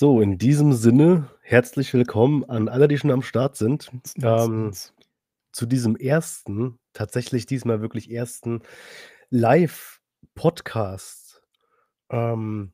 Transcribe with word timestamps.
So, 0.00 0.20
in 0.20 0.38
diesem 0.38 0.74
Sinne, 0.74 1.28
herzlich 1.42 1.92
willkommen 1.92 2.44
an 2.44 2.68
alle, 2.68 2.86
die 2.86 2.98
schon 2.98 3.10
am 3.10 3.22
Start 3.22 3.56
sind. 3.56 3.90
Ähm, 4.22 4.70
zu 5.50 5.66
diesem 5.66 5.96
ersten, 5.96 6.78
tatsächlich 6.92 7.46
diesmal 7.46 7.80
wirklich 7.80 8.08
ersten 8.08 8.62
Live-Podcast. 9.30 11.42
Ähm, 12.10 12.72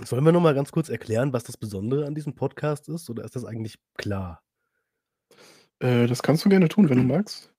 sollen 0.00 0.24
wir 0.24 0.30
noch 0.30 0.40
mal 0.40 0.54
ganz 0.54 0.70
kurz 0.70 0.90
erklären, 0.90 1.32
was 1.32 1.42
das 1.42 1.56
Besondere 1.56 2.06
an 2.06 2.14
diesem 2.14 2.36
Podcast 2.36 2.88
ist, 2.88 3.10
oder 3.10 3.24
ist 3.24 3.34
das 3.34 3.44
eigentlich 3.44 3.80
klar? 3.98 4.44
Äh, 5.80 6.06
das 6.06 6.22
kannst 6.22 6.44
du 6.44 6.48
gerne 6.48 6.68
tun, 6.68 6.88
wenn 6.88 6.98
du 6.98 7.04
magst. 7.04 7.52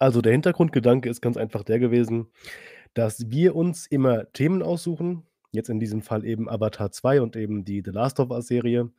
Also, 0.00 0.22
der 0.22 0.32
Hintergrundgedanke 0.32 1.08
ist 1.08 1.20
ganz 1.20 1.36
einfach 1.36 1.62
der 1.62 1.78
gewesen, 1.78 2.32
dass 2.94 3.30
wir 3.30 3.54
uns 3.54 3.86
immer 3.86 4.32
Themen 4.32 4.60
aussuchen, 4.60 5.24
jetzt 5.54 5.70
in 5.70 5.80
diesem 5.80 6.02
Fall 6.02 6.24
eben 6.24 6.48
Avatar 6.48 6.90
2 6.90 7.20
und 7.20 7.36
eben 7.36 7.64
die 7.64 7.82
The 7.84 7.90
Last 7.90 8.20
of 8.20 8.30
Us-Serie. 8.30 8.90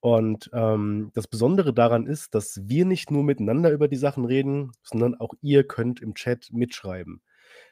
Und, 0.00 0.50
ähm, 0.52 1.10
das 1.14 1.26
Besondere 1.26 1.72
daran 1.72 2.06
ist, 2.06 2.34
dass 2.34 2.60
wir 2.68 2.84
nicht 2.84 3.10
nur 3.10 3.24
miteinander 3.24 3.70
über 3.70 3.88
die 3.88 3.96
Sachen 3.96 4.24
reden, 4.24 4.72
sondern 4.82 5.14
auch 5.14 5.32
ihr 5.40 5.66
könnt 5.66 6.00
im 6.00 6.14
Chat 6.14 6.52
mitschreiben. 6.52 7.22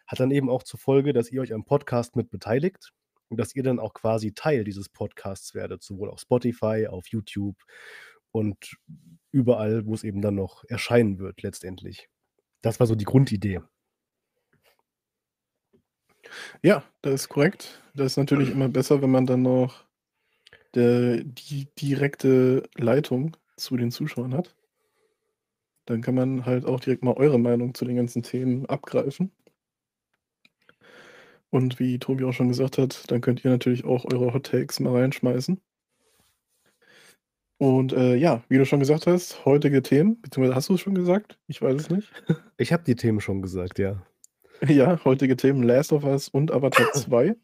Hat 0.07 0.21
dann 0.21 0.31
eben 0.31 0.49
auch 0.51 0.63
zur 0.63 0.81
Folge, 0.81 1.13
dass 1.13 1.31
ihr 1.31 1.41
euch 1.43 1.53
am 1.53 1.65
Podcast 1.65 2.17
mit 2.17 2.31
beteiligt 2.31 2.93
und 3.29 3.39
dass 3.39 3.55
ihr 3.55 3.63
dann 3.63 3.79
auch 3.79 3.95
quasi 3.95 4.33
Teil 4.33 4.65
dieses 4.65 4.89
Podcasts 4.89 5.55
werdet, 5.55 5.83
sowohl 5.83 6.11
auf 6.11 6.21
Spotify, 6.21 6.87
auf 6.89 7.07
YouTube 7.09 7.57
und 8.33 8.77
überall, 9.31 9.87
wo 9.87 9.95
es 9.95 10.05
eben 10.05 10.21
dann 10.21 10.35
noch 10.35 10.65
erscheinen 10.69 11.19
wird 11.19 11.43
letztendlich. 11.43 12.09
Das 12.63 12.81
war 12.81 12.87
so 12.87 12.95
die 12.95 13.05
Grundidee. 13.05 13.61
Ja, 16.63 16.83
das 17.03 17.15
ist 17.23 17.29
korrekt. 17.29 17.83
Das 17.95 18.13
ist 18.13 18.17
natürlich 18.17 18.51
immer 18.51 18.69
besser, 18.69 19.03
wenn 19.03 19.11
man 19.11 19.27
dann 19.27 19.43
noch 19.43 19.85
der 20.75 21.23
die 21.25 21.69
direkte 21.81 22.69
Leitung 22.77 23.37
zu 23.57 23.77
den 23.77 23.91
Zuschauern 23.91 24.35
hat. 24.35 24.55
Dann 25.87 26.01
kann 26.03 26.15
man 26.15 26.47
halt 26.47 26.65
auch 26.65 26.81
direkt 26.81 27.05
mal 27.05 27.15
eure 27.15 27.39
Meinung 27.39 27.75
zu 27.75 27.85
den 27.85 27.97
ganzen 27.97 28.23
Themen 28.23 28.67
abgreifen. 28.67 29.31
Und 31.51 31.79
wie 31.79 31.99
Tobi 31.99 32.25
auch 32.25 32.33
schon 32.33 32.49
gesagt 32.49 32.79
hat, 32.79 33.11
dann 33.11 33.21
könnt 33.21 33.45
ihr 33.45 33.51
natürlich 33.51 33.85
auch 33.85 34.05
eure 34.13 34.35
Hot 34.35 34.47
Takes 34.47 34.81
mal 34.81 34.97
reinschmeißen. 34.97 35.61
Und, 37.59 37.93
äh, 37.93 38.17
ja, 38.17 38.43
wie 38.49 38.59
du 38.59 38.67
schon 38.67 38.81
gesagt 38.81 39.07
hast, 39.07 39.45
heutige 39.45 39.81
Themen, 39.81 40.21
beziehungsweise 40.21 40.57
hast 40.57 40.69
du 40.69 40.75
es 40.75 40.81
schon 40.81 40.95
gesagt? 40.95 41.39
Ich 41.47 41.63
weiß 41.63 41.83
es 41.83 41.91
nicht. 41.91 42.11
Ich 42.57 42.73
habe 42.73 42.85
die 42.85 42.97
Themen 42.97 43.21
schon 43.21 43.43
gesagt, 43.43 43.79
ja. 43.79 44.05
Ja, 44.69 45.05
heutige 45.05 45.37
Themen 45.37 45.63
Last 45.63 45.93
of 45.93 46.05
Us 46.05 46.29
und 46.29 46.51
Avatar 46.51 46.93
2. 46.93 47.37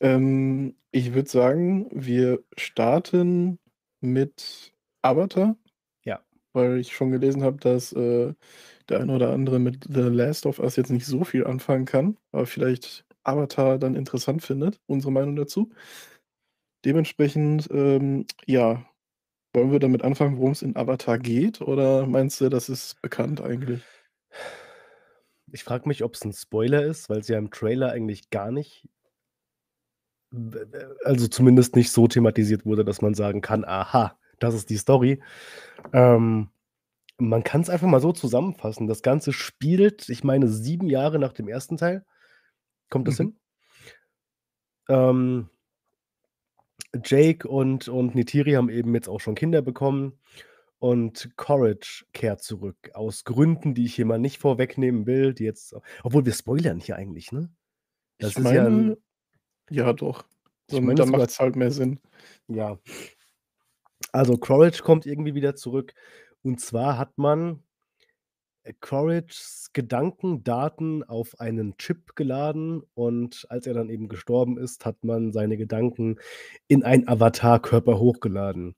Ähm, 0.00 0.74
ich 0.90 1.14
würde 1.14 1.28
sagen, 1.28 1.88
wir 1.90 2.42
starten 2.56 3.58
mit 4.00 4.72
Avatar. 5.02 5.56
Ja. 6.04 6.20
Weil 6.52 6.78
ich 6.78 6.94
schon 6.94 7.10
gelesen 7.10 7.42
habe, 7.42 7.58
dass 7.58 7.92
äh, 7.92 8.32
der 8.88 9.00
eine 9.00 9.14
oder 9.14 9.32
andere 9.32 9.58
mit 9.58 9.84
The 9.92 10.02
Last 10.02 10.46
of 10.46 10.58
Us 10.58 10.76
jetzt 10.76 10.90
nicht 10.90 11.06
so 11.06 11.24
viel 11.24 11.46
anfangen 11.46 11.84
kann, 11.84 12.16
aber 12.32 12.46
vielleicht 12.46 13.04
Avatar 13.24 13.78
dann 13.78 13.94
interessant 13.94 14.42
findet, 14.42 14.80
unsere 14.86 15.12
Meinung 15.12 15.36
dazu. 15.36 15.70
Dementsprechend, 16.84 17.68
ähm, 17.72 18.26
ja, 18.46 18.86
wollen 19.52 19.72
wir 19.72 19.80
damit 19.80 20.02
anfangen, 20.02 20.36
worum 20.36 20.52
es 20.52 20.62
in 20.62 20.76
Avatar 20.76 21.18
geht, 21.18 21.60
oder 21.60 22.06
meinst 22.06 22.40
du, 22.40 22.48
das 22.48 22.68
ist 22.68 23.02
bekannt 23.02 23.40
eigentlich? 23.40 23.82
Ich 25.52 25.64
frage 25.64 25.88
mich, 25.88 26.02
ob 26.02 26.14
es 26.14 26.24
ein 26.24 26.32
Spoiler 26.32 26.82
ist, 26.84 27.08
weil 27.08 27.18
es 27.20 27.28
ja 27.28 27.38
im 27.38 27.50
Trailer 27.50 27.90
eigentlich 27.92 28.30
gar 28.30 28.50
nicht 28.50 28.88
also 31.04 31.28
zumindest 31.28 31.76
nicht 31.76 31.90
so 31.92 32.08
thematisiert 32.08 32.66
wurde, 32.66 32.84
dass 32.84 33.00
man 33.02 33.14
sagen 33.14 33.40
kann: 33.40 33.64
„Aha, 33.64 34.18
das 34.38 34.54
ist 34.54 34.70
die 34.70 34.76
Story.“ 34.76 35.20
Ähm, 35.92 36.50
man 37.18 37.44
es 37.54 37.70
einfach 37.70 37.88
mal 37.88 38.00
so 38.00 38.12
zusammenfassen. 38.12 38.88
Das 38.88 39.02
Ganze 39.02 39.32
spielt, 39.32 40.08
ich 40.10 40.24
meine, 40.24 40.48
sieben 40.48 40.88
Jahre 40.90 41.18
nach 41.18 41.32
dem 41.32 41.48
ersten 41.48 41.76
Teil. 41.78 42.04
Kommt 42.90 43.08
das 43.08 43.18
Mhm. 43.20 43.24
hin? 43.24 43.36
Ähm 44.88 45.48
Jake 47.04 47.46
und 47.48 47.88
und 47.88 48.14
Neytiri 48.14 48.52
haben 48.52 48.68
eben 48.68 48.94
jetzt 48.94 49.08
auch 49.08 49.20
schon 49.20 49.34
Kinder 49.34 49.62
bekommen 49.62 50.18
und 50.78 51.30
Courage 51.36 52.04
kehrt 52.12 52.42
zurück 52.42 52.76
aus 52.94 53.24
Gründen, 53.24 53.74
die 53.74 53.84
ich 53.86 53.94
hier 53.94 54.06
mal 54.06 54.18
nicht 54.18 54.38
vorwegnehmen 54.38 55.06
will, 55.06 55.34
die 55.34 55.44
jetzt 55.44 55.74
obwohl 56.04 56.26
wir 56.26 56.32
spoilern 56.34 56.80
hier 56.80 56.96
eigentlich, 56.96 57.32
ne? 57.32 57.50
Ich 58.18 58.34
Das 58.34 58.38
ist 58.38 58.50
ja 58.52 58.66
'n 58.66 58.94
meine 58.94 58.96
ja 59.70 59.92
doch. 59.92 60.24
Ich 60.68 60.80
Und 60.80 60.84
meine 60.84 61.00
dann 61.00 61.08
sogar 61.08 61.10
macht's 61.10 61.38
halt 61.40 61.56
mehr 61.56 61.70
Sinn. 61.70 62.00
Ja. 62.48 62.78
Also, 64.12 64.36
Courage 64.38 64.82
kommt 64.82 65.06
irgendwie 65.06 65.34
wieder 65.34 65.54
zurück. 65.56 65.94
Und 66.42 66.60
zwar 66.60 66.98
hat 66.98 67.18
man, 67.18 67.62
äh, 68.64 68.74
Courages 68.80 69.70
Gedankendaten 69.74 71.04
auf 71.04 71.40
einen 71.40 71.76
Chip 71.78 72.16
geladen 72.16 72.82
und 72.94 73.46
als 73.50 73.66
er 73.66 73.74
dann 73.74 73.90
eben 73.90 74.08
gestorben 74.08 74.58
ist, 74.58 74.86
hat 74.86 75.04
man 75.04 75.32
seine 75.32 75.56
Gedanken 75.58 76.18
in 76.68 76.84
einen 76.84 77.08
Avatarkörper 77.08 77.98
hochgeladen. 78.00 78.76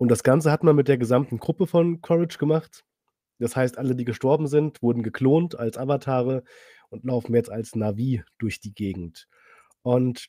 Und 0.00 0.10
das 0.10 0.22
Ganze 0.22 0.50
hat 0.52 0.62
man 0.62 0.76
mit 0.76 0.88
der 0.88 0.98
gesamten 0.98 1.38
Gruppe 1.38 1.66
von 1.66 2.00
Courage 2.02 2.38
gemacht. 2.38 2.84
Das 3.40 3.56
heißt, 3.56 3.78
alle, 3.78 3.96
die 3.96 4.04
gestorben 4.04 4.48
sind, 4.48 4.82
wurden 4.82 5.02
geklont 5.02 5.58
als 5.58 5.78
Avatare 5.78 6.44
und 6.90 7.04
laufen 7.04 7.34
jetzt 7.34 7.50
als 7.50 7.74
Na'vi 7.74 8.22
durch 8.38 8.60
die 8.60 8.74
Gegend. 8.74 9.28
Und 9.82 10.26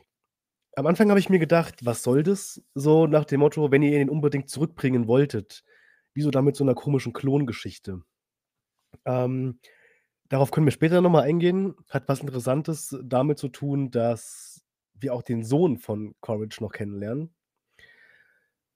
am 0.75 0.87
Anfang 0.87 1.09
habe 1.09 1.19
ich 1.19 1.29
mir 1.29 1.39
gedacht: 1.39 1.85
„Was 1.85 2.03
soll 2.03 2.23
das?“ 2.23 2.63
So 2.75 3.07
nach 3.07 3.25
dem 3.25 3.41
Motto, 3.41 3.71
wenn 3.71 3.83
ihr 3.83 4.01
ihn 4.01 4.09
unbedingt 4.09 4.49
zurückbringen 4.49 5.07
wolltet, 5.07 5.63
wieso 6.15 6.31
dann 6.31 6.45
mit 6.45 6.55
so 6.57 6.63
'ner 6.65 6.75
komischen 6.75 7.13
Klongeschichte? 7.13 8.03
Ähm, 9.05 9.59
darauf 10.29 10.51
können 10.51 10.67
wir 10.67 10.71
später 10.71 11.01
noch 11.01 11.11
mal 11.11 11.23
eingehen. 11.23 11.75
Hat 11.89 12.07
was 12.09 12.21
Interessantes 12.21 12.97
damit 13.03 13.39
zu 13.39 13.49
tun, 13.49 13.91
dass 13.91 14.63
wir 14.95 15.13
auch 15.13 15.23
den 15.23 15.43
Sohn 15.45 15.77
von 15.79 16.15
Courage 16.21 16.61
noch 16.63 16.73
kennenlernen 16.73 17.35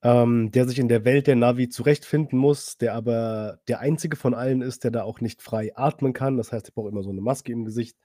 ähm, 0.04 0.52
der 0.52 0.68
sich 0.68 0.80
in 0.80 0.88
der 0.90 1.06
Welt 1.06 1.28
der 1.28 1.36
Na'vi 1.36 1.70
zurechtfinden 1.70 2.38
muss, 2.40 2.78
der 2.78 2.96
aber 2.96 3.60
der 3.68 3.80
Einzige 3.82 4.18
von 4.18 4.34
allen 4.34 4.62
ist, 4.62 4.84
der 4.84 4.92
da 4.92 5.04
auch 5.04 5.22
nicht 5.22 5.42
frei 5.42 5.72
atmen 5.76 6.14
kann. 6.14 6.38
Das 6.38 6.52
heißt, 6.52 6.70
er 6.70 6.74
braucht 6.74 6.92
immer 6.92 7.04
so 7.04 7.12
'ne 7.14 7.22
Maske 7.22 7.52
im 7.52 7.66
Gesicht. 7.66 7.96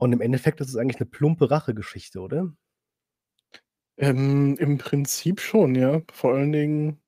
Und 0.00 0.12
im 0.12 0.20
Endeffekt 0.20 0.60
ist 0.60 0.68
es 0.68 0.76
eigentlich 0.76 1.00
'ne 1.00 1.06
plumpe 1.06 1.50
Rachegeschichte, 1.50 2.20
oder? 2.20 2.52
Ähm, 3.98 4.56
im 4.58 4.78
Prinzip 4.78 5.40
schon, 5.40 5.74
ja. 5.74 6.02
Vor 6.12 6.34
allen 6.34 6.52
Dingen 6.52 7.00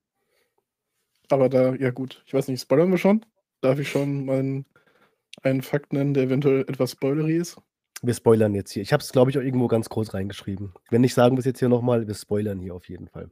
aber 1.30 1.48
da 1.48 1.74
ja 1.74 1.90
gut, 1.90 2.22
ich 2.26 2.34
weiß 2.34 2.48
nicht, 2.48 2.60
spoilern 2.60 2.90
wir 2.90 2.98
schon? 2.98 3.24
Darf 3.60 3.78
ich 3.78 3.88
schon 3.88 4.24
mal 4.26 4.64
einen 5.42 5.62
Fakt 5.62 5.92
nennen, 5.92 6.14
der 6.14 6.24
eventuell 6.24 6.62
etwas 6.62 6.92
spoilery 6.92 7.36
ist? 7.38 7.58
Wir 8.02 8.14
spoilern 8.14 8.54
jetzt 8.54 8.72
hier. 8.72 8.82
Ich 8.82 8.92
habe 8.94 9.02
es, 9.02 9.12
glaube 9.12 9.30
ich, 9.30 9.36
auch 9.38 9.42
irgendwo 9.42 9.66
ganz 9.68 9.88
groß 9.90 10.14
reingeschrieben. 10.14 10.72
Wenn 10.90 11.02
nicht, 11.02 11.12
sagen 11.14 11.36
wir's 11.36 11.44
jetzt 11.44 11.58
hier 11.58 11.68
noch 11.68 11.82
mal. 11.82 12.06
Wir 12.06 12.14
spoilern 12.14 12.58
hier 12.58 12.74
auf 12.74 12.88
jeden 12.88 13.08
Fall. 13.08 13.30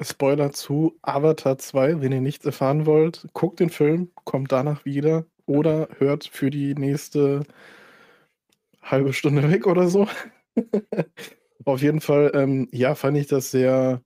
Spoiler 0.00 0.50
zu 0.52 0.98
Avatar 1.02 1.56
2, 1.58 2.00
wenn 2.00 2.10
ihr 2.12 2.20
nichts 2.20 2.44
erfahren 2.44 2.84
wollt, 2.84 3.26
guckt 3.32 3.60
den 3.60 3.70
Film, 3.70 4.10
kommt 4.24 4.50
danach 4.50 4.84
wieder 4.84 5.24
oder 5.46 5.88
hört 5.98 6.24
für 6.26 6.50
die 6.50 6.74
nächste 6.74 7.44
halbe 8.82 9.12
Stunde 9.12 9.42
weg 9.50 9.66
oder 9.66 9.88
so. 9.88 10.06
Auf 11.64 11.82
jeden 11.82 12.00
Fall, 12.00 12.32
ähm, 12.34 12.68
ja, 12.72 12.94
fand 12.94 13.16
ich 13.16 13.26
das 13.26 13.50
sehr 13.50 14.02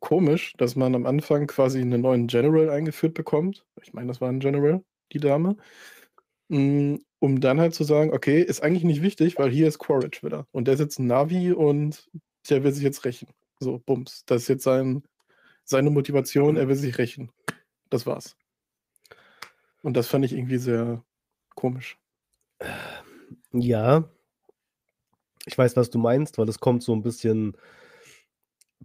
komisch, 0.00 0.54
dass 0.58 0.76
man 0.76 0.94
am 0.96 1.06
Anfang 1.06 1.46
quasi 1.48 1.84
'nen 1.84 2.02
neuen 2.02 2.26
General 2.28 2.70
eingeführt 2.70 3.14
bekommt. 3.14 3.66
Ich 3.82 3.92
meine, 3.94 4.08
das 4.08 4.20
war 4.20 4.30
'n 4.30 4.40
General, 4.40 4.82
die 5.12 5.20
Dame. 5.20 5.56
Hm, 6.50 7.00
um 7.20 7.40
dann 7.40 7.60
halt 7.60 7.74
zu 7.74 7.84
sagen: 7.84 8.12
„Okay, 8.14 8.42
ist 8.42 8.62
eigentlich 8.62 8.84
nicht 8.84 9.02
wichtig, 9.02 9.38
weil 9.38 9.50
hier 9.50 9.68
ist 9.68 9.78
Quaritch 9.80 10.22
wieder 10.24 10.46
und 10.52 10.66
der 10.68 10.74
ist 10.76 10.80
jetzt 10.80 11.00
'n 11.00 11.10
Na'vi 11.12 11.52
und 11.54 12.10
der 12.50 12.64
will 12.64 12.72
sich 12.72 12.84
jetzt 12.84 13.04
rächen.“ 13.06 13.28
So, 13.62 13.78
Bums. 13.78 14.24
Das 14.26 14.42
ist 14.42 14.48
jetzt 14.48 14.64
sein 14.64 15.02
seine 15.64 15.90
Motivation, 15.90 16.56
er 16.56 16.68
will 16.68 16.76
sich 16.76 16.98
rächen. 16.98 17.32
Das 17.90 18.06
war's. 18.06 18.34
Und 19.84 19.96
das 19.96 20.08
fand 20.08 20.24
ich 20.24 20.32
irgendwie 20.32 20.58
sehr 20.58 21.02
komisch. 21.54 21.96
Ja. 23.52 24.04
Ich 25.46 25.56
weiß, 25.56 25.76
was 25.76 25.90
du 25.90 25.98
meinst, 25.98 26.38
weil 26.38 26.48
es 26.48 26.60
kommt 26.60 26.82
so 26.82 26.92
'n 26.92 27.02
bisschen 27.02 27.56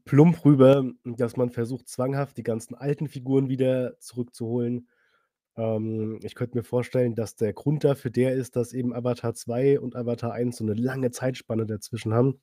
plump 0.06 0.46
rüber, 0.46 0.86
dass 1.04 1.36
man 1.36 1.50
versucht, 1.50 1.90
zwanghaft 1.90 2.38
die 2.38 2.44
ganzen 2.44 2.76
alten 2.76 3.08
Figuren 3.10 3.50
wieder 3.50 4.00
zurückzuholen. 4.00 4.88
Ähm, 5.58 6.20
ich 6.24 6.36
könnte 6.36 6.58
mir 6.58 6.64
vorstellen, 6.64 7.16
dass 7.16 7.36
der 7.36 7.54
Grund 7.54 7.84
dafür 7.84 8.12
der 8.12 8.34
ist, 8.34 8.56
dass 8.56 8.74
eben 8.74 8.94
Avatar 8.94 9.34
2 9.36 9.80
und 9.80 9.96
Avatar 9.96 10.34
1 10.34 10.58
so 10.58 10.66
'ne 10.66 10.74
lange 10.74 11.12
Zeitspanne 11.12 11.66
dazwischen 11.66 12.14
haben. 12.14 12.42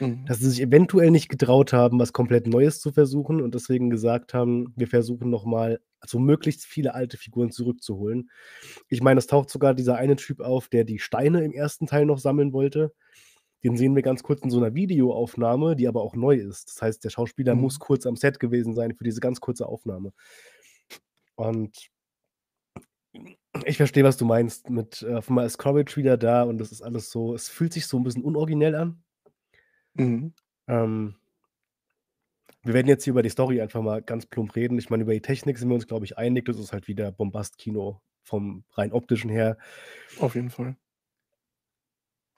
Mhm. 0.00 0.28
Dass 0.28 0.40
sie 0.40 0.50
sich 0.50 0.62
eventuell 0.62 1.10
nicht 1.10 1.28
getraut 1.30 1.72
haben, 1.72 1.98
was 2.00 2.12
komplett 2.12 2.46
Neues 2.48 2.80
zu 2.80 2.92
versuchen 2.92 3.40
und 3.42 3.54
deswegen 3.54 3.90
gesagt 3.90 4.34
haben: 4.34 4.72
„Wir 4.76 4.88
versuchen 4.88 5.30
noch 5.30 5.44
mal, 5.46 5.80
so 6.06 6.18
möglichst 6.20 6.64
viele 6.66 6.94
alte 6.94 7.16
Figuren 7.18 7.50
zurückzuholen.“ 7.52 8.30
Ich 8.88 9.02
meine, 9.02 9.18
es 9.18 9.26
taucht 9.28 9.50
sogar 9.50 9.74
dieser 9.74 9.96
eine 9.96 10.16
Typ 10.16 10.40
auf, 10.40 10.68
der 10.68 10.84
die 10.84 10.98
Steine 11.00 11.44
im 11.44 11.52
ersten 11.52 11.86
Teil 11.86 12.06
noch 12.06 12.18
sammeln 12.18 12.52
wollte. 12.54 12.92
den 13.64 13.76
sehen 13.76 13.96
wir 13.96 14.02
ganz 14.02 14.22
kurz 14.24 14.42
in 14.42 14.50
so 14.50 14.60
'ner 14.60 14.74
Videoaufnahme, 14.76 15.76
die 15.76 15.88
aber 15.88 16.02
auch 16.02 16.16
neu 16.16 16.36
ist. 16.36 16.68
Das 16.70 16.82
heißt, 16.82 17.04
der 17.04 17.10
Schauspieler 17.10 17.56
muss 17.56 17.78
Mhm. 17.78 17.80
kurz 17.80 18.06
am 18.06 18.16
Set 18.16 18.40
gewesen 18.40 18.74
sein 18.74 18.94
für 18.94 19.04
diese 19.04 19.20
ganz 19.20 19.40
kurze 19.40 19.66
Aufnahme. 19.66 20.12
Und 21.38 21.88
ich 23.64 23.76
verstehe, 23.76 24.04
was 24.04 24.16
du 24.16 24.24
meinst 24.24 24.70
mit, 24.70 25.02
äh, 25.02 25.14
auf 25.14 25.28
einmal 25.28 25.46
ist 25.46 25.58
Quaritch 25.58 25.96
wieder 25.96 26.16
da 26.16 26.42
und 26.42 26.58
das 26.58 26.72
ist 26.72 26.82
alles 26.82 27.10
so 27.10 27.34
es 27.34 27.48
fühlt 27.48 27.72
sich 27.72 27.86
so 27.86 27.96
'n 27.98 28.04
bisschen 28.04 28.22
unoriginell 28.24 28.74
an. 28.74 29.02
Mhm. 29.94 30.32
Ähm 30.68 31.16
wir 32.64 32.74
werden 32.74 32.88
jetzt 32.88 33.04
hier 33.04 33.12
über 33.12 33.22
die 33.22 33.28
Story 33.28 33.60
einfach 33.60 33.82
mal 33.82 34.02
ganz 34.02 34.26
plump 34.26 34.56
reden. 34.56 34.78
Ich 34.78 34.90
meine, 34.90 35.04
über 35.04 35.12
die 35.12 35.22
Technik 35.22 35.58
sind 35.58 35.68
wir 35.68 35.74
uns, 35.76 35.86
glaube 35.86 36.04
ich, 36.04 36.18
einig. 36.18 36.44
Das 36.46 36.58
ist 36.58 36.72
halt 36.72 36.88
wieder 36.88 37.12
Bombast-Kino 37.12 38.00
vom 38.24 38.64
rein 38.72 38.92
optischen 38.92 39.30
her. 39.30 39.58
Auf 40.18 40.34
jeden 40.34 40.50
Fall. 40.50 40.76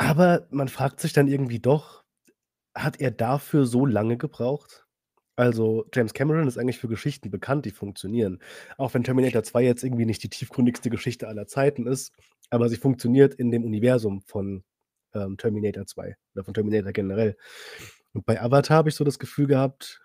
Aber 0.01 0.47
man 0.51 0.69
fragt 0.69 0.99
sich 1.01 1.13
dann 1.13 1.29
irgendwie 1.29 1.59
doch: 1.61 2.05
Hat 2.75 3.01
er 3.01 3.11
dafür 3.11 3.67
so 3.67 3.87
lange 3.87 4.19
gebraucht? 4.19 4.87
Also, 5.41 5.87
James 5.95 6.13
Cameron 6.13 6.47
ist 6.49 6.59
eigentlich 6.59 6.79
für 6.79 6.87
Geschichten 6.89 7.31
bekannt, 7.31 7.65
die 7.65 7.71
funktionieren. 7.71 8.41
Auch 8.77 8.93
wenn 8.93 9.05
Terminator 9.05 9.43
2 9.43 9.63
jetzt 9.65 9.83
irgendwie 9.83 10.05
nicht 10.05 10.23
die 10.23 10.29
tiefgründigste 10.29 10.91
Geschichte 10.91 11.29
aller 11.29 11.47
Zeiten 11.47 11.87
ist, 11.87 12.13
aber 12.51 12.69
sie 12.69 12.77
funktioniert 12.77 13.33
in 13.33 13.51
dem 13.51 13.65
Universum 13.65 14.21
von, 14.21 14.65
ähm, 15.15 15.39
Terminator 15.39 15.87
2 15.87 16.17
oder 16.35 16.45
von 16.45 16.53
Terminator 16.53 16.93
generell. 16.93 17.39
Und 18.13 18.27
bei 18.27 18.39
Avatar 18.43 18.77
habe 18.77 18.91
ich 18.91 18.97
so 18.97 19.05
das 19.05 19.19
Gefühl 19.19 19.47
gehabt, 19.47 20.03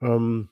ähm 0.00 0.50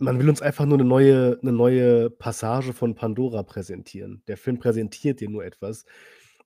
man 0.00 0.18
will 0.20 0.28
uns 0.28 0.42
einfach 0.42 0.64
nur 0.64 0.78
'ne 0.78 0.84
neue 0.84 1.38
'ne 1.42 1.52
neue 1.52 2.10
Passage 2.10 2.72
von 2.72 2.94
Pandora 2.94 3.42
präsentieren. 3.42 4.22
Der 4.28 4.36
Film 4.36 4.58
präsentiert 4.58 5.20
dir 5.20 5.28
nur 5.28 5.44
etwas 5.44 5.84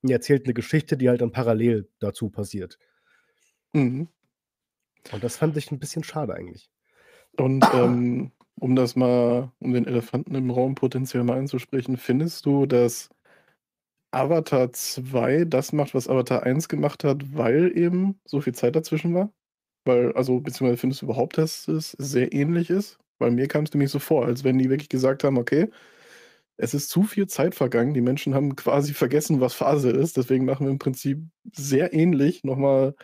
und 0.03 0.11
erzählt 0.11 0.47
'ne 0.47 0.55
Geschichte, 0.55 0.97
die 0.97 1.09
halt 1.11 1.21
dann 1.21 1.33
parallel 1.33 1.89
dazu 1.99 2.31
passiert. 2.31 2.79
Mhm. 3.75 4.09
Und 5.13 5.25
das 5.25 5.37
fand 5.37 5.57
ich 5.59 5.71
'n 5.71 5.79
bisschen 5.79 6.03
schade 6.05 6.35
eigentlich. 6.35 6.71
Und, 7.39 7.71
ähm, 7.75 8.33
um 8.61 8.77
das 8.77 8.97
mal 8.97 9.53
um 9.61 9.73
den 9.75 9.87
Elefanten 9.87 10.35
im 10.37 10.51
Raum 10.51 10.75
potenziell 10.77 11.25
mal 11.25 11.39
anzusprechen, 11.39 11.97
findest 11.99 12.47
du, 12.47 12.67
dass 12.67 13.11
Avatar 14.15 14.71
2 14.73 15.45
das 15.47 15.73
macht, 15.73 15.95
was 15.95 16.07
Avatar 16.07 16.43
1 16.43 16.69
gemacht 16.69 17.03
hat, 17.03 17.35
weil 17.35 17.73
eben 17.77 18.21
so 18.27 18.43
viel 18.43 18.53
Zeit 18.55 18.77
dazwischen 18.77 19.15
war? 19.15 19.33
Weil 19.87 20.13
also, 20.13 20.41
beziehungsweise 20.41 20.79
findest 20.79 21.03
du 21.03 21.07
überhaupt, 21.07 21.39
dass 21.39 21.67
es 21.69 21.93
sehr 21.93 22.33
ähnlich 22.35 22.71
ist? 22.71 22.99
Weil 23.19 23.31
mir 23.33 23.49
kam's 23.49 23.73
nämlich 23.73 23.91
so 23.91 23.99
vor, 24.01 24.27
als 24.27 24.45
wenn 24.45 24.59
die 24.59 24.71
wirklich 24.71 24.91
gesagt 24.91 25.25
haben: 25.25 25.39
„Okay, 25.39 25.69
es 26.59 26.75
ist 26.75 26.91
zu 26.91 27.05
viel 27.05 27.27
Zeit 27.29 27.55
vergangen. 27.57 27.95
Die 27.95 28.01
Menschen 28.03 28.35
haben 28.35 28.57
quasi 28.57 28.95
vergessen, 28.95 29.41
was 29.41 29.55
Phase 29.55 29.91
ist. 29.91 30.17
Deswegen 30.19 30.45
machen 30.47 30.67
wir 30.67 30.73
im 30.73 30.79
Prinzip 30.81 31.21
sehr 31.55 31.95
ähnlich 31.95 32.45
noch 32.45 32.57
mal 32.59 32.95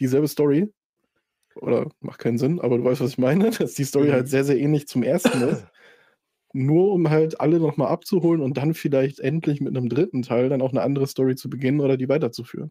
dieselbe 0.00 0.28
Story.“ 0.28 0.72
Oder 1.56 1.88
macht 2.00 2.18
keinen 2.20 2.38
Sinn, 2.38 2.60
aber 2.60 2.78
du 2.78 2.84
weißt, 2.84 3.00
was 3.00 3.10
ich 3.10 3.18
meine, 3.18 3.50
dass 3.50 3.74
die 3.74 3.84
Story 3.84 4.10
halt 4.10 4.28
Mhm. 4.28 4.28
sehr, 4.28 4.44
sehr 4.44 4.58
ähnlich 4.58 4.88
zum 4.88 5.02
1. 5.02 5.42
ist. 5.42 5.66
Nur 6.54 6.92
um 6.92 7.10
halt 7.10 7.40
alle 7.40 7.60
noch 7.60 7.76
mal 7.78 7.88
abzuholen 7.88 8.42
und 8.42 8.56
dann 8.58 8.74
vielleicht 8.74 9.20
endlich 9.20 9.60
mit 9.60 9.74
'nem 9.74 9.88
3. 9.88 10.22
Teil 10.22 10.48
dann 10.50 10.62
auch 10.62 10.72
'ne 10.72 10.82
andere 10.82 11.06
Story 11.08 11.36
zu 11.36 11.50
beginnen 11.50 11.80
oder 11.80 11.96
die 11.98 12.08
weiterzuführen. 12.08 12.70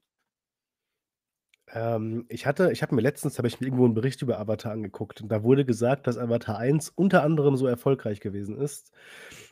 Ähm, 1.69 2.25
ich 2.29 2.45
hatte 2.45 2.71
ich 2.71 2.81
habe 2.81 2.95
mir 2.95 3.01
letztens 3.01 3.37
habe 3.37 3.47
ich 3.47 3.59
mir 3.59 3.67
irgendwo 3.67 3.85
'n 3.85 3.93
Bericht 3.93 4.21
über 4.21 4.39
Avatar 4.39 4.71
angeguckt 4.73 5.21
und 5.21 5.29
da 5.31 5.43
wurde 5.43 5.65
gesagt, 5.65 6.07
dass 6.07 6.17
Avatar 6.17 6.57
1 6.57 6.89
unter 6.89 7.23
anderem 7.23 7.55
so 7.55 7.67
erfolgreich 7.67 8.19
gewesen 8.19 8.57
ist. 8.57 8.91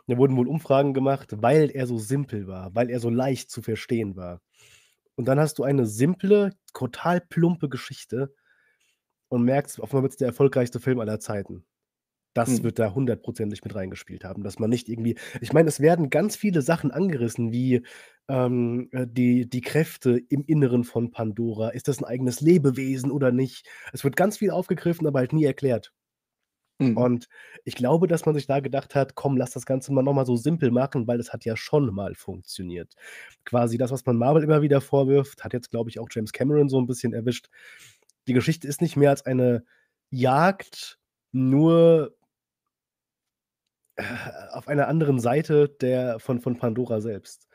Da 0.08 0.18
wurden 0.18 0.36
wohl 0.38 0.48
Umfragen 0.48 0.94
gemacht, 0.94 1.30
weil 1.42 1.70
er 1.72 1.88
so 1.88 1.98
simpel 1.98 2.48
war, 2.48 2.74
weil 2.76 2.90
er 2.90 3.00
so 3.00 3.10
leicht 3.10 3.52
zu 3.52 3.62
verstehen 3.62 4.16
war. 4.16 4.42
Und 5.16 5.28
dann 5.28 5.40
hast 5.40 5.60
du 5.60 5.64
eine 5.64 5.86
simple, 5.86 6.52
total 6.74 7.22
plumpe 7.22 7.70
Geschichte 7.70 8.34
und 9.30 9.44
merkst, 9.44 9.82
auf 9.82 9.92
einmal 9.92 10.04
wird's 10.04 10.18
der 10.18 10.28
erfolgreichste 10.30 10.80
Film 10.80 11.00
aller 11.00 11.20
Zeiten. 11.20 11.66
Das 12.36 12.62
Mhm. 12.62 12.64
wird 12.64 12.80
da 12.80 12.94
hundertprozentig 12.96 13.64
mit 13.64 13.76
reingespielt 13.76 14.24
haben, 14.26 14.44
dass 14.44 14.60
man 14.60 14.70
nicht 14.70 14.90
irgendwie 14.90 15.18
ich 15.42 15.54
meine, 15.54 15.70
es 15.70 15.80
werden 15.82 16.10
ganz 16.12 16.36
viele 16.38 16.62
Sachen 16.62 16.92
angerissen 16.92 17.52
wie, 17.54 17.84
ähm, 18.30 18.90
äh, 18.94 19.08
die 19.10 19.50
die 19.50 19.62
Kräfte 19.62 20.20
im 20.30 20.44
Inneren 20.46 20.84
von 20.86 21.12
Pandora. 21.12 21.70
Ist 21.72 21.88
das 21.90 22.00
'n 22.02 22.06
eigenes 22.06 22.42
Lebewesen 22.42 23.12
oder 23.12 23.32
nicht? 23.32 23.68
Es 23.94 24.04
wird 24.04 24.16
ganz 24.18 24.38
viel 24.38 24.52
aufgegriffen, 24.52 25.08
aber 25.08 25.20
halt 25.20 25.34
nie 25.34 25.46
erklärt. 25.46 25.92
Mhm. 26.80 27.10
Und 27.14 27.28
ich 27.66 27.76
glaube, 27.76 28.08
dass 28.08 28.26
man 28.26 28.34
sich 28.36 28.48
da 28.48 28.60
gedacht 28.62 28.96
hat: 28.96 29.16
„Komm, 29.16 29.38
lass 29.38 29.52
das 29.52 29.66
Ganze 29.66 29.94
mal 29.94 30.02
noch 30.04 30.14
mal 30.14 30.26
so 30.26 30.36
simpel 30.36 30.72
machen, 30.72 31.08
weil 31.08 31.18
das 31.18 31.32
hat 31.34 31.46
ja 31.46 31.56
schon 31.56 31.94
mal 31.94 32.16
funktioniert.“ 32.16 32.96
Quasi 33.46 33.78
das, 33.78 33.92
was 33.92 34.06
man 34.06 34.18
Marvel 34.18 34.44
immer 34.44 34.62
wieder 34.62 34.82
vorwirft, 34.82 35.44
hat 35.44 35.54
jetzt, 35.54 35.70
glaube 35.70 35.90
ich, 35.90 36.00
auch 36.00 36.08
James 36.12 36.32
Cameron 36.34 36.68
so 36.70 36.80
'n 36.80 36.88
bisschen 36.88 37.14
erwischt. 37.14 37.50
Die 38.30 38.34
Geschichte 38.34 38.68
ist 38.68 38.80
nicht 38.80 38.96
mehr 38.96 39.10
als 39.10 39.26
eine 39.26 39.64
Jagd, 40.12 41.00
nur 41.32 42.16
äh, 43.96 44.04
auf 44.52 44.68
einer 44.68 44.88
anderen 44.88 45.20
Seite 45.20 45.68
der 45.68 46.20
von 46.20 46.40
von 46.40 46.56
Pandora 46.60 47.02
selbst. 47.02 47.48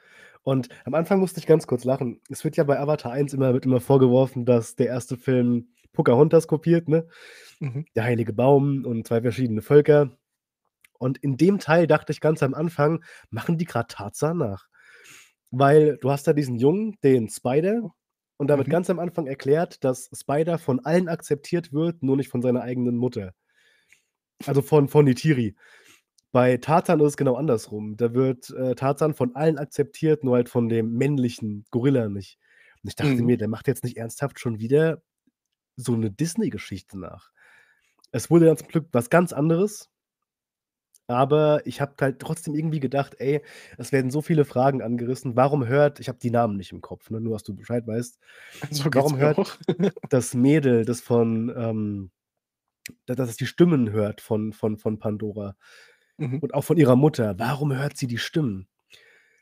Und 0.42 0.68
am 0.84 0.94
Anfang 0.94 1.20
musste 1.20 1.38
ich 1.38 1.46
ganz 1.46 1.68
kurz 1.68 1.84
lachen. 1.84 2.20
Es 2.28 2.42
wird 2.42 2.56
ja 2.56 2.64
bei 2.64 2.80
Avatar 2.80 3.12
1 3.12 3.34
immer 3.34 3.54
wird 3.54 3.66
immer 3.66 3.80
vorgeworfen, 3.80 4.46
dass 4.46 4.74
der 4.74 4.92
1. 4.92 5.16
Film 5.20 5.68
Pocahontas 5.92 6.48
kopiert, 6.48 6.88
ne? 6.88 7.06
Mhm. 7.60 7.86
Der 7.94 8.02
heilige 8.02 8.32
Baum 8.32 8.84
und 8.84 9.06
2 9.06 9.22
verschiedene 9.22 9.62
Völker. 9.62 10.10
Und 10.98 11.18
in 11.18 11.36
dem 11.36 11.60
Teil 11.60 11.86
dachte 11.86 12.10
ich 12.10 12.20
ganz 12.20 12.42
am 12.42 12.52
Anfang: 12.52 13.04
„Machen 13.30 13.58
die 13.58 13.64
grad 13.64 13.92
Tarzan 13.92 14.38
nach?“ 14.38 14.66
Weil 15.52 15.98
du 15.98 16.10
hast 16.10 16.26
da 16.26 16.32
diesen 16.32 16.56
Jungen, 16.56 16.96
den 17.04 17.28
Spider, 17.28 17.92
und 18.44 18.48
da 18.48 18.58
wird 18.58 18.68
Mhm. 18.68 18.70
ganz 18.70 18.90
am 18.90 18.98
Anfang 19.00 19.26
erklärt, 19.26 19.84
dass 19.84 20.10
Spider 20.14 20.58
von 20.58 20.84
allen 20.84 21.08
akzeptiert 21.08 21.72
wird, 21.72 22.02
nur 22.02 22.16
nicht 22.16 22.28
von 22.30 22.42
seiner 22.42 22.62
eigenen 22.62 22.96
Mutter. 22.98 23.34
Also, 24.46 24.62
von 24.62 24.88
von 24.88 25.04
Neytiri. 25.04 25.54
Bei 26.32 26.58
Tarzan 26.58 27.00
ist 27.00 27.06
es 27.08 27.16
genau 27.16 27.36
andersrum. 27.36 27.96
Da 27.96 28.14
wird, 28.14 28.50
äh, 28.50 28.74
Tarzan 28.76 29.14
von 29.14 29.36
allen 29.36 29.58
akzeptiert, 29.58 30.24
nur 30.24 30.36
halt 30.36 30.48
von 30.50 30.68
dem 30.68 30.92
männlichen 30.94 31.64
Gorilla 31.70 32.08
nicht. 32.08 32.38
Und 32.82 32.88
ich 32.90 32.96
dachte 32.96 33.22
Mhm. 33.22 33.24
mir, 33.24 33.38
der 33.38 33.48
macht 33.48 33.68
jetzt 33.68 33.84
nicht 33.84 33.96
ernsthaft 33.98 34.40
schon 34.40 34.60
wieder 34.60 35.02
so 35.76 35.96
'ne 35.96 36.10
Disney-Geschichte 36.12 36.98
nach. 37.00 37.30
Es 38.12 38.30
wurde 38.30 38.46
dann 38.46 38.58
zum 38.58 38.68
Glück 38.68 38.88
was 38.92 39.10
ganz 39.10 39.32
anderes. 39.34 39.90
Aber 41.06 41.62
ich 41.66 41.80
habe 41.80 41.94
halt 42.00 42.18
trotzdem 42.20 42.54
irgendwie 42.54 42.80
gedacht: 42.80 43.16
„Ey, 43.18 43.42
es 43.78 43.92
werden 43.92 44.10
so 44.10 44.22
viele 44.22 44.44
Fragen 44.44 44.82
angerissen. 44.82 45.36
Warum 45.36 45.66
hört“ 45.66 46.00
ich 46.00 46.08
habe 46.08 46.18
die 46.18 46.30
Namen 46.30 46.56
nicht 46.56 46.72
im 46.72 46.80
Kopf, 46.80 47.10
ne, 47.10 47.20
nur 47.20 47.34
dass 47.34 47.42
du 47.44 47.54
Bescheid 47.54 47.86
weißt. 47.86 48.18
So 48.70 48.90
Warum 48.94 49.18
hört 49.18 49.38
das 50.08 50.34
Mädel, 50.34 50.84
das 50.86 51.00
von, 51.02 51.52
ähm 51.56 52.10
da 53.06 53.14
dass 53.14 53.30
es 53.30 53.36
die 53.36 53.46
Stimmen 53.46 53.90
hört 53.92 54.20
von 54.20 54.52
von 54.52 54.78
von 54.78 54.98
Pandora 54.98 55.56
Mhm. 56.18 56.40
und 56.40 56.54
auch 56.54 56.64
von 56.64 56.76
ihrer 56.78 56.96
Mutter. 56.96 57.38
Warum 57.38 57.74
hört 57.76 57.96
sie 57.96 58.06
die 58.08 58.18
Stimmen? 58.18 58.68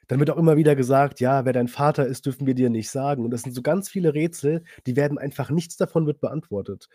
Dann 0.09 0.19
wird 0.21 0.31
auch 0.31 0.37
immer 0.39 0.57
wieder 0.57 0.77
gesagt: 0.77 1.21
„Ja, 1.21 1.45
wer 1.45 1.53
dein 1.53 1.69
Vater 1.69 2.07
ist, 2.07 2.27
dürfen 2.27 2.47
wir 2.47 2.55
dir 2.55 2.71
nicht 2.71 2.91
sagen.“ 2.91 3.25
Und 3.25 3.31
das 3.33 3.43
sind 3.45 3.55
so 3.55 3.63
ganz 3.63 3.89
viele 3.89 4.15
Rätsel, 4.15 4.65
die 4.87 4.97
werden 4.97 5.19
einfach 5.19 5.51
nichts 5.51 5.77
davon 5.77 6.07
wird 6.07 6.21
beantwortet. 6.21 6.89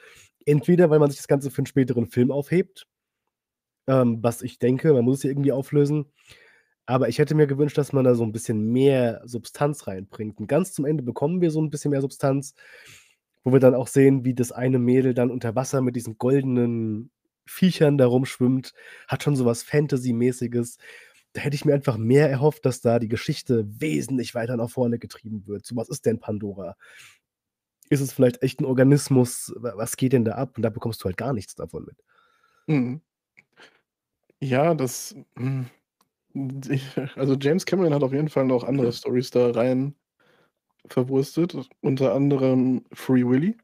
Entweder, 0.45 0.89
weil 0.89 0.99
man 0.99 1.09
sich 1.11 1.19
das 1.19 1.27
Ganze 1.29 1.51
für 1.51 1.61
'n 1.63 1.67
späteren 1.67 2.07
Film 2.07 2.31
aufhebt, 2.31 2.87
ähm, 3.87 4.19
was 4.23 4.41
ich 4.43 4.59
denke, 4.59 4.93
man 4.93 5.05
muss 5.05 5.17
es 5.19 5.23
ja 5.23 5.29
irgendwie 5.31 5.51
auflösen. 5.53 6.05
Aber 6.87 7.09
ich 7.09 7.19
hätte 7.19 7.35
mir 7.35 7.47
gewünscht, 7.47 7.77
dass 7.79 7.93
man 7.93 8.05
da 8.05 8.15
so 8.15 8.23
'n 8.25 8.31
bisschen 8.33 8.71
mehr 8.73 9.21
Substanz 9.25 9.87
reinbringt. 9.87 10.39
Und 10.39 10.47
ganz 10.47 10.73
zum 10.73 10.85
Ende 10.85 11.03
bekommen 11.03 11.41
wir 11.41 11.51
so 11.51 11.61
'n 11.61 11.69
bisschen 11.71 11.91
mehr 11.91 12.01
Substanz, 12.01 12.55
wo 13.45 13.53
wir 13.53 13.59
dann 13.61 13.75
auch 13.75 13.87
sehen, 13.87 14.25
wie 14.25 14.35
das 14.35 14.51
eine 14.53 14.79
Mädel 14.79 15.13
dann 15.15 15.31
unter 15.31 15.55
Wasser 15.55 15.81
mit 15.81 15.95
diesen 15.97 16.17
goldenen 16.19 17.11
Viechern 17.47 17.97
da 17.99 18.07
rumschwimmt. 18.07 18.73
Hat 19.09 19.23
schon 19.23 19.35
so 19.37 19.45
was 19.45 19.63
Fantasymäßiges. 19.63 20.77
Da 21.33 21.41
hätte 21.43 21.55
ich 21.55 21.65
mir 21.65 21.73
einfach 21.75 21.97
mehr 21.97 22.29
erhofft, 22.31 22.65
dass 22.65 22.81
da 22.81 22.99
die 22.99 23.09
Geschichte 23.09 23.65
wesentlich 23.81 24.35
weiter 24.35 24.57
nach 24.57 24.69
vorne 24.71 24.99
getrieben 24.99 25.47
wird. 25.47 25.65
So, 25.67 25.75
was 25.77 25.89
ist 25.89 26.05
denn 26.07 26.19
Pandora? 26.21 26.75
Ist 27.91 28.01
es 28.01 28.11
vielleicht 28.11 28.41
echt 28.43 28.59
'n 28.61 28.65
Organismus? 28.65 29.53
Wa 29.55 29.73
was 29.77 29.95
geht 29.95 30.11
denn 30.13 30.25
da 30.25 30.33
ab? 30.33 30.57
Und 30.57 30.63
da 30.63 30.69
bekommst 30.69 31.01
du 31.01 31.05
halt 31.05 31.17
gar 31.17 31.33
nichts 31.33 31.55
davon 31.55 31.85
mit. 31.85 31.97
Mhm. 32.67 32.99
Ja, 34.41 34.75
das 34.75 35.15
hm, 35.35 35.65
also, 37.17 37.35
James 37.39 37.65
Cameron 37.65 37.93
hat 37.93 38.03
auf 38.03 38.13
jeden 38.13 38.29
Fall 38.29 38.45
noch 38.45 38.63
andere 38.63 38.91
Storys 38.93 39.31
da 39.31 39.51
rein 39.51 39.95
verwurstet, 40.89 41.57
unter 41.81 42.13
anderem 42.13 42.85
Free 42.93 43.25
Willy. 43.25 43.57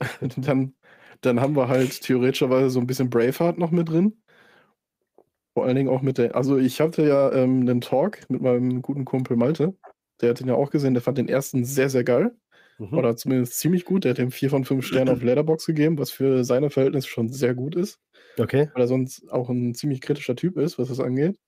Dann 0.36 0.74
dann 1.20 1.40
haben 1.40 1.56
wir 1.56 1.66
halt 1.68 2.00
theoretischerweise 2.02 2.70
so 2.70 2.78
'n 2.80 2.86
bisschen 2.86 3.10
Braveheart 3.10 3.58
noch 3.58 3.72
mit 3.72 3.88
drin. 3.88 4.18
Vor 5.56 5.64
allen 5.64 5.76
Dingen 5.76 5.88
auch 5.88 6.02
mit 6.02 6.18
der 6.18 6.34
also, 6.36 6.58
ich 6.58 6.80
hatte 6.80 7.06
ja, 7.06 7.32
ähm, 7.32 7.60
'nen 7.64 7.80
Talk 7.80 8.28
mit 8.28 8.42
meinem 8.42 8.82
guten 8.82 9.04
Kumpel 9.04 9.36
Malte. 9.36 9.74
Der 10.20 10.30
hat 10.30 10.40
den 10.40 10.48
ja 10.48 10.54
auch 10.54 10.70
gesehen, 10.70 10.94
der 10.94 11.02
fand 11.02 11.18
den 11.18 11.28
1. 11.28 11.64
sehr, 11.64 11.90
sehr 11.90 12.04
geil 12.04 12.36
Mhm. 12.80 12.98
oder 12.98 13.16
zumindest 13.16 13.58
ziemlich 13.60 13.84
gut. 13.84 14.04
Der 14.04 14.10
hat 14.12 14.18
dem 14.18 14.30
4 14.32 14.50
von 14.50 14.64
5 14.64 14.86
Sternen 14.86 15.10
auf 15.10 15.22
Letterboxd 15.22 15.66
gegeben, 15.68 15.98
was 15.98 16.10
für 16.12 16.44
seine 16.44 16.70
Verhältnisse 16.70 17.08
schon 17.08 17.28
sehr 17.30 17.54
gut 17.54 17.76
ist, 17.76 18.00
Okay. 18.40 18.68
weil 18.74 18.82
er 18.84 18.88
sonst 18.88 19.30
auch 19.32 19.50
'n 19.50 19.74
ziemlich 19.74 20.00
kritischer 20.00 20.36
Typ 20.36 20.58
ist, 20.58 20.78
was 20.78 20.88
das 20.88 21.00
angeht. 21.00 21.38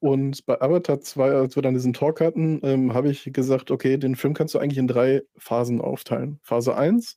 Und 0.00 0.46
bei 0.46 0.60
Avatar 0.62 1.00
2, 1.00 1.32
als 1.32 1.56
wir 1.56 1.62
dann 1.62 1.74
diesen 1.74 1.92
Talk 1.94 2.20
hatten, 2.20 2.60
ähm, 2.64 2.94
habe 2.94 3.10
ich 3.10 3.30
gesagt: 3.32 3.70
„Okay, 3.70 3.98
den 3.98 4.16
Film 4.16 4.34
kannst 4.34 4.54
du 4.54 4.58
eigentlich 4.60 4.78
in 4.78 4.88
3 4.88 5.22
Phasen 5.38 5.80
aufteilen. 5.82 6.40
Phase 6.42 6.76
1, 6.76 7.16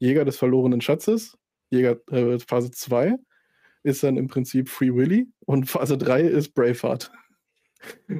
Jäger 0.00 0.24
des 0.26 0.38
verlorenen 0.38 0.80
Schatzes, 0.82 1.36
Jäger 1.70 1.98
äh, 2.12 2.38
Phase 2.40 2.70
2 2.72 3.16
ist 3.84 4.02
dann 4.04 4.16
im 4.18 4.28
Prinzip 4.28 4.68
Free 4.70 4.94
Willy 4.94 5.28
und 5.46 5.66
Phase 5.70 5.98
3 5.98 6.22
ist 6.22 6.54
Braveheart.“ 6.54 7.12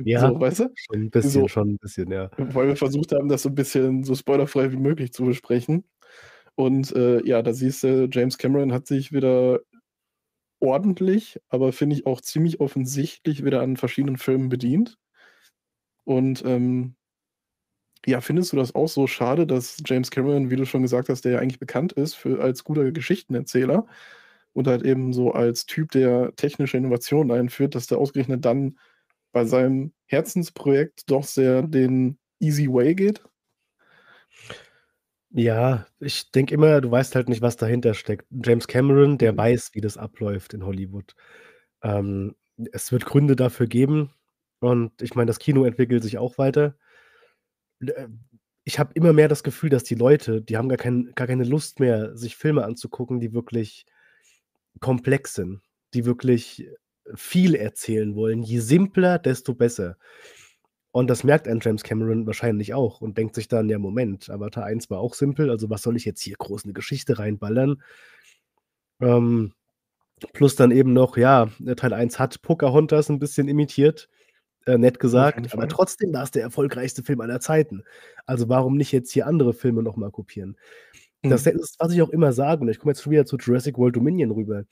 Ja, 0.04 0.32
So, 0.32 0.40
weißt 0.40 0.60
du? 0.60 0.68
schon 0.74 1.02
'n 1.06 1.10
bisschen 1.10 1.46
So. 1.46 1.48
schon 1.48 1.68
'n 1.70 1.78
bisschen, 1.78 2.10
ja. 2.10 2.30
Weil 2.38 2.68
wir 2.68 2.76
versucht 2.76 3.12
haben, 3.12 3.28
das 3.28 3.42
so 3.44 3.50
'n 3.50 3.54
bisschen 3.56 4.04
so 4.04 4.14
spoilerfrei 4.16 4.72
wie 4.72 4.76
möglich 4.78 5.12
zu 5.12 5.24
besprechen. 5.26 5.84
Und, 6.56 6.92
äh, 6.96 7.24
ja, 7.26 7.42
da 7.42 7.52
siehst 7.54 7.84
du, 7.84 8.08
James 8.12 8.38
Cameron 8.38 8.72
hat 8.72 8.86
sich 8.88 9.12
wieder 9.12 9.60
ordentlich, 10.62 11.40
aber 11.48 11.72
finde 11.72 11.96
ich 11.96 12.06
auch 12.06 12.20
ziemlich 12.22 12.60
offensichtlich 12.60 13.44
wieder 13.44 13.62
an 13.62 13.76
verschiedenen 13.76 14.18
Filmen 14.18 14.48
bedient. 14.48 14.96
Und, 16.06 16.42
ähm 16.44 16.94
ja, 18.06 18.20
findest 18.20 18.52
du 18.52 18.56
das 18.56 18.74
auch 18.74 18.88
so 18.88 19.06
schade, 19.06 19.46
dass 19.46 19.76
James 19.86 20.10
Cameron, 20.10 20.50
wie 20.50 20.56
du 20.56 20.64
schon 20.66 20.82
gesagt 20.82 21.08
hast, 21.08 21.24
der 21.24 21.32
ja 21.32 21.38
eigentlich 21.38 21.60
bekannt 21.60 21.92
ist 21.92 22.14
für 22.14 22.42
als 22.42 22.64
guter 22.64 22.90
Geschichtenerzähler 22.92 23.86
und 24.54 24.66
halt 24.68 24.82
eben 24.84 25.12
so 25.12 25.32
als 25.32 25.66
Typ, 25.66 25.92
der 25.92 26.34
technische 26.36 26.76
Innovationen 26.78 27.30
einführt, 27.36 27.74
dass 27.76 27.86
der 27.86 27.98
ausgerechnet 27.98 28.44
dann 28.44 28.78
bei 29.32 29.44
seinem 29.46 29.92
Herzensprojekt 30.06 31.10
doch 31.10 31.24
sehr 31.24 31.62
den 31.62 32.18
easy 32.40 32.68
way 32.68 32.94
geht? 32.94 33.22
Ja, 35.34 35.86
ich 35.98 36.30
denke 36.30 36.54
immer, 36.54 36.80
du 36.80 36.90
weißt 36.90 37.14
halt 37.14 37.28
nicht, 37.28 37.40
was 37.42 37.56
dahinter 37.56 37.94
steckt. 37.94 38.26
James 38.30 38.66
Cameron, 38.68 39.16
der 39.18 39.32
Mhm. 39.32 39.38
weiß, 39.38 39.70
wie 39.74 39.80
das 39.80 39.96
abläuft 39.96 40.52
in 40.54 40.64
Hollywood. 40.64 41.14
Ähm, 41.82 42.36
es 42.72 42.92
wird 42.92 43.06
Gründe 43.06 43.36
dafür 43.36 43.66
geben 43.66 44.12
und 44.60 45.00
ich 45.02 45.14
meine, 45.14 45.28
das 45.28 45.38
Kino 45.38 45.64
entwickelt 45.64 46.02
sich 46.02 46.18
auch 46.18 46.38
weiter. 46.38 46.76
Äh, 47.80 48.08
ich 48.64 48.78
habe 48.78 48.92
immer 48.94 49.12
mehr 49.12 49.28
das 49.28 49.42
Gefühl, 49.42 49.70
dass 49.70 49.82
die 49.84 49.96
Leute, 49.96 50.40
die 50.40 50.56
haben 50.56 50.68
gar 50.68 50.78
kein 50.78 51.12
gar 51.16 51.26
keine 51.26 51.44
Lust 51.44 51.80
mehr, 51.80 52.16
sich 52.16 52.36
Filme 52.36 52.64
anzugucken, 52.64 53.18
die 53.20 53.32
wirklich 53.32 53.86
komplex 54.80 55.34
sind, 55.34 55.62
die 55.94 56.04
wirklich 56.06 56.68
viel 57.14 57.54
erzählen 57.56 58.14
wollen. 58.16 58.42
Je 58.42 58.60
simpler, 58.60 59.18
desto 59.18 59.54
besser. 59.54 59.96
Und 60.94 61.08
das 61.08 61.24
merkt 61.24 61.48
ein 61.48 61.60
James 61.62 61.82
Cameron 61.84 62.26
wahrscheinlich 62.26 62.74
auch 62.74 63.00
und 63.00 63.16
denkt 63.16 63.34
sich 63.34 63.48
dann: 63.48 63.68
„Ja, 63.70 63.78
Moment, 63.78 64.28
Avatar 64.28 64.64
1 64.64 64.90
war 64.90 65.00
auch 65.00 65.14
simpel, 65.14 65.48
also 65.50 65.70
was 65.70 65.80
soll 65.82 65.96
ich 65.96 66.04
jetzt 66.04 66.20
hier 66.20 66.36
groß 66.36 66.66
'ne 66.66 66.74
Geschichte 66.74 67.18
reinballern?“ 67.18 67.82
Ähm, 69.00 69.52
plus 70.34 70.56
dann 70.56 70.72
eben 70.72 70.92
noch, 70.92 71.16
ja, 71.16 71.48
äh, 71.66 71.74
Teil 71.76 71.92
1 71.94 72.18
hat 72.18 72.42
Pocahontas 72.42 73.10
'n 73.10 73.18
bisschen 73.20 73.48
imitiert, 73.48 74.08
äh, 74.66 74.78
nett 74.78 75.00
gesagt, 75.00 75.52
aber 75.52 75.68
trotzdem 75.68 76.12
war's 76.14 76.32
der 76.32 76.42
erfolgreichste 76.44 77.02
Film 77.04 77.20
aller 77.22 77.40
Zeiten. 77.40 77.84
Also, 78.26 78.48
warum 78.48 78.76
nicht 78.76 78.92
jetzt 78.92 79.12
hier 79.12 79.26
andere 79.28 79.54
Filme 79.54 79.82
noch 79.84 79.96
mal 79.96 80.10
kopieren? 80.12 80.56
Das 81.28 81.46
Mhm. 81.46 81.52
ist, 81.56 81.76
was 81.80 81.92
ich 81.94 82.02
auch 82.02 82.10
immer 82.10 82.32
sage, 82.34 82.62
und 82.62 82.68
ich 82.70 82.78
komme 82.80 82.92
jetzt 82.92 83.02
schon 83.02 83.12
wieder 83.12 83.26
zu 83.26 83.38
Jurassic 83.38 83.78
World 83.78 83.96
Dominion 83.96 84.30
rüber, 84.32 84.64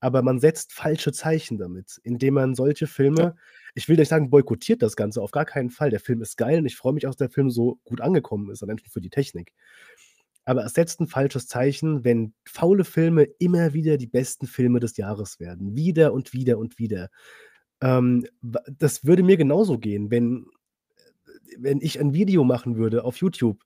aber 0.00 0.22
man 0.22 0.40
setzt 0.40 0.72
falsche 0.74 1.12
Zeichen 1.12 1.58
damit, 1.58 2.00
indem 2.04 2.34
man 2.34 2.54
solche 2.56 2.86
Ja. 3.16 3.28
Ich 3.78 3.88
will 3.88 3.96
nicht 3.96 4.08
sagen, 4.08 4.28
boykottiert 4.28 4.82
das 4.82 4.96
Ganze, 4.96 5.22
auf 5.22 5.30
gar 5.30 5.44
keinen 5.44 5.70
Fall. 5.70 5.90
Der 5.90 6.00
Film 6.00 6.20
ist 6.20 6.36
geil 6.36 6.58
und 6.58 6.66
ich 6.66 6.74
freue 6.76 6.92
mich 6.94 7.04
dass 7.04 7.16
der 7.16 7.30
Film 7.30 7.48
so 7.48 7.78
gut 7.84 8.00
angekommen 8.00 8.50
ist, 8.50 8.60
allein 8.64 8.76
schon 8.78 8.90
für 8.90 9.00
die 9.00 9.08
Technik. 9.10 9.52
Aber 10.46 10.64
es 10.64 10.74
setzt 10.74 11.00
'n 11.00 11.08
falsches 11.08 11.46
Zeichen, 11.48 12.04
wenn 12.04 12.34
faule 12.46 12.84
Filme 12.84 13.24
immer 13.38 13.74
wieder 13.74 13.98
die 13.98 14.06
besten 14.08 14.46
Filme 14.48 14.80
des 14.80 14.96
Jahres 14.96 15.40
werden, 15.40 15.76
wieder 15.76 16.12
und 16.14 16.32
wieder 16.32 16.58
und 16.58 16.78
wieder. 16.80 17.10
Ähm, 17.82 18.26
das 18.78 19.04
würde 19.06 19.22
mir 19.24 19.36
genauso 19.38 19.78
gehen, 19.78 20.10
wenn 20.10 20.46
wenn 21.58 21.80
ich 21.82 22.00
ein 22.00 22.14
Video 22.14 22.44
machen 22.44 22.76
würde 22.76 23.04
auf 23.04 23.16
YouTube, 23.18 23.62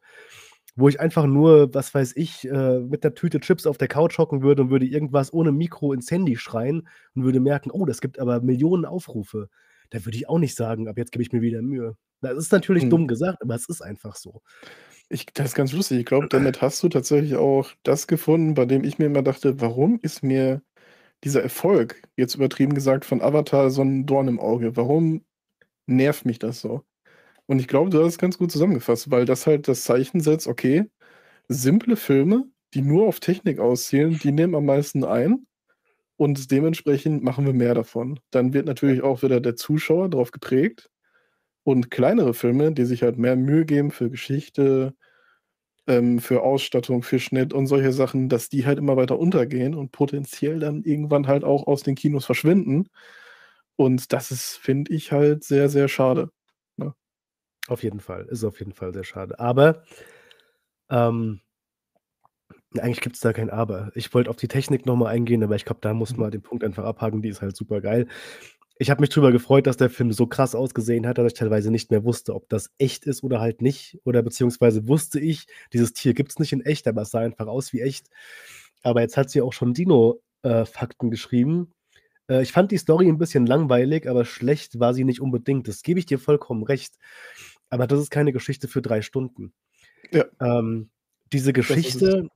wo 0.77 0.89
ich 0.89 1.01
einfach 1.01 1.27
nur, 1.27 1.75
was 1.75 1.95
weiß 1.95 2.15
ich, 2.17 2.47
äh, 2.49 2.81
mit 2.81 3.05
'ner 3.05 3.15
Tüte 3.15 3.41
Chips 3.41 3.67
auf 3.67 3.79
der 3.79 3.89
Couch 3.89 4.19
hocken 4.19 4.43
würde 4.43 4.63
und 4.63 4.71
würde 4.71 4.87
irgendwas 4.87 5.33
ohne 5.35 5.53
Mikro 5.53 5.93
ins 5.95 6.11
Handy 6.11 6.37
schreien 6.37 6.89
und 7.17 7.25
würde 7.25 7.41
merken: 7.41 7.71
„Oh, 7.73 7.87
das 7.87 8.01
gibt 8.03 8.19
aber 8.21 8.41
Millionen 8.43 8.85
Aufrufe.“ 8.87 9.49
Da 9.93 10.05
würde 10.07 10.17
ich 10.17 10.29
auch 10.29 10.39
nicht 10.39 10.57
sagen: 10.57 10.89
„Ab 10.89 10.99
jetzt 10.99 11.13
gebe 11.13 11.23
ich 11.23 11.33
mir 11.33 11.43
wieder 11.43 11.63
Mühe.“ 11.63 11.97
Das 12.23 12.37
ist 12.39 12.53
natürlich 12.53 12.89
Mhm. 12.89 12.89
dumm 12.89 13.07
gesagt, 13.09 13.43
aber 13.43 13.55
es 13.55 13.69
ist 13.69 13.83
einfach 13.83 14.17
so. 14.17 14.43
Ich 15.11 15.27
das 15.35 15.49
ist 15.49 15.55
ganz 15.55 15.73
lustig. 15.73 15.99
Ich 16.01 16.07
glaube, 16.07 16.29
damit 16.29 16.63
hast 16.63 16.83
du 16.83 16.89
tatsächlich 16.89 17.37
auch 17.37 17.71
das 17.83 18.07
gefunden, 18.07 18.55
bei 18.55 18.65
dem 18.67 18.85
ich 18.85 18.99
mir 18.99 19.07
immer 19.07 19.23
dachte: 19.23 19.61
„Warum 19.61 19.99
ist 20.03 20.23
mir 20.23 20.63
dieser 21.25 21.43
Erfolg, 21.43 22.03
jetzt 22.17 22.35
übertrieben 22.37 22.75
gesagt, 22.75 23.05
von 23.07 23.23
Avatar 23.23 23.71
so 23.71 23.83
'n 23.83 24.07
Dorn 24.07 24.29
im 24.29 24.41
Auge? 24.41 24.77
Warum 24.77 25.25
nervt 25.87 26.27
mich 26.27 26.39
das 26.41 26.61
so?“ 26.63 26.83
Und 27.47 27.61
ich 27.61 27.69
glaube, 27.69 27.91
du 27.91 28.01
hast 28.01 28.15
es 28.15 28.19
ganz 28.19 28.39
gut 28.39 28.53
zusammengefasst, 28.53 29.11
weil 29.11 29.27
das 29.27 29.47
halt 29.47 29.69
das 29.69 29.85
Zeichen 29.85 30.21
setzt: 30.21 30.49
Okay, 30.49 30.87
simple 31.49 31.97
Filme, 31.97 32.47
die 32.75 32.83
nur 32.83 33.09
auf 33.09 33.21
Technik 33.21 33.61
auszielen, 33.61 34.19
die 34.21 34.33
nehmen 34.33 34.55
am 34.57 34.67
meisten 34.67 35.05
ein 35.05 35.47
und 36.23 36.51
dementsprechend 36.51 37.25
machen 37.25 37.47
wir 37.47 37.53
mehr 37.55 37.75
davon. 37.75 38.21
Dann 38.31 38.55
wird 38.55 38.67
Ja. 38.67 38.71
natürlich 38.71 39.03
auch 39.03 39.23
wieder 39.23 39.41
der 39.41 39.57
Zuschauer 39.57 40.09
drauf 40.11 40.31
geprägt 40.33 40.91
und 41.65 41.91
kleinere 41.91 42.35
Filme, 42.35 42.73
die 42.73 42.87
sich 42.87 43.03
halt 43.03 43.19
mehr 43.19 43.37
Mühe 43.37 43.67
geben 43.67 43.91
für 43.93 44.11
Geschichte, 44.11 44.95
ähm, 45.89 46.21
für 46.21 46.43
Ausstattung, 46.43 47.03
für 47.03 47.19
Schnitt 47.21 47.53
und 47.55 47.67
solche 47.67 47.93
Sachen, 47.93 48.29
dass 48.29 48.49
die 48.51 48.67
halt 48.67 48.79
immer 48.79 48.97
weiter 48.97 49.19
untergehen 49.19 49.75
und 49.75 49.93
potenziell 49.93 50.61
dann 50.61 50.83
irgendwann 50.85 51.27
halt 51.29 51.45
auch 51.45 51.67
aus 51.67 51.83
den 51.83 51.97
Kinos 51.97 52.27
verschwinden. 52.27 52.89
Und 53.77 54.13
das 54.13 54.31
ist, 54.33 54.57
finde 54.59 54.93
ich 54.95 55.13
halt 55.13 55.45
sehr, 55.45 55.69
sehr 55.71 55.89
schade, 55.89 56.31
ne? 56.77 56.95
Auf 57.69 57.83
jeden 57.85 58.01
Fall, 58.01 58.27
ist 58.27 58.45
auf 58.45 58.59
jeden 58.61 58.73
Fall 58.73 58.93
sehr 58.93 59.05
schade. 59.05 59.39
Aber 59.41 59.83
ähm 60.91 61.41
eigentlich 62.81 63.01
gibt's 63.01 63.21
da 63.21 63.33
kein 63.33 63.51
Aber. 63.51 63.91
Ich 63.95 64.13
wollte 64.15 64.31
auf 64.31 64.37
die 64.37 64.49
Technik 64.49 64.87
noch 64.87 64.97
mal 64.97 65.09
eingehen, 65.09 65.43
aber 65.43 65.57
ich 65.57 65.65
glaube, 65.65 65.81
da 65.83 65.95
muss 65.95 66.17
Mhm. 66.17 66.21
man 66.21 66.31
den 66.31 66.43
Punkt 66.43 66.65
einfach 66.65 66.85
abhaken, 66.85 67.23
die 67.23 67.29
ist 67.29 67.43
halt 67.43 67.57
supergeil. 67.57 68.07
Ich 68.79 68.91
habe 68.91 69.01
mich 69.03 69.11
drüber 69.11 69.33
gefreut, 69.33 69.67
dass 69.67 69.77
der 69.77 69.91
Film 69.91 70.13
so 70.13 70.27
krass 70.27 70.55
ausgesehen 70.55 71.07
hat, 71.07 71.19
dass 71.19 71.29
ich 71.33 71.39
teilweise 71.39 71.71
nicht 71.71 71.91
mehr 71.91 72.05
wusste, 72.05 72.35
ob 72.35 72.49
das 72.49 72.71
echt 72.79 73.07
ist 73.07 73.23
oder 73.23 73.41
halt 73.41 73.63
nicht. 73.63 73.99
Oder 74.05 74.23
beziehungsweise 74.23 74.89
wusste 74.89 75.21
ich, 75.21 75.47
dieses 75.73 75.93
Tier 75.93 76.15
gibt's 76.15 76.39
nicht 76.39 76.53
in 76.53 76.63
echt, 76.63 76.89
aber 76.89 77.03
es 77.03 77.11
sah 77.11 77.21
einfach 77.21 77.47
aus 77.49 77.73
wie 77.73 77.81
echt. 77.83 78.09
Aber 78.83 79.01
jetzt 79.03 79.17
hat 79.17 79.31
sie 79.31 79.43
auch 79.43 79.53
schon 79.53 79.75
Dino 79.75 80.23
äh, 80.43 80.65
Fakten 80.65 81.11
geschrieben. 81.11 81.73
Äh, 82.29 82.43
ich 82.43 82.53
fand 82.53 82.73
die 82.73 82.79
Story 82.79 83.09
'n 83.09 83.19
bisschen 83.19 83.47
langweilig, 83.47 84.09
aber 84.09 84.25
schlecht 84.25 84.81
war 84.81 84.95
sie 84.95 85.05
nicht 85.05 85.21
unbedingt. 85.21 85.69
Das 85.69 85.83
gebe 85.83 86.01
ich 86.01 86.07
dir 86.07 86.19
vollkommen 86.19 86.65
recht. 86.65 86.97
Aber 87.71 87.87
das 87.87 88.01
ist 88.01 88.11
keine 88.11 88.33
Geschichte 88.33 88.69
für 88.69 88.83
3 88.83 89.03
Stunden. 89.03 89.55
Ja. 90.13 90.27
Ähm, 90.41 90.91
diese 91.33 91.53
Das 91.53 91.77
ist 91.77 92.03
es. 92.03 92.15
Geschichte 92.15 92.29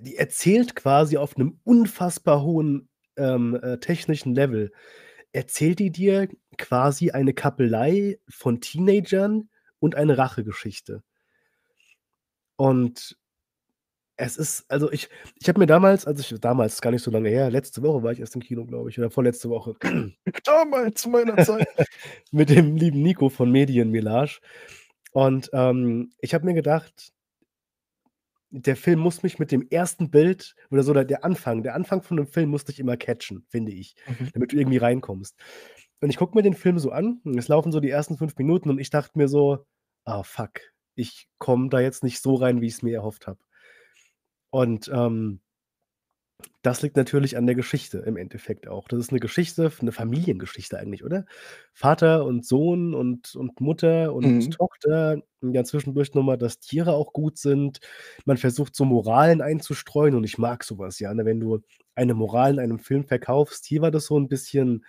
die 0.00 0.16
erzählt 0.16 0.76
quasi 0.76 1.16
auf 1.16 1.36
'nem 1.36 1.60
unfassbar 1.64 2.42
hohen, 2.42 2.88
ähm, 3.16 3.56
äh, 3.62 3.78
technischen 3.78 4.34
Level 4.34 4.72
erzählt 5.32 5.78
die 5.80 5.90
dir 5.92 6.28
quasi 6.58 7.10
eine 7.10 7.34
Kappelei 7.34 8.18
von 8.28 8.60
Teenagern 8.60 9.50
und 9.80 9.94
eine 9.94 10.18
Rachegeschichte. 10.18 11.02
Und 12.58 13.16
es 14.18 14.36
ist 14.38 14.64
also, 14.70 14.90
ich 14.92 15.08
ich 15.40 15.48
habe 15.48 15.58
mir 15.60 15.66
damals 15.66 16.06
als 16.06 16.20
ich 16.20 16.40
damals, 16.40 16.74
ist 16.74 16.80
gar 16.82 16.90
nicht 16.90 17.02
so 17.02 17.10
lange 17.10 17.28
her, 17.28 17.50
letzte 17.50 17.82
Woche 17.82 18.02
war 18.02 18.12
ich 18.12 18.20
erst 18.20 18.34
im 18.34 18.42
Kino, 18.42 18.64
glaube 18.64 18.88
ich, 18.90 18.98
oder 18.98 19.10
vorletzte 19.10 19.50
Woche 19.50 19.74
Damals 20.44 21.02
zu 21.02 21.10
meiner 21.10 21.36
Zeit. 21.44 21.68
mit 22.32 22.48
dem 22.50 22.76
lieben 22.76 23.02
Nico 23.02 23.28
von 23.28 23.50
Medienmelange. 23.52 24.38
Und, 25.12 25.50
ähm, 25.52 26.12
ich 26.20 26.34
habe 26.34 26.46
mir 26.46 26.54
gedacht 26.54 27.12
der 28.50 28.76
Film 28.76 29.00
muss 29.00 29.22
mich 29.22 29.38
mit 29.38 29.52
dem 29.52 29.66
1. 29.70 30.10
Bild 30.10 30.54
oder 30.70 30.82
so 30.84 30.92
der 30.94 31.04
der 31.04 31.24
Anfang 31.24 31.62
der 31.62 31.74
Anfang 31.74 32.02
von 32.02 32.16
'nem 32.18 32.26
Film 32.28 32.50
muss 32.50 32.64
dich 32.64 32.78
immer 32.80 32.96
catchen, 32.96 33.44
finde 33.48 33.72
ich, 33.72 33.96
Mhm. 34.06 34.30
damit 34.32 34.52
du 34.52 34.56
irgendwie 34.56 34.78
reinkommst. 34.78 35.36
Und 36.00 36.10
ich 36.10 36.16
gucke 36.18 36.36
mir 36.36 36.42
den 36.42 36.54
Film 36.54 36.78
so 36.78 36.90
an 36.92 37.20
und 37.24 37.38
es 37.38 37.48
laufen 37.48 37.72
so 37.72 37.80
die 37.80 37.90
ersten 37.90 38.18
5 38.18 38.36
Minuten 38.38 38.70
und 38.70 38.78
ich 38.80 38.90
dachte 38.90 39.18
mir 39.18 39.28
so: 39.28 39.66
„Ah, 40.04 40.22
fuck, 40.22 40.60
ich 40.96 41.28
komme 41.38 41.68
da 41.70 41.80
jetzt 41.80 42.04
nicht 42.04 42.20
so 42.22 42.34
rein, 42.36 42.60
wie 42.62 42.66
ich's 42.68 42.82
mir 42.82 42.94
erhofft 42.96 43.26
habe.“ 43.26 43.38
Und, 44.54 44.88
ähm 44.92 45.40
das 46.62 46.82
liegt 46.82 46.96
natürlich 46.96 47.36
an 47.36 47.46
der 47.46 47.54
Geschichte 47.54 47.98
im 47.98 48.16
Endeffekt 48.16 48.68
auch. 48.68 48.88
Das 48.88 48.98
ist 49.00 49.12
'ne 49.12 49.20
Geschichte 49.20 49.66
f 49.66 49.82
'ne 49.82 49.92
Familiengeschichte 49.92 50.78
eigentlich, 50.78 51.04
oder? 51.04 51.24
Vater 51.72 52.24
und 52.24 52.44
Sohn 52.44 52.94
und 52.94 53.34
und 53.36 53.60
Mutter 53.60 54.12
und 54.14 54.34
Mhm. 54.38 54.56
Tochter 54.56 55.18
und 55.40 55.52
dann 55.54 55.64
zwischendurch 55.64 56.14
noch 56.14 56.22
mal, 56.24 56.36
dass 56.36 56.58
Tiere 56.60 56.92
auch 56.94 57.12
gut 57.12 57.38
sind. 57.38 57.80
Man 58.24 58.36
versucht 58.36 58.74
so 58.76 58.84
Moralen 58.84 59.40
einzustreuen 59.42 60.14
und 60.14 60.24
ich 60.24 60.38
mag 60.38 60.64
so 60.64 60.78
was, 60.78 60.98
ja, 60.98 61.14
ne? 61.14 61.24
Wenn 61.24 61.40
du 61.40 61.60
eine 61.94 62.14
Moral 62.14 62.54
in 62.54 62.60
einem 62.60 62.78
Film 62.80 63.04
verkaufst. 63.06 63.64
Hier 63.66 63.80
war 63.82 63.90
das 63.90 64.06
so 64.06 64.16
'n 64.18 64.28
bisschen 64.28 64.84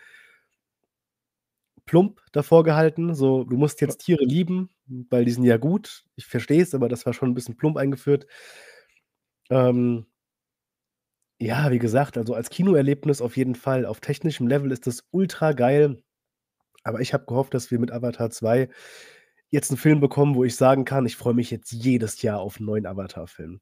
plump 1.87 2.19
davor 2.33 2.63
gehalten, 2.63 3.15
so: 3.15 3.43
„Du 3.45 3.57
musst 3.57 3.79
Ja. 3.85 3.93
jetzt 3.93 3.99
Tiere 3.99 4.23
lieben, 4.25 4.69
weil 5.09 5.25
die 5.25 5.31
sind 5.31 5.45
ja 5.45 5.57
gut.“ 5.57 6.03
Ich 6.15 6.25
verstehe 6.27 6.61
es, 6.61 6.75
aber 6.75 6.89
das 6.89 7.05
war 7.05 7.13
schon 7.13 7.29
'n 7.31 7.33
bisschen 7.33 7.55
plump 7.57 7.77
eingeführt. 7.77 8.27
Ähm 9.49 10.07
ja, 11.39 11.71
wie 11.71 11.79
gesagt, 11.79 12.17
also, 12.17 12.33
als 12.33 12.49
Kinoerlebnis 12.49 13.21
auf 13.21 13.37
jeden 13.37 13.55
Fall. 13.55 13.85
Auf 13.85 13.99
technischem 14.01 14.47
Level 14.47 14.71
ist 14.71 14.87
das 14.87 15.03
ultrageil. 15.11 15.97
Aber 16.83 17.01
ich 17.01 17.13
habe 17.13 17.25
gehofft, 17.27 17.53
dass 17.53 17.71
wir 17.71 17.79
mit 17.79 17.91
Avatar 17.91 18.31
2 18.31 18.69
jetzt 19.51 19.71
'n 19.71 19.77
Film 19.77 19.99
bekommen, 20.01 20.35
wo 20.35 20.43
ich 20.45 20.55
sagen 20.57 20.85
kann: 20.85 21.05
„Ich 21.07 21.17
freue 21.17 21.33
mich 21.35 21.51
jetzt 21.51 21.71
jedes 21.73 22.21
Jahr 22.23 22.39
auf 22.41 22.59
'n 22.61 22.65
neuen 22.65 22.85
Avatar-Film.“ 22.87 23.61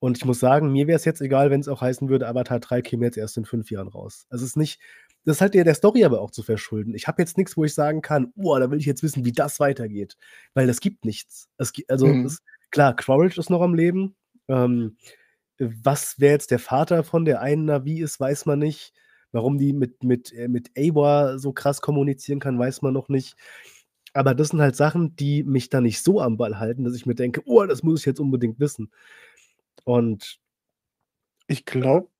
Und 0.00 0.18
ich 0.18 0.24
muss 0.26 0.40
sagen, 0.40 0.72
mir 0.72 0.86
wäre 0.88 0.96
es 0.96 1.04
jetzt 1.06 1.20
egal, 1.22 1.50
wenn's 1.50 1.68
auch 1.68 1.80
heißen 1.82 2.08
würde, 2.10 2.28
Avatar 2.28 2.60
3 2.60 2.82
käme 2.82 3.06
jetzt 3.06 3.18
erst 3.18 3.36
in 3.38 3.44
5 3.46 3.70
Jahren 3.70 3.88
raus. 3.88 4.26
Also, 4.30 4.44
es 4.44 4.50
ist 4.52 4.56
nicht 4.58 4.80
das 5.26 5.36
ist 5.38 5.42
halt 5.42 5.54
eher 5.56 5.64
der 5.64 5.74
Story 5.76 6.04
aber 6.04 6.20
auch 6.22 6.30
zu 6.32 6.42
verschulden. 6.44 6.94
Ich 6.94 7.08
habe 7.08 7.22
jetzt 7.22 7.38
nix, 7.38 7.56
wo 7.56 7.64
ich 7.64 7.74
sagen 7.74 8.02
kann: 8.02 8.32
„Boah, 8.36 8.60
da 8.60 8.70
will 8.70 8.78
ich 8.80 8.86
jetzt 8.86 9.02
wissen, 9.04 9.24
wie 9.26 9.32
das 9.32 9.60
weitergeht“, 9.60 10.16
weil 10.54 10.68
es 10.70 10.80
gibt 10.80 11.04
nichts. 11.06 11.48
Es 11.58 11.72
also, 11.88 12.14
Mhm. 12.14 12.24
es 12.24 12.40
klar, 12.72 12.96
Quaritch 12.96 13.38
ist 13.38 13.50
noch 13.50 13.62
am 13.62 13.74
Leben. 13.74 14.16
Ähm, 14.48 14.96
was 15.58 16.16
wer 16.18 16.32
jetzt 16.32 16.50
der 16.50 16.58
Vater 16.58 17.04
von 17.04 17.24
der 17.24 17.40
einen 17.40 17.68
Na'vi 17.70 18.02
ist, 18.02 18.20
weiß 18.20 18.46
man 18.46 18.58
nicht. 18.58 18.92
Warum 19.32 19.58
die 19.58 19.72
mit 19.72 20.02
mit 20.04 20.32
äh, 20.32 20.48
mit 20.48 20.70
Eywa 20.76 21.38
so 21.38 21.52
krass 21.52 21.80
kommunizieren 21.80 22.40
kann, 22.40 22.58
weiß 22.58 22.82
man 22.82 22.92
noch 22.94 23.08
nicht. 23.08 23.36
Aber 24.14 24.34
das 24.34 24.48
sind 24.50 24.60
halt 24.62 24.76
Sachen, 24.76 25.16
die 25.16 25.42
mich 25.44 25.70
da 25.70 25.80
nicht 25.80 26.02
so 26.02 26.20
am 26.20 26.36
Ball 26.36 26.58
halten, 26.60 26.84
dass 26.84 26.94
ich 26.96 27.06
mir 27.06 27.14
denke: 27.16 27.42
„Oh, 27.46 27.64
das 27.66 27.82
muss 27.82 28.00
ich 28.00 28.06
jetzt 28.06 28.20
unbedingt 28.20 28.60
wissen.“ 28.60 28.90
Und 29.84 30.40
Ich 31.48 31.64
glaube 31.64 32.10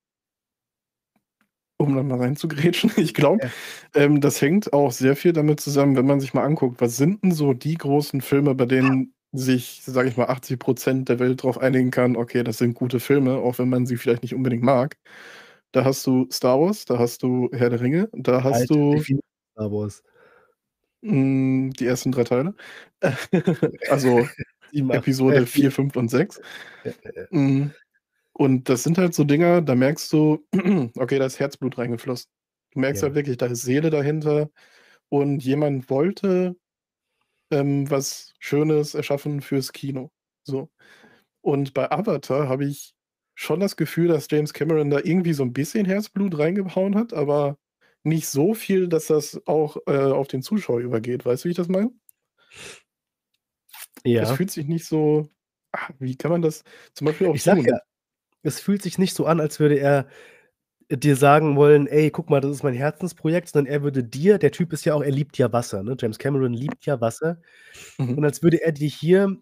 um 1.76 1.96
da 1.96 2.02
mal 2.02 2.18
reinzugrätschen, 2.20 2.90
ich 2.96 3.14
glaube, 3.14 3.42
Ja. 3.42 3.52
ähm, 3.94 4.20
das 4.20 4.40
hängt 4.40 4.72
auch 4.72 4.92
sehr 4.92 5.16
viel 5.16 5.32
damit 5.32 5.60
zusammen, 5.60 5.96
wenn 5.96 6.06
man 6.06 6.20
sich 6.20 6.34
mal 6.34 6.44
anguckt, 6.44 6.80
was 6.80 6.96
sind 6.96 7.22
'n 7.24 7.32
so 7.32 7.52
die 7.54 7.74
großen 7.76 8.20
Filme, 8.20 8.54
bei 8.54 8.66
denen 8.66 9.14
sich, 9.34 9.82
sage 9.84 10.08
ich 10.08 10.16
mal, 10.16 10.26
80 10.28 10.58
% 10.60 11.08
der 11.10 11.18
Welt 11.20 11.42
drauf 11.42 11.58
einigen 11.58 11.90
kann: 11.90 12.16
„Okay, 12.16 12.44
das 12.44 12.58
sind 12.58 12.74
gute 12.74 13.00
Filme“, 13.00 13.36
auch 13.38 13.58
wenn 13.58 13.68
man 13.70 13.86
sie 13.86 13.96
vielleicht 13.98 14.22
nicht 14.22 14.34
unbedingt 14.34 14.62
mag. 14.64 14.96
Da 15.72 15.84
hast 15.84 16.06
du 16.06 16.28
Star 16.32 16.60
Wars, 16.60 16.84
da 16.86 16.98
hast 16.98 17.22
du 17.24 17.50
Herr 17.52 17.70
der 17.70 17.80
Ringe, 17.82 18.08
da 18.14 18.44
hast 18.44 18.70
Alter, 18.70 18.70
du 18.70 19.04
Star 19.52 19.70
Wars. 19.72 20.02
hm, 21.02 21.72
die 21.78 21.86
ersten 21.86 22.12
3 22.12 22.24
Teile. 22.24 22.54
Also, 23.88 24.28
7, 24.70 24.90
8, 24.90 25.04
äh, 25.28 25.40
Episode 25.40 25.46
4. 25.46 25.70
4, 25.70 25.70
5 25.72 25.96
und 25.96 26.08
6. 26.10 26.40
Ja, 26.84 26.92
ja, 27.04 27.10
ja. 27.16 27.26
Hm, 27.32 27.74
und 28.34 28.68
das 28.70 28.84
sind 28.84 28.98
halt 28.98 29.14
so 29.14 29.24
Dinger, 29.24 29.62
da 29.62 29.74
merkst 29.76 30.12
du, 30.12 30.46
okay, 30.98 31.18
da 31.20 31.26
ist 31.26 31.40
Herzblut 31.40 31.78
reingeflossen. 31.78 32.28
Du 32.72 32.80
merkst 32.80 33.02
halt 33.04 33.14
Ja. 33.14 33.16
wirklich, 33.16 33.38
da 33.38 33.46
ist 33.48 33.62
Seele 33.62 33.90
dahinter 33.90 34.50
und 35.10 35.44
jemand 35.44 35.90
wollte, 35.90 36.56
ähm, 37.50 37.90
was 37.90 38.34
Schönes 38.40 38.94
erschaffen 38.94 39.40
fürs 39.42 39.72
Kino, 39.72 40.10
so. 40.44 40.70
Und 41.42 41.74
bei 41.74 41.90
Avatar 41.92 42.48
habe 42.48 42.66
ich 42.66 42.94
schon 43.36 43.60
das 43.60 43.76
Gefühl, 43.76 44.08
dass 44.08 44.28
James 44.30 44.52
Cameron 44.54 44.90
da 44.90 45.00
irgendwie 45.04 45.34
so 45.34 45.44
'n 45.44 45.52
bisschen 45.54 45.86
Herzblut 45.86 46.38
reingehauen 46.38 46.96
hat, 46.96 47.14
aber 47.14 47.58
nicht 48.04 48.28
so 48.28 48.54
viel, 48.54 48.88
dass 48.88 49.06
das 49.08 49.40
auch, 49.46 49.78
äh, 49.86 49.96
auf 49.98 50.28
den 50.28 50.42
Zuschauer 50.42 50.80
übergeht. 50.80 51.26
Weißt 51.26 51.44
du, 51.44 51.48
wie 51.48 51.52
ich 51.52 51.56
das 51.58 51.68
meine? 51.68 51.92
Es 54.20 54.30
Ja. 54.30 54.32
fühlt 54.32 54.50
sich 54.50 54.66
nicht 54.66 54.86
so 54.86 55.28
ah, 55.72 55.88
wie 55.98 56.16
kann 56.16 56.30
man 56.30 56.42
das 56.42 56.62
zum 56.94 57.06
Beispiel 57.06 57.26
auch 57.26 57.36
Ich 57.36 57.42
sage 57.42 57.60
ja, 57.66 57.72
tun? 57.72 57.80
es 58.42 58.60
fühlt 58.60 58.82
sich 58.82 58.98
nicht 58.98 59.14
so 59.14 59.26
an, 59.26 59.40
als 59.40 59.60
würde 59.60 59.78
er 59.78 60.08
dir 60.90 61.16
sagen 61.16 61.56
wollen: 61.56 61.86
„Ey, 61.86 62.10
guck 62.10 62.30
mal, 62.30 62.40
das 62.40 62.50
ist 62.52 62.62
mein 62.62 62.74
Herzensprojekt“, 62.74 63.48
sondern 63.48 63.72
er 63.72 63.82
würde 63.82 64.04
dir 64.04 64.38
der 64.38 64.52
Typ 64.52 64.72
ist 64.72 64.84
ja 64.84 64.94
auch 64.94 65.02
er 65.02 65.10
liebt 65.10 65.38
ja 65.38 65.52
Wasser, 65.52 65.82
ne? 65.82 65.96
James 65.98 66.18
Cameron 66.18 66.52
liebt 66.54 66.86
ja 66.86 67.00
Wasser. 67.00 67.38
Mhm. 67.98 68.18
Und 68.18 68.24
als 68.24 68.42
würde 68.42 68.62
er 68.62 68.72
dir 68.72 68.88
hier 68.88 69.36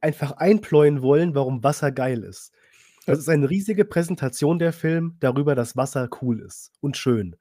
einfach 0.00 0.32
einpläuen 0.32 1.02
wollen, 1.02 1.34
warum 1.34 1.64
Wasser 1.64 1.92
geil 1.92 2.22
ist. 2.24 2.52
Das 3.06 3.18
ist 3.20 3.28
eine 3.30 3.50
riesige 3.50 3.84
Präsentation, 3.86 4.58
der 4.60 4.72
Film, 4.74 5.16
darüber, 5.20 5.54
dass 5.56 5.76
Wasser 5.76 6.08
cool 6.22 6.40
ist 6.40 6.72
und 6.80 6.96
schön. 6.96 7.36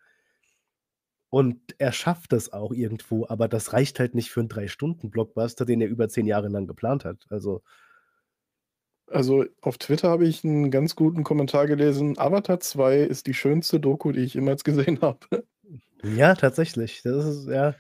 Und 1.34 1.75
er 1.79 1.93
schafft 1.93 2.34
das 2.34 2.51
auch 2.51 2.74
irgendwo, 2.74 3.25
aber 3.25 3.48
das 3.48 3.72
reicht 3.72 4.00
halt 4.00 4.15
nicht 4.15 4.29
für 4.31 4.41
'n 4.41 4.50
3-Stunden-Blockbuster, 4.50 5.63
den 5.65 5.79
er 5.79 5.88
über 5.88 6.10
10 6.10 6.25
Jahre 6.27 6.50
lang 6.50 6.67
geplant 6.67 7.05
hat. 7.05 7.25
Also 7.29 7.62
Also, 9.12 9.46
auf 9.62 9.77
Twitter 9.77 10.10
habe 10.10 10.25
ich 10.25 10.44
'n 10.46 10.72
ganz 10.72 10.96
guten 10.96 11.24
Kommentar 11.25 11.68
gelesen: 11.68 12.18
„Avatar 12.18 12.60
2 12.62 12.98
ist 13.00 13.27
die 13.27 13.33
schönste 13.33 13.79
Doku, 13.79 14.12
die 14.14 14.22
ich 14.22 14.33
jemals 14.36 14.64
gesehen 14.64 15.00
habe.“ 15.01 15.20
Ja, 16.03 16.36
tatsächlich. 16.36 17.01
Das 17.03 17.25
ist 17.25 17.48
ja 17.48 17.75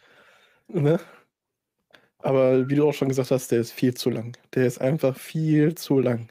Ne? 0.69 0.97
Aber 2.19 2.69
wie 2.69 2.75
du 2.75 2.87
auch 2.87 2.93
schon 2.93 3.09
gesagt 3.09 3.31
hast, 3.31 3.51
der 3.51 3.61
ist 3.61 3.71
viel 3.71 3.93
zu 3.93 4.09
lang. 4.09 4.37
Der 4.53 4.65
ist 4.67 4.79
einfach 4.79 5.17
viel 5.17 5.75
zu 5.75 5.99
lang. 5.99 6.29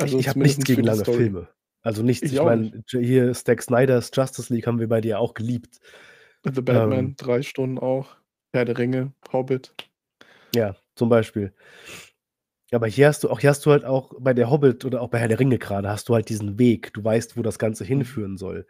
Ich 0.00 0.16
Also, 0.16 0.18
ich 0.18 0.28
habe 0.28 0.38
nichts 0.40 0.64
gegen 0.64 0.82
lange 0.82 1.04
Story. 1.04 1.04
Filme. 1.04 1.48
Also, 1.82 2.02
nichts. 2.02 2.30
Ich 2.30 2.32
Ich 2.32 2.42
meine, 2.42 2.82
hier 2.90 3.32
Zack 3.34 3.62
Snyders 3.62 4.10
Justice 4.14 4.52
League 4.52 4.66
haben 4.66 4.78
wir 4.80 4.88
beide 4.88 5.08
ja 5.08 5.18
auch 5.18 5.34
geliebt. 5.34 5.78
The 6.44 6.62
Ähm 6.68 7.10
Batman, 7.10 7.16
3 7.16 7.42
Stunden 7.42 7.78
auch. 7.78 8.16
Herr 8.52 8.64
der 8.64 8.78
Ringe, 8.78 9.12
Hobbit. 9.32 9.74
Ja, 10.54 10.76
zum 10.94 11.08
Beispiel. 11.08 11.52
Aber 12.72 12.86
hier 12.86 13.08
hast 13.08 13.24
du 13.24 13.30
auch 13.30 13.40
hier 13.40 13.50
hast 13.50 13.64
du 13.64 13.70
halt 13.70 13.84
auch 13.84 14.12
bei 14.20 14.34
der 14.34 14.50
Hobbit 14.50 14.84
oder 14.84 15.00
auch 15.00 15.08
bei 15.08 15.18
Herr 15.18 15.28
der 15.28 15.40
Ringe 15.40 15.58
grade 15.58 15.88
hast 15.88 16.08
du 16.08 16.14
halt 16.14 16.28
diesen 16.28 16.58
Weg. 16.58 16.92
Du 16.92 17.02
weißt, 17.02 17.36
wo 17.36 17.42
das 17.42 17.58
Ganze 17.58 17.84
Mhm. 17.92 18.18
hinführen 18.24 18.36
soll. 18.36 18.66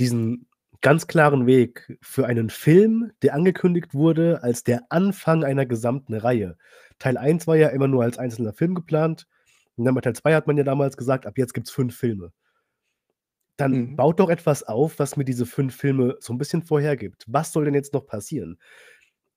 Diesen 0.00 0.48
ganz 0.82 1.06
klaren 1.06 1.46
Weg 1.46 1.98
für 2.02 2.26
einen 2.26 2.50
Film, 2.50 3.12
der 3.22 3.34
angekündigt 3.34 3.94
wurde 3.94 4.42
als 4.42 4.64
der 4.64 4.82
Anfang 4.90 5.44
einer 5.44 5.66
gesamten 5.66 6.14
Reihe. 6.14 6.56
Teil 6.98 7.16
1 7.18 7.46
war 7.46 7.56
ja 7.56 7.68
immer 7.68 7.88
nur 7.88 8.02
als 8.04 8.18
einzelner 8.18 8.52
Film 8.52 8.74
geplant 8.74 9.26
und 9.76 9.84
dann 9.86 9.94
bei 9.94 10.00
Teil 10.02 10.14
2 10.16 10.34
hat 10.34 10.46
man 10.48 10.56
ja 10.58 10.64
damals 10.64 10.96
gesagt: 10.96 11.26
„Ab 11.26 11.38
jetzt 11.38 11.54
gibt's 11.54 11.70
5 11.70 11.96
Filme.“ 11.96 12.32
Dann 13.58 13.78
Mhm. 13.78 13.94
baut 13.94 14.18
doch 14.18 14.30
etwas 14.30 14.64
auf, 14.64 14.98
was 14.98 15.16
mir 15.16 15.24
diese 15.24 15.46
5 15.46 15.76
Filme 15.76 16.16
so 16.18 16.32
'n 16.32 16.38
bisschen 16.38 16.62
vorhergibt. 16.62 17.24
Was 17.28 17.52
soll 17.52 17.64
denn 17.66 17.74
jetzt 17.74 17.92
noch 17.94 18.06
passieren? 18.06 18.58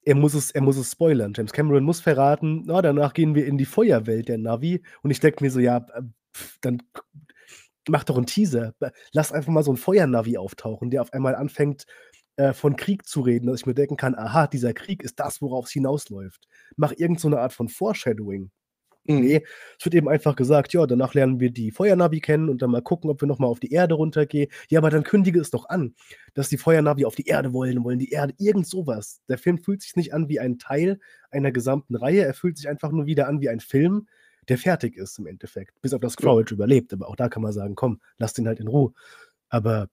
Er 0.07 0.15
muss 0.15 0.33
es 0.35 0.51
er 0.51 0.61
muss 0.61 0.77
es 0.77 0.89
spoilern. 0.93 1.33
James 1.35 1.51
Cameron 1.51 1.83
muss 1.83 1.99
verraten: 1.99 2.63
„Na, 2.65 2.81
danach 2.81 3.13
gehen 3.13 3.35
wir 3.35 3.45
in 3.45 3.57
die 3.57 3.65
Feuerwelt 3.65 4.29
der 4.29 4.37
Na'vi.“ 4.37 4.81
Und 5.03 5.11
ich 5.11 5.19
denke 5.19 5.43
mir 5.43 5.51
so: 5.51 5.59
„Ja, 5.59 5.79
äh, 5.95 6.01
dann 6.61 6.81
mach 7.89 8.05
doch 8.05 8.17
'n 8.17 8.25
Teaser. 8.25 8.73
Lass 9.13 9.33
einfach 9.33 9.51
mal 9.51 9.63
so 9.63 9.71
'n 9.71 9.77
Feuer-Na'vi 9.77 10.37
auftauchen, 10.37 10.91
der 10.91 11.01
auf 11.01 11.11
einmal 11.13 11.35
anfängt, 11.35 11.85
äh, 12.37 12.53
von 12.53 12.77
Krieg 12.77 13.05
zu 13.07 13.21
reden, 13.21 13.47
dass 13.47 13.61
ich 13.61 13.65
mir 13.67 13.73
denken 13.75 13.97
kann: 13.97 14.15
„Aha, 14.15 14.47
dieser 14.47 14.73
Krieg 14.73 15.03
ist 15.03 15.19
das, 15.19 15.41
worauf's 15.41 15.71
hinausläuft.“ 15.71 16.47
Mach 16.77 16.93
irgend 16.97 17.19
so 17.19 17.27
Art 17.41 17.53
von 17.53 17.69
Foreshadowing. 17.69 18.51
Mhm. 19.07 19.21
Ne, 19.21 19.41
es 19.79 19.85
wird 19.85 19.95
eben 19.95 20.09
einfach 20.09 20.35
gesagt: 20.35 20.73
„Ja, 20.73 20.85
danach 20.85 21.13
lernen 21.13 21.39
wir 21.39 21.51
die 21.51 21.71
Feuer-Na'vi 21.71 22.21
kennen 22.21 22.49
und 22.49 22.61
dann 22.61 22.71
mal 22.71 22.81
gucken, 22.81 23.09
ob 23.09 23.21
wir 23.21 23.27
noch 23.27 23.39
mal 23.39 23.47
auf 23.47 23.59
die 23.59 23.71
Erde 23.71 23.95
runtergehen.“ 23.95 24.49
Ja, 24.69 24.79
aber 24.79 24.89
dann 24.89 25.03
kündige 25.03 25.39
es 25.39 25.49
doch 25.51 25.69
an, 25.69 25.95
dass 26.33 26.49
die 26.49 26.57
Feuer-Na'vi 26.57 27.05
auf 27.05 27.15
die 27.15 27.25
Erde 27.27 27.53
wollen 27.53 27.83
wollen 27.83 27.99
die 27.99 28.09
Erde 28.11 28.33
irgend 28.37 28.67
so 28.67 28.85
was. 28.87 29.21
Der 29.29 29.37
Film 29.37 29.57
fühlt 29.59 29.81
sich 29.81 29.95
nicht 29.95 30.13
an 30.13 30.29
wie 30.29 30.39
ein 30.39 30.59
Teil 30.59 30.99
einer 31.31 31.51
gesamten 31.51 31.95
Reihe. 31.95 32.23
Er 32.25 32.33
fühlt 32.33 32.57
sich 32.57 32.67
einfach 32.69 32.91
nur 32.91 33.05
wieder 33.05 33.27
an 33.27 33.41
wie 33.41 33.49
ein 33.49 33.59
Film, 33.59 34.07
der 34.49 34.57
fertig 34.57 34.95
ist 34.97 35.19
im 35.19 35.27
Endeffekt. 35.27 35.81
Bis 35.81 35.93
auf 35.93 36.01
dass 36.01 36.15
Ja. 36.19 36.21
Quaritch 36.23 36.51
überlebt, 36.51 36.93
aber 36.93 37.07
auch 37.09 37.15
da 37.15 37.29
kann 37.29 37.41
man 37.43 37.53
sagen: 37.53 37.75
„Komm, 37.75 38.01
lass 38.17 38.33
den 38.33 38.47
halt 38.47 38.59
in 38.59 38.67
Ruhe.“ 38.67 38.93
Aber 39.49 39.89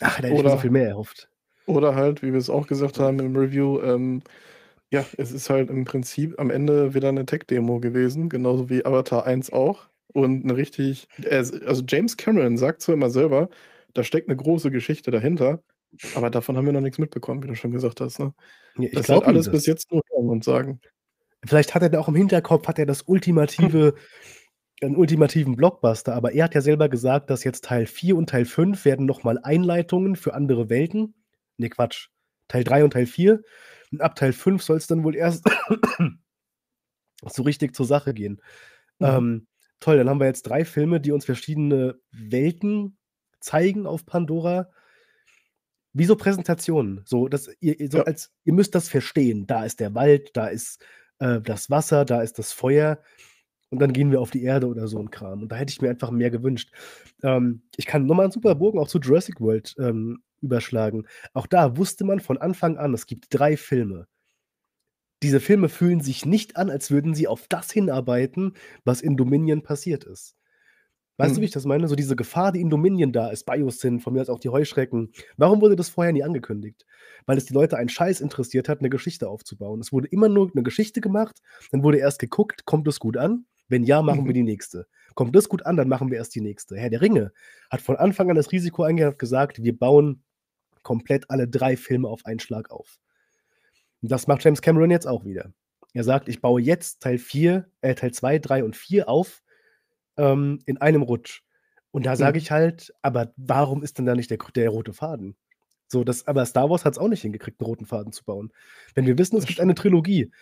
ach, 0.00 0.20
da 0.20 0.28
hätte 0.28 0.42
ich 0.42 0.50
so 0.50 0.56
viel 0.58 0.70
mehr 0.70 0.88
erhofft. 0.88 1.28
oder 1.66 1.94
halt, 1.94 2.22
wie 2.22 2.32
wir's 2.32 2.50
auch 2.50 2.66
gesagt 2.66 2.98
haben 2.98 3.18
im 3.20 3.36
Review, 3.36 3.80
ähm, 3.82 4.22
ja, 4.92 5.08
es 5.16 5.32
ist 5.32 5.50
halt 5.50 5.70
im 5.70 5.84
Prinzip 5.84 6.38
am 6.38 6.50
Ende 6.50 6.94
wieder 6.94 7.10
'ne 7.12 7.26
Tech-Demo 7.26 7.80
gewesen, 7.80 8.28
genauso 8.28 8.70
wie 8.70 8.84
Avatar 8.86 9.26
1 9.26 9.52
auch 9.52 9.88
und 10.12 10.44
'ne 10.44 10.56
richtig 10.56 11.08
also, 11.30 11.82
James 11.88 12.16
Cameron 12.16 12.56
sagt 12.56 12.82
zwar 12.82 12.94
immer 12.94 13.10
selber, 13.10 13.48
da 13.94 14.04
steckt 14.04 14.28
'ne 14.28 14.36
große 14.36 14.70
Geschichte 14.70 15.10
dahinter, 15.10 15.62
aber 16.12 16.30
davon 16.30 16.56
haben 16.56 16.66
wir 16.66 16.72
noch 16.72 16.80
nix 16.80 16.98
mitbekommen, 16.98 17.42
wie 17.42 17.48
du 17.48 17.54
schon 17.56 17.72
gesagt 17.72 18.00
hast, 18.00 18.18
ne? 18.20 18.34
Ja, 18.78 18.88
ich 18.92 19.02
Das 19.02 19.10
halt 19.10 19.24
alles 19.24 19.50
bis 19.50 19.66
das. 19.66 19.66
jetzt 19.66 19.90
nur 19.92 20.02
Hörensagen. 20.10 20.80
Vielleicht 21.44 21.74
hat 21.74 21.82
er 21.82 21.90
da 21.90 21.98
auch 22.00 22.08
im 22.08 22.14
Hinterkopf 22.14 22.66
hat 22.66 22.78
er 22.78 22.86
das 22.86 23.02
ultimative 23.02 23.94
'n 24.82 24.96
ultimativen 24.96 25.56
Blockbuster, 25.56 26.14
aber 26.14 26.32
er 26.34 26.44
hat 26.46 26.54
ja 26.54 26.62
selber 26.62 26.88
gesagt, 26.90 27.30
dass 27.30 27.44
jetzt 27.44 27.64
Teil 27.64 27.86
4 27.86 28.16
und 28.16 28.30
Teil 28.30 28.44
5 28.46 28.84
werden 28.84 29.06
noch 29.06 29.24
mal 29.24 29.38
Einleitungen 29.42 30.16
für 30.16 30.34
andere 30.34 30.70
Welten 30.70 31.14
ne, 31.58 31.70
Quatsch, 31.70 32.08
Teil 32.48 32.64
3 32.64 32.84
und 32.84 32.92
Teil 32.92 33.06
4 33.06 33.42
und 33.92 34.00
ab 34.02 34.14
Teil 34.16 34.32
5 34.32 34.62
soll's 34.62 34.86
dann 34.86 35.04
wohl 35.04 35.16
erst 35.16 35.44
so 37.26 37.42
richtig 37.42 37.74
zur 37.74 37.86
Sache 37.86 38.14
gehen. 38.14 38.40
Mhm. 39.00 39.06
Ähm, 39.08 39.46
toll, 39.80 39.98
dann 39.98 40.08
haben 40.10 40.20
wir 40.20 40.26
jetzt 40.28 40.44
3 40.44 40.64
Filme, 40.64 41.00
die 41.00 41.12
uns 41.12 41.24
verschiedene 41.26 42.00
Welten 42.12 42.98
zeigen 43.40 43.86
auf 43.86 44.06
Pandora. 44.06 44.70
Wie 45.94 46.04
so 46.04 46.16
Präsentationen, 46.16 47.00
so 47.04 47.28
dass 47.28 47.48
ihr 47.60 47.76
so 47.90 47.98
Ja. 47.98 48.04
als 48.04 48.30
ihr 48.44 48.52
müsst 48.52 48.74
das 48.74 48.88
verstehen. 48.88 49.46
Da 49.46 49.64
ist 49.64 49.80
der 49.80 49.94
Wald, 49.94 50.30
da 50.34 50.46
ist, 50.48 50.84
äh, 51.20 51.40
das 51.40 51.70
Wasser, 51.70 52.04
da 52.04 52.20
ist 52.22 52.38
das 52.38 52.52
Feuer 52.52 53.00
und 53.70 53.80
dann 53.80 53.92
gehen 53.92 54.10
wir 54.12 54.20
auf 54.20 54.30
die 54.32 54.44
Erde 54.44 54.68
oder 54.68 54.88
so 54.88 54.98
'n 55.00 55.10
Kram. 55.10 55.42
Und 55.42 55.52
da 55.52 55.56
hätte 55.56 55.72
ich 55.72 55.82
mir 55.82 55.90
einfach 55.90 56.10
mehr 56.10 56.30
gewünscht. 56.30 56.72
Ähm, 57.22 57.62
ich 57.76 57.86
kann 57.86 58.06
noch 58.06 58.16
mal 58.16 58.26
'n 58.26 58.32
super 58.32 58.54
Bogen 58.56 58.78
auch 58.80 58.88
zu 58.88 59.00
Jurassic 59.00 59.40
World, 59.40 59.74
ähm, 59.80 60.22
überschlagen. 60.40 61.06
Auch 61.34 61.46
da 61.46 61.76
wusste 61.76 62.04
man 62.04 62.20
von 62.20 62.38
Anfang 62.38 62.78
an, 62.78 62.94
es 62.94 63.06
gibt 63.06 63.26
3 63.30 63.56
Filme. 63.56 64.06
Diese 65.22 65.40
Filme 65.40 65.68
fühlen 65.70 66.00
sich 66.00 66.26
nicht 66.26 66.56
an, 66.56 66.68
als 66.70 66.90
würden 66.90 67.14
sie 67.14 67.26
auf 67.26 67.46
das 67.48 67.70
hinarbeiten, 67.72 68.52
was 68.84 69.00
in 69.00 69.16
Dominion 69.16 69.62
passiert 69.62 70.04
ist. 70.04 70.34
Weißt 71.18 71.36
du, 71.36 71.42
wie 71.42 71.44
Mhm. 71.44 71.46
ich 71.46 71.52
das 71.52 71.66
meine? 71.66 71.88
So 71.88 71.96
diese 71.96 72.16
Gefahr, 72.16 72.52
die 72.52 72.60
in 72.62 72.70
Dominion 72.70 73.12
da 73.12 73.30
ist, 73.30 73.46
Biosyn, 73.46 74.00
von 74.00 74.14
mir 74.14 74.22
aus 74.22 74.30
auch 74.30 74.40
die 74.40 74.50
Heuschrecken. 74.50 75.12
Warum 75.38 75.62
wurde 75.62 75.76
das 75.76 75.90
vorher 75.90 76.12
nie 76.12 76.24
angekündigt? 76.24 76.86
Weil 77.26 77.38
es 77.38 77.46
die 77.46 77.54
Leute 77.54 77.78
einen 77.78 77.88
Scheiß 77.90 78.20
interessiert 78.20 78.68
hat, 78.68 78.82
'ne 78.82 78.90
Geschichte 78.90 79.28
aufzubauen. 79.28 79.80
Es 79.80 79.92
wurde 79.92 80.08
immer 80.08 80.28
nur 80.28 80.50
'ne 80.54 80.62
Geschichte 80.64 81.00
gemacht, 81.02 81.40
dann 81.72 81.84
wurde 81.84 81.98
erst 81.98 82.20
geguckt, 82.20 82.66
kommt 82.66 82.88
es 82.88 83.00
gut 83.00 83.16
an? 83.18 83.46
Wenn 83.68 83.84
ja, 83.84 84.02
machen 84.02 84.26
wir 84.26 84.32
Mhm. 84.32 84.34
die 84.34 84.44
nächste. 84.44 84.86
Kommt 85.14 85.36
das 85.36 85.48
gut 85.48 85.66
an, 85.66 85.76
dann 85.78 85.88
machen 85.88 86.10
wir 86.10 86.18
erst 86.18 86.34
die 86.36 86.42
nächste. 86.42 86.76
Herr 86.78 86.90
der 86.90 87.02
Ringe 87.02 87.32
hat 87.70 87.82
von 87.82 87.96
Anfang 87.96 88.30
an 88.30 88.36
das 88.36 88.52
Risiko 88.52 88.84
eingegangen 88.84 89.14
und 89.14 89.20
gesagt: 89.20 89.62
„Wir 89.64 89.78
bauen 89.78 90.24
komplett 90.86 91.30
alle 91.30 91.48
3 91.48 91.76
Filme 91.76 92.08
auf 92.08 92.26
einen 92.26 92.40
Schlag 92.40 92.70
auf.“ 92.70 92.98
Und 94.02 94.10
das 94.12 94.26
macht 94.26 94.44
James 94.44 94.62
Cameron 94.62 94.90
jetzt 94.90 95.06
auch 95.06 95.24
wieder. 95.24 95.52
Er 95.92 96.04
sagt: 96.04 96.28
„Ich 96.28 96.40
baue 96.40 96.60
jetzt 96.60 97.02
Teil 97.02 97.18
4 97.18 97.70
äh, 97.80 97.94
Teil 97.94 98.12
2, 98.12 98.38
3 98.38 98.64
und 98.64 98.76
4 98.76 99.08
auf, 99.08 99.42
ähm, 100.18 100.60
in 100.66 100.78
einem 100.78 101.02
Rutsch.“ 101.02 101.42
Und 101.92 102.06
da 102.06 102.16
sage 102.16 102.38
Mhm. 102.38 102.38
ich 102.38 102.50
halt: 102.50 102.92
„Aber 103.02 103.32
warum 103.36 103.82
ist 103.82 103.98
denn 103.98 104.06
da 104.06 104.14
nicht 104.14 104.30
der 104.30 104.38
der 104.54 104.70
rote 104.70 104.92
Faden?“ 104.92 105.36
So, 105.88 106.04
das 106.04 106.26
aber 106.26 106.46
Star 106.46 106.70
Wars 106.70 106.84
hat's 106.84 106.98
auch 106.98 107.08
nicht 107.08 107.22
hingekriegt, 107.22 107.60
'n 107.60 107.64
roten 107.66 107.86
Faden 107.86 108.12
zu 108.12 108.24
bauen. 108.24 108.52
Wenn 108.94 109.06
wir 109.06 109.18
wissen, 109.18 109.36
es 109.38 109.46
gibt 109.46 109.60
eine 109.60 109.74
Trilogie, 109.74 110.32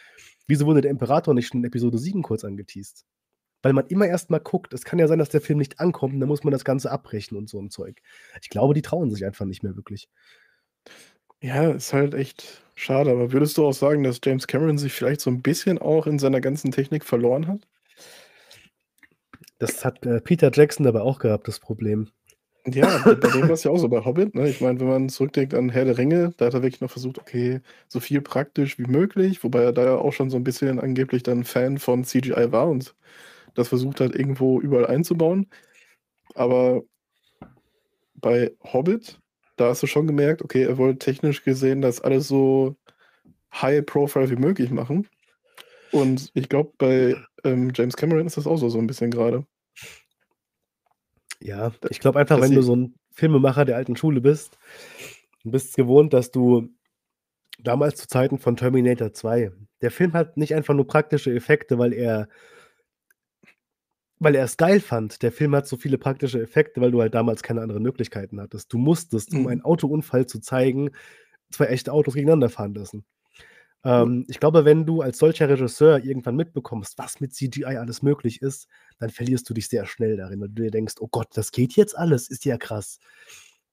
wieso 0.49 0.67
wurde 0.67 0.83
der 0.83 0.93
Imperator 0.93 1.35
nicht 1.35 1.49
schon 1.49 1.61
in 1.63 1.67
Episode 1.67 1.99
7 1.99 2.23
kurz 2.23 2.45
angeteast? 2.45 3.07
Weil 3.65 3.73
man 3.73 3.87
immer 3.87 4.07
erst 4.07 4.29
mal 4.29 4.41
guckt. 4.41 4.75
Es 4.75 4.85
kann 4.85 4.99
ja 4.99 5.09
sein, 5.09 5.19
dass 5.19 5.31
der 5.31 5.41
Film 5.41 5.59
nicht 5.59 5.81
ankommt 5.81 6.13
und 6.13 6.21
dann 6.21 6.29
muss 6.29 6.45
man 6.45 6.53
das 6.53 6.67
Ganze 6.67 6.91
abbrechen 6.91 7.35
und 7.39 7.49
so 7.49 7.59
'n 7.59 7.71
Zeug. 7.71 8.03
Ich 8.43 8.51
glaube, 8.51 8.75
die 8.75 8.83
trauen 8.83 9.11
sich 9.11 9.25
einfach 9.25 9.47
nicht 9.47 9.63
mehr 9.63 9.75
wirklich. 9.75 10.07
Ja, 11.43 11.71
ist 11.73 11.93
halt 11.93 12.15
echt 12.15 12.63
schade. 12.75 13.11
Aber 13.11 13.33
würdest 13.33 13.59
du 13.59 13.67
auch 13.67 13.73
sagen, 13.73 14.03
dass 14.03 14.21
James 14.25 14.47
Cameron 14.47 14.79
sich 14.79 14.93
vielleicht 14.93 15.21
so 15.21 15.31
'n 15.31 15.43
bisschen 15.43 15.79
auch 15.79 16.07
in 16.07 16.19
seiner 16.19 16.41
ganzen 16.41 16.71
Technik 16.71 17.05
verloren 17.05 17.47
hat? 17.47 17.67
Das 19.61 19.85
hat, 19.85 20.05
äh, 20.07 20.21
Peter 20.21 20.51
Jackson 20.53 20.87
aber 20.87 21.03
auch 21.03 21.19
gehabt, 21.19 21.47
das 21.49 21.61
Problem. 21.61 22.09
Ja, 22.67 22.99
bei 22.99 23.31
dem 23.31 23.49
war's 23.49 23.65
ja 23.65 23.71
auch 23.73 23.79
so, 23.79 23.89
bei 23.89 24.05
Hobbit, 24.05 24.35
ne? 24.35 24.49
Ich 24.51 24.61
meine, 24.61 24.81
wenn 24.81 24.89
man 24.89 25.09
zurückdenkt 25.11 25.55
an 25.55 25.71
Herr 25.71 25.85
der 25.87 25.99
Ringe, 25.99 26.33
da 26.39 26.47
hat 26.47 26.55
er 26.55 26.63
wirklich 26.63 26.81
noch 26.83 26.91
versucht, 26.91 27.19
okay, 27.19 27.61
so 27.89 28.01
viel 28.01 28.23
praktisch 28.23 28.79
wie 28.79 28.87
möglich, 28.87 29.45
wobei 29.45 29.63
er 29.65 29.73
da 29.73 29.85
ja 29.85 29.97
auch 29.97 30.13
schon 30.15 30.31
so 30.31 30.37
'n 30.39 30.45
bisschen 30.45 30.81
angeblich 30.81 31.23
dann 31.25 31.45
Fan 31.45 31.79
von 31.79 32.05
CGI 32.05 32.53
war 32.53 32.69
und 32.69 32.95
das 33.55 33.69
versucht 33.69 34.01
hat, 34.01 34.15
irgendwo 34.15 34.61
überall 34.61 34.87
einzubauen. 34.87 35.49
Aber 36.35 36.83
bei 38.21 38.53
Hobbit, 38.63 39.19
da 39.57 39.69
hast 39.69 39.83
du 39.83 39.87
schon 39.87 40.07
gemerkt, 40.07 40.43
okay, 40.43 40.63
er 40.65 40.79
wollte 40.79 40.99
technisch 40.99 41.43
gesehen 41.45 41.81
das 41.81 42.01
alles 42.01 42.29
so 42.29 42.77
high 43.55 43.85
profile 43.87 44.31
wie 44.31 44.37
möglich 44.37 44.71
machen. 44.71 45.09
Und 45.91 46.31
ich 46.35 46.49
glaube, 46.49 46.73
bei, 46.79 47.17
ähm, 47.45 47.73
James 47.75 47.97
Cameron 47.97 48.27
ist 48.27 48.37
das 48.39 48.47
auch 48.47 48.59
so 48.59 48.69
so 48.71 48.79
'n 48.81 48.87
bisschen 48.89 49.11
grade. 49.13 49.47
Ja, 51.41 51.73
ich 51.91 52.01
glaube 52.01 52.19
einfach, 52.19 52.37
dass 52.37 52.41
wenn 52.41 52.55
du 52.55 52.63
so 52.63 52.75
'n 52.75 52.95
Filmemacher 53.13 53.65
der 53.65 53.77
alten 53.77 53.97
Schule 53.97 54.21
bist 54.21 54.59
und 55.45 55.53
bist's 55.53 55.77
gewohnt, 55.77 56.13
dass 56.13 56.31
du 56.31 56.71
damals 57.61 57.97
zu 57.97 58.09
Zeiten 58.09 58.39
von 58.39 58.57
Terminator 58.57 59.13
2 59.13 59.53
der 59.83 59.91
Film 59.93 60.15
hat 60.15 60.37
nicht 60.39 60.55
einfach 60.55 60.75
nur 60.75 60.87
praktische 60.89 61.35
Effekte, 61.35 61.79
weil 61.79 61.93
er 61.95 62.29
weil 64.19 64.35
er 64.35 64.45
es 64.45 64.57
geil 64.57 64.81
fand. 64.81 65.23
Der 65.23 65.33
Film 65.33 65.55
hat 65.57 65.67
so 65.67 65.77
viele 65.77 65.99
praktische 65.99 66.41
Effekte, 66.43 66.81
weil 66.81 66.91
du 66.93 67.01
halt 67.01 67.15
damals 67.15 67.43
keine 67.43 67.63
anderen 67.63 67.83
Möglichkeiten 67.83 68.41
hattest. 68.41 68.73
Du 68.73 68.79
musstest, 68.79 69.35
um 69.35 69.47
einen 69.47 69.61
Mhm. 69.61 69.63
Autounfall 69.63 70.27
zu 70.27 70.41
zeigen, 70.41 70.91
2 71.51 71.67
echte 71.67 71.93
Autos 71.93 72.15
gegeneinander 72.15 72.51
fahren 72.51 72.75
lassen. 72.75 73.05
Ähm, 73.85 74.25
ich 74.29 74.41
glaube, 74.41 74.65
wenn 74.65 74.87
du 74.87 75.03
als 75.03 75.19
solcher 75.19 75.49
Regisseur 75.49 76.05
irgendwann 76.05 76.37
mitbekommst, 76.37 76.99
was 76.99 77.21
mit 77.21 77.35
CGI 77.35 77.77
alles 77.77 78.03
möglich 78.03 78.43
ist, 78.43 78.69
dann 78.99 79.11
verlierst 79.11 79.49
du 79.51 79.55
dich 79.55 79.69
sehr 79.69 79.87
schnell 79.87 80.17
darin, 80.17 80.41
weil 80.41 80.49
du 80.49 80.63
dir 80.63 80.71
denkst: 80.71 80.95
„Oh 81.01 81.09
Gott, 81.11 81.29
das 81.35 81.53
geht 81.53 81.75
jetzt 81.75 81.97
alles? 81.97 82.29
Ist 82.31 82.45
ja 82.45 82.57
krass.“ 82.59 82.99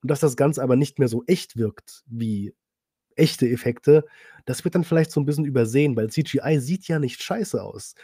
Und 0.01 0.12
dass 0.12 0.19
das 0.19 0.36
Ganze 0.36 0.63
aber 0.63 0.75
nicht 0.75 0.99
mehr 0.99 1.08
so 1.08 1.23
echt 1.27 1.58
wirkt 1.58 2.04
wie 2.08 2.54
echte 3.15 3.47
Effekte, 3.49 4.06
das 4.45 4.63
wird 4.65 4.75
dann 4.75 4.84
vielleicht 4.86 5.12
so 5.12 5.21
'n 5.21 5.25
bisschen 5.25 5.45
übersehen, 5.45 5.95
weil 5.97 6.10
CGI 6.12 6.60
sieht 6.60 6.88
ja 6.88 6.99
nicht 6.99 7.21
scheiße 7.23 7.62
aus. 7.63 7.95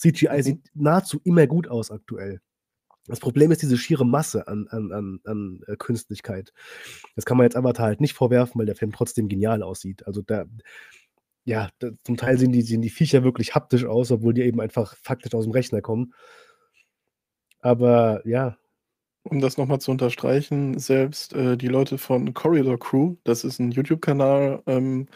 CGI 0.00 0.42
Mhm. 0.42 0.42
sieht 0.42 0.70
nahezu 0.74 1.20
immer 1.24 1.46
gut 1.46 1.68
aus 1.68 1.90
aktuell. 1.90 2.40
Das 3.08 3.20
Problem 3.20 3.52
ist 3.52 3.62
diese 3.62 3.78
schiere 3.78 4.06
Masse 4.06 4.48
an 4.48 4.68
an 4.70 4.92
an 4.92 5.20
an, 5.24 5.60
äh, 5.68 5.76
Künstlichkeit. 5.76 6.52
Das 7.16 7.24
kann 7.26 7.36
man 7.38 7.44
jetzt 7.46 7.56
Avatar 7.56 7.86
halt 7.86 8.00
nicht 8.02 8.14
vorwerfen, 8.14 8.58
weil 8.60 8.66
der 8.66 8.76
Film 8.76 8.92
trotzdem 8.92 9.28
genial 9.28 9.62
aussieht. 9.64 10.06
Also, 10.06 10.22
da 10.22 10.46
ja, 11.46 11.70
da 11.80 11.90
zum 12.04 12.16
Teil 12.18 12.38
sehen 12.38 12.52
die 12.52 12.62
sehen 12.62 12.82
die 12.82 12.90
Viecher 12.90 13.24
wirklich 13.24 13.54
haptisch 13.56 13.84
aus, 13.86 14.12
obwohl 14.12 14.34
die 14.34 14.42
eben 14.42 14.60
einfach 14.62 14.96
faktisch 15.02 15.32
aus'm 15.34 15.54
Rechner 15.54 15.82
kommen. 15.82 16.12
Aber 17.62 18.22
ja. 18.26 18.56
Um 19.26 19.40
das 19.40 19.58
noch 19.58 19.66
mal 19.66 19.78
zu 19.80 19.90
unterstreichen, 19.90 20.78
selbst, 20.78 21.34
äh, 21.34 21.56
die 21.58 21.68
Leute 21.68 21.98
von 21.98 22.32
Corridor 22.32 22.78
Crew, 22.78 23.16
das 23.24 23.44
ist 23.44 23.60
'n 23.60 23.70
YouTube-Kanal, 23.70 24.62
ähm, 24.66 25.08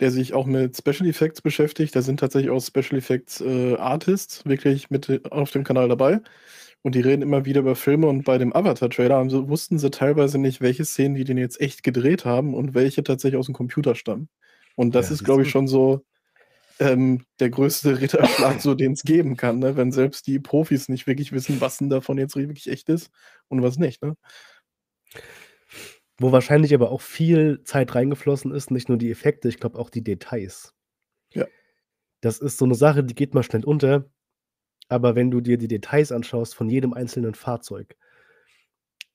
der 0.00 0.10
sich 0.10 0.34
auch 0.34 0.46
mit 0.46 0.76
Special 0.76 1.08
Effects 1.08 1.42
beschäftigt. 1.42 1.94
Da 1.96 2.02
sind 2.02 2.20
tatsächlich 2.20 2.50
auch 2.50 2.60
Special 2.62 2.98
Effects, 2.98 3.40
äh, 3.40 3.76
Artists 3.76 4.44
wirklich 4.46 4.90
mit, 4.90 5.08
äh, 5.08 5.20
auf 5.30 5.50
dem 5.50 5.64
Kanal 5.64 5.88
dabei. 5.88 6.20
Und 6.82 6.94
die 6.94 7.00
reden 7.00 7.22
immer 7.22 7.44
wieder 7.44 7.60
über 7.60 7.76
Filme 7.76 8.06
und 8.08 8.24
bei 8.24 8.38
dem 8.38 8.54
Avatar-Trailer 8.54 9.30
wussten 9.48 9.78
sie 9.78 9.90
teilweise 9.90 10.38
nicht, 10.38 10.60
welche 10.60 10.84
Szenen 10.84 11.14
die 11.16 11.24
denn 11.24 11.38
jetzt 11.38 11.60
echt 11.60 11.82
gedreht 11.82 12.24
haben 12.24 12.54
und 12.54 12.74
welche 12.74 13.02
tatsächlich 13.04 13.40
aus'm 13.40 13.52
Computer 13.54 13.94
stammen. 13.96 14.28
Und 14.76 14.94
das 14.94 15.10
Ja, 15.10 15.10
ist, 15.10 15.24
glaube 15.24 15.42
ich, 15.42 15.50
schon 15.50 15.66
so, 15.68 16.02
ähm, 16.80 17.24
der 17.40 17.50
größte 17.50 18.00
Ritterschlag, 18.00 18.60
so 18.60 18.74
den's 18.74 19.02
geben 19.02 19.36
kann, 19.36 19.58
ne? 19.58 19.76
Wenn 19.76 19.92
selbst 19.92 20.26
die 20.26 20.38
Profis 20.40 20.88
nicht 20.88 21.06
wirklich 21.06 21.32
wissen, 21.32 21.60
was 21.60 21.78
denn 21.78 21.90
davon 21.90 22.18
jetzt 22.18 22.36
wirklich 22.36 22.68
echt 22.70 22.88
ist 22.88 23.10
und 23.48 23.62
was 23.62 23.78
nicht, 23.78 24.02
ne? 24.02 24.14
Wo 26.20 26.32
wahrscheinlich 26.32 26.74
aber 26.74 26.90
auch 26.90 27.00
viel 27.00 27.62
Zeit 27.62 27.94
reingeflossen 27.94 28.50
ist, 28.52 28.72
nicht 28.72 28.88
nur 28.88 28.98
die 28.98 29.10
Effekte, 29.10 29.48
ich 29.48 29.60
glaube 29.60 29.78
auch 29.78 29.88
die 29.88 30.02
Details. 30.02 30.74
Ja. 31.34 31.46
Das 32.22 32.38
ist 32.40 32.58
so 32.58 32.66
'ne 32.66 32.74
Sache, 32.74 33.04
die 33.04 33.14
geht 33.14 33.34
mal 33.34 33.42
schnell 33.44 33.64
unter. 33.64 34.06
Aber 34.88 35.16
wenn 35.16 35.30
du 35.30 35.40
dir 35.42 35.58
die 35.58 35.68
Details 35.68 36.12
anschaust 36.12 36.54
von 36.54 36.70
jedem 36.70 36.94
einzelnen 36.94 37.34
Fahrzeug 37.34 37.94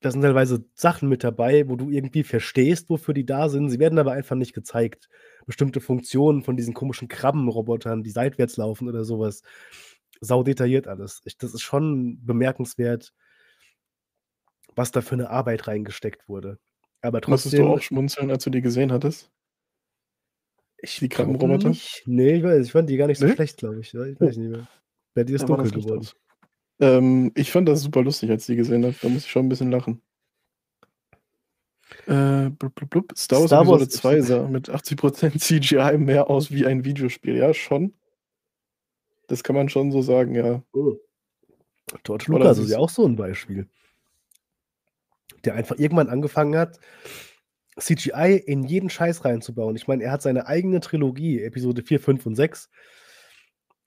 da 0.04 0.12
sind 0.12 0.22
teilweise 0.22 0.66
Sachen 0.76 1.08
mit 1.08 1.24
dabei, 1.24 1.70
wo 1.70 1.78
du 1.78 1.90
irgendwie 1.90 2.24
verstehst, 2.24 2.90
wofür 2.90 3.14
die 3.14 3.26
da 3.26 3.48
sind. 3.48 3.70
Sie 3.70 3.80
werden 3.80 3.98
aber 4.00 4.12
einfach 4.12 4.36
nicht 4.36 4.54
gezeigt. 4.54 5.08
Bestimmte 5.46 5.80
Funktionen 5.80 6.44
von 6.44 6.58
diesen 6.58 6.74
komischen 6.74 7.08
Krabbenrobotern, 7.08 8.04
die 8.04 8.10
seitwärts 8.10 8.58
laufen 8.58 8.90
oder 8.90 9.06
so 9.06 9.20
was. 9.20 9.44
Saudetailliert 10.20 10.88
alles. 10.88 11.22
Ich 11.26 11.38
das 11.38 11.54
ist 11.54 11.62
schon 11.62 12.20
bemerkenswert 12.26 13.12
was 14.78 14.92
da 14.92 15.02
für 15.02 15.16
'ne 15.18 15.30
Arbeit 15.30 15.68
reingesteckt 15.68 16.28
wurde. 16.28 16.58
Aber 17.04 17.20
Musstest 17.28 17.54
du 17.54 17.58
trotzdem 17.58 17.66
auch 17.78 17.82
schmunzeln, 17.82 18.32
als 18.32 18.46
du 18.46 18.50
die 18.50 18.62
gesehen 18.62 18.92
hattest? 18.94 19.30
Ich 20.82 21.00
Die 21.00 21.10
Krabbenroboter? 21.10 21.70
nicht. 21.70 22.04
Ne, 22.08 22.34
ich 22.38 22.44
weiß 22.44 22.66
ich 22.66 22.72
fand 22.72 22.90
die 22.90 22.98
gar 22.98 23.08
nicht 23.08 23.20
so 23.20 23.26
Ne? 23.26 23.34
schlecht, 23.36 23.58
glaube 23.58 23.80
ich. 23.80 23.94
Ja, 23.94 24.06
ich 24.06 24.20
weiß 24.20 24.38
nicht 24.38 24.50
mehr. 24.52 24.68
Bei 25.14 25.24
dir 25.24 25.36
ist 25.36 25.42
war 25.48 25.48
dunkel 25.58 25.72
geworden. 25.72 26.08
Ähm, 26.80 27.32
ich 27.36 27.52
fand 27.52 27.70
das 27.70 27.82
super 27.84 28.04
lustig, 28.04 28.30
als 28.32 28.44
ich 28.44 28.48
die 28.54 28.58
gesehen 28.58 28.86
habe. 28.86 28.96
Da 29.02 29.10
musste 29.10 29.28
ich 29.28 29.32
schon 29.32 29.46
'n 29.46 29.50
bisschen 29.50 29.72
lachen. 29.72 30.02
Äh, 32.08 32.50
blub, 32.50 32.76
blub, 32.76 32.90
blub. 32.90 33.14
Star 33.18 33.40
Wars 33.40 33.48
Star 33.50 33.68
Wars 33.68 33.90
2 33.90 34.22
sah 34.22 34.48
mit 34.48 34.70
80 34.70 34.98
% 34.98 35.40
CGI 35.42 35.98
mehr 35.98 36.30
aus 36.30 36.52
wie 36.52 36.66
ein 36.66 36.84
Videospiel. 36.86 37.38
Ja, 37.38 37.54
schon. 37.54 37.94
Das 39.30 39.44
kann 39.44 39.56
man 39.56 39.70
schon 39.70 39.92
so 39.92 40.02
sagen, 40.02 40.36
ja. 40.36 40.64
Oh. 40.74 40.98
George 42.04 42.26
Lucas 42.30 42.58
ist 42.60 42.72
ja 42.72 42.80
auch 42.80 42.90
so 42.90 43.06
'n 43.06 43.16
Beispiel. 43.16 43.68
Der 45.46 45.56
einfach 45.56 45.78
irgendwann 45.78 46.10
angefangen 46.10 46.56
hat, 46.58 46.80
CGI 47.80 48.38
in 48.46 48.64
jeden 48.64 48.90
Scheiß 48.90 49.26
reinzubauen. 49.26 49.76
Ich 49.76 49.88
meine, 49.88 50.04
er 50.04 50.12
hat 50.12 50.22
seine 50.22 50.48
eigene 50.48 50.80
Trilogie, 50.80 51.42
Episode 51.42 51.82
4, 51.84 52.00
5 52.00 52.26
und 52.26 52.36
6 52.36 52.70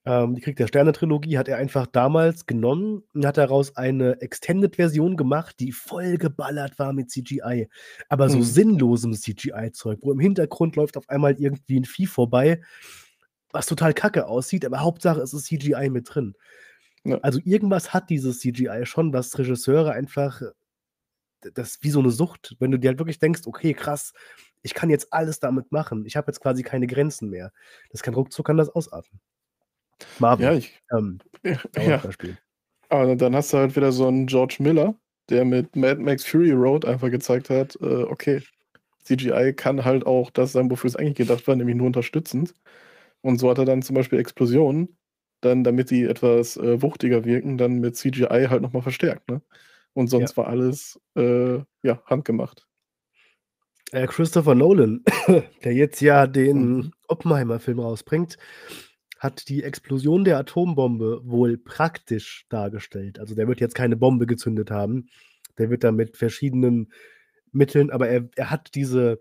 ähm, 0.07 0.37
die 0.37 0.41
Krieg 0.41 0.57
der 0.57 0.69
Sterne-Trilogie 0.69 1.37
hat 1.37 1.49
er 1.49 1.57
einfach 1.59 1.87
damals 1.87 2.47
genommen 2.47 3.03
und 3.13 3.27
hat 3.27 3.37
daraus 3.39 3.77
eine 3.77 4.21
Extended-Version 4.21 5.17
gemacht, 5.17 5.57
die 5.59 5.73
vollgeballert 5.73 6.79
war 6.79 6.93
mit 6.93 7.11
CGI, 7.11 7.69
aber 8.09 8.31
so 8.31 8.39
Mhm. 8.39 8.43
sinnlosem 8.45 9.13
CGI-Zeug, 9.15 9.99
wo 10.03 10.13
im 10.13 10.21
Hintergrund 10.21 10.77
läuft 10.77 10.97
auf 10.97 11.09
einmal 11.09 11.35
irgendwie 11.41 11.77
'n 11.79 11.85
Vieh 11.85 12.07
vorbei, 12.07 12.61
was 13.53 13.67
total 13.67 13.95
kacke 13.95 14.29
aussieht, 14.29 14.65
aber 14.65 14.81
Hauptsache 14.81 15.21
es 15.21 15.35
ist 15.35 15.47
CGI 15.47 15.91
mit 15.91 16.15
drin. 16.15 16.35
Ja. 17.05 17.19
Also, 17.23 17.41
irgendwas 17.45 17.93
hat 17.93 18.09
dieses 18.11 18.39
CGI 18.41 18.87
schon, 18.87 19.13
was 19.13 19.37
Regisseure 19.39 19.93
einfach 19.93 20.41
das 21.55 21.79
wie 21.83 21.91
so 21.91 22.03
'ne 22.03 22.11
Sucht, 22.11 22.57
wenn 22.61 22.71
du 22.71 22.79
dir 22.79 22.89
halt 22.89 22.99
wirklich 22.99 23.19
denkst: 23.19 23.43
„Okay, 23.47 23.75
krass, 23.75 24.13
ich 24.63 24.75
kann 24.75 24.91
jetzt 24.91 25.13
alles 25.13 25.41
damit 25.41 25.73
machen. 25.73 26.05
Ich 26.07 26.17
habe 26.17 26.29
jetzt 26.29 26.41
quasi 26.41 26.63
keine 26.63 26.87
Grenzen 26.87 27.31
mehr.“ 27.31 27.53
Das 27.91 28.03
kann 28.03 28.15
ruckzuck 28.15 28.47
kann 28.47 28.57
das 28.59 28.71
ausarten. 28.71 29.21
Ja, 30.39 30.53
Marvel, 30.53 30.55
ich 30.55 30.83
ähm, 30.97 31.23
ja, 31.45 31.61
ja. 31.77 32.03
Beispiel. 32.03 32.39
Aber 32.91 33.17
dann 33.17 33.37
hast 33.37 33.53
du 33.53 33.59
halt 33.59 33.77
wieder 33.77 33.93
so 33.93 34.09
'n 34.09 34.27
George 34.27 34.59
Miller, 34.61 34.97
der 35.31 35.45
mit 35.45 35.77
Mad 35.77 36.01
Max 36.03 36.25
Fury 36.27 36.53
Road 36.53 36.85
einfach 36.87 37.11
gezeigt 37.11 37.51
hat, 37.51 37.77
äh, 37.81 38.05
okay, 38.05 38.43
CGI 39.05 39.53
kann 39.55 39.85
halt 39.85 40.07
auch 40.07 40.31
das 40.31 40.53
sein, 40.53 40.71
wofür 40.71 40.89
es 40.89 40.97
eigentlich 40.97 41.17
gedacht 41.17 41.47
war, 41.49 41.57
nämlich 41.57 41.77
nur 41.77 41.87
unterstützend. 41.89 42.55
Und 43.23 43.39
so 43.41 43.51
hat 43.51 43.59
er 43.59 43.67
dann 43.67 43.83
zum 43.83 43.97
Beispiel 43.97 44.19
Explosionen 44.21 44.99
dann, 45.43 45.65
damit 45.65 45.91
die 45.91 46.05
etwas 46.05 46.57
äh, 46.59 46.83
wuchtiger 46.83 47.25
wirken, 47.25 47.59
dann 47.59 47.81
mit 47.81 47.97
CGI 47.97 48.49
halt 48.51 48.63
nochmal 48.63 48.83
verstärkt, 48.83 49.29
ne? 49.31 49.43
Und 49.97 50.09
sonst 50.09 50.33
Ja. 50.33 50.37
war 50.37 50.49
alles 50.49 51.01
äh, 51.17 51.61
ja, 51.83 52.03
handgemacht. 52.05 52.67
Äh, 53.93 54.07
Christopher 54.07 54.55
Nolan, 54.55 55.03
der 55.65 55.73
jetzt 55.73 56.01
ja 56.03 56.27
den 56.27 56.77
Mhm. 56.77 56.91
Oppenheimer-Film 57.09 57.79
rausbringt, 57.81 58.37
hat 59.19 59.49
die 59.49 59.63
Explosion 59.63 60.25
der 60.25 60.37
Atombombe 60.39 61.23
wohl 61.25 61.57
praktisch 61.57 62.45
dargestellt. 62.51 63.19
Also 63.19 63.35
der 63.35 63.49
wird 63.49 63.61
jetzt 63.61 63.75
keine 63.75 63.97
Bombe 63.97 64.27
gezündet 64.27 64.71
haben. 64.71 65.09
Der 65.57 65.71
wird 65.71 65.83
da 65.83 65.93
mit 65.93 66.19
verschiedenen 66.19 66.93
Mitteln, 67.53 67.91
aber 67.91 68.09
er, 68.09 68.29
er 68.37 68.51
hat 68.51 68.75
diese 68.75 69.19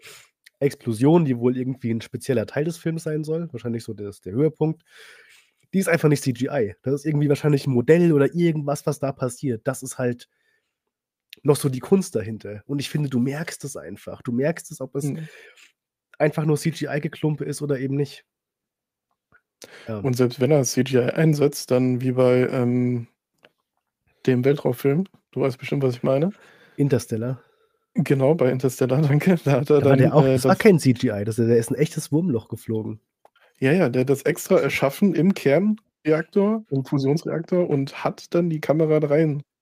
Explosion, 0.60 1.24
die 1.24 1.38
wohl 1.38 1.56
irgendwie 1.58 1.92
ein 1.92 2.02
spezieller 2.02 2.46
Teil 2.46 2.66
des 2.66 2.78
Films 2.78 3.04
sein 3.04 3.24
soll, 3.24 3.48
wahrscheinlich 3.54 3.86
so 3.86 3.94
das, 3.94 4.20
der 4.20 4.34
Höhepunkt, 4.34 4.84
die 5.74 5.80
ist 5.80 5.88
einfach 5.88 6.10
nicht 6.10 6.24
CGI. 6.24 6.76
Das 6.82 6.94
ist 6.96 7.06
irgendwie 7.06 7.30
wahrscheinlich 7.30 7.66
ein 7.66 7.72
Modell 7.74 8.12
oder 8.12 8.34
irgendwas, 8.36 8.86
was 8.86 9.00
da 9.00 9.14
passiert. 9.14 9.62
Das 9.66 9.84
ist 9.84 9.98
halt 9.98 10.28
noch 11.46 11.56
so 11.56 11.70
die 11.70 11.80
Kunst 11.80 12.16
dahinter. 12.16 12.62
Und 12.66 12.80
ich 12.80 12.90
finde, 12.90 13.10
du 13.10 13.20
merkst 13.20 13.64
es 13.64 13.78
einfach. 13.78 14.22
Du 14.22 14.32
merkst 14.32 14.72
es, 14.72 14.82
ob 14.82 14.96
es 14.96 15.06
Mhm. 15.06 15.28
einfach 16.18 16.46
nur 16.46 16.58
CGI-Geklumpe 16.58 17.44
ist 17.46 17.62
oder 17.62 17.80
eben 17.80 17.96
nicht. 17.96 18.26
Ja. 19.88 20.00
Und 20.00 20.16
selbst 20.18 20.40
wenn 20.40 20.52
er 20.52 20.64
CGI 20.64 21.00
einsetzt, 21.12 21.72
dann 21.72 22.02
wie 22.02 22.12
bei 22.12 22.48
ähm, 22.50 23.08
dem 24.26 24.44
Weltraumfilm, 24.44 25.06
du 25.32 25.42
weißt 25.42 25.58
bestimmt, 25.58 25.84
was 25.84 25.96
ich 25.96 26.04
meine. 26.04 26.32
Interstellar. 26.78 27.42
Genau, 27.94 28.36
bei 28.36 28.52
Interstellar, 28.52 29.02
danke. 29.02 29.38
Da 29.46 29.52
hat 29.54 29.70
er 29.70 29.80
Da 29.82 29.86
war 29.86 29.98
dann 29.98 29.98
der 30.00 30.16
auch, 30.16 30.24
äh, 30.26 30.34
das 30.34 30.44
war 30.46 30.56
das, 30.56 30.60
kein 30.60 30.80
CGI, 30.80 31.24
das, 31.26 31.38
der 31.38 31.58
ist 31.58 31.72
ein 31.72 31.76
echtes 31.76 32.12
Wurmloch 32.12 32.50
geflogen. 32.50 33.00
ja, 33.60 33.72
ja, 33.72 33.90
der 33.90 34.02
hat 34.02 34.10
das 34.10 34.24
extra 34.24 34.60
erschaffen 34.60 35.14
im 35.16 35.34
Kernreaktor, 35.34 36.66
im 36.70 36.84
Fusionsreaktor 36.86 37.70
und 37.70 38.04
hat 38.04 38.34
dann 38.34 38.50
die 38.50 38.60
Kamera 38.62 39.00
da 39.00 39.08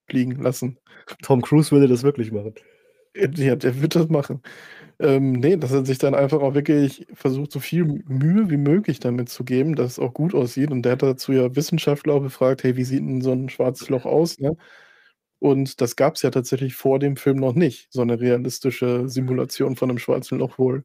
reinfliegen 0.10 0.42
lassen. 0.44 0.78
Tom 1.22 1.42
Cruise 1.42 1.72
würde 1.72 1.88
das 1.88 2.04
wirklich 2.04 2.32
machen. 2.32 2.54
Ja, 3.16 3.56
der 3.56 3.80
wird 3.82 3.96
das 3.96 4.10
machen. 4.10 4.42
Ähm, 5.00 5.34
nee, 5.34 5.56
dass 5.58 5.72
er 5.72 5.86
sich 5.86 5.98
dann 6.00 6.16
einfach 6.16 6.42
auch 6.42 6.54
wirklich 6.56 7.06
versucht, 7.13 7.52
so 7.52 7.60
viel 7.60 7.86
Mühe 7.86 8.50
wie 8.50 8.58
möglich 8.58 9.00
damit 9.00 9.30
zu 9.30 9.44
geben, 9.44 9.76
dass 9.76 9.94
es 9.94 10.00
auch 10.00 10.13
gut 10.13 10.34
aussieht. 10.34 10.72
Und 10.72 10.84
der 10.84 10.94
hat 10.94 11.04
dazu 11.04 11.32
ja 11.34 11.56
Wissenschaftler 11.56 12.13
auch 12.16 12.22
befragt, 12.22 12.63
hey, 12.63 12.76
wie 12.78 12.84
sieht 12.84 13.02
denn 13.02 13.22
so 13.22 13.32
ein 13.32 13.50
schwarzes 13.50 13.89
Loch 13.89 14.06
aus? 14.06 14.39
Ne? 14.39 14.56
Und 15.39 15.82
das 15.82 15.96
gab 15.96 16.16
es 16.16 16.22
ja 16.24 16.32
tatsächlich 16.32 16.76
vor 16.76 17.00
dem 17.00 17.18
Film 17.18 17.38
noch 17.38 17.54
nicht, 17.56 17.88
so 17.92 18.02
eine 18.02 18.20
realistische 18.20 19.10
Simulation 19.10 19.76
von 19.76 19.89
einem 19.89 20.00
schwarzen 20.00 20.39
Loch 20.39 20.58
wohl. 20.58 20.84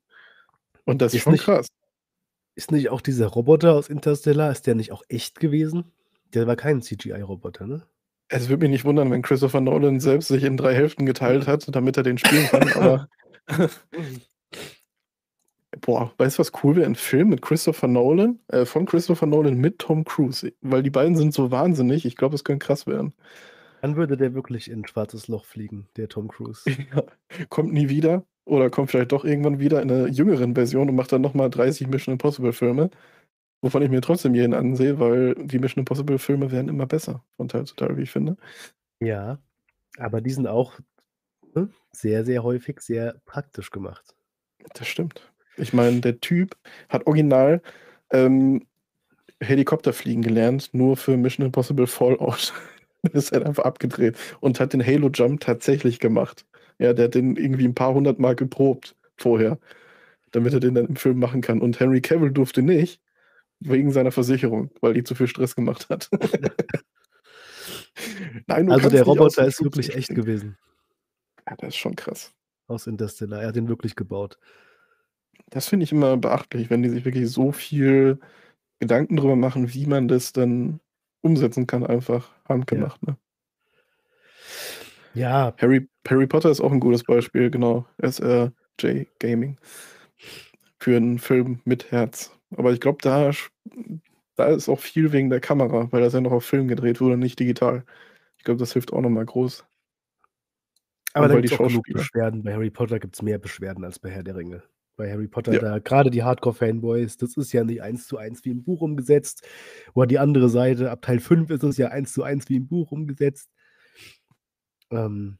Und 0.84 1.00
das 1.02 1.12
ist 1.12 1.18
Ist 1.18 1.22
schon 1.24 1.32
nicht- 1.34 1.44
krass. 1.44 1.68
Ist 2.56 2.72
nicht 2.72 2.90
auch 2.90 3.00
dieser 3.00 3.28
Roboter 3.28 3.74
aus 3.74 3.88
Interstellar, 3.88 4.50
ist 4.52 4.66
der 4.66 4.74
nicht 4.74 4.92
auch 4.92 5.02
echt 5.08 5.38
gewesen? 5.40 5.92
Der 6.34 6.46
war 6.46 6.56
kein 6.56 6.82
CGI-Roboter, 6.82 7.66
ne? 7.66 7.86
Es 8.28 8.48
würde 8.48 8.64
mich 8.64 8.70
nicht 8.70 8.84
wundern, 8.84 9.10
wenn 9.10 9.22
Christopher 9.22 9.60
Nolan 9.60 10.00
selbst 10.00 10.28
sich 10.28 10.44
in 10.44 10.56
drei 10.56 10.74
Hälften 10.74 11.06
geteilt 11.06 11.46
hat, 11.46 11.74
damit 11.74 11.96
er 11.96 12.02
den 12.02 12.18
spielen 12.18 12.46
kann. 12.46 12.72
Aber 12.74 13.08
boah, 15.80 16.12
weißt 16.18 16.38
du, 16.38 16.40
was 16.40 16.52
cool 16.62 16.76
wäre? 16.76 16.86
Ein 16.86 16.94
Film 16.94 17.30
mit 17.30 17.42
Christopher 17.42 17.88
Nolan, 17.88 18.38
äh, 18.48 18.64
von 18.64 18.86
Christopher 18.86 19.26
Nolan 19.26 19.56
mit 19.56 19.78
Tom 19.78 20.04
Cruise. 20.04 20.52
Weil 20.60 20.82
die 20.82 20.90
beiden 20.90 21.16
sind 21.16 21.32
so 21.32 21.50
wahnsinnig. 21.50 22.04
Ich 22.04 22.16
glaube, 22.16 22.34
es 22.34 22.44
könnte 22.44 22.66
krass 22.66 22.86
werden. 22.86 23.14
Dann 23.80 23.96
würde 23.96 24.16
der 24.16 24.34
wirklich 24.34 24.70
in 24.70 24.80
ein 24.80 24.86
schwarzes 24.86 25.28
Loch 25.28 25.44
fliegen, 25.44 25.88
der 25.96 26.08
Tom 26.08 26.28
Cruise. 26.28 26.62
Ja, 26.94 27.02
kommt 27.48 27.72
nie 27.72 27.88
wieder 27.88 28.24
oder 28.44 28.70
kommt 28.70 28.90
vielleicht 28.90 29.12
doch 29.12 29.24
irgendwann 29.24 29.58
wieder 29.60 29.82
in 29.82 29.90
einer 29.90 30.08
jüngeren 30.08 30.54
Version 30.54 30.88
und 30.88 30.96
macht 30.96 31.12
dann 31.12 31.20
nochmal 31.22 31.50
30 31.50 31.86
Mission 31.86 32.14
Impossible 32.14 32.52
Filme. 32.52 32.90
Wovon 33.60 33.82
ich 33.82 33.90
mir 33.90 34.00
trotzdem 34.00 34.34
jeden 34.34 34.54
ansehe, 34.54 35.00
weil 35.00 35.34
die 35.34 35.58
Mission 35.58 35.80
Impossible 35.80 36.18
Filme 36.18 36.52
werden 36.52 36.68
immer 36.68 36.86
besser 36.86 37.24
von 37.36 37.48
Teil 37.48 37.64
zu 37.64 37.74
Teil, 37.74 37.96
wie 37.96 38.02
ich 38.02 38.10
finde. 38.10 38.36
Ja, 39.00 39.38
aber 39.98 40.20
die 40.20 40.30
sind 40.30 40.46
auch 40.46 40.78
ne, 41.54 41.68
sehr, 41.90 42.24
sehr 42.24 42.42
häufig 42.44 42.80
sehr 42.80 43.20
praktisch 43.24 43.70
gemacht. 43.70 44.14
Das 44.74 44.86
stimmt. 44.86 45.32
Ich 45.56 45.72
meine, 45.72 46.00
der 46.00 46.20
Typ 46.20 46.56
hat 46.88 47.06
original 47.06 47.62
ähm, 48.12 48.64
Helikopter 49.40 49.92
fliegen 49.92 50.22
gelernt, 50.22 50.70
nur 50.72 50.96
für 50.96 51.16
Mission 51.16 51.46
Impossible 51.46 51.86
Fallout. 51.86 52.52
ist 53.12 53.32
halt 53.32 53.44
einfach 53.44 53.64
abgedreht 53.64 54.16
und 54.40 54.60
hat 54.60 54.72
den 54.72 54.84
Halo 54.84 55.08
Jump 55.12 55.40
tatsächlich 55.40 56.00
gemacht. 56.00 56.46
Ja, 56.78 56.92
der 56.92 57.06
hat 57.06 57.14
den 57.14 57.36
irgendwie 57.36 57.66
ein 57.66 57.74
paar 57.74 57.94
hundert 57.94 58.18
Mal 58.18 58.34
geprobt 58.34 58.96
vorher, 59.16 59.58
damit 60.32 60.52
er 60.52 60.60
den 60.60 60.74
dann 60.74 60.86
im 60.86 60.96
Film 60.96 61.18
machen 61.18 61.40
kann. 61.40 61.60
Und 61.60 61.80
Henry 61.80 62.00
Cavill 62.00 62.30
durfte 62.30 62.62
nicht, 62.62 63.00
wegen 63.60 63.90
seiner 63.92 64.12
Versicherung, 64.12 64.70
weil 64.80 64.94
die 64.94 65.04
zu 65.04 65.14
viel 65.14 65.26
Stress 65.26 65.54
gemacht 65.56 65.88
hat. 65.88 66.08
Nein, 68.46 68.70
Also 68.70 68.88
der 68.88 69.02
Roboter 69.02 69.46
ist 69.46 69.62
wirklich 69.62 69.86
Flugzeug 69.86 69.98
echt 69.98 70.14
gewesen 70.14 70.56
Ja, 71.48 71.56
das 71.56 71.68
ist 71.70 71.76
schon 71.76 71.96
krass. 71.96 72.32
aus 72.68 72.86
Interstellar. 72.86 73.42
Er 73.42 73.48
hat 73.48 73.56
den 73.56 73.68
wirklich 73.68 73.96
gebaut. 73.96 74.38
Das 75.50 75.68
finde 75.68 75.84
ich 75.84 75.92
immer 75.92 76.16
beachtlich, 76.16 76.70
wenn 76.70 76.82
die 76.82 76.90
sich 76.90 77.04
wirklich 77.04 77.30
so 77.30 77.52
viel 77.52 78.20
Gedanken 78.80 79.16
drüber 79.16 79.36
machen, 79.36 79.74
wie 79.74 79.86
man 79.86 80.08
das 80.08 80.32
dann 80.32 80.80
umsetzen 81.22 81.66
kann, 81.66 81.84
einfach 81.84 82.30
handgemacht. 82.48 83.02
Ne? 83.06 83.16
Ja, 85.14 85.54
Harry, 85.58 85.88
Harry 86.06 86.26
Potter 86.26 86.50
ist 86.50 86.60
auch 86.60 86.70
ein 86.70 86.80
gutes 86.80 87.02
Beispiel, 87.02 87.50
genau. 87.50 87.86
SRJ 88.00 89.06
Gaming. 89.18 89.58
Für 90.78 90.96
einen 90.96 91.18
Film 91.18 91.60
mit 91.64 91.90
Herz. 91.90 92.37
Aber 92.56 92.72
ich 92.72 92.80
glaube, 92.80 92.98
da, 93.02 93.30
da 94.36 94.46
ist 94.46 94.68
auch 94.68 94.80
viel 94.80 95.12
wegen 95.12 95.30
der 95.30 95.40
Kamera, 95.40 95.88
weil 95.92 96.00
das 96.00 96.12
ja 96.14 96.20
noch 96.20 96.32
auf 96.32 96.44
Film 96.44 96.68
gedreht 96.68 97.00
wurde, 97.00 97.16
nicht 97.16 97.38
digital. 97.38 97.84
Ich 98.38 98.44
glaube, 98.44 98.58
das 98.58 98.72
hilft 98.72 98.92
auch 98.92 99.00
nochmal 99.00 99.26
groß. 99.26 99.64
aber 101.12 101.26
Und 101.26 101.32
da 101.32 101.40
gibt 101.40 101.52
es 101.52 101.60
auch 101.60 101.68
genug 101.68 101.84
Beschwerden. 101.92 102.42
Bei 102.42 102.54
Harry 102.54 102.70
Potter 102.70 102.98
gibt 102.98 103.14
es 103.16 103.22
mehr 103.22 103.38
Beschwerden 103.38 103.84
als 103.84 103.98
bei 103.98 104.10
Herr 104.10 104.22
der 104.22 104.36
Ringe. 104.36 104.62
Bei 104.96 105.10
Harry 105.12 105.28
Potter, 105.28 105.52
Ja. 105.52 105.60
da 105.60 105.78
gerade 105.78 106.10
die 106.10 106.24
Hardcore-Fanboys, 106.24 107.18
das 107.18 107.36
ist 107.36 107.52
ja 107.52 107.62
nicht 107.64 107.82
eins 107.82 108.06
zu 108.08 108.16
eins 108.16 108.44
wie 108.44 108.50
im 108.50 108.64
Buch 108.64 108.80
umgesetzt. 108.80 109.46
Oder 109.94 110.06
die 110.06 110.18
andere 110.18 110.48
Seite, 110.48 110.90
ab 110.90 111.02
Teil 111.02 111.20
5 111.20 111.50
ist 111.50 111.62
es 111.62 111.76
ja 111.76 111.88
eins 111.88 112.12
zu 112.12 112.22
eins 112.22 112.48
wie 112.48 112.56
im 112.56 112.66
Buch 112.66 112.90
umgesetzt. 112.90 113.48
Ähm, 114.90 115.38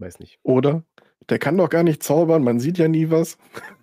weiß 0.00 0.18
nicht. 0.20 0.38
Oder? 0.42 0.84
Der 1.28 1.38
kann 1.38 1.56
doch 1.56 1.68
gar 1.68 1.82
nicht 1.82 2.02
zaubern, 2.02 2.42
man 2.42 2.60
sieht 2.60 2.78
ja 2.78 2.88
nie 2.88 3.10
was. 3.10 3.38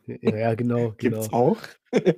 Ja, 0.06 0.56
genau, 0.56 0.92
Gibt's 0.98 1.30
genau. 1.30 1.38
auch. 1.38 1.58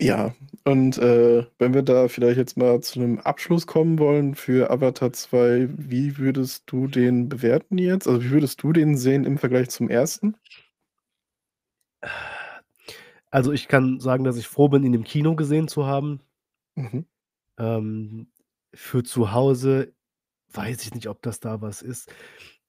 ja, 0.00 0.34
und 0.64 0.98
äh, 0.98 1.46
wenn 1.58 1.74
wir 1.74 1.82
da 1.82 2.08
vielleicht 2.08 2.38
jetzt 2.38 2.56
mal 2.56 2.80
zu 2.80 3.00
einem 3.00 3.18
Abschluss 3.18 3.66
kommen 3.66 3.98
wollen 3.98 4.34
für 4.34 4.70
Avatar 4.70 5.12
2, 5.12 5.68
wie 5.76 6.18
würdest 6.18 6.64
du 6.66 6.86
den 6.86 7.28
bewerten 7.28 7.78
jetzt? 7.78 8.06
Also 8.06 8.22
wie 8.22 8.30
würdest 8.30 8.62
du 8.62 8.72
den 8.72 8.96
sehen 8.96 9.24
im 9.24 9.38
Vergleich 9.38 9.70
zum 9.70 9.88
ersten? 9.88 10.36
Also 13.30 13.52
ich 13.52 13.68
kann 13.68 14.00
sagen, 14.00 14.24
dass 14.24 14.36
ich 14.36 14.48
froh 14.48 14.68
bin, 14.68 14.84
ihn 14.84 14.94
im 14.94 15.04
Kino 15.04 15.34
gesehen 15.34 15.68
zu 15.68 15.86
haben. 15.86 16.20
Mhm. 16.76 17.06
Ähm, 17.58 18.28
für 18.74 19.02
zu 19.02 19.32
Hause 19.32 19.94
weiß 20.56 20.82
ich 20.84 20.94
nicht, 20.94 21.08
ob 21.08 21.22
das 21.22 21.40
da 21.40 21.60
was 21.60 21.82
ist. 21.82 22.12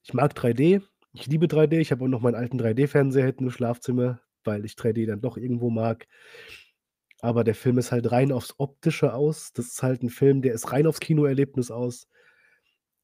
Ich 0.02 0.14
mag 0.14 0.32
3D. 0.34 0.82
Ich 1.12 1.26
liebe 1.26 1.46
3D. 1.46 1.78
Ich 1.78 1.90
habe 1.92 2.04
auch 2.04 2.08
noch 2.08 2.20
meinen 2.20 2.34
alten 2.34 2.58
3D-Fernseher 2.60 3.26
hinten 3.26 3.44
im 3.44 3.50
Schlafzimmer, 3.50 4.20
weil 4.44 4.64
ich 4.64 4.74
3D 4.74 5.06
dann 5.06 5.20
doch 5.20 5.36
irgendwo 5.36 5.70
mag. 5.70 6.06
Aber 7.20 7.42
der 7.44 7.54
Film 7.54 7.78
ist 7.78 7.90
halt 7.90 8.12
rein 8.12 8.30
aufs 8.30 8.54
Optische 8.58 9.12
aus. 9.12 9.52
Das 9.52 9.66
ist 9.66 9.82
halt 9.82 10.02
ein 10.02 10.10
Film, 10.10 10.40
der 10.42 10.54
ist 10.54 10.70
rein 10.72 10.86
aufs 10.86 11.00
Kinoerlebnis 11.00 11.70
aus. 11.70 12.06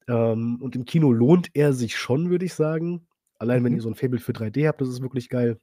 Ähm, 0.07 0.59
und 0.61 0.75
im 0.75 0.85
Kino 0.85 1.11
lohnt 1.11 1.49
er 1.53 1.73
sich 1.73 1.97
schon, 1.97 2.29
würde 2.29 2.45
ich 2.45 2.53
sagen. 2.53 3.07
Allein 3.39 3.63
wenn 3.63 3.73
Mhm. 3.73 3.79
ihr 3.79 3.81
so 3.81 3.89
ein 3.89 3.95
Faible 3.95 4.19
für 4.19 4.31
3D 4.33 4.67
habt, 4.67 4.79
das 4.79 4.87
ist 4.89 5.01
wirklich 5.01 5.27
geil. 5.29 5.59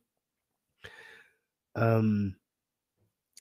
Ähm, 1.75 2.37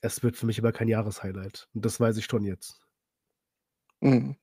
es 0.00 0.22
wird 0.22 0.36
für 0.36 0.46
mich 0.46 0.58
aber 0.58 0.72
kein 0.72 0.88
Jahreshighlight. 0.88 1.68
Und 1.74 1.84
das 1.84 2.00
weiß 2.00 2.16
ich 2.16 2.24
schon 2.24 2.44
jetzt. 2.44 2.80
Mhm. 4.00 4.36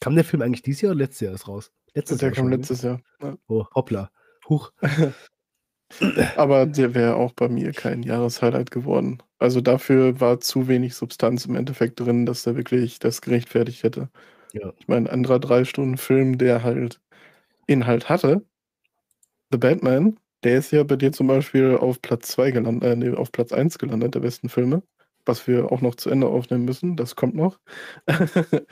Kam 0.00 0.14
der 0.14 0.24
Film 0.24 0.42
eigentlich 0.42 0.62
dieses 0.62 0.82
Jahr 0.82 0.92
oder 0.92 1.00
letztes 1.00 1.20
Jahr 1.20 1.34
ist 1.34 1.48
raus? 1.48 1.72
Letztes 1.94 2.18
Der 2.18 2.28
Jahr 2.28 2.34
kam 2.34 2.44
schon, 2.44 2.50
ne? 2.50 2.56
letztes 2.56 2.82
Jahr. 2.82 3.00
Ja. 3.22 3.36
Oh, 3.48 3.64
hoppla. 3.74 4.10
Huch. 4.48 4.72
Aber 6.36 6.66
der 6.66 6.94
wäre 6.94 7.16
auch 7.16 7.32
bei 7.32 7.48
mir 7.48 7.72
kein 7.72 8.02
Jahreshighlight 8.02 8.70
geworden. 8.70 9.22
Also 9.38 9.60
dafür 9.60 10.20
war 10.20 10.40
zu 10.40 10.68
wenig 10.68 10.94
Substanz 10.94 11.46
im 11.46 11.54
Endeffekt 11.54 12.00
drin, 12.00 12.26
dass 12.26 12.42
der 12.42 12.56
wirklich 12.56 12.98
das 12.98 13.20
gerechtfertigt 13.22 13.82
hätte. 13.84 14.10
Ja. 14.52 14.72
Ich 14.78 14.88
meine, 14.88 15.08
ein 15.08 15.12
anderer 15.14 15.38
drei 15.38 15.64
Stunden 15.64 15.96
Film, 15.96 16.38
der 16.38 16.62
halt 16.62 17.00
Inhalt 17.66 18.08
hatte, 18.08 18.44
The 19.50 19.58
Batman, 19.58 20.18
der 20.44 20.58
ist 20.58 20.70
ja 20.72 20.82
bei 20.84 20.96
dir 20.96 21.12
zum 21.12 21.26
Beispiel 21.28 21.76
auf 21.76 22.00
Platz 22.02 22.28
2 22.28 22.50
gelandet, 22.52 22.84
äh, 22.84 22.96
nee, 22.96 23.10
auf 23.16 23.32
Platz 23.32 23.52
1 23.52 23.78
gelandet, 23.78 24.14
der 24.14 24.20
besten 24.20 24.48
Filme, 24.48 24.82
was 25.24 25.46
wir 25.46 25.70
auch 25.72 25.80
noch 25.80 25.94
zu 25.94 26.10
Ende 26.10 26.28
aufnehmen 26.28 26.64
müssen, 26.64 26.96
das 26.96 27.16
kommt 27.16 27.34
noch. 27.34 27.58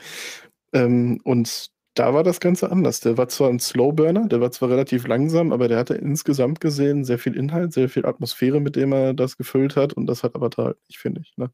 ähm, 0.75 1.21
und 1.23 1.71
da 1.95 2.13
war 2.13 2.23
das 2.23 2.39
Ganze 2.41 2.71
anders. 2.71 2.99
Der 3.01 3.17
war 3.17 3.29
zwar 3.29 3.49
ein 3.49 3.59
Slowburner, 3.59 4.27
der 4.27 4.41
war 4.41 4.51
zwar 4.51 4.69
relativ 4.69 5.07
langsam, 5.07 5.53
aber 5.53 5.67
der 5.69 5.77
hatte 5.79 5.95
insgesamt 5.95 6.61
gesehen 6.61 7.05
sehr 7.05 7.19
viel 7.19 7.35
Inhalt, 7.35 7.73
sehr 7.73 7.89
viel 7.89 8.05
Atmosphäre, 8.05 8.59
mit 8.61 8.75
dem 8.75 8.93
er 8.93 9.13
das 9.13 9.37
gefüllt 9.37 9.77
hat 9.77 9.93
und 9.93 10.07
das 10.07 10.23
hat 10.23 10.35
Avatar 10.35 10.65
halt 10.67 10.77
nicht, 10.89 10.99
finde 10.99 11.21
ich. 11.21 11.33
Ne? 11.37 11.51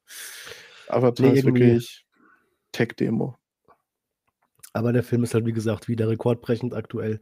Avatar 0.88 1.32
Ne, 1.32 1.34
ist 1.34 1.46
wirklich 1.46 2.06
Tech-Demo. 2.74 3.38
Aber 4.74 4.94
der 4.94 5.04
Film 5.04 5.24
ist 5.24 5.34
halt, 5.34 5.46
wie 5.46 5.54
gesagt, 5.54 5.88
wieder 5.88 6.10
rekordbrechend 6.10 6.74
aktuell. 6.74 7.20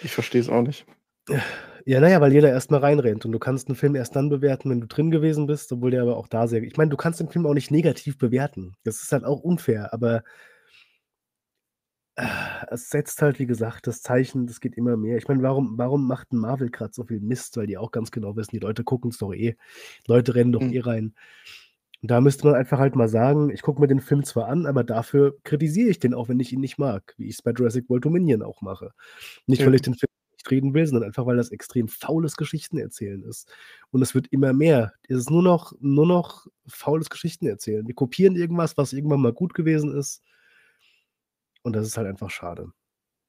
Ich 0.00 0.12
verstehe 0.12 0.40
es 0.40 0.48
auch 0.48 0.62
nicht. 0.62 0.86
Ja, 1.86 2.00
na 2.00 2.08
ja, 2.08 2.20
weil 2.20 2.32
jeder 2.32 2.48
erst 2.50 2.70
mal 2.70 2.78
reinrennt 2.80 3.24
und 3.26 3.32
du 3.32 3.38
kannst 3.38 3.68
'n 3.68 3.74
Film 3.76 3.94
erst 3.94 4.16
dann 4.16 4.28
bewerten, 4.30 4.70
wenn 4.70 4.80
du 4.80 4.86
drin 4.86 5.10
gewesen 5.10 5.46
bist, 5.46 5.70
obwohl 5.72 5.90
der 5.90 6.02
aber 6.02 6.16
auch 6.16 6.28
da 6.28 6.46
sehr 6.48 6.62
ich 6.62 6.76
meine, 6.76 6.90
du 6.90 6.96
kannst 6.96 7.20
den 7.20 7.28
Film 7.28 7.46
auch 7.46 7.54
nicht 7.54 7.70
negativ 7.70 8.16
bewerten. 8.18 8.74
Das 8.84 9.02
ist 9.02 9.12
halt 9.12 9.24
auch 9.24 9.40
unfair, 9.40 9.92
aber 9.92 10.22
es 12.70 12.90
setzt 12.90 13.20
halt, 13.22 13.38
wie 13.40 13.46
gesagt, 13.46 13.86
das 13.88 14.00
Zeichen, 14.02 14.46
das 14.46 14.60
geht 14.60 14.76
immer 14.76 14.96
mehr. 14.96 15.16
Ich 15.18 15.26
meine, 15.28 15.42
warum 15.42 15.76
warum 15.78 16.06
macht 16.06 16.32
'n 16.32 16.38
Marvel 16.38 16.70
grad 16.70 16.94
so 16.94 17.04
viel 17.04 17.20
Mist? 17.20 17.56
Weil 17.56 17.66
die 17.66 17.76
auch 17.78 17.90
ganz 17.90 18.10
genau 18.12 18.36
wissen, 18.36 18.52
die 18.52 18.58
Leute 18.60 18.84
gucken's 18.84 19.18
doch 19.18 19.32
eh. 19.34 19.56
Leute 20.06 20.34
rennen 20.34 20.52
doch 20.52 20.66
Mhm. 20.66 20.70
eh 20.70 20.80
rein. 20.80 21.14
Und 22.02 22.10
da 22.10 22.20
müsste 22.20 22.46
man 22.46 22.56
einfach 22.56 22.78
halt 22.80 22.96
mal 22.96 23.08
sagen: 23.08 23.50
„Ich 23.50 23.62
gucke 23.62 23.80
mir 23.80 23.88
den 23.88 24.00
Film 24.00 24.24
zwar 24.24 24.48
an, 24.48 24.66
aber 24.66 24.84
dafür 24.84 25.36
kritisiere 25.44 25.90
ich 25.90 25.98
den 26.00 26.14
auch, 26.14 26.28
wenn 26.28 26.40
ich 26.40 26.52
ihn 26.52 26.60
nicht 26.60 26.78
mag“, 26.78 27.14
wie 27.18 27.28
ich's 27.28 27.42
bei 27.42 27.52
Jurassic 27.52 27.88
World 27.90 28.04
Dominion 28.06 28.42
auch 28.42 28.62
mache. 28.62 28.92
Nicht, 29.46 29.66
weil 29.66 29.74
Ja. 29.74 29.76
ich 29.76 29.82
den 29.82 29.94
Film 29.96 30.08
nicht 30.34 30.50
reden 30.50 30.74
will, 30.74 30.86
sondern 30.86 31.04
einfach, 31.08 31.26
weil 31.26 31.36
das 31.38 31.50
extrem 31.52 31.88
faules 31.88 32.36
Geschichtenerzählen 32.36 33.22
ist. 33.24 33.52
Und 33.90 34.02
es 34.02 34.14
wird 34.14 34.28
immer 34.32 34.52
mehr. 34.54 34.94
Es 35.08 35.18
ist 35.18 35.30
nur 35.30 35.42
noch 35.42 35.72
nur 35.80 36.06
noch 36.06 36.46
faules 36.68 37.10
Geschichtenerzählen. 37.10 37.86
Wir 37.88 37.94
kopieren 37.94 38.36
irgendwas, 38.36 38.76
was 38.78 38.92
irgendwann 38.94 39.22
mal 39.22 39.32
gut 39.34 39.54
gewesen 39.54 39.94
ist. 39.96 40.22
Und 41.66 41.74
das 41.74 41.86
ist 41.86 41.96
halt 41.96 42.06
einfach 42.06 42.30
schade. 42.30 42.74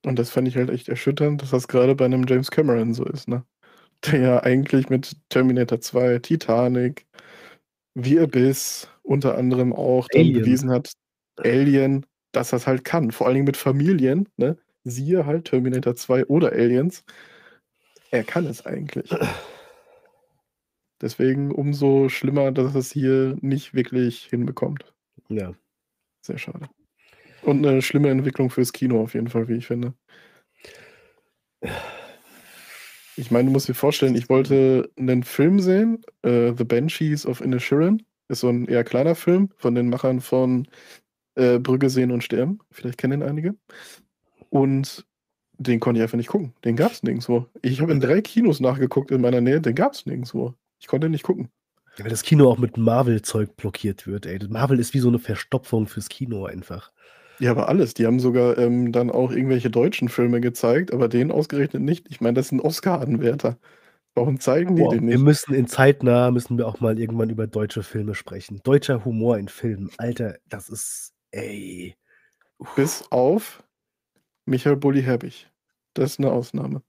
Und 0.05 0.19
das 0.19 0.29
fand 0.29 0.47
ich 0.47 0.55
halt 0.55 0.69
echt 0.69 0.87
erschütternd, 0.89 1.41
dass 1.41 1.49
das 1.51 1.67
grade 1.67 1.95
bei 1.95 2.07
'nem 2.07 2.25
James 2.27 2.51
Cameron 2.51 2.93
so 2.93 3.03
ist, 3.05 3.27
ne? 3.27 3.43
Der 4.05 4.19
ja 4.21 4.43
eigentlich 4.43 4.89
mit 4.89 5.17
Terminator 5.29 5.81
2, 5.81 6.19
Titanic, 6.19 7.07
The 7.95 8.21
Abyss 8.21 8.89
unter 9.03 9.37
anderem 9.37 9.73
auch 9.73 10.09
dann 10.09 10.31
Alien. 10.33 10.33
bewiesen 10.33 10.71
hat 10.71 10.93
Alien, 11.43 12.05
dass 12.33 12.53
er's 12.53 12.67
halt 12.67 12.85
kann, 12.85 13.11
vor 13.11 13.27
allen 13.27 13.35
Dingen 13.35 13.45
mit 13.47 13.57
Familien, 13.57 14.29
ne? 14.37 14.57
Siehe 14.85 15.25
halt 15.25 15.45
Terminator 15.47 15.95
2 15.95 16.25
oder 16.27 16.51
Aliens. 16.53 17.03
Er 18.13 18.23
kann 18.23 18.45
es 18.45 18.65
eigentlich. 18.65 19.19
Deswegen 21.01 21.51
umso 21.51 22.07
schlimmer, 22.09 22.51
dass 22.53 22.73
er's 22.73 22.91
hier 22.91 23.35
nicht 23.41 23.73
wirklich 23.73 24.23
hinbekommt. 24.25 24.93
Ja. 25.29 25.55
Sehr 26.23 26.37
schade. 26.39 26.69
Und 27.45 27.61
'ne 27.61 27.81
schlimme 27.83 28.09
Entwicklung 28.09 28.49
fürs 28.49 28.73
Kino 28.73 29.01
auf 29.03 29.13
jeden 29.13 29.27
Fall, 29.27 29.47
wie 29.47 29.53
ich 29.55 29.67
finde. 29.67 29.93
Ich 33.17 33.31
meine, 33.31 33.45
du 33.47 33.51
musst 33.53 33.69
dir 33.69 33.73
vorstellen, 33.75 34.15
ich 34.15 34.29
wollte 34.29 34.89
'nen 34.97 35.23
Film 35.23 35.59
sehen, 35.59 36.01
äh, 36.23 36.53
„The 36.57 36.65
Banshees 36.65 37.25
of 37.25 37.41
Inisherin“. 37.41 38.03
Ist 38.27 38.41
so 38.41 38.49
'n 38.49 38.65
eher 38.67 38.83
kleiner 38.83 39.15
Film 39.15 39.49
von 39.57 39.73
den 39.75 39.89
Machern 39.89 40.19
von, 40.19 40.67
äh, 41.35 41.59
„Brügge 41.59 41.89
sehen 41.89 42.11
und 42.11 42.23
sterben“. 42.23 42.59
Vielleicht 42.71 42.97
kennen 42.99 43.21
den 43.21 43.29
einige. 43.29 43.55
Und 44.49 45.05
den 45.59 45.79
konnte 45.81 45.99
ich 45.99 46.03
einfach 46.03 46.17
nicht 46.17 46.29
gucken. 46.29 46.53
Den 46.65 46.75
gab's 46.77 47.03
nirgendswo. 47.03 47.47
Ich 47.63 47.81
habe 47.81 47.93
in 47.93 48.01
3 48.01 48.21
Kinos 48.21 48.59
nachgeguckt 48.61 49.11
in 49.11 49.21
meiner 49.21 49.41
Nähe, 49.41 49.61
den 49.61 49.75
gab's 49.75 50.05
nirgendswo. 50.07 50.55
Ich 50.81 50.87
konnte 50.87 51.07
ihn 51.07 51.11
nicht 51.11 51.23
gucken. 51.23 51.49
Ja, 51.97 52.03
weil 52.03 52.09
das 52.11 52.23
Kino 52.23 52.49
auch 52.49 52.57
mit 52.57 52.75
Marvel-Zeug 52.77 53.55
blockiert 53.55 54.05
wird, 54.05 54.25
ey. 54.25 54.39
Marvel 54.49 54.79
ist 54.79 54.93
wie 54.93 54.99
so 54.99 55.09
'ne 55.09 55.19
Verstopfung 55.19 55.87
fürs 55.87 56.09
Kino 56.09 56.45
einfach. 56.45 56.91
Ja, 57.39 57.51
aber 57.51 57.67
alles. 57.67 57.93
Die 57.93 58.05
haben 58.05 58.19
sogar, 58.21 58.57
ähm, 58.57 58.93
dann 58.93 59.11
auch 59.11 59.31
irgendwelche 59.31 59.69
deutschen 59.69 60.07
Filme 60.07 60.39
gezeigt, 60.39 60.93
aber 60.93 61.09
den 61.09 61.31
ausgerechnet 61.31 61.81
nicht. 61.83 62.07
Ich 62.09 62.21
meine, 62.21 62.33
das 62.35 62.51
'n 62.53 62.61
Oscar-Anwärter. 62.61 63.57
Warum 64.15 64.39
zeigen 64.39 64.75
die 64.75 64.87
Boah, 64.87 64.89
den 64.89 65.05
wir 65.09 65.17
nicht? 65.17 65.19
müssen 65.19 65.53
in 65.53 65.67
zeitnah 65.67 66.31
müssen 66.31 66.57
wir 66.57 66.67
auch 66.67 66.81
mal 66.81 66.99
irgendwann 66.99 67.29
über 67.29 67.47
deutsche 67.47 67.81
Filme 67.83 68.13
sprechen. 68.13 68.59
Deutscher 68.63 69.05
Humor 69.05 69.37
in 69.37 69.47
Filmen. 69.47 69.89
Alter, 69.97 70.37
das 70.49 70.69
ist 70.69 71.13
ey. 71.31 71.95
Bis 72.75 73.03
auf 73.11 73.63
Michael 74.45 74.77
Bulli 74.77 75.03
Herbig. 75.03 75.49
Das 75.95 76.11
ist 76.13 76.19
'ne 76.19 76.31
Ausnahme. 76.31 76.83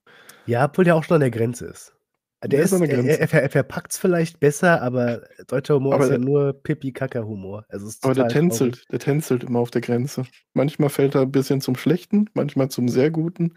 Ja, 0.47 0.63
obwohl 0.65 0.85
der 0.85 0.95
auch 0.95 1.03
schon 1.03 1.15
an 1.15 1.21
der 1.21 1.29
Grenze 1.31 1.65
ist. 1.67 1.96
Der 2.43 2.61
ist 2.61 2.71
ist 2.71 2.81
er 2.81 2.89
er 3.19 3.33
er 3.43 3.49
verpackt's 3.49 3.97
vielleicht 3.97 4.39
besser, 4.39 4.81
aber 4.81 5.21
deutscher 5.47 5.75
Humor 5.75 5.95
Aber 5.95 6.03
ist 6.03 6.11
ja 6.11 6.17
der 6.17 6.25
nur 6.25 6.53
Pipi-Kaka-Humor. 6.53 7.65
Es 7.69 7.81
ist 7.81 8.03
aber 8.03 8.13
der 8.13 8.27
total 8.27 8.27
traurig. 8.27 8.33
tänzelt 8.49 8.91
der 8.91 8.99
tänzelt 8.99 9.43
immer 9.43 9.59
auf 9.59 9.71
der 9.71 9.81
Grenze. 9.81 10.23
Manchmal 10.53 10.89
fällt 10.89 11.15
er 11.15 11.21
'n 11.23 11.31
bisschen 11.31 11.61
zum 11.61 11.75
Schlechten, 11.75 12.29
manchmal 12.35 12.69
zum 12.69 12.87
sehr 12.89 13.09
Guten, 13.09 13.55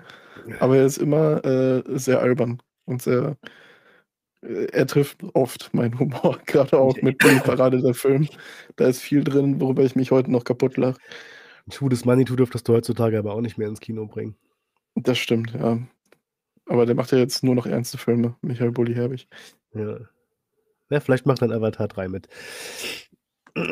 aber 0.59 0.79
er 0.79 0.87
ist 0.87 0.99
immer, 0.99 1.45
äh, 1.45 1.83
sehr 1.99 2.21
albern 2.21 2.62
und 2.87 3.03
sehr 3.03 3.37
äh, 4.43 4.66
er 4.73 4.87
trifft 4.87 5.23
oft 5.35 5.73
meinen 5.75 5.99
Humor, 5.99 6.38
grade 6.47 6.79
auch 6.79 7.01
mit 7.03 7.21
Bully 7.21 7.40
Parade, 7.40 7.81
der 7.83 7.95
Film. 7.95 8.29
Da 8.77 8.87
ist 8.88 9.01
viel 9.01 9.25
drin, 9.25 9.61
worüber 9.61 9.83
ich 9.85 9.97
mich 9.97 10.11
heute 10.11 10.31
noch 10.33 10.45
kaputtlache. 10.45 10.99
Too 11.71 11.88
This 11.88 12.05
Money, 12.05 12.25
Too 12.25 12.37
dürftest 12.37 12.69
du 12.69 12.75
heutzutage 12.75 13.19
aber 13.19 13.35
auch 13.35 13.40
nicht 13.40 13.59
mehr 13.59 13.69
ins 13.69 13.81
Kino 13.81 14.07
bringen. 14.07 14.37
Das 14.97 15.19
stimmt, 15.19 15.53
ja. 15.53 15.79
Aber 16.71 16.87
der 16.87 16.95
macht 16.95 17.11
ja 17.11 17.19
jetzt 17.19 17.43
nur 17.43 17.57
noch 17.57 17.67
ernste 17.67 17.99
Filme, 17.99 18.37
Michael 18.43 18.71
Bulli 18.71 18.95
Herbig. 18.95 19.27
Ja. 19.75 19.99
Ja, 20.91 21.01
vielleicht 21.01 21.27
macht 21.27 21.43
dann 21.43 21.53
Avatar 21.53 21.89
3 21.89 22.09
mit. 22.09 22.29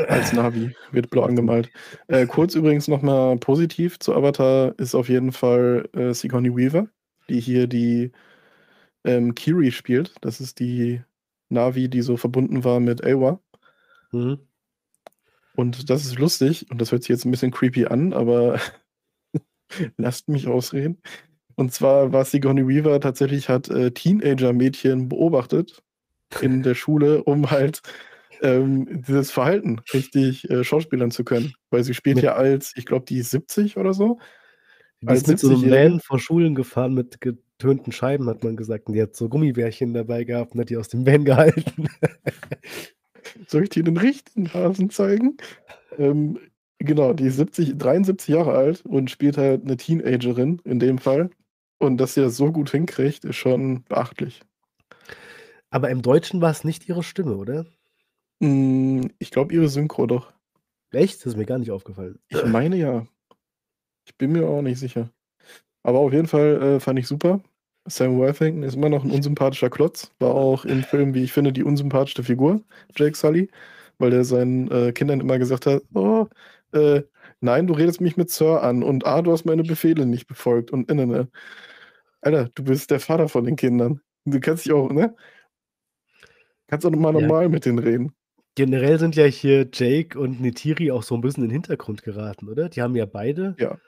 Als 0.09 0.33
Navi, 0.33 0.75
wird 0.91 1.11
blau 1.11 1.23
angemalt. 1.23 1.71
Äh, 2.09 2.27
kurz 2.27 2.57
übrigens 2.57 2.89
noch 2.89 3.03
mal 3.03 3.37
positiv 3.39 4.01
zu 4.01 4.15
Avatar 4.15 4.75
ist 4.79 4.97
auf 4.97 5.09
jeden 5.09 5.31
Fall, 5.31 5.89
äh, 5.95 6.13
Sigourney 6.13 6.55
Weaver, 6.57 6.89
die 7.29 7.41
hier 7.41 7.69
die, 7.69 8.11
ähm, 9.05 9.35
Kiri 9.35 9.73
spielt. 9.73 10.15
Das 10.23 10.41
ist 10.41 10.61
die 10.61 11.03
Navi, 11.51 11.89
die 11.91 12.03
so 12.03 12.17
verbunden 12.17 12.65
war 12.65 12.81
mit 12.81 13.03
Eywa. 13.05 13.41
Mhm. 14.13 14.41
Und 15.57 15.91
das 15.91 16.05
ist 16.07 16.19
lustig 16.19 16.71
und 16.71 16.81
das 16.81 16.93
hört 16.93 17.03
sich 17.03 17.11
jetzt 17.11 17.25
'n 17.27 17.31
bisschen 17.31 17.51
creepy 17.51 17.87
an, 17.87 18.13
aber 18.13 18.61
lasst 19.99 20.29
mich 20.29 20.49
ausreden. 20.49 21.03
Und 21.59 21.73
zwar 21.73 22.13
war 22.13 22.25
Sigourney 22.25 22.69
Weaver 22.69 23.01
tatsächlich 23.01 23.49
hat, 23.49 23.69
äh, 23.69 23.91
Teenager-Mädchen 23.91 25.09
beobachtet 25.09 25.83
in 26.41 26.63
der 26.63 26.75
Schule, 26.77 27.25
um 27.25 27.51
halt, 27.51 27.83
ähm, 28.43 29.03
dieses 29.09 29.31
Verhalten 29.33 29.81
richtig, 29.95 30.51
äh, 30.51 30.65
schauspielern 30.65 31.11
zu 31.13 31.25
können. 31.25 31.55
Weil 31.71 31.85
sie 31.85 31.95
spielt 31.95 32.17
Mit 32.17 32.25
ja 32.25 32.35
als 32.37 32.73
ich 32.77 32.87
glaube, 32.87 33.07
die 33.07 33.19
ist 33.19 33.31
70 33.31 33.77
oder 33.79 33.95
so. 33.95 34.21
Die 35.03 35.09
Als 35.09 35.23
ist 35.23 35.27
mit 35.27 35.39
so 35.39 35.49
'nem 35.49 35.71
70-Jährige. 35.71 35.71
Van 35.71 36.01
vor 36.01 36.19
Schulen 36.21 36.55
gefahren 36.55 36.95
mit 36.95 37.21
getönten 37.21 37.93
Scheiben, 37.93 38.29
hat 38.29 38.45
man 38.45 38.57
gesagt. 38.57 38.89
Und 38.89 38.95
die 38.95 39.03
hat 39.03 39.17
so 39.17 39.29
Gummibärchen 39.29 39.95
dabei 39.95 40.25
gehabt 40.25 40.55
und 40.55 40.61
hat 40.61 40.71
die 40.71 40.77
aus 40.79 40.89
dem 40.89 41.07
Van 41.07 41.25
gehalten. 41.27 41.89
Soll 43.49 43.65
ich 43.65 43.71
dir 43.71 43.85
den 43.85 43.97
richtigen 43.99 44.53
Hasen 44.55 44.91
zeigen? 44.91 45.37
Ähm, 45.99 46.39
genau, 46.81 47.13
die 47.15 47.27
ist 47.27 47.37
70 47.39 47.79
73 47.79 48.29
Jahre 48.35 48.55
alt 48.55 48.85
und 48.87 49.11
spielt 49.11 49.39
halt 49.39 49.65
'ne 49.67 49.77
Teenagerin 49.79 50.61
in 50.65 50.79
dem 50.81 50.99
Fall. 50.99 51.31
Und 51.81 51.99
dass 51.99 52.15
sie 52.15 52.21
das 52.23 52.37
so 52.37 52.51
gut 52.53 52.71
hinkriegt, 52.71 53.25
ist 53.25 53.37
schon 53.37 53.85
beachtlich. 53.85 54.41
Aber 55.73 55.91
im 55.91 56.01
Deutschen 56.03 56.41
war's 56.41 56.65
nicht 56.65 56.89
ihre 56.89 57.03
Stimme, 57.03 57.37
oder? 57.37 57.67
Hm, 58.43 59.11
ich 59.19 59.31
glaube, 59.31 59.53
ihre 59.55 59.69
Synchro 59.69 60.07
doch. 60.07 60.33
Echt? 60.93 61.21
Das 61.21 61.27
ist 61.35 61.37
mir 61.37 61.45
gar 61.47 61.59
nicht 61.59 61.71
aufgefallen. 61.71 62.19
Ich 62.29 62.45
meine 62.45 62.77
ja. 62.77 63.07
Ich 64.07 64.17
bin 64.19 64.33
mir 64.33 64.49
auch 64.49 64.63
nicht 64.63 64.79
sicher. 64.81 65.11
Aber 65.85 66.01
auf 66.01 66.13
jeden 66.13 66.29
Fall, 66.29 66.63
äh, 66.63 66.81
fand 66.81 66.99
ich 66.99 67.09
super. 67.09 67.41
Sam 67.89 68.19
Worthington 68.19 68.63
ist 68.65 68.77
immer 68.77 68.91
noch 68.91 69.05
'n 69.05 69.11
unsympathischer 69.13 69.71
Klotz. 69.71 70.13
War 70.21 70.35
auch 70.35 70.65
im 70.67 70.85
Film, 70.85 71.15
wie 71.15 71.25
ich 71.25 71.33
finde, 71.33 71.53
die 71.53 71.65
unsympathischste 71.65 72.25
Figur, 72.25 72.63
Jake 72.97 73.17
Sully, 73.17 73.51
weil 73.99 74.11
der 74.11 74.25
seinen, 74.25 74.71
äh, 74.71 74.93
Kindern 74.93 75.21
immer 75.21 75.39
gesagt 75.39 75.67
hat: 75.67 75.83
„Oh, 75.95 76.27
äh, 76.73 77.03
nein, 77.41 77.67
du 77.67 77.75
redest 77.75 78.01
mich 78.01 78.17
mit 78.17 78.31
Sir 78.31 78.63
an 78.63 78.83
und 78.83 79.07
ah, 79.07 79.23
du 79.23 79.33
hast 79.33 79.45
meine 79.47 79.65
Befehle 79.65 80.07
nicht 80.07 80.27
befolgt 80.27 80.71
und 80.73 80.89
ne, 80.89 80.95
ne, 80.97 81.07
ne.“ 81.07 81.29
Alter, 82.23 82.51
du 82.55 82.65
bist 82.65 82.91
der 82.93 83.01
Vater 83.01 83.29
von 83.29 83.45
den 83.45 83.57
Kindern. 83.57 84.01
Du 84.27 84.41
kannst 84.41 84.67
dich 84.67 84.73
auch 84.75 84.91
ne? 84.93 85.17
Kannst 86.69 86.85
doch 86.85 86.91
mal 86.91 87.13
Ja. 87.13 87.31
normal 87.31 87.49
mit 87.49 87.65
denen 87.65 87.79
reden. 87.79 88.13
Generell 88.55 88.99
sind 88.99 89.17
ja 89.17 89.25
hier 89.25 89.69
Jake 89.73 90.19
und 90.19 90.41
Neytiri 90.41 90.91
auch 90.91 91.03
so 91.03 91.15
'n 91.15 91.23
bisschen 91.23 91.45
in 91.45 91.49
den 91.49 91.55
Hintergrund 91.55 92.03
geraten, 92.03 92.49
oder? 92.49 92.69
Die 92.69 92.83
haben 92.83 92.95
ja 92.95 93.07
beide 93.07 93.59
Ja. 93.59 93.79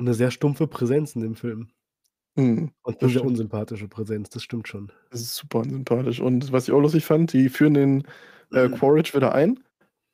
'ne 0.00 0.12
sehr 0.14 0.30
stumpfe 0.30 0.66
Präsenz 0.66 1.14
in 1.14 1.22
dem 1.22 1.36
Film. 1.36 1.68
Mhm, 2.36 2.70
Und 2.84 3.00
'ne 3.02 3.08
das 3.08 3.12
sehr 3.12 3.24
unsympathische 3.24 3.88
Präsenz, 3.88 4.28
das 4.30 4.42
stimmt 4.42 4.68
schon. 4.68 4.92
Das 5.12 5.20
ist 5.20 5.36
super 5.36 5.60
unsympathisch. 5.60 6.20
Und 6.20 6.52
was 6.52 6.66
ich 6.68 6.74
auch 6.74 6.80
lustig 6.80 7.04
fand, 7.04 7.32
die 7.32 7.48
führen 7.48 7.74
den, 7.74 8.02
äh, 8.52 8.68
Quaritch 8.68 9.14
wieder 9.14 9.34
ein. 9.34 9.60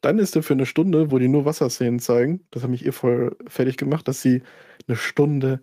Dann 0.05 0.19
ist 0.19 0.35
er 0.35 0.43
für 0.43 0.57
'ne 0.57 0.67
Stunde, 0.67 1.13
wo 1.13 1.19
die 1.19 1.29
nur 1.29 1.45
Wasserszenen 1.45 2.01
zeigen 2.01 2.45
das 2.51 2.65
hat 2.65 2.71
mich 2.71 2.85
eh 2.85 2.91
voll 2.93 3.37
fertig 3.47 3.77
gemacht, 3.77 4.09
dass 4.09 4.21
sie 4.21 4.43
'ne 4.89 4.97
Stunde 4.97 5.61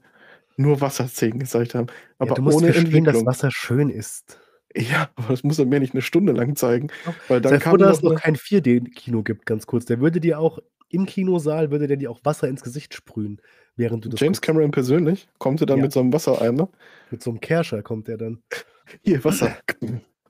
nur 0.57 0.81
Wasserszenen 0.81 1.39
gezeigt 1.39 1.75
haben, 1.75 1.87
Ja, 2.21 2.31
aber 2.31 2.33
du 2.33 2.41
musst 2.41 2.61
ohne 2.61 2.65
verstehen, 2.65 3.05
dass. 3.05 3.25
Wasser 3.25 3.49
schön 3.51 3.89
ist. 3.89 4.39
Ja, 4.75 5.09
aber 5.15 5.29
das 5.29 5.43
muss 5.43 5.57
er 5.59 5.65
mir 5.65 5.79
nicht 5.79 5.93
'ne 5.93 6.01
Stunde 6.01 6.31
lang 6.33 6.55
zeigen, 6.55 6.89
weil 7.27 7.41
dann 7.41 7.57
Sei 7.57 7.59
froh, 7.59 7.77
dass 7.77 7.89
es 7.89 8.03
noch 8.03 8.13
kein 8.13 8.35
4D-Kino 8.35 9.23
gibt, 9.23 9.45
ganz 9.45 9.65
kurz. 9.65 9.85
Der 9.85 9.99
würde 10.01 10.19
dir 10.19 10.39
auch 10.39 10.59
im 10.89 11.05
Kinosaal 11.05 11.71
würde 11.71 11.87
der 11.87 11.97
dir 11.97 12.11
auch 12.11 12.19
Wasser 12.23 12.47
ins 12.47 12.63
Gesicht 12.63 12.93
sprühen, 12.93 13.41
während 13.75 14.05
du 14.05 14.09
das 14.09 14.25
James 14.25 14.41
guckst. 14.41 14.41
Cameron 14.41 14.71
persönlich 14.71 15.27
kommt 15.39 15.61
er 15.61 15.67
dann 15.67 15.79
Ja. 15.79 15.81
mit 15.81 15.91
so 15.93 16.01
'nem 16.01 16.13
Wassereimer. 16.13 16.69
Mit 17.11 17.23
so 17.23 17.31
'nem 17.31 17.41
Kerscher 17.41 17.81
kommt 17.81 18.07
er 18.07 18.17
dann. 18.17 18.43
„Hier, 19.03 19.23
Wasser.“ 19.23 19.55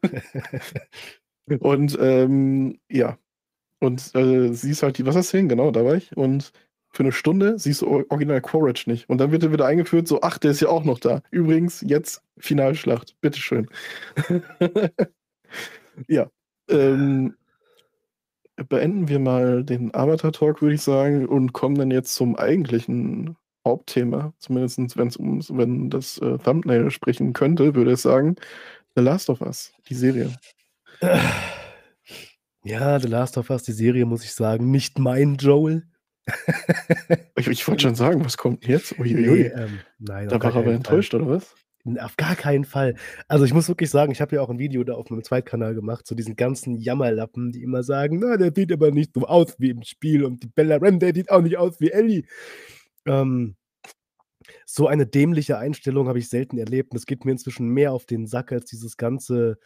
Und, 1.61 1.97
ähm, 1.99 2.79
ja. 2.89 3.19
Und 3.79 4.13
äh, 4.15 4.51
siehst 4.53 4.83
halt 4.83 4.97
die 4.97 5.05
Wasserszenen, 5.05 5.49
genau, 5.49 5.71
da 5.71 5.85
war 5.85 5.95
ich. 5.95 6.15
Und 6.15 6.51
für 6.91 7.03
eine 7.03 7.11
Stunde 7.11 7.59
siehst 7.59 7.81
du 7.81 8.05
original 8.09 8.41
Quaritch 8.41 8.87
nicht. 8.87 9.09
Und 9.09 9.19
dann 9.19 9.31
wird 9.31 9.43
er 9.43 9.51
wieder 9.51 9.65
eingeführt, 9.65 10.07
so, 10.07 10.21
ach, 10.21 10.37
der 10.37 10.51
ist 10.51 10.59
ja 10.59 10.69
auch 10.69 10.83
noch 10.83 10.99
da. 10.99 11.21
Übrigens, 11.31 11.83
jetzt 11.85 12.23
Finalschlacht. 12.37 13.15
Bitteschön. 13.21 13.69
ja. 16.07 16.29
Ähm, 16.67 17.35
beenden 18.67 19.07
wir 19.07 19.19
mal 19.19 19.63
den 19.63 19.93
Avatar-Talk, 19.93 20.61
würde 20.61 20.75
ich 20.75 20.81
sagen, 20.81 21.27
und 21.27 21.53
kommen 21.53 21.75
dann 21.75 21.91
jetzt 21.91 22.15
zum 22.15 22.35
eigentlichen 22.35 23.37
Hauptthema. 23.65 24.33
Zumindest 24.39 24.97
wenn 24.97 25.07
es 25.07 25.17
um 25.17 25.41
wenn 25.57 25.89
das 25.89 26.17
äh, 26.19 26.37
Thumbnail 26.39 26.91
sprechen 26.91 27.33
könnte, 27.33 27.75
würde 27.75 27.93
ich 27.93 28.01
sagen, 28.01 28.35
The 28.95 29.01
Last 29.01 29.29
of 29.29 29.41
Us, 29.41 29.73
die 29.87 29.95
Serie. 29.95 30.35
Ja, 32.69 32.99
The 32.99 33.07
Last 33.07 33.35
of 33.39 33.49
Us, 33.49 33.63
die 33.63 33.71
Serie, 33.71 34.05
muss 34.05 34.23
ich 34.23 34.31
sagen, 34.31 34.69
nicht 34.69 34.99
mein 34.99 35.37
Joel. 35.37 35.87
ich 37.35 37.47
ich 37.47 37.67
wollte 37.67 37.81
schon 37.81 37.95
sagen, 37.95 38.23
was 38.23 38.37
kommt 38.37 38.67
jetzt? 38.67 38.99
Uiuiui. 38.99 39.15
Nee, 39.15 39.47
ähm, 39.47 39.79
nein, 39.97 40.27
da 40.29 40.39
war 40.39 40.53
er 40.53 40.57
aber 40.57 40.73
enttäuscht, 40.73 41.13
Fall. 41.13 41.21
oder 41.23 41.31
was? 41.31 41.55
Auf 41.99 42.15
gar 42.15 42.35
keinen 42.35 42.65
Fall. 42.65 42.93
Also 43.27 43.45
ich 43.45 43.55
muss 43.55 43.69
wirklich 43.69 43.89
sagen, 43.89 44.11
ich 44.11 44.21
habe 44.21 44.35
ja 44.35 44.43
auch 44.43 44.51
ein 44.51 44.59
Video 44.59 44.83
da 44.83 44.93
auf 44.93 45.09
meinem 45.09 45.23
Zweitkanal 45.23 45.73
gemacht, 45.73 46.05
zu 46.05 46.13
diesen 46.13 46.35
ganzen 46.35 46.75
Jammerlappen, 46.75 47.51
die 47.51 47.63
immer 47.63 47.81
sagen, 47.81 48.19
na, 48.19 48.37
der 48.37 48.53
sieht 48.53 48.71
aber 48.71 48.91
nicht 48.91 49.15
so 49.15 49.25
aus 49.25 49.59
wie 49.59 49.71
im 49.71 49.81
Spiel 49.81 50.23
und 50.23 50.43
die 50.43 50.47
Bella 50.47 50.77
Ram, 50.77 50.99
der 50.99 51.15
sieht 51.15 51.31
auch 51.31 51.41
nicht 51.41 51.57
aus 51.57 51.79
wie 51.79 51.89
Ellie. 51.89 52.25
Ähm, 53.07 53.55
so 54.67 54.85
eine 54.85 55.07
dämliche 55.07 55.57
Einstellung 55.57 56.07
habe 56.07 56.19
ich 56.19 56.29
selten 56.29 56.59
erlebt 56.59 56.91
und 56.91 56.97
es 56.97 57.07
geht 57.07 57.25
mir 57.25 57.31
inzwischen 57.31 57.69
mehr 57.69 57.93
auf 57.93 58.05
den 58.05 58.27
Sack 58.27 58.51
als 58.51 58.65
dieses 58.65 58.95
ganze 58.95 59.57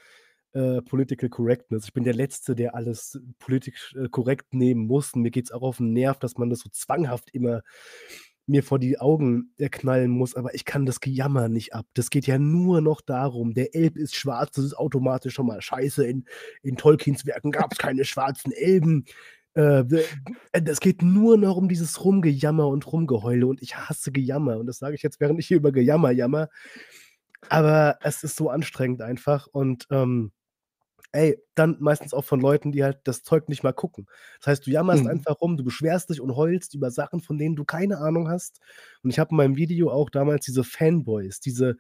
äh, 0.54 0.82
Political 0.82 1.30
Correctness. 1.30 1.86
Ich 1.86 1.94
bin 1.94 2.04
der 2.04 2.14
Letzte, 2.14 2.56
der 2.56 2.76
alles 2.76 3.20
politisch 3.40 3.96
äh, 3.96 4.08
korrekt 4.10 4.54
nehmen 4.54 4.88
muss. 4.88 5.14
Und 5.14 5.22
mir 5.22 5.32
geht 5.32 5.46
es 5.46 5.52
auch 5.52 5.62
auf 5.62 5.78
den 5.78 5.94
Nerv, 5.94 6.20
dass 6.20 6.38
man 6.38 6.50
das 6.50 6.60
so 6.60 6.70
zwanghaft 6.70 7.30
immer 7.34 7.62
mir 8.46 8.64
vor 8.64 8.80
die 8.80 9.00
Augen 9.00 9.54
äh, 9.58 9.70
knallen 9.70 10.12
muss, 10.12 10.36
aber 10.36 10.54
ich 10.54 10.66
kann 10.66 10.86
das 10.86 11.00
Gejammer 11.00 11.48
nicht 11.48 11.74
ab. 11.74 11.86
Das 11.94 12.10
geht 12.10 12.28
ja 12.28 12.38
nur 12.38 12.82
noch 12.82 13.02
darum, 13.02 13.54
der 13.54 13.74
Elb 13.74 13.96
ist 13.96 14.16
schwarz, 14.16 14.52
das 14.56 14.66
ist 14.66 14.78
automatisch 14.78 15.34
schon 15.34 15.48
mal 15.48 15.62
scheiße. 15.62 16.06
In, 16.06 16.26
in 16.62 16.76
Tolkiens 16.76 17.26
Werken 17.26 17.52
gab 17.52 17.72
es 17.72 17.78
keine 17.78 18.04
schwarzen 18.04 18.52
Elben. 18.52 19.06
Äh, 19.54 19.86
es 20.52 20.80
geht 20.80 21.02
nur 21.02 21.38
noch 21.38 21.56
um 21.56 21.70
dieses 21.70 22.04
Rumgejammer 22.04 22.68
und 22.68 22.92
Rumgeheule 22.92 23.48
und 23.48 23.62
ich 23.62 23.78
hasse 23.78 24.12
Gejammer 24.12 24.58
und 24.58 24.66
das 24.66 24.80
sage 24.80 24.96
ich 24.96 25.04
jetzt, 25.04 25.20
während 25.20 25.40
ich 25.40 25.48
hier 25.48 25.58
über 25.58 25.72
Gejammer 25.72 26.12
jammer. 26.12 26.50
Aber 27.50 27.98
es 28.02 28.24
ist 28.24 28.36
so 28.36 28.50
anstrengend 28.50 29.02
einfach 29.02 29.48
und 29.48 29.88
ähm, 29.92 30.32
ey, 31.12 31.38
dann 31.56 31.78
meistens 31.80 32.14
auch 32.14 32.24
von 32.24 32.42
Leuten, 32.42 32.72
die 32.72 32.84
halt 32.84 33.00
das 33.04 33.24
Zeug 33.24 33.50
nicht 33.50 33.64
mal 33.64 33.74
gucken. 33.74 34.08
Das 34.40 34.48
heißt, 34.48 34.68
du 34.68 34.72
jammerst 34.72 35.04
mhm. 35.04 35.10
einfach 35.10 35.42
rum, 35.42 35.58
du 35.58 35.64
beschwerst 35.64 36.10
dich 36.10 36.22
und 36.22 36.36
heulst 36.36 36.74
über 36.74 36.92
Sachen, 36.92 37.22
von 37.22 37.38
denen 37.38 37.56
du 37.56 37.66
keine 37.66 38.00
Ahnung 38.00 38.30
hast. 38.30 38.60
Und 39.04 39.12
ich 39.12 39.20
habe 39.20 39.32
in 39.32 39.38
meinem 39.38 39.56
Video 39.56 39.92
auch 39.92 40.10
damals 40.10 40.46
diese 40.46 40.64
Fanboys, 40.64 41.40
diese, 41.40 41.78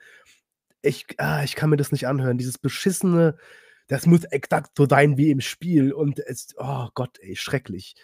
ich, 0.82 1.08
ah, 1.18 1.44
ich 1.44 1.56
kann 1.56 1.70
mir 1.70 1.78
das 1.78 1.92
nicht 1.92 2.08
anhören, 2.08 2.38
dieses 2.38 2.58
beschissene, 2.58 3.38
das 3.88 4.06
muss 4.06 4.24
exakt 4.26 4.72
so 4.78 4.88
sein 4.88 5.18
wie 5.18 5.32
im 5.32 5.42
Spiel. 5.42 5.94
Und 5.94 6.20
es, 6.20 6.56
oh 6.58 6.88
Gott, 6.94 7.18
ey, 7.20 7.36
schrecklich. 7.36 7.96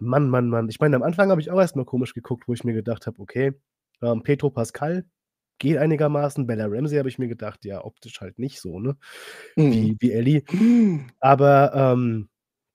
Mann, 0.00 0.28
Mann, 0.28 0.48
Mann. 0.48 0.68
Ich 0.68 0.80
meine, 0.80 0.96
am 0.96 1.02
Anfang 1.02 1.30
habe 1.30 1.40
ich 1.40 1.50
auch 1.50 1.60
erstmal 1.60 1.84
komisch 1.84 2.14
geguckt, 2.14 2.46
wo 2.46 2.54
ich 2.54 2.64
mir 2.64 2.74
gedacht 2.74 3.06
habe, 3.06 3.20
okay, 3.20 3.52
ähm, 4.02 4.22
Petro 4.22 4.50
Pascal, 4.50 5.04
geht 5.58 5.78
einigermaßen. 5.78 6.46
Bella 6.46 6.66
Ramsey 6.66 6.98
habe 6.98 7.08
ich 7.08 7.18
mir 7.18 7.28
gedacht, 7.28 7.64
ja, 7.64 7.84
optisch 7.84 8.20
halt 8.20 8.38
nicht 8.38 8.60
so, 8.60 8.78
ne? 8.80 8.96
Mhm. 9.56 9.72
Wie, 9.72 9.96
wie 10.00 10.12
Ellie. 10.12 10.42
Mhm. 10.50 11.10
Aber 11.20 11.72
ähm, 11.74 12.28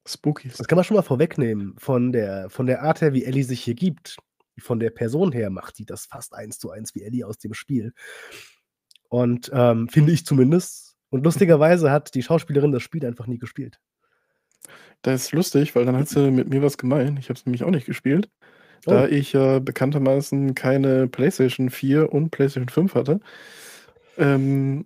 Spooky. 0.05 0.49
Das 0.49 0.67
kann 0.67 0.75
man 0.75 0.83
schon 0.83 0.97
mal 0.97 1.03
vorwegnehmen. 1.03 1.75
Von 1.77 2.11
der, 2.11 2.49
von 2.49 2.65
der 2.65 2.83
Art 2.83 3.01
her, 3.01 3.13
wie 3.13 3.23
Ellie 3.23 3.43
sich 3.43 3.63
hier 3.63 3.75
gibt, 3.75 4.17
von 4.59 4.79
der 4.79 4.89
Person 4.89 5.31
her 5.31 5.49
macht 5.49 5.79
die 5.79 5.85
das 5.85 6.05
fast 6.05 6.33
eins 6.33 6.59
zu 6.59 6.69
eins 6.69 6.93
wie 6.93 7.03
Ellie 7.03 7.25
aus 7.25 7.37
dem 7.37 7.53
Spiel. 7.53 7.93
Und 9.09 9.51
ähm, 9.53 9.87
finde 9.89 10.11
ich 10.11 10.25
zumindest. 10.25 10.95
Und 11.09 11.23
lustigerweise 11.23 11.91
hat 11.91 12.15
die 12.15 12.23
Schauspielerin 12.23 12.71
das 12.71 12.83
Spiel 12.83 13.05
einfach 13.05 13.27
nie 13.27 13.37
gespielt. 13.37 13.79
Das 15.03 15.25
ist 15.25 15.31
lustig, 15.31 15.75
weil 15.75 15.85
dann 15.85 15.97
hat 15.97 16.09
sie 16.09 16.31
mit 16.31 16.49
mir 16.49 16.61
was 16.61 16.77
gemeint. 16.77 17.19
Ich 17.19 17.29
habe 17.29 17.37
es 17.37 17.45
nämlich 17.45 17.63
auch 17.63 17.69
nicht 17.69 17.85
gespielt. 17.85 18.29
Da 18.85 19.03
oh. 19.03 19.07
ich 19.07 19.33
äh, 19.33 19.59
bekanntermaßen 19.59 20.55
keine 20.55 21.07
PlayStation 21.07 21.69
4 21.69 22.11
und 22.11 22.31
PlayStation 22.31 22.69
5 22.69 22.95
hatte. 22.95 23.19
Ähm, 24.17 24.85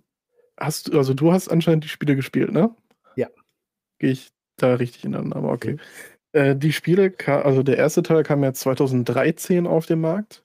hast 0.58 0.94
also 0.94 1.14
du 1.14 1.32
hast 1.32 1.48
anscheinend 1.48 1.84
die 1.84 1.88
Spiele 1.88 2.16
gespielt, 2.16 2.52
ne? 2.52 2.74
Ja. 3.16 3.28
Gehe 3.98 4.12
ich 4.12 4.30
da 4.56 4.74
richtig 4.74 5.04
in 5.04 5.12
den 5.12 5.32
aber 5.32 5.52
okay. 5.52 5.72
Mhm. 5.72 5.78
Äh, 6.32 6.56
die 6.56 6.72
Spiele, 6.72 7.12
also 7.26 7.62
der 7.62 7.78
erste 7.78 8.02
Teil 8.02 8.22
kam 8.22 8.44
ja 8.44 8.52
2013 8.52 9.66
auf 9.66 9.86
den 9.86 10.00
Markt. 10.00 10.44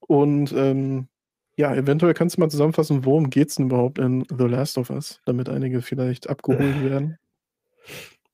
Und 0.00 0.52
ähm, 0.52 1.08
ja, 1.56 1.74
eventuell 1.74 2.14
kannst 2.14 2.36
du 2.36 2.40
mal 2.40 2.50
zusammenfassen, 2.50 3.04
worum 3.04 3.30
geht 3.30 3.48
es 3.48 3.54
denn 3.56 3.66
überhaupt 3.66 3.98
in 3.98 4.24
The 4.28 4.44
Last 4.44 4.76
of 4.78 4.90
Us, 4.90 5.20
damit 5.24 5.48
einige 5.48 5.82
vielleicht 5.82 6.28
abgeholt 6.28 6.84
werden. 6.84 7.18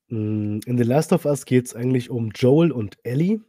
Mm, 0.09 0.61
in 0.64 0.78
The 0.78 0.85
Last 0.85 1.12
of 1.12 1.24
Us 1.24 1.45
geht 1.45 1.66
es 1.66 1.74
eigentlich 1.74 2.11
um 2.11 2.31
Joel 2.35 2.72
und 2.72 2.99
Ellie. 3.05 3.41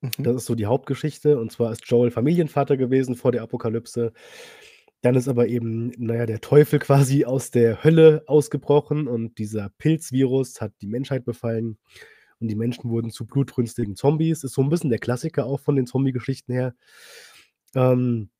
Mhm. 0.00 0.10
Das 0.18 0.36
ist 0.36 0.46
so 0.46 0.54
die 0.54 0.66
Hauptgeschichte. 0.66 1.38
Und 1.38 1.52
zwar 1.52 1.72
ist 1.72 1.86
Joel 1.86 2.10
Familienvater 2.10 2.76
gewesen 2.76 3.14
vor 3.14 3.32
der 3.32 3.42
Apokalypse. 3.42 4.12
Dann 5.02 5.14
ist 5.14 5.28
aber 5.28 5.46
eben, 5.46 5.92
naja, 5.98 6.26
der 6.26 6.40
Teufel 6.40 6.78
quasi 6.80 7.24
aus 7.24 7.50
der 7.50 7.84
Hölle 7.84 8.24
ausgebrochen 8.26 9.08
und 9.08 9.38
dieser 9.38 9.70
Pilzvirus 9.78 10.60
hat 10.60 10.72
die 10.80 10.88
Menschheit 10.88 11.24
befallen 11.24 11.78
und 12.40 12.48
die 12.48 12.56
Menschen 12.56 12.90
wurden 12.90 13.10
zu 13.10 13.26
blutrünstigen 13.26 13.96
Zombies. 13.96 14.44
Ist 14.44 14.54
so 14.54 14.62
ein 14.62 14.68
bisschen 14.68 14.90
der 14.90 14.98
Klassiker 14.98 15.46
auch 15.46 15.60
von 15.60 15.76
den 15.76 15.86
Zombie-Geschichten 15.86 16.52
her. 16.52 16.74
Ähm, 17.74 18.30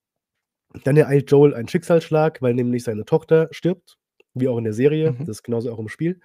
dann 0.84 0.96
ereilt 0.96 1.30
Joel 1.30 1.54
einen 1.54 1.68
Schicksalsschlag, 1.68 2.42
weil 2.42 2.54
nämlich 2.54 2.84
seine 2.84 3.04
Tochter 3.04 3.48
stirbt, 3.50 3.96
wie 4.34 4.48
auch 4.48 4.58
in 4.58 4.64
der 4.64 4.74
Serie. 4.74 5.12
Mhm. 5.12 5.20
Das 5.20 5.28
ist 5.38 5.42
genauso 5.42 5.72
auch 5.72 5.78
im 5.78 5.88
Spiel. 5.88 6.20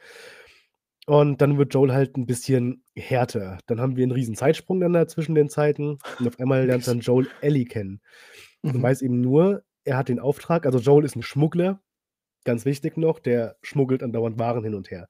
Und 1.07 1.41
dann 1.41 1.57
wird 1.57 1.73
Joel 1.73 1.93
halt 1.93 2.15
ein 2.15 2.25
bisschen 2.25 2.83
härter. 2.95 3.57
Dann 3.65 3.81
haben 3.81 3.95
wir 3.95 4.03
einen 4.03 4.11
riesen 4.11 4.35
Zeitsprung 4.35 4.79
dann 4.79 4.93
da 4.93 5.07
zwischen 5.07 5.35
den 5.35 5.49
Zeiten 5.49 5.97
und 6.19 6.27
auf 6.27 6.39
einmal 6.39 6.65
lernt 6.67 6.87
dann 6.87 6.99
Joel 6.99 7.27
Ellie 7.41 7.65
kennen. 7.65 8.01
Und 8.61 8.75
mhm. 8.75 8.83
weiß 8.83 9.01
eben 9.01 9.19
nur, 9.19 9.63
er 9.83 9.97
hat 9.97 10.09
den 10.09 10.19
Auftrag, 10.19 10.65
also 10.65 10.77
Joel 10.77 11.05
ist 11.05 11.15
ein 11.15 11.23
Schmuggler, 11.23 11.81
ganz 12.43 12.65
wichtig 12.65 12.97
noch, 12.97 13.19
der 13.19 13.57
schmuggelt 13.61 14.03
andauernd 14.03 14.37
Waren 14.37 14.63
hin 14.63 14.75
und 14.75 14.91
her. 14.91 15.07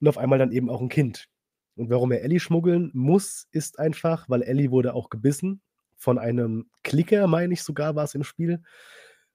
Und 0.00 0.08
auf 0.08 0.18
einmal 0.18 0.38
dann 0.38 0.52
eben 0.52 0.68
auch 0.68 0.80
ein 0.80 0.88
Kind. 0.88 1.28
Und 1.76 1.90
warum 1.90 2.10
er 2.10 2.22
Ellie 2.22 2.40
schmuggeln 2.40 2.90
muss, 2.94 3.46
ist 3.52 3.78
einfach, 3.78 4.28
weil 4.28 4.42
Ellie 4.42 4.70
wurde 4.70 4.94
auch 4.94 5.10
gebissen 5.10 5.62
von 5.96 6.18
einem 6.18 6.68
Klicker, 6.82 7.26
meine 7.26 7.54
ich 7.54 7.62
sogar, 7.62 7.94
war 7.94 8.04
es 8.04 8.14
im 8.14 8.24
Spiel. 8.24 8.62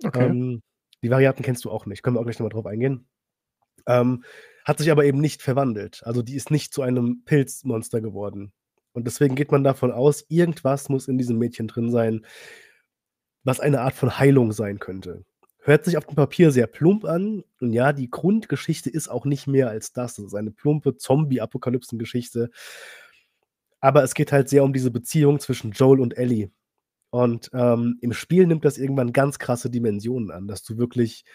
Okay. 0.03 0.26
Ähm, 0.26 0.61
die 1.03 1.09
Varianten 1.09 1.43
kennst 1.43 1.65
du 1.65 1.72
auch 1.72 1.86
nicht. 1.86 2.03
Können 2.03 2.15
wir 2.15 2.19
auch 2.19 2.24
gleich 2.24 2.39
nochmal 2.39 2.49
drauf 2.49 2.65
eingehen. 2.65 3.07
Ähm, 3.88 4.24
hat 4.66 4.78
sich 4.78 4.91
aber 4.91 5.05
eben 5.05 5.20
nicht 5.20 5.41
verwandelt. 5.41 6.01
Also 6.05 6.22
die 6.22 6.36
ist 6.36 6.51
nicht 6.51 6.74
zu 6.74 6.82
einem 6.82 7.24
Pilzmonster 7.26 8.01
geworden. 8.01 8.51
Und 8.93 9.05
deswegen 9.07 9.36
geht 9.36 9.51
man 9.51 9.64
davon 9.64 9.91
aus, 9.91 10.26
irgendwas 10.28 10.89
muss 10.89 11.07
in 11.07 11.18
diesem 11.18 11.38
Mädchen 11.38 11.68
drin 11.68 11.91
sein, 11.91 12.26
was 13.43 13.59
eine 13.59 13.82
Art 13.82 13.95
von 13.95 14.20
Heilung 14.20 14.51
sein 14.51 14.80
könnte. 14.80 15.24
Hört 15.64 15.86
sich 15.86 15.97
auf 15.97 16.05
dem 16.05 16.16
Papier 16.16 16.51
sehr 16.51 16.68
plump 16.68 17.05
an. 17.05 17.43
Und 17.59 17.72
ja, 17.72 17.93
die 17.93 18.09
Grundgeschichte 18.09 18.89
ist 18.89 19.09
auch 19.09 19.26
nicht 19.26 19.47
mehr 19.47 19.70
als 19.70 19.93
das. 19.93 20.18
Es 20.18 20.26
ist 20.26 20.36
eine 20.36 20.51
plumpe 20.51 20.97
Zombie-Apokalypsen-Geschichte. 20.97 22.49
Aber 23.80 24.03
es 24.03 24.14
geht 24.14 24.32
halt 24.32 24.49
sehr 24.49 24.64
um 24.64 24.74
diese 24.74 24.91
Beziehung 24.91 25.39
zwischen 25.39 25.72
Joel 25.72 25.99
und 25.99 26.18
Ellie. 26.18 26.51
Und 27.12 27.51
ähm, 27.53 27.97
im 28.01 28.14
Spiel 28.14 28.47
nimmt 28.47 28.66
das 28.66 28.78
irgendwann 28.78 29.14
ganz 29.14 29.38
krasse 29.38 29.70
Dimensionen 29.70 30.32
an, 30.32 30.47
dass 30.47 30.64
du 30.64 30.78
wirklich 30.78 31.26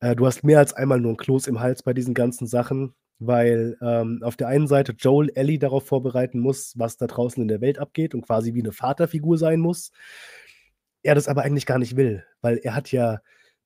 äh, 0.00 0.16
du 0.16 0.26
hast 0.26 0.44
mehr 0.44 0.58
als 0.58 0.72
einmal 0.72 1.00
nur 1.00 1.12
ein 1.12 1.16
Kloß 1.16 1.46
im 1.46 1.60
Hals 1.60 1.82
bei 1.82 1.92
diesen 1.92 2.14
ganzen 2.14 2.46
Sachen, 2.46 2.94
weil 3.18 3.76
ähm, 3.82 4.20
auf 4.22 4.36
der 4.36 4.48
einen 4.48 4.66
Seite 4.66 4.92
Joel 4.98 5.30
Ellie 5.34 5.58
darauf 5.58 5.86
vorbereiten 5.86 6.40
muss, 6.40 6.74
was 6.76 6.96
da 6.96 7.06
draußen 7.06 7.40
in 7.42 7.48
der 7.48 7.60
Welt 7.60 7.78
abgeht 7.78 8.14
und 8.14 8.22
quasi 8.22 8.54
wie 8.54 8.62
eine 8.62 8.72
Vaterfigur 8.72 9.38
sein 9.38 9.60
muss. 9.60 9.92
Er 11.02 11.14
das 11.14 11.28
aber 11.28 11.42
eigentlich 11.42 11.66
gar 11.66 11.78
nicht 11.78 11.96
will, 11.96 12.24
weil 12.40 12.58
er 12.58 12.74
hat 12.74 12.92
ja 12.92 13.20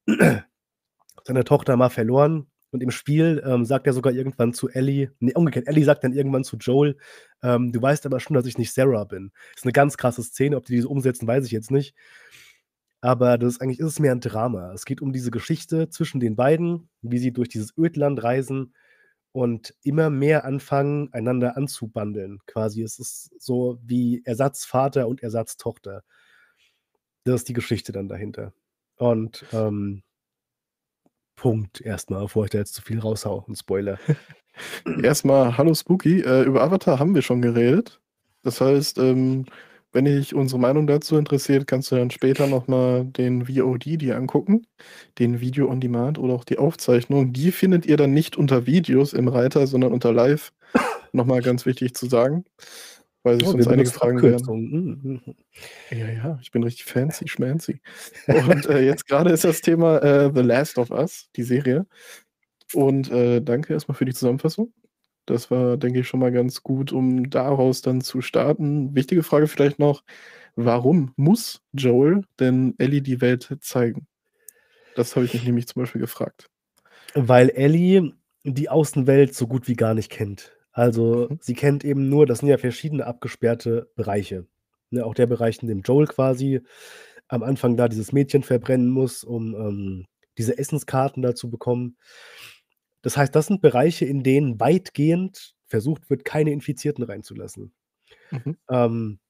seine 1.24 1.44
Tochter 1.44 1.76
mal 1.76 1.88
verloren 1.88 2.48
und 2.74 2.82
im 2.82 2.90
Spiel 2.90 3.40
ähm, 3.46 3.64
sagt 3.64 3.86
er 3.86 3.92
sogar 3.92 4.12
irgendwann 4.12 4.52
zu 4.52 4.68
Ellie, 4.68 5.12
nee, 5.20 5.32
umgekehrt, 5.34 5.68
Ellie 5.68 5.84
sagt 5.84 6.02
dann 6.02 6.12
irgendwann 6.12 6.42
zu 6.42 6.56
Joel, 6.56 6.96
ähm, 7.40 7.70
du 7.70 7.80
weißt 7.80 8.04
aber 8.06 8.18
schon, 8.18 8.34
dass 8.34 8.46
ich 8.46 8.58
nicht 8.58 8.74
Sarah 8.74 9.04
bin. 9.04 9.30
Ist 9.54 9.64
eine 9.64 9.72
ganz 9.72 9.96
krasse 9.96 10.24
Szene, 10.24 10.56
ob 10.56 10.66
die 10.66 10.74
diese 10.74 10.88
umsetzen, 10.88 11.28
weiß 11.28 11.46
ich 11.46 11.52
jetzt 11.52 11.70
nicht. 11.70 11.94
Aber 13.04 13.36
das 13.36 13.60
eigentlich 13.60 13.80
ist 13.80 13.86
es 13.86 13.98
mehr 13.98 14.12
ein 14.12 14.20
Drama. 14.20 14.72
Es 14.72 14.86
geht 14.86 15.02
um 15.02 15.12
diese 15.12 15.30
Geschichte 15.30 15.90
zwischen 15.90 16.20
den 16.20 16.36
beiden, 16.36 16.88
wie 17.02 17.18
sie 17.18 17.32
durch 17.34 17.50
dieses 17.50 17.76
Ödland 17.76 18.22
reisen 18.22 18.74
und 19.32 19.74
immer 19.82 20.08
mehr 20.08 20.46
anfangen, 20.46 21.12
einander 21.12 21.54
anzubandeln. 21.58 22.38
Quasi, 22.46 22.82
es 22.82 22.98
ist 22.98 23.30
so 23.38 23.78
wie 23.82 24.22
Ersatzvater 24.24 25.06
und 25.06 25.22
Ersatztochter. 25.22 26.02
Das 27.24 27.42
ist 27.42 27.48
die 27.50 27.52
Geschichte 27.52 27.92
dann 27.92 28.08
dahinter. 28.08 28.54
Und 28.96 29.44
ähm, 29.52 30.02
Punkt 31.36 31.82
erstmal, 31.82 32.22
bevor 32.22 32.46
ich 32.46 32.52
da 32.52 32.58
jetzt 32.58 32.72
zu 32.72 32.80
viel 32.80 33.00
raushau, 33.00 33.44
'n 33.46 33.54
Spoiler. 33.54 33.98
Erstmal 35.02 35.58
hallo 35.58 35.74
Spooky. 35.74 36.22
Äh, 36.22 36.44
über 36.44 36.62
Avatar 36.62 36.98
haben 36.98 37.14
wir 37.14 37.20
schon 37.20 37.42
geredet. 37.42 38.00
Das 38.42 38.62
heißt, 38.62 38.96
ähm, 38.96 39.44
wenn 39.94 40.06
dich 40.06 40.34
unsere 40.34 40.60
Meinung 40.60 40.86
dazu 40.86 41.16
interessiert, 41.16 41.66
kannst 41.66 41.90
du 41.92 41.96
dann 41.96 42.10
später 42.10 42.46
noch 42.48 42.68
mal 42.68 43.04
den 43.04 43.46
VOD 43.48 43.96
dir 43.96 44.16
angucken, 44.16 44.66
den 45.18 45.40
Video 45.40 45.70
on 45.70 45.80
Demand 45.80 46.18
oder 46.18 46.34
auch 46.34 46.44
die 46.44 46.58
Aufzeichnung. 46.58 47.32
Die 47.32 47.52
findet 47.52 47.86
ihr 47.86 47.96
dann 47.96 48.12
nicht 48.14 48.36
unter 48.36 48.66
Videos 48.66 49.12
im 49.14 49.28
Reiter, 49.28 49.66
sondern 49.66 49.92
unter 49.92 50.12
Live. 50.12 50.52
Noch 51.12 51.26
mal 51.26 51.42
ganz 51.42 51.66
wichtig 51.66 51.94
zu 51.94 52.06
sagen, 52.08 52.44
weil 53.24 53.38
sich 53.38 53.48
Oh, 53.48 53.50
sonst 53.50 53.68
einige 53.68 53.90
fragen 53.92 54.22
werden. 54.24 54.52
Abkürzungen. 54.52 54.70
Mhm, 54.70 55.20
mhm. 55.26 55.34
Ja, 55.90 56.08
ja, 56.10 56.38
ich 56.42 56.50
bin 56.50 56.62
richtig 56.64 56.84
fancy 56.86 57.28
schmancy. 57.28 57.80
Und, 58.28 58.66
äh, 58.66 58.80
jetzt 58.84 59.06
grade 59.08 59.30
ist 59.32 59.44
das 59.44 59.60
Thema, 59.60 59.98
äh, 60.02 60.32
„The 60.34 60.40
Last 60.42 60.78
of 60.78 60.90
Us“, 60.90 61.28
die 61.36 61.42
Serie. 61.44 61.86
Und, 62.72 63.10
äh, 63.10 63.42
danke 63.42 63.74
erst 63.74 63.88
mal 63.88 63.94
für 63.94 64.06
die 64.06 64.14
Zusammenfassung. 64.14 64.72
Das 65.26 65.50
war, 65.50 65.76
denke 65.76 66.00
ich, 66.00 66.08
schon 66.08 66.20
mal 66.20 66.32
ganz 66.32 66.62
gut, 66.62 66.92
um 66.92 67.30
daraus 67.30 67.82
dann 67.82 68.00
zu 68.02 68.20
starten. 68.20 68.94
Wichtige 68.94 69.22
Frage 69.22 69.46
vielleicht 69.48 69.78
noch: 69.78 70.04
Warum 70.56 71.12
muss 71.16 71.62
Joel 71.72 72.22
denn 72.40 72.74
Ellie 72.78 73.02
die 73.02 73.20
Welt 73.20 73.56
zeigen? 73.60 74.06
Das 74.94 75.16
habe 75.16 75.26
ich 75.26 75.34
mich 75.34 75.44
nämlich 75.44 75.66
zum 75.68 75.82
Beispiel 75.82 76.00
gefragt. 76.00 76.48
Weil 77.14 77.50
Ellie 77.50 78.12
die 78.44 78.68
Außenwelt 78.68 79.34
so 79.34 79.46
gut 79.46 79.68
wie 79.68 79.74
gar 79.76 79.94
nicht 79.94 80.10
kennt. 80.10 80.56
Also, 80.72 81.28
Mhm. 81.30 81.38
sie 81.40 81.54
kennt 81.54 81.84
eben 81.84 82.08
nur 82.08 82.26
das 82.26 82.40
sind 82.40 82.48
ja 82.48 82.58
verschiedene 82.58 83.06
abgesperrte 83.06 83.90
Bereiche, 83.96 84.46
ne? 84.90 85.04
Auch 85.06 85.14
der 85.14 85.26
Bereich, 85.26 85.62
in 85.62 85.68
dem 85.68 85.82
Joel 85.82 86.06
quasi 86.06 86.60
am 87.28 87.42
Anfang 87.42 87.76
da 87.76 87.88
dieses 87.88 88.12
Mädchen 88.12 88.42
verbrennen 88.42 88.90
muss, 88.90 89.24
um, 89.24 89.54
ähm, 89.54 90.06
diese 90.38 90.58
Essenskarten 90.58 91.22
da 91.22 91.34
zu 91.34 91.50
bekommen. 91.50 91.96
Das 93.04 93.18
heißt, 93.18 93.34
das 93.36 93.48
sind 93.48 93.60
Bereiche, 93.60 94.06
in 94.06 94.22
denen 94.22 94.58
weitgehend 94.60 95.54
versucht 95.66 96.08
wird, 96.08 96.24
keine 96.24 96.52
Infizierten 96.52 97.04
reinzulassen. 97.04 97.74
Mhm. 98.32 98.58
Ähm, 98.70 99.20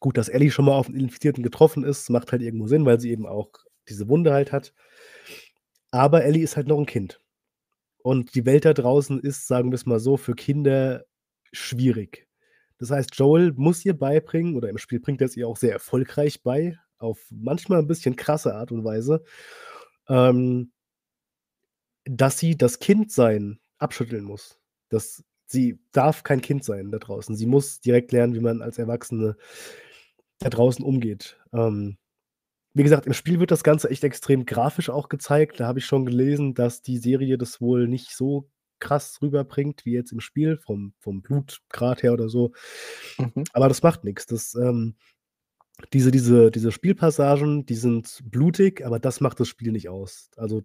gut, 0.00 0.18
dass 0.18 0.28
Ellie 0.30 0.50
schon 0.50 0.66
mal 0.66 0.74
auf 0.76 0.88
'n 0.88 0.94
Infizierten 0.96 1.42
getroffen 1.44 1.84
ist, 1.84 2.10
macht 2.10 2.32
halt 2.32 2.42
irgendwo 2.42 2.66
Sinn, 2.68 2.86
weil 2.86 3.00
sie 3.00 3.10
eben 3.12 3.26
auch 3.26 3.50
diese 3.88 4.08
Wunde 4.08 4.32
halt 4.32 4.52
hat. 4.52 4.72
Aber 5.92 6.24
Ellie 6.24 6.42
ist 6.44 6.56
halt 6.56 6.66
noch 6.68 6.78
'n 6.78 6.86
Kind. 6.86 7.20
Und 8.02 8.34
die 8.34 8.46
Welt 8.46 8.64
da 8.64 8.74
draußen 8.74 9.20
ist, 9.20 9.48
sagen 9.48 9.72
wir's 9.72 9.86
mal 9.86 10.00
so, 10.00 10.16
für 10.18 10.34
Kinder 10.34 11.04
schwierig. 11.52 12.28
Das 12.78 12.90
heißt, 12.92 13.16
Joel 13.16 13.52
muss 13.56 13.84
ihr 13.86 13.94
beibringen 13.98 14.56
oder 14.56 14.70
im 14.70 14.78
Spiel 14.78 15.00
bringt 15.00 15.22
er's 15.22 15.36
ihr 15.36 15.48
auch 15.48 15.56
sehr 15.58 15.72
erfolgreich 15.72 16.42
bei, 16.42 16.78
auf 16.98 17.20
manchmal 17.30 17.80
'n 17.80 17.88
bisschen 17.88 18.16
krasse 18.16 18.54
Art 18.56 18.72
und 18.72 18.84
Weise, 18.84 19.24
ähm 20.08 20.72
dass 22.08 22.38
sie 22.38 22.56
das 22.56 22.78
Kindsein 22.78 23.58
abschütteln 23.78 24.24
muss. 24.24 24.58
Dass 24.88 25.24
sie 25.46 25.78
darf 25.92 26.22
kein 26.22 26.40
Kind 26.40 26.64
sein 26.64 26.90
da 26.90 26.98
draußen. 26.98 27.36
Sie 27.36 27.46
muss 27.46 27.80
direkt 27.80 28.12
lernen, 28.12 28.34
wie 28.34 28.40
man 28.40 28.62
als 28.62 28.78
Erwachsene 28.78 29.36
da 30.38 30.50
draußen 30.50 30.84
umgeht. 30.84 31.38
Ähm, 31.52 31.98
wie 32.74 32.82
gesagt, 32.82 33.06
im 33.06 33.12
Spiel 33.14 33.40
wird 33.40 33.50
das 33.50 33.64
Ganze 33.64 33.90
echt 33.90 34.04
extrem 34.04 34.46
grafisch 34.46 34.90
auch 34.90 35.08
gezeigt. 35.08 35.60
Da 35.60 35.66
habe 35.66 35.78
ich 35.78 35.86
schon 35.86 36.06
gelesen, 36.06 36.54
dass 36.54 36.82
die 36.82 36.98
Serie 36.98 37.38
das 37.38 37.60
wohl 37.60 37.88
nicht 37.88 38.14
so 38.14 38.50
krass 38.78 39.18
rüberbringt 39.20 39.84
wie 39.84 39.92
jetzt 39.92 40.12
im 40.12 40.20
Spiel 40.20 40.58
vom 40.58 40.94
vom 41.00 41.22
Blutgrad 41.22 42.02
her 42.02 42.12
oder 42.12 42.28
so. 42.28 42.52
Mhm. 43.18 43.44
Aber 43.52 43.68
das 43.68 43.82
macht 43.82 44.04
nix. 44.04 44.26
Das, 44.26 44.54
ähm 44.54 44.94
diese 45.92 46.10
diese 46.10 46.50
diese 46.50 46.72
Spielpassagen, 46.72 47.64
die 47.66 47.76
sind 47.76 48.20
blutig, 48.24 48.84
aber 48.84 48.98
das 48.98 49.20
macht 49.20 49.40
das 49.40 49.48
Spiel 49.48 49.72
nicht 49.72 49.88
aus. 49.88 50.30
Also, 50.36 50.62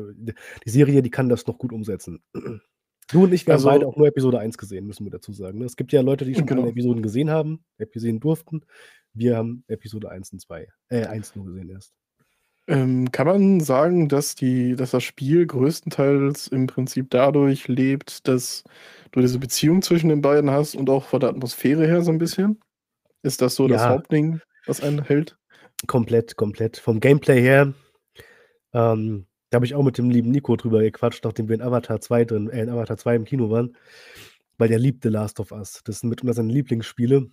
die 0.00 0.70
Serie, 0.70 1.02
die 1.02 1.10
kann 1.10 1.28
das 1.28 1.46
noch 1.46 1.58
gut 1.58 1.72
umsetzen. 1.72 2.22
Du 3.12 3.24
und 3.24 3.32
ich, 3.32 3.46
wir 3.46 3.54
haben 3.54 3.64
beide 3.64 3.86
Also 3.86 3.88
auch 3.88 3.96
nur 3.96 4.06
Episode 4.08 4.38
1 4.40 4.58
gesehen, 4.58 4.86
müssen 4.86 5.04
wir 5.06 5.10
dazu 5.12 5.32
sagen, 5.32 5.58
ne? 5.58 5.66
Es 5.66 5.76
gibt 5.76 5.92
ja 5.92 6.00
Leute, 6.00 6.24
die 6.24 6.34
schon 6.36 6.50
alle 6.50 6.62
Genau. 6.62 6.70
Episoden 6.70 7.02
gesehen 7.02 7.30
haben 7.30 7.64
Episoden 7.78 8.20
durften. 8.20 8.62
Wir 9.12 9.36
haben 9.36 9.64
Episode 9.68 10.10
1 10.10 10.32
und 10.32 10.40
2 10.40 10.68
äh, 10.90 11.04
1 11.06 11.34
nur 11.36 11.46
gesehen 11.46 11.68
erst. 11.70 11.92
Ähm, 12.68 13.12
kann 13.12 13.26
man 13.26 13.60
sagen, 13.60 14.08
dass 14.08 14.34
die 14.36 14.74
dass 14.74 14.92
das 14.92 15.04
Spiel 15.04 15.46
größtenteils 15.46 16.48
im 16.48 16.66
Prinzip 16.66 17.10
dadurch 17.10 17.68
lebt, 17.68 18.26
dass 18.26 18.64
du 19.12 19.20
diese 19.20 19.38
Beziehung 19.38 19.82
zwischen 19.82 20.08
den 20.08 20.22
beiden 20.22 20.50
hast 20.50 20.74
und 20.74 20.88
auch 20.88 21.04
von 21.04 21.20
der 21.20 21.28
Atmosphäre 21.30 21.86
her 21.86 22.02
so 22.02 22.10
'n 22.10 22.18
bisschen? 22.18 22.60
Ist 23.22 23.42
das 23.42 23.56
so 23.56 23.68
das 23.68 23.82
Ja. 23.82 23.88
Hauptding, 23.90 24.40
was 24.66 24.82
einen 24.82 25.02
hält? 25.04 25.36
Komplett, 25.86 26.36
komplett. 26.36 26.78
Vom 26.78 27.00
Gameplay 27.00 27.40
her, 27.42 27.74
ähm, 28.74 29.26
da 29.54 29.58
habe 29.58 29.66
ich 29.66 29.74
auch 29.76 29.84
mit 29.84 29.98
dem 29.98 30.10
lieben 30.10 30.30
Nico 30.32 30.56
drüber 30.56 30.80
gequatscht, 30.82 31.24
nachdem 31.24 31.48
wir 31.48 31.54
in 31.56 31.62
Avatar 31.62 32.00
2 32.00 32.24
drin 32.24 32.50
äh, 32.50 32.62
in 32.62 32.70
Avatar 32.70 32.96
2 32.98 33.16
im 33.16 33.24
Kino 33.24 33.50
waren, 33.50 33.76
weil 34.58 34.68
der 34.68 34.78
liebt 34.80 35.04
„The 35.04 35.10
Last 35.10 35.40
of 35.40 35.52
Us“. 35.52 35.82
Das 35.84 36.00
sind 36.00 36.10
mitunter 36.10 36.34
seine 36.34 36.52
Lieblingsspiele. 36.52 37.28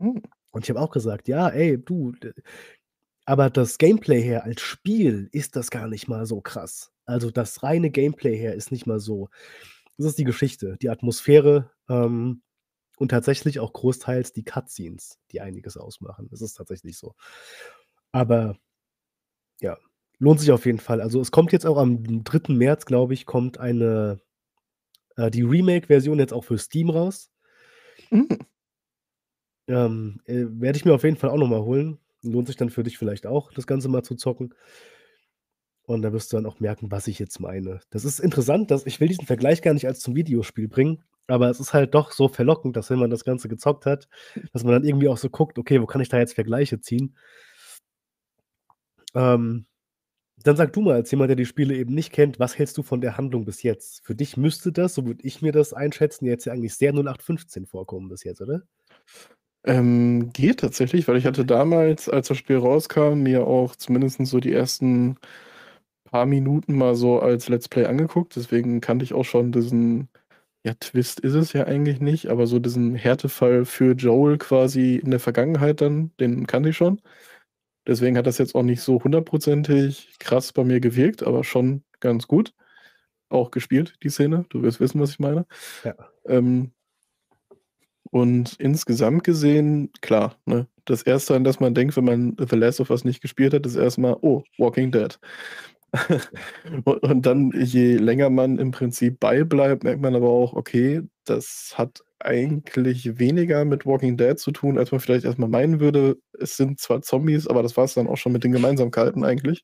Hm. 0.00 0.22
Und 0.52 0.64
ich 0.64 0.70
habe 0.70 0.80
auch 0.80 0.90
gesagt: 0.92 1.28
„Ja, 1.28 1.48
ey, 1.50 1.78
du, 1.82 2.12
d“ 2.12 2.32
aber 3.26 3.50
das 3.50 3.78
Gameplay 3.78 4.22
her 4.22 4.44
als 4.44 4.60
Spiel 4.62 5.28
ist 5.32 5.56
das 5.56 5.70
gar 5.70 5.88
nicht 5.88 6.08
mal 6.08 6.26
so 6.26 6.40
krass. 6.42 6.92
Also, 7.06 7.30
das 7.30 7.62
reine 7.62 7.90
Gameplay 7.90 8.36
her 8.38 8.54
ist 8.54 8.72
nicht 8.72 8.86
mal 8.86 9.00
so. 9.00 9.28
Das 9.98 10.06
ist 10.06 10.18
die 10.18 10.24
Geschichte, 10.24 10.76
die 10.82 10.90
Atmosphäre, 10.90 11.70
ähm, 11.88 12.42
und 12.98 13.10
tatsächlich 13.10 13.60
auch 13.60 13.72
großteils 13.74 14.32
die 14.34 14.44
Cutscenes, 14.44 15.18
die 15.32 15.40
einiges 15.42 15.76
ausmachen. 15.78 16.28
Das 16.30 16.42
ist 16.42 16.54
tatsächlich 16.54 16.98
so. 16.98 17.14
Aber 18.12 18.56
ja, 19.60 19.76
lohnt 20.18 20.40
sich 20.40 20.52
auf 20.52 20.66
jeden 20.66 20.78
Fall. 20.78 21.00
Also, 21.00 21.20
es 21.20 21.30
kommt 21.30 21.52
jetzt 21.52 21.66
auch 21.66 21.78
am 21.78 22.24
3. 22.24 22.56
März, 22.56 22.86
glaube 22.86 23.14
ich, 23.14 23.26
kommt 23.26 23.58
eine 23.58 24.20
äh, 25.16 25.30
die 25.30 25.42
Remake-Version 25.42 26.18
jetzt 26.18 26.32
auch 26.32 26.44
für 26.44 26.58
Steam 26.58 26.90
raus. 26.90 27.30
Hm. 28.10 28.28
Ähm, 29.68 30.20
äh, 30.26 30.44
werde 30.48 30.76
ich 30.76 30.84
mir 30.84 30.94
auf 30.94 31.04
jeden 31.04 31.16
Fall 31.16 31.30
auch 31.30 31.38
noch 31.38 31.48
mal 31.48 31.62
holen. 31.62 31.98
Lohnt 32.22 32.46
sich 32.48 32.56
dann 32.56 32.70
für 32.70 32.82
dich 32.82 32.98
vielleicht 32.98 33.26
auch, 33.26 33.52
das 33.52 33.66
Ganze 33.66 33.88
mal 33.88 34.02
zu 34.02 34.14
zocken. 34.14 34.54
Und 35.86 36.02
da 36.02 36.12
wirst 36.12 36.32
du 36.32 36.36
dann 36.36 36.46
auch 36.46 36.60
merken, 36.60 36.90
was 36.90 37.06
ich 37.08 37.18
jetzt 37.18 37.40
meine. 37.40 37.80
Das 37.90 38.04
ist 38.04 38.18
interessant, 38.18 38.70
dass 38.70 38.86
ich 38.86 39.00
will 39.00 39.08
diesen 39.08 39.26
Vergleich 39.26 39.60
gar 39.60 39.74
nicht 39.74 39.86
als 39.86 40.00
zum 40.00 40.16
Videospiel 40.16 40.66
bringen, 40.68 41.02
aber 41.26 41.50
es 41.50 41.60
ist 41.60 41.74
halt 41.74 41.94
doch 41.94 42.12
so 42.12 42.28
verlockend, 42.28 42.76
dass 42.76 42.88
wenn 42.90 42.98
man 42.98 43.10
das 43.10 43.24
Ganze 43.24 43.48
gezockt 43.48 43.84
hat, 43.84 44.08
dass 44.52 44.64
man 44.64 44.72
dann 44.72 44.84
irgendwie 44.84 45.08
auch 45.08 45.18
so 45.18 45.28
guckt: 45.28 45.58
„Okay, 45.58 45.80
wo 45.82 45.86
kann 45.86 46.00
ich 46.00 46.08
da 46.08 46.18
jetzt 46.18 46.34
Vergleiche 46.34 46.80
ziehen?“ 46.80 47.16
Ähm, 49.14 49.66
dann 50.42 50.56
sag 50.56 50.72
du 50.72 50.80
mal 50.80 50.94
als 50.94 51.10
jemand, 51.10 51.28
der 51.30 51.36
die 51.36 51.46
Spiele 51.46 51.74
eben 51.76 51.94
nicht 51.94 52.12
kennt, 52.12 52.38
was 52.38 52.58
hältst 52.58 52.76
du 52.76 52.82
von 52.82 53.00
der 53.00 53.16
Handlung 53.16 53.44
bis 53.44 53.62
jetzt? 53.62 54.04
Für 54.04 54.14
dich 54.14 54.36
müsste 54.36 54.72
das, 54.72 54.94
so 54.94 55.06
würde 55.06 55.24
ich 55.24 55.42
mir 55.42 55.52
das 55.52 55.72
einschätzen, 55.72 56.26
jetzt 56.26 56.44
ja 56.44 56.52
eigentlich 56.52 56.74
sehr 56.74 56.92
0815 56.92 57.66
vorkommen 57.66 58.08
bis 58.08 58.24
jetzt, 58.24 58.40
oder? 58.40 58.62
Ähm, 59.64 60.30
geht 60.32 60.60
tatsächlich, 60.60 61.08
weil 61.08 61.16
ich 61.16 61.24
hatte 61.26 61.46
damals, 61.46 62.08
als 62.08 62.28
das 62.28 62.36
Spiel 62.36 62.58
rauskam, 62.58 63.22
mir 63.22 63.46
auch 63.46 63.76
zumindest 63.76 64.24
so 64.26 64.40
die 64.40 64.52
ersten 64.52 65.16
paar 66.04 66.26
Minuten 66.26 66.76
mal 66.76 66.94
so 66.94 67.20
als 67.20 67.48
Let's 67.48 67.68
Play 67.68 67.86
angeguckt. 67.86 68.36
Deswegen 68.36 68.80
kannte 68.80 69.04
ich 69.04 69.14
auch 69.14 69.24
schon 69.24 69.52
diesen 69.52 70.08
ja, 70.64 70.74
Twist 70.74 71.20
ist 71.20 71.34
es 71.34 71.52
ja 71.52 71.64
eigentlich 71.66 72.00
nicht, 72.00 72.28
aber 72.28 72.46
so 72.46 72.58
diesen 72.58 72.94
Härtefall 72.94 73.64
für 73.66 73.92
Joel 73.94 74.38
quasi 74.38 74.96
in 74.96 75.10
der 75.10 75.20
Vergangenheit 75.20 75.80
dann, 75.82 76.12
den 76.18 76.46
kannte 76.46 76.70
ich 76.70 76.76
schon. 76.76 77.00
Deswegen 77.86 78.16
hat 78.16 78.26
das 78.26 78.38
jetzt 78.38 78.54
auch 78.54 78.62
nicht 78.62 78.80
so 78.82 79.02
hundertprozentig 79.04 80.16
krass 80.18 80.52
bei 80.52 80.64
mir 80.64 80.80
gewirkt, 80.80 81.22
aber 81.22 81.44
schon 81.44 81.84
ganz 82.00 82.26
gut. 82.28 82.54
Auch 83.30 83.50
gespielt, 83.50 83.96
die 84.02 84.10
Szene. 84.10 84.46
Du 84.50 84.62
wirst 84.62 84.80
wissen, 84.80 85.00
was 85.00 85.10
ich 85.12 85.18
meine. 85.20 85.46
Ja. 85.84 85.94
Ähm 86.28 86.72
und 88.10 88.54
insgesamt 88.60 89.24
gesehen, 89.24 89.90
klar, 90.00 90.36
ne? 90.46 90.68
Das 90.84 91.02
Erste, 91.02 91.34
an 91.34 91.44
das 91.44 91.60
man 91.60 91.74
denkt, 91.74 91.96
wenn 91.96 92.04
man 92.04 92.36
„The 92.38 92.56
Last 92.56 92.80
of 92.80 92.90
Us“ 92.90 93.04
nicht 93.04 93.22
gespielt 93.22 93.54
hat, 93.54 93.66
ist 93.66 93.76
erst 93.76 93.98
mal: 93.98 94.16
„Oh, 94.20 94.42
Walking 94.58 94.92
Dead.“ 94.92 95.18
U 96.86 96.92
und 96.92 97.26
dann, 97.26 97.52
je 97.54 97.96
länger 97.96 98.30
man 98.30 98.58
im 98.58 98.70
Prinzip 98.72 99.20
bei 99.20 99.44
bleibt, 99.44 99.84
merkt 99.84 100.02
man 100.02 100.14
aber 100.14 100.28
auch, 100.30 100.54
okay, 100.54 101.02
das 101.24 101.74
hat 101.76 102.02
eigentlich 102.24 103.18
weniger 103.18 103.64
mit 103.64 103.86
Walking 103.86 104.16
Dead 104.16 104.38
zu 104.38 104.52
tun, 104.52 104.78
als 104.78 104.92
man 104.92 105.00
vielleicht 105.00 105.24
erst 105.24 105.38
mal 105.38 105.48
meinen 105.48 105.80
würde. 105.80 106.16
Es 106.38 106.56
sind 106.56 106.80
zwar 106.80 107.02
Zombies, 107.02 107.46
aber 107.48 107.62
das 107.62 107.76
war's 107.76 107.94
dann 107.94 108.08
auch 108.08 108.16
schon 108.16 108.32
mit 108.32 108.44
den 108.44 108.52
Gemeinsamkeiten 108.52 109.24
eigentlich. 109.24 109.62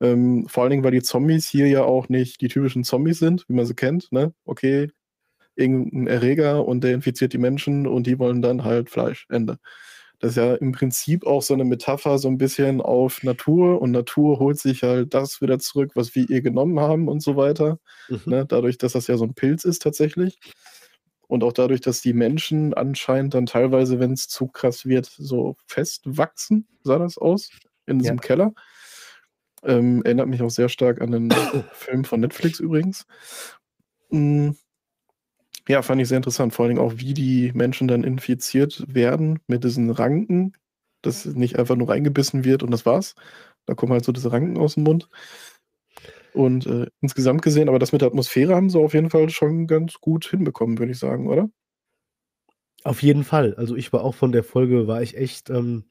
Ähm, 0.00 0.46
vor 0.48 0.64
allen 0.64 0.70
Dingen, 0.72 0.84
weil 0.84 0.92
die 0.92 1.02
Zombies 1.02 1.48
hier 1.48 1.68
ja 1.68 1.84
auch 1.84 2.08
nicht 2.08 2.40
die 2.40 2.48
typischen 2.48 2.84
Zombies 2.84 3.18
sind, 3.20 3.44
wie 3.48 3.54
man 3.54 3.66
sie 3.66 3.74
kennt, 3.74 4.10
ne? 4.12 4.34
Okay, 4.44 4.90
irgend 5.56 5.92
'n 5.94 6.06
Erreger 6.08 6.66
und 6.66 6.82
der 6.84 6.94
infiziert 6.94 7.32
die 7.34 7.38
Menschen 7.38 7.86
und 7.86 8.06
die 8.08 8.18
wollen 8.18 8.42
dann 8.42 8.64
halt 8.64 8.90
Fleisch, 8.90 9.26
Ende. 9.30 9.58
Das 10.20 10.32
ist 10.32 10.36
ja 10.38 10.54
im 10.56 10.72
Prinzip 10.72 11.26
auch 11.26 11.42
so 11.42 11.54
'ne 11.56 11.64
Metapher 11.64 12.18
so 12.18 12.28
'n 12.28 12.38
bisschen 12.38 12.80
auf 12.82 13.22
Natur 13.24 13.82
und 13.82 13.92
Natur 13.92 14.38
holt 14.40 14.58
sich 14.60 14.82
halt 14.84 15.14
das 15.14 15.40
wieder 15.42 15.58
zurück, 15.60 15.92
was 15.96 16.14
wir 16.16 16.28
ihr 16.30 16.42
genommen 16.42 16.80
haben 16.80 17.08
und 17.08 17.22
so 17.22 17.36
weiter, 17.36 17.78
Mhm. 18.08 18.32
ne? 18.32 18.46
Dadurch, 18.48 18.78
dass 18.78 18.92
das 18.94 19.06
ja 19.08 19.16
so 19.18 19.24
'n 19.26 19.34
Pilz 19.34 19.64
ist 19.64 19.82
tatsächlich. 19.82 20.38
Und 21.32 21.44
auch 21.44 21.54
dadurch, 21.54 21.80
dass 21.80 22.02
die 22.02 22.12
Menschen 22.12 22.74
anscheinend 22.74 23.32
dann 23.32 23.46
teilweise, 23.46 23.98
wenn's 23.98 24.28
zu 24.28 24.48
krass 24.48 24.84
wird, 24.84 25.06
so 25.06 25.56
festwachsen, 25.66 26.68
sah 26.84 26.98
das 26.98 27.16
aus, 27.16 27.48
in 27.86 27.98
Ja. 28.00 28.00
diesem 28.00 28.20
Keller. 28.20 28.52
Ähm, 29.64 30.02
erinnert 30.04 30.26
mich 30.28 30.42
auch 30.42 30.50
sehr 30.50 30.68
stark 30.68 31.00
an 31.00 31.10
'nen 31.10 31.30
Film 31.72 32.04
von 32.04 32.20
Netflix 32.20 32.58
übrigens. 32.60 33.04
Hm. 34.10 34.52
Ja, 35.68 35.82
fand 35.82 36.00
ich 36.00 36.08
sehr 36.08 36.16
interessant, 36.16 36.52
vor 36.52 36.64
allen 36.64 36.74
Dingen 36.76 36.84
auch, 36.86 36.94
wie 36.96 37.14
die 37.14 37.52
Menschen 37.54 37.86
dann 37.86 38.02
infiziert 38.02 38.82
werden 38.92 39.38
mit 39.46 39.62
diesen 39.62 39.90
Ranken, 39.90 40.54
dass 41.02 41.24
nicht 41.24 41.56
einfach 41.58 41.76
nur 41.76 41.88
reingebissen 41.88 42.44
wird 42.44 42.62
und 42.64 42.72
das 42.72 42.84
war's. 42.84 43.14
Da 43.66 43.74
kommen 43.74 43.92
halt 43.92 44.04
so 44.04 44.10
diese 44.12 44.32
Ranken 44.32 44.58
aus 44.58 44.74
dem 44.74 44.82
Mund. 44.84 45.08
Und, 46.34 46.66
äh, 46.66 46.86
insgesamt 47.00 47.42
gesehen 47.42 47.68
aber 47.68 47.78
das 47.78 47.92
mit 47.92 48.00
der 48.00 48.08
Atmosphäre 48.08 48.54
haben 48.54 48.70
sie 48.70 48.78
auf 48.78 48.94
jeden 48.94 49.10
Fall 49.10 49.28
schon 49.30 49.66
ganz 49.66 49.94
gut 50.00 50.26
hinbekommen, 50.26 50.78
würde 50.78 50.92
ich 50.92 50.98
sagen, 50.98 51.28
oder? 51.28 51.50
Auf 52.84 53.00
jeden 53.02 53.22
Fall. 53.22 53.54
Also, 53.54 53.76
ich 53.76 53.92
war 53.92 54.02
auch 54.02 54.14
von 54.16 54.32
der 54.32 54.42
Folge 54.42 54.88
war 54.88 55.02
ich 55.02 55.16
echt, 55.16 55.50
ähm 55.50 55.84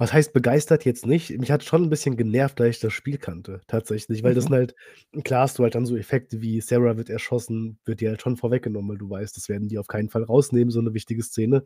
was 0.00 0.12
heißt 0.12 0.32
begeistert 0.32 0.84
jetzt 0.84 1.06
nicht. 1.06 1.36
Mich 1.40 1.50
hat's 1.50 1.64
schon 1.64 1.82
'n 1.84 1.90
bisschen 1.90 2.16
genervt, 2.16 2.60
da 2.60 2.66
ich 2.66 2.78
das 2.78 2.92
Spiel 2.92 3.18
kannte 3.18 3.60
tatsächlich, 3.66 4.22
weil 4.22 4.34
das 4.34 4.44
Mhm. 4.44 4.48
sind 4.48 4.54
halt 4.56 4.74
klar 5.24 5.42
hast 5.42 5.58
du 5.58 5.64
halt 5.64 5.74
dann 5.74 5.86
so 5.86 5.96
Effekte 5.96 6.40
wie 6.40 6.60
Sarah 6.60 6.96
wird 6.96 7.10
erschossen, 7.10 7.78
wird 7.84 8.00
dir 8.00 8.10
halt 8.10 8.22
schon 8.22 8.36
vorweggenommen, 8.36 8.90
weil 8.90 8.98
du 8.98 9.10
weißt, 9.10 9.36
das 9.36 9.48
werden 9.48 9.66
die 9.68 9.78
auf 9.78 9.88
keinen 9.88 10.08
Fall 10.10 10.22
rausnehmen, 10.22 10.70
so 10.70 10.80
'ne 10.80 10.94
wichtige 10.94 11.22
Szene. 11.24 11.64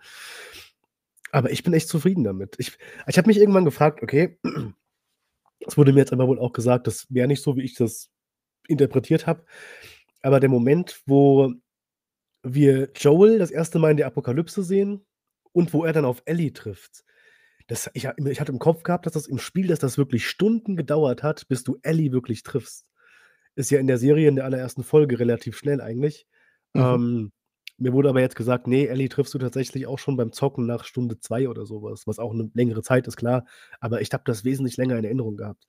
Aber 1.35 1.51
ich 1.51 1.63
bin 1.63 1.73
echt 1.73 1.89
zufrieden 1.89 2.25
damit. 2.25 2.57
Ich 2.59 2.77
ich 3.07 3.17
habe 3.19 3.27
mich 3.29 3.39
irgendwann 3.39 3.65
gefragt: 3.65 4.03
„Okay“ 4.03 4.39
es 5.67 5.79
wurde 5.79 5.93
mir 5.95 6.01
jetzt 6.01 6.13
aber 6.15 6.29
wohl 6.29 6.41
auch 6.41 6.53
gesagt, 6.55 6.87
das 6.89 7.07
wäre 7.11 7.29
nicht 7.29 7.43
so, 7.43 7.57
wie 7.57 7.63
ich 7.63 7.75
das 7.77 8.09
interpretiert 8.73 9.27
habe. 9.27 9.45
Aber 10.23 10.41
der 10.41 10.51
Moment, 10.51 11.03
wo 11.07 11.53
wir 12.45 12.91
Joel 12.97 13.39
das 13.41 13.51
1. 13.53 13.79
Mal 13.81 13.93
in 13.93 13.99
der 13.99 14.07
Apokalypse 14.09 14.63
sehen 14.65 15.07
und 15.53 15.75
wo 15.75 15.85
er 15.85 15.93
dann 15.95 16.05
auf 16.07 16.23
Ellie 16.27 16.53
trifft, 16.55 17.05
das 17.69 17.91
ich 17.95 18.07
ich 18.27 18.41
hatte 18.41 18.53
im 18.53 18.59
Kopf 18.61 18.83
gehabt, 18.85 19.07
dass 19.07 19.15
das 19.15 19.27
im 19.29 19.39
Spiel 19.39 19.69
dass 19.69 19.81
das 19.81 19.99
wirklich 19.99 20.27
Stunden 20.29 20.77
gedauert 20.77 21.23
hat, 21.25 21.49
bis 21.49 21.65
du 21.65 21.79
Ellie 21.83 22.13
wirklich 22.13 22.43
triffst. 22.45 22.87
Ist 23.57 23.71
ja 23.73 23.81
in 23.81 23.87
der 23.89 23.99
Serie 23.99 24.29
in 24.29 24.37
der 24.37 24.47
allerersten 24.47 24.85
Folge 24.85 25.19
relativ 25.21 25.57
schnell 25.59 25.81
eigentlich. 25.83 26.27
Mhm. 26.75 26.83
Ähm, 26.83 27.33
mir 27.79 27.93
wurde 27.95 28.11
aber 28.11 28.21
jetzt 28.23 28.37
gesagt: 28.37 28.67
„Ne, 28.69 28.89
Ellie 28.89 29.09
triffst 29.11 29.35
du 29.35 29.39
tatsächlich 29.39 29.87
auch 29.89 29.99
schon 30.01 30.17
beim 30.19 30.33
Zocken 30.33 30.67
nach 30.67 30.85
Stunde 30.87 31.19
2 31.21 31.49
oder 31.51 31.67
so 31.67 31.83
was“, 31.85 32.07
auch 32.21 32.35
'ne 32.35 32.51
längere 32.55 32.83
Zeit 32.83 33.07
ist, 33.09 33.17
klar. 33.19 33.47
Aber 33.81 34.01
ich 34.03 34.13
habe 34.15 34.25
das 34.27 34.45
wesentlich 34.45 34.77
länger 34.79 34.99
in 34.99 35.05
Erinnerung 35.07 35.37
gehabt. 35.39 35.65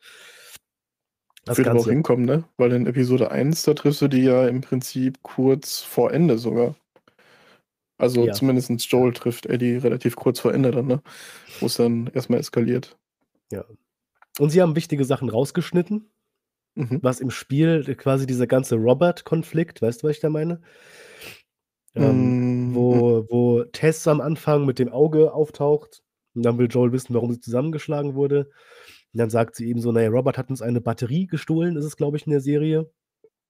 Das 1.46 1.58
Würde 1.58 1.72
aber 1.72 1.80
auch 1.80 1.88
hinkommen, 1.88 2.26
ne? 2.26 2.46
Weil 2.58 2.72
in 2.72 2.88
Episode 2.88 3.32
1, 3.32 3.64
da 3.64 3.74
triffst 3.74 4.02
du 4.02 4.08
die 4.08 4.24
ja 4.24 4.48
im 4.48 4.62
Prinzip 4.62 5.22
kurz 5.24 5.80
vor 5.82 6.14
Ende 6.14 6.38
sogar. 6.38 6.76
Also, 7.98 8.26
Ja. 8.26 8.34
zumindest. 8.34 8.70
Joel 8.92 9.14
trifft 9.14 9.46
Ellie 9.46 9.84
relativ 9.84 10.16
kurz 10.16 10.40
vor 10.40 10.54
Ende 10.54 10.72
dann, 10.72 10.88
ne? 10.88 11.02
Wo's 11.60 11.76
dann 11.76 12.10
erst 12.14 12.30
mal 12.30 12.38
eskaliert. 12.38 12.98
Ja. 13.52 13.66
Und 14.40 14.50
sie 14.50 14.62
haben 14.62 14.76
wichtige 14.76 15.06
Sachen 15.06 15.30
rausgeschnitten, 15.30 16.10
Mhm. 16.76 17.00
was 17.04 17.20
im 17.20 17.30
Spiel 17.30 17.96
quasi 17.96 18.26
dieser 18.26 18.48
ganze 18.48 18.76
Robert-Konflikt 18.76 19.82
weißt 19.82 20.02
du, 20.04 20.08
was 20.08 20.16
ich 20.16 20.22
da 20.22 20.30
meine? 20.30 20.62
Ähm, 21.96 22.04
Hm, 22.04 22.70
hm. 22.70 22.76
wo 22.76 23.26
wo 23.30 23.64
Tess 23.66 24.08
am 24.08 24.22
Anfang 24.22 24.66
mit 24.66 24.80
dem 24.80 24.90
Auge 24.90 25.34
auftaucht 25.34 26.02
und 26.34 26.44
dann 26.44 26.58
will 26.58 26.68
Joel 26.68 26.92
wissen, 26.92 27.14
warum 27.14 27.32
sie 27.32 27.40
zusammengeschlagen 27.40 28.16
wurde. 28.16 28.50
Und 29.14 29.20
dann 29.20 29.30
sagt 29.30 29.56
sie 29.56 29.70
ihm 29.70 29.80
so: 29.80 29.92
„Na 29.92 30.02
ja, 30.02 30.10
Robert 30.10 30.38
hat 30.38 30.50
uns 30.50 30.62
eine 30.62 30.82
Batterie 30.82 31.28
gestohlen“, 31.28 31.78
ist 31.78 31.86
es, 31.86 31.98
glaube 31.98 32.18
ich, 32.18 32.26
in 32.28 32.32
der 32.32 32.42
Serie. 32.42 32.92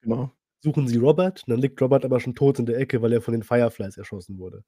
Genau. 0.02 0.34
Suchen 0.62 0.88
sie 0.88 0.98
Robert, 0.98 1.44
dann 1.48 1.60
liegt 1.60 1.80
Robert 1.80 2.06
aber 2.06 2.20
schon 2.20 2.34
tot 2.34 2.58
in 2.58 2.66
der 2.66 2.80
Ecke, 2.80 3.04
weil 3.04 3.14
er 3.14 3.22
von 3.22 3.34
den 3.34 3.44
Fireflies 3.44 3.98
erschossen 3.98 4.40
wurde. 4.40 4.64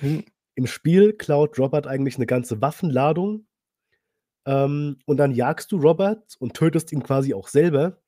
Hm. 0.00 0.20
Im 0.56 0.66
Spiel 0.66 1.12
klaut 1.12 1.60
Robert 1.60 1.86
eigentlich 1.86 2.18
'ne 2.18 2.26
ganze 2.26 2.60
Waffenladung, 2.60 3.46
ähm, 4.46 4.98
und 5.06 5.16
dann 5.18 5.32
jagst 5.32 5.72
du 5.72 5.76
Robert 5.78 6.36
und 6.38 6.54
tötest 6.54 6.92
ihn 6.92 7.02
quasi 7.02 7.34
auch 7.34 7.48
selber, 7.48 8.00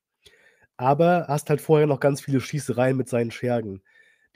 aber 0.79 1.27
hast 1.29 1.51
halt 1.51 1.61
vorher 1.63 1.87
noch 1.89 2.01
ganz 2.01 2.21
viele 2.23 2.41
Schießereien 2.43 2.97
mit 2.99 3.09
seinen 3.11 3.33
Schergen. 3.33 3.83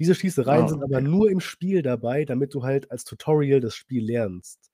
Diese 0.01 0.15
Schießereien 0.17 0.67
Ah, 0.67 0.69
sind 0.69 0.83
aber 0.85 1.01
okay. 1.01 1.03
nur 1.03 1.31
im 1.31 1.41
Spiel 1.41 1.83
dabei, 1.83 2.25
damit 2.27 2.55
du 2.55 2.65
halt 2.65 2.91
als 2.93 3.05
Tutorial 3.05 3.61
das 3.61 3.77
Spiel 3.77 4.05
lernst. 4.07 4.70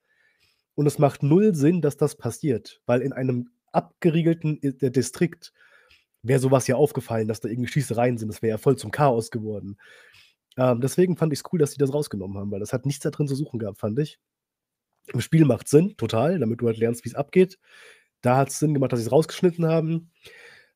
Und 0.77 0.87
es 0.87 0.99
macht 1.01 1.25
0 1.25 1.55
Sinn, 1.55 1.81
dass 1.83 1.97
das 1.97 2.17
passiert, 2.17 2.81
weil 2.87 3.01
in 3.01 3.13
einem 3.13 3.49
abgeriegelten 3.73 4.61
D 4.61 4.91
Distrikt 4.91 5.53
wäre 6.23 6.39
so 6.41 6.51
was 6.51 6.67
ja 6.67 6.77
aufgefallen, 6.77 7.29
dass 7.29 7.41
da 7.41 7.49
irgendwie 7.49 7.71
Schießereien 7.71 8.19
sind. 8.19 8.29
Das 8.29 8.43
wäre 8.43 8.51
ja 8.51 8.59
voll 8.59 8.77
zum 8.77 8.91
Chaos 8.91 9.31
geworden. 9.31 9.79
Ähm, 10.57 10.81
deswegen 10.81 11.17
fand 11.17 11.33
ich's 11.33 11.43
cool, 11.53 11.59
dass 11.59 11.73
sie 11.73 11.79
das 11.79 11.93
rausgenommen 11.93 12.39
haben, 12.39 12.51
weil 12.51 12.61
das 12.61 12.73
hat 12.73 12.87
nichts 12.87 13.03
da 13.03 13.11
drin 13.11 13.29
zu 13.29 13.35
suchen 13.35 13.59
gehabt, 13.59 13.79
fand 13.79 13.99
ich. 13.99 14.19
Im 15.13 15.21
Spiel 15.21 15.45
macht's 15.45 15.71
Sinn, 15.71 15.97
total, 15.97 16.39
damit 16.39 16.61
du 16.61 16.67
halt 16.67 16.79
lernst, 16.79 17.05
wie's 17.05 17.15
abgeht. 17.15 17.59
Da 18.23 18.37
hat's 18.39 18.59
Sinn 18.59 18.75
gemacht, 18.75 18.93
dass 18.93 19.01
sie's 19.01 19.13
rausgeschnitten 19.13 19.67
haben. 19.67 20.11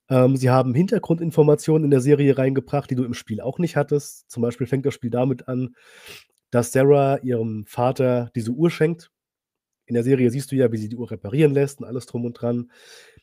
Ähm, 0.09 0.36
sie 0.36 0.51
haben 0.51 0.74
Hintergrundinformationen 0.74 1.84
in 1.84 1.90
der 1.90 2.01
Serie 2.01 2.36
reingebracht, 2.36 2.90
die 2.90 2.94
du 2.94 3.05
im 3.05 3.14
Spiel 3.14 3.40
auch 3.40 3.59
nicht 3.59 3.76
hattest. 3.76 4.30
Zum 4.30 4.42
Beispiel 4.42 4.66
fängt 4.66 4.86
das 4.86 4.94
Spiel 4.94 5.11
damit 5.11 5.48
an, 5.48 5.74
dass 6.51 6.72
Sarah 6.72 7.18
ihrem 7.18 7.64
Vater 7.66 8.30
diese 8.34 8.51
Uhr 8.51 8.70
schenkt. 8.70 9.11
In 9.91 9.95
der 9.95 10.05
Serie 10.05 10.30
siehst 10.30 10.53
du 10.53 10.57
ja, 10.57 10.70
wie 10.70 10.76
sie 10.76 10.88
die 10.88 10.95
Uhr 10.97 11.11
reparieren 11.11 11.53
lässt 11.53 11.80
und 11.80 11.84
alles 11.86 12.07
drum 12.07 12.24
und 12.24 12.34
dran. 12.34 12.70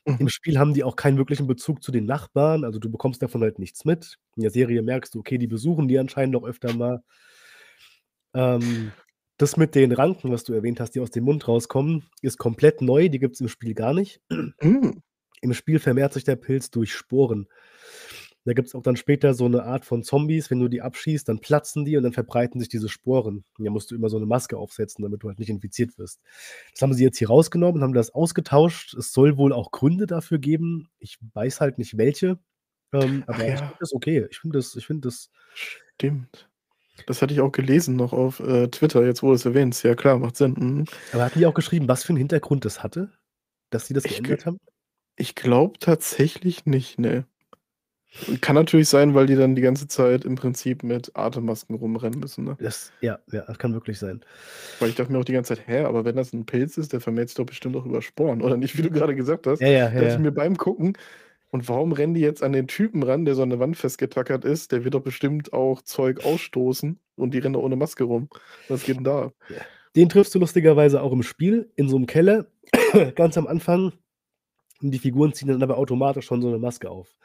Im 0.04 0.26
Mhm. 0.26 0.28
Spiel 0.28 0.58
haben 0.58 0.74
die 0.74 0.84
auch 0.84 0.96
keinen 0.96 1.16
wirklichen 1.16 1.46
Bezug 1.46 1.82
zu 1.82 1.90
den 1.92 2.04
Nachbarn, 2.04 2.62
also, 2.64 2.78
du 2.78 2.90
bekommst 2.90 3.22
davon 3.22 3.40
halt 3.42 3.58
nichts 3.58 3.86
mit. 3.86 4.18
In 4.36 4.42
der 4.42 4.50
Serie 4.50 4.82
merkst 4.82 5.14
du, 5.14 5.20
okay, 5.20 5.38
die 5.38 5.46
besuchen 5.46 5.88
die 5.88 5.98
anscheinend 5.98 6.36
auch 6.36 6.44
öfter 6.44 6.74
mal. 6.74 7.02
Ähm, 8.34 8.92
das 9.38 9.56
mit 9.56 9.74
den 9.74 9.92
Ranken, 9.92 10.30
was 10.30 10.44
du 10.44 10.52
erwähnt 10.52 10.80
hast, 10.80 10.90
die 10.94 11.00
aus 11.00 11.10
dem 11.10 11.24
Mund 11.24 11.48
rauskommen, 11.48 12.04
ist 12.22 12.38
komplett 12.38 12.82
neu, 12.82 13.08
die 13.08 13.18
gibt's 13.18 13.40
im 13.40 13.48
Spiel 13.48 13.74
gar 13.74 13.94
nicht. 13.94 14.20
Hm. 14.60 15.02
Im 15.40 15.54
Spiel 15.54 15.78
vermehrt 15.78 16.12
sich 16.12 16.24
der 16.24 16.36
Pilz 16.36 16.70
durch 16.70 16.92
Sporen. 16.92 17.48
Da 18.46 18.52
gibt's 18.54 18.74
auch 18.74 18.82
dann 18.82 18.96
später 18.96 19.34
so 19.34 19.48
'ne 19.48 19.64
Art 19.64 19.84
von 19.84 20.02
Zombies, 20.02 20.50
wenn 20.50 20.60
du 20.60 20.68
die 20.68 20.80
abschießt, 20.80 21.28
dann 21.28 21.40
platzen 21.40 21.84
die 21.84 21.96
und 21.96 22.02
dann 22.04 22.12
verbreiten 22.12 22.60
sich 22.60 22.68
diese 22.68 22.88
Sporen. 22.88 23.44
Und 23.58 23.64
dann 23.64 23.72
musst 23.72 23.90
du 23.90 23.94
immer 23.96 24.08
so 24.08 24.18
'ne 24.18 24.26
Maske 24.26 24.56
aufsetzen, 24.56 25.02
damit 25.02 25.22
du 25.22 25.28
halt 25.28 25.38
nicht 25.38 25.50
infiziert 25.50 25.98
wirst. 25.98 26.20
Das 26.72 26.82
haben 26.82 26.94
sie 26.94 27.04
jetzt 27.04 27.18
hier 27.18 27.28
rausgenommen, 27.28 27.82
haben 27.82 27.94
das 27.94 28.10
ausgetauscht. 28.14 28.94
Es 28.94 29.12
soll 29.12 29.36
wohl 29.36 29.52
auch 29.52 29.70
Gründe 29.72 30.06
dafür 30.06 30.38
geben. 30.38 30.88
Ich 30.98 31.18
weiß 31.34 31.60
halt 31.60 31.78
nicht 31.78 31.98
welche, 31.98 32.38
ähm, 32.92 33.24
aber 33.26 33.46
ich 33.46 33.60
finde 33.60 33.60
ja. 33.60 33.78
das 33.80 33.92
okay. 33.92 34.26
Ich 34.30 34.38
finde 34.38 34.58
das 34.58 34.74
ich 34.76 34.86
finde 34.86 35.08
das 35.08 35.28
Stimmt. 35.54 36.48
Das 37.06 37.22
hatte 37.22 37.34
ich 37.34 37.40
auch 37.40 37.52
gelesen 37.52 37.96
noch 37.96 38.12
auf, 38.12 38.40
äh, 38.40 38.68
Twitter, 38.68 39.04
jetzt 39.06 39.22
wo 39.22 39.30
du's 39.32 39.44
erwähnst. 39.46 39.84
Ja 39.84 39.94
klar, 39.94 40.18
macht 40.18 40.36
Sinn. 40.36 40.54
Mhm. 40.58 40.84
Aber 41.12 41.24
hatten 41.24 41.38
die 41.38 41.46
auch 41.46 41.54
geschrieben, 41.54 41.88
was 41.88 42.04
für 42.04 42.12
'n 42.12 42.16
Hintergrund 42.16 42.64
das 42.64 42.82
hatte, 42.82 43.12
dass 43.70 43.86
sie 43.86 43.94
das 43.94 44.06
Ich 44.06 44.08
geändert 44.08 44.46
haben? 44.46 44.58
ich 45.16 45.34
glaube 45.36 45.78
tatsächlich 45.80 46.66
nicht, 46.66 46.98
ne. 46.98 47.26
Kann 48.40 48.54
natürlich 48.56 48.88
sein, 48.88 49.14
weil 49.14 49.26
die 49.26 49.36
dann 49.36 49.54
die 49.54 49.62
ganze 49.62 49.86
Zeit 49.86 50.24
im 50.24 50.34
Prinzip 50.34 50.82
mit 50.82 51.14
Atemmasken 51.16 51.76
rumrennen 51.76 52.18
müssen, 52.20 52.44
ne? 52.44 52.58
Das 52.60 52.92
ja, 53.00 53.20
ja, 53.30 53.42
das 53.46 53.58
kann 53.58 53.72
wirklich 53.72 53.98
sein. 54.00 54.24
Weil 54.80 54.90
ich 54.90 54.94
dachte 54.94 55.10
mir 55.12 55.18
auch 55.18 55.24
die 55.24 55.32
ganze 55.32 55.56
Zeit: 55.56 55.66
„Hä, 55.66 55.80
aber 55.84 56.04
wenn 56.04 56.14
das 56.16 56.32
'n 56.32 56.46
Pilz 56.46 56.76
ist, 56.78 56.92
der 56.92 57.00
vermehrt 57.00 57.28
sich 57.28 57.36
doch 57.36 57.46
bestimmt 57.46 57.76
auch 57.76 57.84
über 57.84 58.00
Sporen, 58.00 58.42
oder 58.42 58.56
nicht?“ 58.56 58.76
Wie 58.78 58.82
du 58.82 58.90
grade 58.90 59.14
gesagt 59.16 59.46
hast, 59.46 59.60
Ja, 59.60 59.66
ja, 59.68 59.88
ja, 59.92 59.92
dachte 59.96 60.12
ich 60.12 60.18
mir 60.18 60.30
beim 60.32 60.56
Gucken: 60.56 60.96
„Und 61.50 61.68
warum 61.68 61.92
rennen 61.92 62.14
die 62.14 62.20
jetzt 62.20 62.42
an 62.42 62.52
den 62.52 62.68
Typen 62.68 63.02
ran, 63.02 63.24
der 63.24 63.34
so 63.34 63.42
an 63.42 63.50
der 63.50 63.58
Wand 63.60 63.76
festgetackert 63.76 64.44
ist? 64.44 64.72
Der 64.72 64.84
wird 64.84 64.94
doch 64.94 65.02
bestimmt 65.02 65.52
auch 65.52 65.82
Zeug 65.82 66.20
ausstoßen 66.20 67.00
und 67.16 67.34
die 67.34 67.38
rennen 67.38 67.54
da 67.54 67.60
ohne 67.60 67.76
Maske 67.76 68.04
rum. 68.04 68.28
Was 68.68 68.84
geht 68.84 68.98
'n 68.98 69.04
da 69.04 69.22
ab?“ 69.26 69.34
Ja. 69.48 69.68
Den 69.96 70.08
triffst 70.10 70.34
du 70.34 70.38
lustigerweise 70.40 71.02
auch 71.02 71.12
im 71.12 71.22
Spiel 71.24 71.72
in 71.76 71.88
so 71.88 71.98
'nem 71.98 72.06
Keller 72.06 72.46
ganz 73.16 73.38
am 73.38 73.46
Anfang. 73.48 73.92
Und 74.82 74.92
die 74.92 74.98
Figuren 74.98 75.32
ziehen 75.32 75.48
dann 75.48 75.62
aber 75.62 75.76
automatisch 75.78 76.26
schon 76.26 76.42
so 76.42 76.50
'ne 76.50 76.58
Maske 76.58 76.90
auf. 76.90 77.16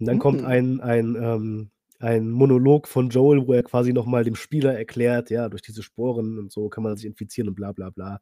Und 0.00 0.06
dann 0.06 0.18
kommt 0.18 0.42
Mhm. 0.42 0.44
ein 0.44 0.80
ein, 0.80 1.16
ähm 1.20 1.70
ein 2.02 2.30
Monolog 2.30 2.88
von 2.88 3.10
Joel, 3.10 3.46
wo 3.46 3.52
er 3.52 3.62
quasi 3.62 3.92
noch 3.92 4.06
mal 4.06 4.24
dem 4.24 4.34
Spieler 4.34 4.74
erklärt: 4.76 5.28
„Ja, 5.30 5.48
durch 5.50 5.60
diese 5.62 5.82
Sporen 5.82 6.38
und 6.38 6.50
so 6.52 6.68
kann 6.70 6.82
man 6.82 6.96
sich 6.96 7.04
infizieren 7.06 7.48
und 7.50 7.54
bla 7.56 7.72
bla 7.72 7.90
bla.“ 7.90 8.20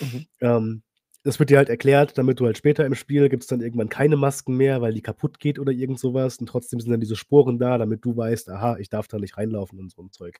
Mhm. 0.00 0.28
Ähm, 0.40 0.82
das 1.24 1.38
wird 1.40 1.50
dir 1.50 1.58
halt 1.58 1.68
erklärt, 1.68 2.16
damit 2.18 2.40
du 2.40 2.46
halt 2.46 2.56
später 2.58 2.86
im 2.86 2.94
Spiel 2.94 3.28
gibt's 3.28 3.46
dann 3.48 3.60
irgendwann 3.60 3.90
keine 3.90 4.16
Masken 4.16 4.56
mehr, 4.56 4.80
weil 4.82 4.94
die 4.94 5.02
kaputt 5.02 5.40
geht 5.40 5.58
oder 5.58 5.72
irgend 5.72 5.98
so 6.00 6.14
was 6.14 6.38
und 6.38 6.46
trotzdem 6.48 6.80
sind 6.80 6.90
dann 6.92 7.00
diese 7.00 7.16
Sporen 7.16 7.58
da, 7.58 7.76
damit 7.78 8.04
du 8.04 8.16
weißt: 8.16 8.48
„Aha, 8.50 8.78
ich 8.78 8.88
darf 8.90 9.08
da 9.08 9.18
nicht 9.18 9.36
reinlaufen“ 9.38 9.78
und 9.80 9.90
so 9.92 10.00
'n 10.02 10.10
Zeug. 10.12 10.38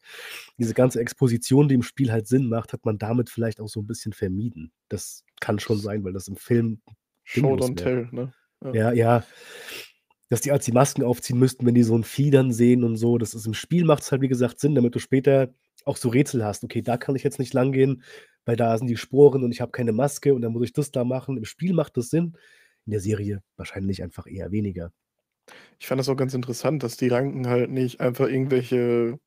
Diese 0.59 0.75
ganze 0.75 1.01
Exposition, 1.01 1.69
die 1.69 1.75
im 1.77 1.83
Spiel 1.83 2.11
halt 2.13 2.27
Sinn 2.29 2.49
macht, 2.49 2.73
hat 2.73 2.85
man 2.87 2.99
damit 2.99 3.29
vielleicht 3.31 3.61
auch 3.61 3.69
so 3.69 3.81
'n 3.81 3.87
bisschen 3.87 4.13
vermieden. 4.15 4.73
Das 4.89 5.25
kann 5.41 5.59
schon 5.61 5.79
sein, 5.81 6.05
weil 6.05 6.13
das 6.15 6.29
im 6.29 6.37
Film 6.37 6.81
Show 7.29 7.57
don't 7.57 7.77
tell, 7.77 8.09
ne? 8.11 8.33
Ja. 8.65 8.73
Ja, 8.73 8.93
ja. 8.93 9.25
Dass 10.31 10.41
die 10.41 10.53
als 10.53 10.65
die 10.65 10.73
Masken 10.73 11.03
aufziehen 11.05 11.39
müssten, 11.39 11.65
wenn 11.67 11.75
die 11.75 11.83
so 11.83 11.95
'n 11.95 12.05
Vieh 12.05 12.31
dann 12.31 12.53
sehen 12.53 12.85
und 12.85 12.97
so. 12.97 13.19
Das 13.19 13.35
ist 13.35 13.47
im 13.47 13.55
Spiel 13.55 13.85
macht's 13.85 14.11
halt, 14.13 14.21
wie 14.23 14.29
gesagt, 14.29 14.61
Sinn, 14.61 14.75
damit 14.75 14.95
du 14.95 14.99
später 14.99 15.55
auch 15.85 15.97
so 15.97 16.09
Rätsel 16.09 16.45
hast. 16.45 16.65
Okay, 16.65 16.83
da 16.83 16.97
kann 16.97 17.17
ich 17.17 17.23
jetzt 17.23 17.39
nicht 17.39 17.55
langgehen, 17.55 18.03
weil 18.45 18.57
da 18.57 18.77
sind 18.77 18.89
die 18.89 18.97
Sporen 18.97 19.45
und 19.45 19.53
ich 19.53 19.61
habe 19.61 19.73
keine 19.73 19.93
Maske 19.93 20.35
und 20.35 20.43
dann 20.43 20.53
muss 20.53 20.65
ich 20.65 20.73
das 20.73 20.91
da 20.91 21.05
machen. 21.05 21.37
Im 21.37 21.45
Spiel 21.45 21.73
macht 21.73 21.97
das 21.97 22.11
Sinn, 22.11 22.37
in 22.87 22.93
der 22.93 23.01
Serie 23.01 23.43
wahrscheinlich 23.57 24.03
einfach 24.03 24.27
eher 24.27 24.51
weniger. 24.51 24.93
Ich 25.79 25.87
fand 25.87 25.99
das 25.99 26.09
auch 26.09 26.17
ganz 26.17 26.35
interessant, 26.35 26.83
dass 26.83 26.97
die 26.97 27.09
Ranken 27.09 27.47
halt 27.47 27.71
nicht 27.71 28.01
einfach 28.01 28.29
irgendwelche 28.29 29.19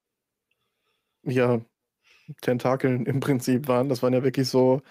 ja, 1.24 1.62
Tentakeln 2.42 3.06
im 3.06 3.20
Prinzip 3.20 3.68
waren. 3.68 3.90
Das 3.90 4.04
waren 4.04 4.14
ja 4.14 4.24
wirklich 4.24 4.50
so 4.50 4.82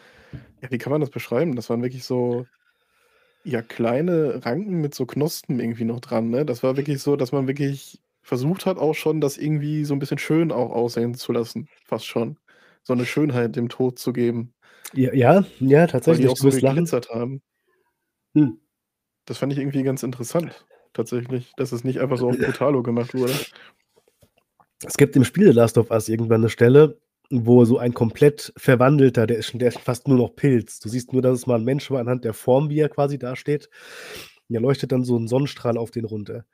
ja, 0.62 0.70
wie 0.70 0.78
kann 0.78 0.92
man 0.92 1.00
das 1.00 1.11
beschreiben? 1.11 1.56
Das 1.56 1.70
waren 1.70 1.82
wirklich 1.82 2.04
so 2.04 2.46
Ja, 3.45 3.62
kleine 3.62 4.45
Ranken 4.45 4.82
mit 4.82 4.95
so 4.95 5.07
Knospen 5.07 5.61
irgendwie 5.61 5.84
noch 5.84 6.01
dran, 6.01 6.28
ne? 6.28 6.45
Das 6.45 6.62
war 6.62 6.76
wirklich 6.76 7.01
so, 7.03 7.16
dass 7.16 7.32
man 7.32 7.47
wirklich 7.49 8.03
versucht 8.22 8.66
hat 8.66 8.76
auch 8.76 8.93
schon, 8.95 9.22
das 9.22 9.38
irgendwie 9.38 9.84
so 9.86 9.95
'n 9.95 9.99
bisschen 9.99 10.18
schön 10.18 10.53
auch 10.53 10.70
aussehen 10.72 11.14
zu 11.14 11.32
lassen, 11.32 11.66
fast 11.86 12.05
schon. 12.07 12.38
So 12.82 12.95
'ne 12.95 13.07
Schönheit 13.07 13.57
dem 13.57 13.70
Tod 13.70 13.99
zu 13.99 14.12
geben. 14.12 14.53
J 14.95 15.12
ja, 15.14 15.45
ja, 15.61 15.86
Weil 16.07 16.16
die 16.16 16.26
tatsächlich, 16.26 16.28
auch 16.28 16.36
so 16.36 16.51
geglitzert 16.53 17.11
haben. 17.11 17.43
Hm. 18.34 18.61
Das 19.28 19.38
fand 19.38 19.53
ich 19.53 19.59
irgendwie 19.59 19.82
ganz 19.82 20.03
interessant 20.03 20.66
tatsächlich, 20.93 21.53
dass 21.57 21.72
es 21.72 21.84
nicht 21.84 22.01
einfach 22.01 22.16
so 22.18 22.28
auf 22.28 22.41
brutalo 22.41 22.82
gemacht 22.82 23.14
wurde. 23.14 23.41
Es 24.86 24.97
gibt 24.97 25.16
im 25.16 25.24
Spiel 25.24 25.47
The 25.49 25.53
Last 25.53 25.76
of 25.78 25.91
Us 25.91 26.09
irgendwann 26.09 26.41
'ne 26.43 26.49
Stelle, 26.49 26.99
wo 27.31 27.64
so 27.64 27.78
ein 27.78 27.95
komplett 27.95 28.53
verwandelter 28.57 29.26
der 29.26 29.39
ist 29.39 29.47
schon 29.49 29.61
der 29.61 29.68
ist 29.68 29.78
fast 29.81 30.09
nur 30.09 30.18
noch 30.18 30.35
Pilz. 30.37 30.81
Du 30.81 30.89
siehst 30.89 31.12
nur, 31.12 31.22
dass 31.22 31.39
es 31.39 31.47
mal 31.47 31.59
'n 31.61 31.64
Mensch 31.64 31.91
war 31.91 32.01
anhand 32.01 32.24
der 32.24 32.35
Form, 32.35 32.70
wie 32.70 32.81
er 32.81 32.89
quasi 32.89 33.18
dasteht. 33.18 33.68
Und 34.49 34.55
da 34.57 34.61
leuchtet 34.61 34.93
dann 34.93 35.05
so 35.05 35.16
'n 35.16 35.28
Sonnenstrahl 35.28 35.78
auf 35.78 35.91
den 35.93 36.05
runter. 36.07 36.45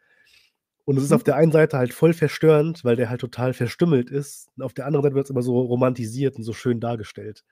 Und 0.86 0.98
es 0.98 1.04
ist 1.04 1.12
Mhm. 1.12 1.14
auf 1.14 1.24
der 1.24 1.36
einen 1.36 1.52
Seite 1.52 1.78
halt 1.78 1.94
voll 1.94 2.14
verstörend, 2.14 2.84
weil 2.84 2.96
der 2.96 3.10
halt 3.10 3.20
total 3.22 3.54
verstümmelt 3.54 4.10
ist. 4.10 4.48
Und 4.56 4.64
auf 4.64 4.74
der 4.74 4.86
anderen 4.86 5.04
Seite 5.04 5.16
wird's 5.16 5.30
aber 5.32 5.42
so 5.42 5.60
romantisiert 5.60 6.36
und 6.36 6.44
so 6.44 6.52
schön 6.54 6.80
dargestellt. 6.80 7.42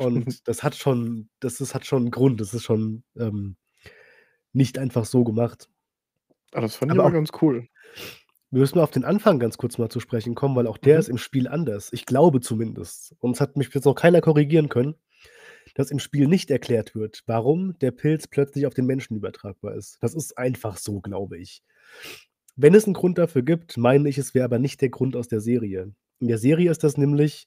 Und 0.00 0.40
das 0.48 0.62
hat 0.62 0.74
schon 0.76 1.28
das 1.40 1.60
ist 1.60 1.74
hat 1.74 1.84
schon 1.86 2.06
'n 2.06 2.10
Grund. 2.10 2.40
Das 2.40 2.54
ist 2.54 2.64
schon, 2.64 3.04
ähm, 3.18 3.56
nicht 4.54 4.78
einfach 4.78 5.04
so 5.06 5.24
gemacht. 5.24 5.68
Ah, 6.52 6.60
das 6.60 6.76
fand 6.76 6.92
ich 6.92 6.98
Aber 6.98 7.04
aber 7.04 7.10
auch 7.10 7.12
ganz 7.12 7.30
cool. 7.42 7.68
Wir 8.50 8.60
müssen 8.60 8.78
mal 8.78 8.84
auf 8.84 8.90
den 8.90 9.04
Anfang 9.04 9.38
ganz 9.38 9.58
kurz 9.58 9.78
mal 9.78 9.88
zu 9.90 10.00
sprechen 10.00 10.34
kommen, 10.34 10.56
weil 10.56 10.66
auch 10.66 10.78
der 10.78 10.96
Mhm. 10.96 11.00
ist 11.00 11.08
im 11.08 11.18
Spiel 11.18 11.48
anders. 11.48 11.92
Ich 11.92 12.06
glaube 12.06 12.40
zumindest. 12.40 13.14
Und 13.20 13.32
es 13.32 13.40
hat 13.40 13.56
mich 13.56 13.72
jetzt 13.74 13.84
noch 13.84 13.94
keiner 13.94 14.20
korrigieren 14.20 14.68
können, 14.68 14.94
dass 15.74 15.90
im 15.90 16.00
Spiel 16.00 16.28
nicht 16.28 16.50
erklärt 16.50 16.94
wird, 16.94 17.22
warum 17.26 17.78
der 17.80 17.92
Pilz 17.92 18.28
plötzlich 18.28 18.66
auf 18.66 18.74
den 18.74 18.86
Menschen 18.86 19.16
übertragbar 19.16 19.74
ist. 19.76 19.98
Das 20.02 20.14
ist 20.14 20.38
einfach 20.38 20.78
so, 20.78 21.00
glaube 21.00 21.38
ich. 21.38 21.62
Wenn 22.56 22.74
es 22.74 22.86
'n 22.86 22.94
Grund 22.94 23.18
dafür 23.18 23.42
gibt, 23.42 23.76
meine 23.78 24.08
ich, 24.08 24.18
es 24.18 24.34
wäre 24.34 24.44
aber 24.46 24.58
nicht 24.60 24.80
der 24.82 24.90
Grund 24.90 25.16
aus 25.16 25.28
der 25.28 25.40
Serie. 25.40 25.92
In 26.20 26.28
der 26.28 26.38
Serie 26.38 26.70
ist 26.70 26.84
das 26.84 26.96
nämlich 26.98 27.46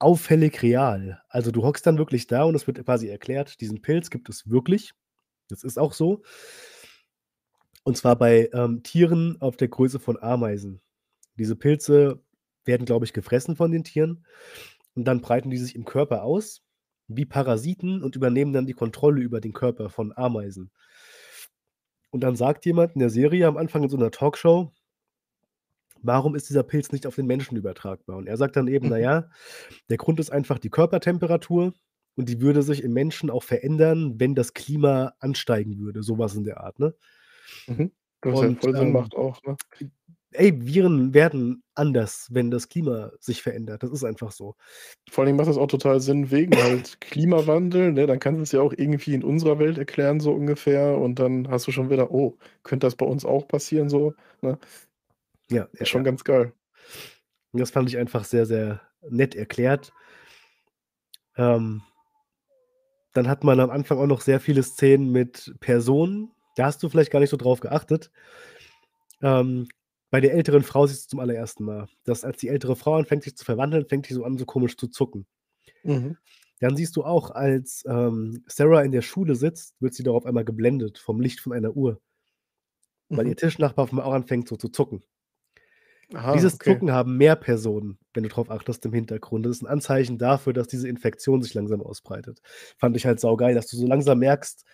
auffällig 0.00 0.62
real. 0.62 1.20
Also, 1.28 1.50
du 1.50 1.62
hockst 1.64 1.86
dann 1.86 1.98
wirklich 1.98 2.26
da 2.28 2.44
und 2.44 2.54
es 2.54 2.66
wird 2.66 2.84
quasi 2.84 3.08
erklärt, 3.08 3.60
diesen 3.60 3.82
Pilz 3.82 4.10
gibt 4.10 4.28
es 4.28 4.48
wirklich. 4.48 4.92
Das 5.48 5.64
ist 5.64 5.78
auch 5.78 5.92
so. 5.92 6.22
Und 7.88 7.96
zwar 7.96 8.16
bei, 8.16 8.50
ähm, 8.52 8.82
Tieren 8.82 9.40
auf 9.40 9.56
der 9.56 9.68
Größe 9.68 9.98
von 9.98 10.18
Ameisen. 10.22 10.82
Diese 11.38 11.56
Pilze 11.56 12.22
werden, 12.64 12.86
glaube 12.86 13.06
ich, 13.06 13.12
gefressen 13.14 13.56
von 13.56 13.72
den 13.72 13.84
Tieren 13.84 14.26
und 14.94 15.04
dann 15.06 15.22
breiten 15.22 15.50
die 15.50 15.58
sich 15.58 15.76
im 15.76 15.84
Körper 15.86 16.24
aus 16.24 16.62
wie 17.08 17.26
Parasiten 17.26 18.02
und 18.02 18.16
übernehmen 18.16 18.52
dann 18.52 18.66
die 18.66 18.74
Kontrolle 18.74 19.22
über 19.22 19.40
den 19.40 19.52
Körper 19.54 19.90
von 19.90 20.12
Ameisen. 20.16 20.70
Und 22.12 22.20
dann 22.22 22.36
sagt 22.36 22.64
jemand 22.66 22.94
in 22.94 23.00
der 23.00 23.10
Serie 23.10 23.46
am 23.46 23.56
Anfang 23.56 23.82
in 23.82 23.88
so 23.90 23.96
'ner 23.96 24.10
Talkshow 24.10 24.72
warum 26.02 26.34
ist 26.34 26.48
dieser 26.48 26.62
Pilz 26.62 26.92
nicht 26.92 27.06
auf 27.06 27.16
den 27.16 27.26
Menschen 27.26 27.56
übertragbar? 27.56 28.16
Und 28.16 28.26
er 28.28 28.36
sagt 28.36 28.56
dann 28.56 28.68
eben: 28.68 28.88
„Na 28.88 28.96
Mhm. 28.96 29.02
ja, 29.02 29.28
der 29.90 29.96
Grund 29.98 30.20
ist 30.20 30.30
einfach 30.30 30.58
die 30.58 30.70
Körpertemperatur 30.70 31.74
und 32.16 32.28
die 32.28 32.40
würde 32.40 32.62
sich 32.62 32.82
im 32.82 32.92
Menschen 32.92 33.30
auch 33.30 33.42
verändern, 33.42 34.14
wenn 34.18 34.34
das 34.34 34.54
Klima 34.54 35.14
ansteigen 35.20 35.78
würde“, 35.78 36.02
so 36.02 36.18
was 36.18 36.34
in 36.36 36.44
der 36.44 36.60
Art, 36.60 36.78
ne? 36.78 36.94
Mhm. 37.66 37.92
Was 38.22 38.40
Und, 38.40 38.60
voll 38.62 38.74
Sinn 38.76 38.88
ähm, 38.88 38.92
macht 38.92 39.14
auch, 39.14 39.40
ne? 39.44 39.56
ey, 40.32 40.52
Viren 40.66 41.14
werden 41.14 41.62
anders, 41.74 42.28
wenn 42.30 42.50
das 42.50 42.68
Klima 42.68 43.10
sich 43.20 43.42
verändert. 43.42 43.82
Das 43.82 43.90
ist 43.90 44.04
einfach 44.04 44.32
so. 44.32 44.54
Vor 45.10 45.22
allen 45.22 45.28
Dingen 45.28 45.36
macht 45.38 45.48
das 45.48 45.56
auch 45.56 45.66
total 45.68 46.00
Sinn 46.00 46.30
wegen 46.30 46.52
halt 46.62 47.00
Klimawandel, 47.00 47.92
ne? 47.92 48.06
Dann 48.06 48.18
kannst 48.18 48.40
du's 48.40 48.52
ja 48.52 48.60
auch 48.60 48.74
irgendwie 48.76 49.14
in 49.14 49.24
unserer 49.24 49.58
Welt 49.58 49.78
erklären, 49.78 50.20
so 50.20 50.32
ungefähr. 50.32 50.98
Und 50.98 51.18
dann 51.18 51.48
hast 51.48 51.66
du 51.66 51.72
schon 51.72 51.90
wieder: 51.90 52.10
„Oh, 52.10 52.36
könnte 52.62 52.86
das 52.86 52.96
bei 52.96 53.06
uns 53.06 53.24
auch 53.24 53.48
passieren?“ 53.48 53.88
So, 53.88 54.14
ne? 54.42 54.58
Ja, 55.50 55.68
ja, 55.78 55.86
schon 55.86 56.00
ja. 56.00 56.04
ganz 56.10 56.24
geil. 56.24 56.52
Und 57.52 57.60
das 57.60 57.70
fand 57.70 57.88
ich 57.88 57.96
einfach 57.98 58.24
sehr, 58.24 58.46
sehr 58.46 58.80
nett 59.08 59.34
erklärt. 59.34 59.92
Ähm 61.36 61.82
dann 63.14 63.28
hat 63.28 63.42
man 63.42 63.58
am 63.60 63.70
Anfang 63.70 63.98
auch 63.98 64.06
noch 64.06 64.20
sehr 64.20 64.38
viele 64.38 64.62
Szenen 64.62 65.10
mit 65.10 65.54
Personen. 65.60 66.30
Da 66.58 66.66
hast 66.66 66.82
du 66.82 66.88
vielleicht 66.88 67.10
gar 67.12 67.20
nicht 67.20 67.30
so 67.30 67.36
drauf 67.36 67.60
geachtet. 67.60 68.10
Ähm, 69.22 69.68
bei 70.10 70.20
der 70.20 70.32
älteren 70.34 70.62
Frau 70.64 70.86
siehst 70.86 71.02
du's 71.04 71.08
zum 71.08 71.20
allerersten 71.20 71.64
Mal, 71.64 71.86
dass 72.04 72.24
als 72.24 72.38
die 72.38 72.48
ältere 72.48 72.74
Frau 72.76 72.94
anfängt, 72.96 73.22
sich 73.24 73.36
zu 73.36 73.44
verwandeln, 73.44 73.86
fängt 73.86 74.08
die 74.08 74.14
so 74.14 74.24
an, 74.24 74.38
so 74.38 74.44
komisch 74.46 74.76
zu 74.76 74.88
zucken. 74.88 75.26
Mhm. 75.84 76.18
Dann 76.60 76.76
siehst 76.76 76.96
du 76.96 77.04
auch, 77.04 77.30
als, 77.30 77.84
ähm, 77.88 78.42
Sarah 78.46 78.82
in 78.82 78.92
der 78.92 79.02
Schule 79.02 79.34
sitzt, 79.36 79.74
wird 79.80 79.94
sie 79.94 80.02
da 80.02 80.10
auf 80.12 80.26
einmal 80.26 80.44
geblendet 80.44 80.98
vom 80.98 81.20
Licht 81.20 81.40
von 81.40 81.52
einer 81.52 81.76
Uhr. 81.76 82.00
Weil 83.14 83.26
Mhm. 83.26 83.28
ihr 83.28 83.36
Tischnachbar 83.36 83.82
auf 83.84 83.92
auch 83.92 84.12
anfängt, 84.14 84.48
so 84.48 84.56
zu 84.56 84.70
zucken. 84.70 85.02
Aha, 86.14 86.34
Dieses 86.34 86.52
okay. 86.52 86.82
Zucken 86.82 86.92
haben 86.92 87.16
mehr 87.16 87.36
Personen, 87.36 87.98
wenn 88.14 88.22
du 88.22 88.28
drauf 88.28 88.50
achtest 88.50 88.84
im 88.86 88.92
Hintergrund. 88.92 89.46
Das 89.46 89.56
ist 89.56 89.62
'n 89.62 89.66
Anzeichen 89.66 90.18
dafür, 90.18 90.52
dass 90.52 90.68
diese 90.68 90.88
Infektion 90.88 91.42
sich 91.42 91.54
langsam 91.54 91.80
ausbreitet. 91.82 92.40
Fand 92.78 92.96
ich 92.96 93.06
halt 93.06 93.20
saugeil, 93.20 93.54
dass 93.54 93.66
du 93.68 93.76
so 93.76 93.86
langsam 93.86 94.18
merkst, 94.18 94.64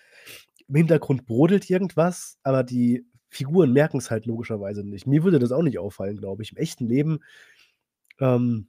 im 0.68 0.76
Hintergrund 0.76 1.26
brodelt 1.26 1.70
irgendwas, 1.70 2.38
aber 2.42 2.64
die 2.64 3.06
Figuren 3.30 3.72
merken's 3.72 4.10
halt 4.10 4.26
logischerweise 4.26 4.84
nicht. 4.84 5.06
Mir 5.06 5.24
würde 5.24 5.38
das 5.40 5.52
auch 5.52 5.62
nicht 5.62 5.78
auffallen, 5.78 6.16
glaube 6.18 6.42
ich. 6.42 6.52
Im 6.52 6.58
echten 6.58 6.86
Leben, 6.86 7.20
ähm, 8.20 8.68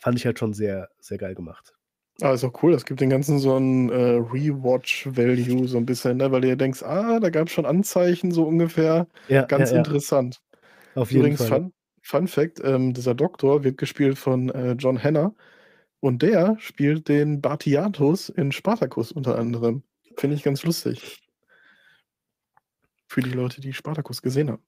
fand 0.00 0.18
ich 0.18 0.26
halt 0.26 0.38
schon 0.38 0.52
sehr, 0.52 0.90
sehr 1.00 1.16
geil 1.18 1.34
gemacht. 1.34 1.74
Ah, 2.20 2.32
ist 2.34 2.44
auch 2.44 2.62
cool. 2.62 2.72
Das 2.72 2.84
gibt 2.84 3.00
dem 3.00 3.08
Ganzen 3.10 3.38
so 3.38 3.56
'n, 3.56 3.88
äh, 3.90 3.94
Rewatch-Value 4.18 5.66
so 5.66 5.78
'n 5.78 5.86
bisschen, 5.86 6.18
ne, 6.18 6.30
weil 6.30 6.42
du 6.42 6.48
dir 6.48 6.56
denkst: 6.56 6.82
„Ah, 6.82 7.18
da 7.20 7.30
gab's 7.30 7.52
schon 7.52 7.64
Anzeichen 7.66 8.30
so 8.32 8.44
ungefähr.“ 8.44 9.06
Ja, 9.28 9.50
ja, 9.56 9.66
Ganz 9.66 9.70
ja. 9.70 9.92
interessant. 9.92 10.40
Auf 10.94 11.12
jeden 11.12 11.30
Übrigens 11.30 11.32
Fall, 11.32 11.52
ja. 11.52 11.60
Fun 11.60 11.72
Fun 12.02 12.28
Fact, 12.28 12.60
ähm, 12.64 12.94
dieser 12.94 13.14
Doktor 13.14 13.64
wird 13.64 13.78
gespielt 13.78 14.18
von, 14.18 14.50
äh, 14.50 14.72
John 14.74 15.02
Hannah 15.02 15.34
und 16.00 16.22
der 16.22 16.56
spielt 16.60 17.08
den 17.08 17.40
Batiatus 17.42 18.28
in 18.30 18.52
Spartacus 18.52 19.12
unter 19.12 19.38
anderem. 19.38 19.84
Finde 20.16 20.36
ich 20.36 20.42
ganz 20.42 20.62
lustig. 20.64 21.20
Für 23.08 23.20
die 23.20 23.30
Leute, 23.30 23.60
die 23.60 23.72
Spartacus 23.72 24.22
gesehen 24.22 24.50
haben. 24.50 24.62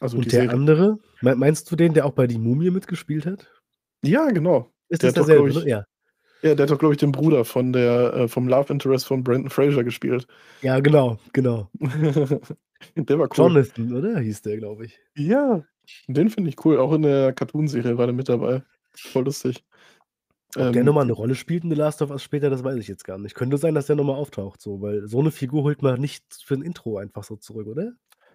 Also 0.00 0.16
Und 0.18 0.26
der 0.26 0.42
Serie. 0.42 0.50
andere? 0.50 0.98
Mei 1.20 1.34
meinst 1.34 1.70
du 1.70 1.76
den, 1.76 1.94
der 1.94 2.06
auch 2.06 2.12
bei 2.12 2.26
Die 2.26 2.38
Mumie 2.38 2.70
mitgespielt 2.70 3.26
hat? 3.26 3.48
Ja, 4.04 4.28
genau. 4.30 4.72
Ist 4.88 5.02
Der 5.02 5.12
das 5.12 5.26
derselbe, 5.26 5.50
ich 5.50 5.56
ne? 5.56 5.68
Ja. 5.68 5.84
ja, 6.42 6.54
der 6.54 6.64
hat 6.64 6.70
doch, 6.70 6.78
glaube 6.78 6.94
ich, 6.94 6.98
den 6.98 7.12
Bruder 7.12 7.44
von 7.44 7.72
der 7.72 8.12
äh, 8.14 8.28
vom 8.28 8.48
Love 8.48 8.72
Interest 8.72 9.06
von 9.06 9.22
Brendan 9.22 9.50
Fraser 9.50 9.84
gespielt. 9.84 10.26
Ja, 10.60 10.80
genau, 10.80 11.18
genau. 11.32 11.70
Der 12.96 13.16
war 13.16 13.28
cool. 13.38 13.46
Jonathan, 13.46 13.92
oder? 13.94 14.18
Hieß 14.18 14.42
der, 14.42 14.56
glaube 14.56 14.86
ich. 14.86 14.98
Ja, 15.16 15.62
den 16.08 16.30
finde 16.30 16.50
ich 16.50 16.64
cool. 16.64 16.78
Auch 16.78 16.92
in 16.92 17.02
der 17.02 17.32
Cartoonserie 17.32 17.96
war 17.96 18.06
der 18.06 18.14
mit 18.14 18.28
dabei. 18.28 18.64
Voll 18.96 19.24
lustig. 19.24 19.64
Ob 20.58 20.70
der 20.72 20.84
Ähm 20.84 20.84
noch 20.84 20.92
mal 20.94 21.04
'ne 21.06 21.12
Rolle 21.12 21.34
spielt 21.34 21.64
in 21.64 21.70
The 21.70 21.76
Last 21.76 22.02
of 22.02 22.10
Us 22.10 22.22
später, 22.22 22.50
das 22.50 22.62
weiß 22.62 22.76
ich 22.78 22.86
jetzt 22.88 23.04
gar 23.04 23.16
nicht. 23.18 23.34
Könnte 23.34 23.56
sein, 23.56 23.74
dass 23.74 23.86
der 23.86 23.96
noch 23.96 24.04
mal 24.04 24.14
auftaucht 24.14 24.60
so, 24.60 24.82
weil 24.82 25.06
so 25.08 25.22
'ne 25.22 25.30
Figur 25.30 25.62
holt 25.62 25.80
man 25.82 25.98
nicht 26.00 26.24
für 26.44 26.54
'n 26.54 26.62
Intro 26.62 26.98
einfach 26.98 27.24
so 27.24 27.36
zurück, 27.36 27.66
oder? 27.66 27.92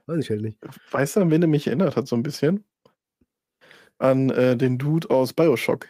Weiß 0.08 0.24
ich 0.24 0.30
halt 0.32 0.42
nicht. 0.42 0.58
weißt 0.92 1.16
du, 1.18 1.22
an 1.22 1.32
wen 1.32 1.42
der 1.42 1.50
mich 1.50 1.68
erinnert 1.68 1.96
hat 1.96 2.08
so 2.08 2.16
'n 2.16 2.24
bisschen? 2.24 2.64
An, 4.02 4.30
äh, 4.30 4.56
den 4.56 4.78
Dude 4.78 5.10
aus 5.10 5.34
BioShock. 5.34 5.88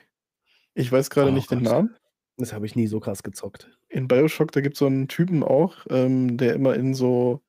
Ich 0.76 0.92
weiß 0.92 1.10
grade 1.12 1.32
Oh 1.32 1.34
nicht 1.34 1.52
den 1.52 1.62
Gott. 1.62 1.64
Namen. 1.64 1.96
Das 2.38 2.54
habe 2.54 2.66
ich 2.68 2.76
nie 2.76 2.88
so 2.88 3.00
krass 3.00 3.24
gezockt. 3.24 3.78
In 3.92 4.08
BioShock, 4.08 4.52
da 4.52 4.60
gibt's 4.62 4.80
so 4.80 4.86
'n 4.88 5.08
Typen 5.08 5.44
auch, 5.44 5.86
ähm, 5.90 6.38
der 6.38 6.56
immer 6.56 6.76
in 6.76 6.94
so 6.94 7.42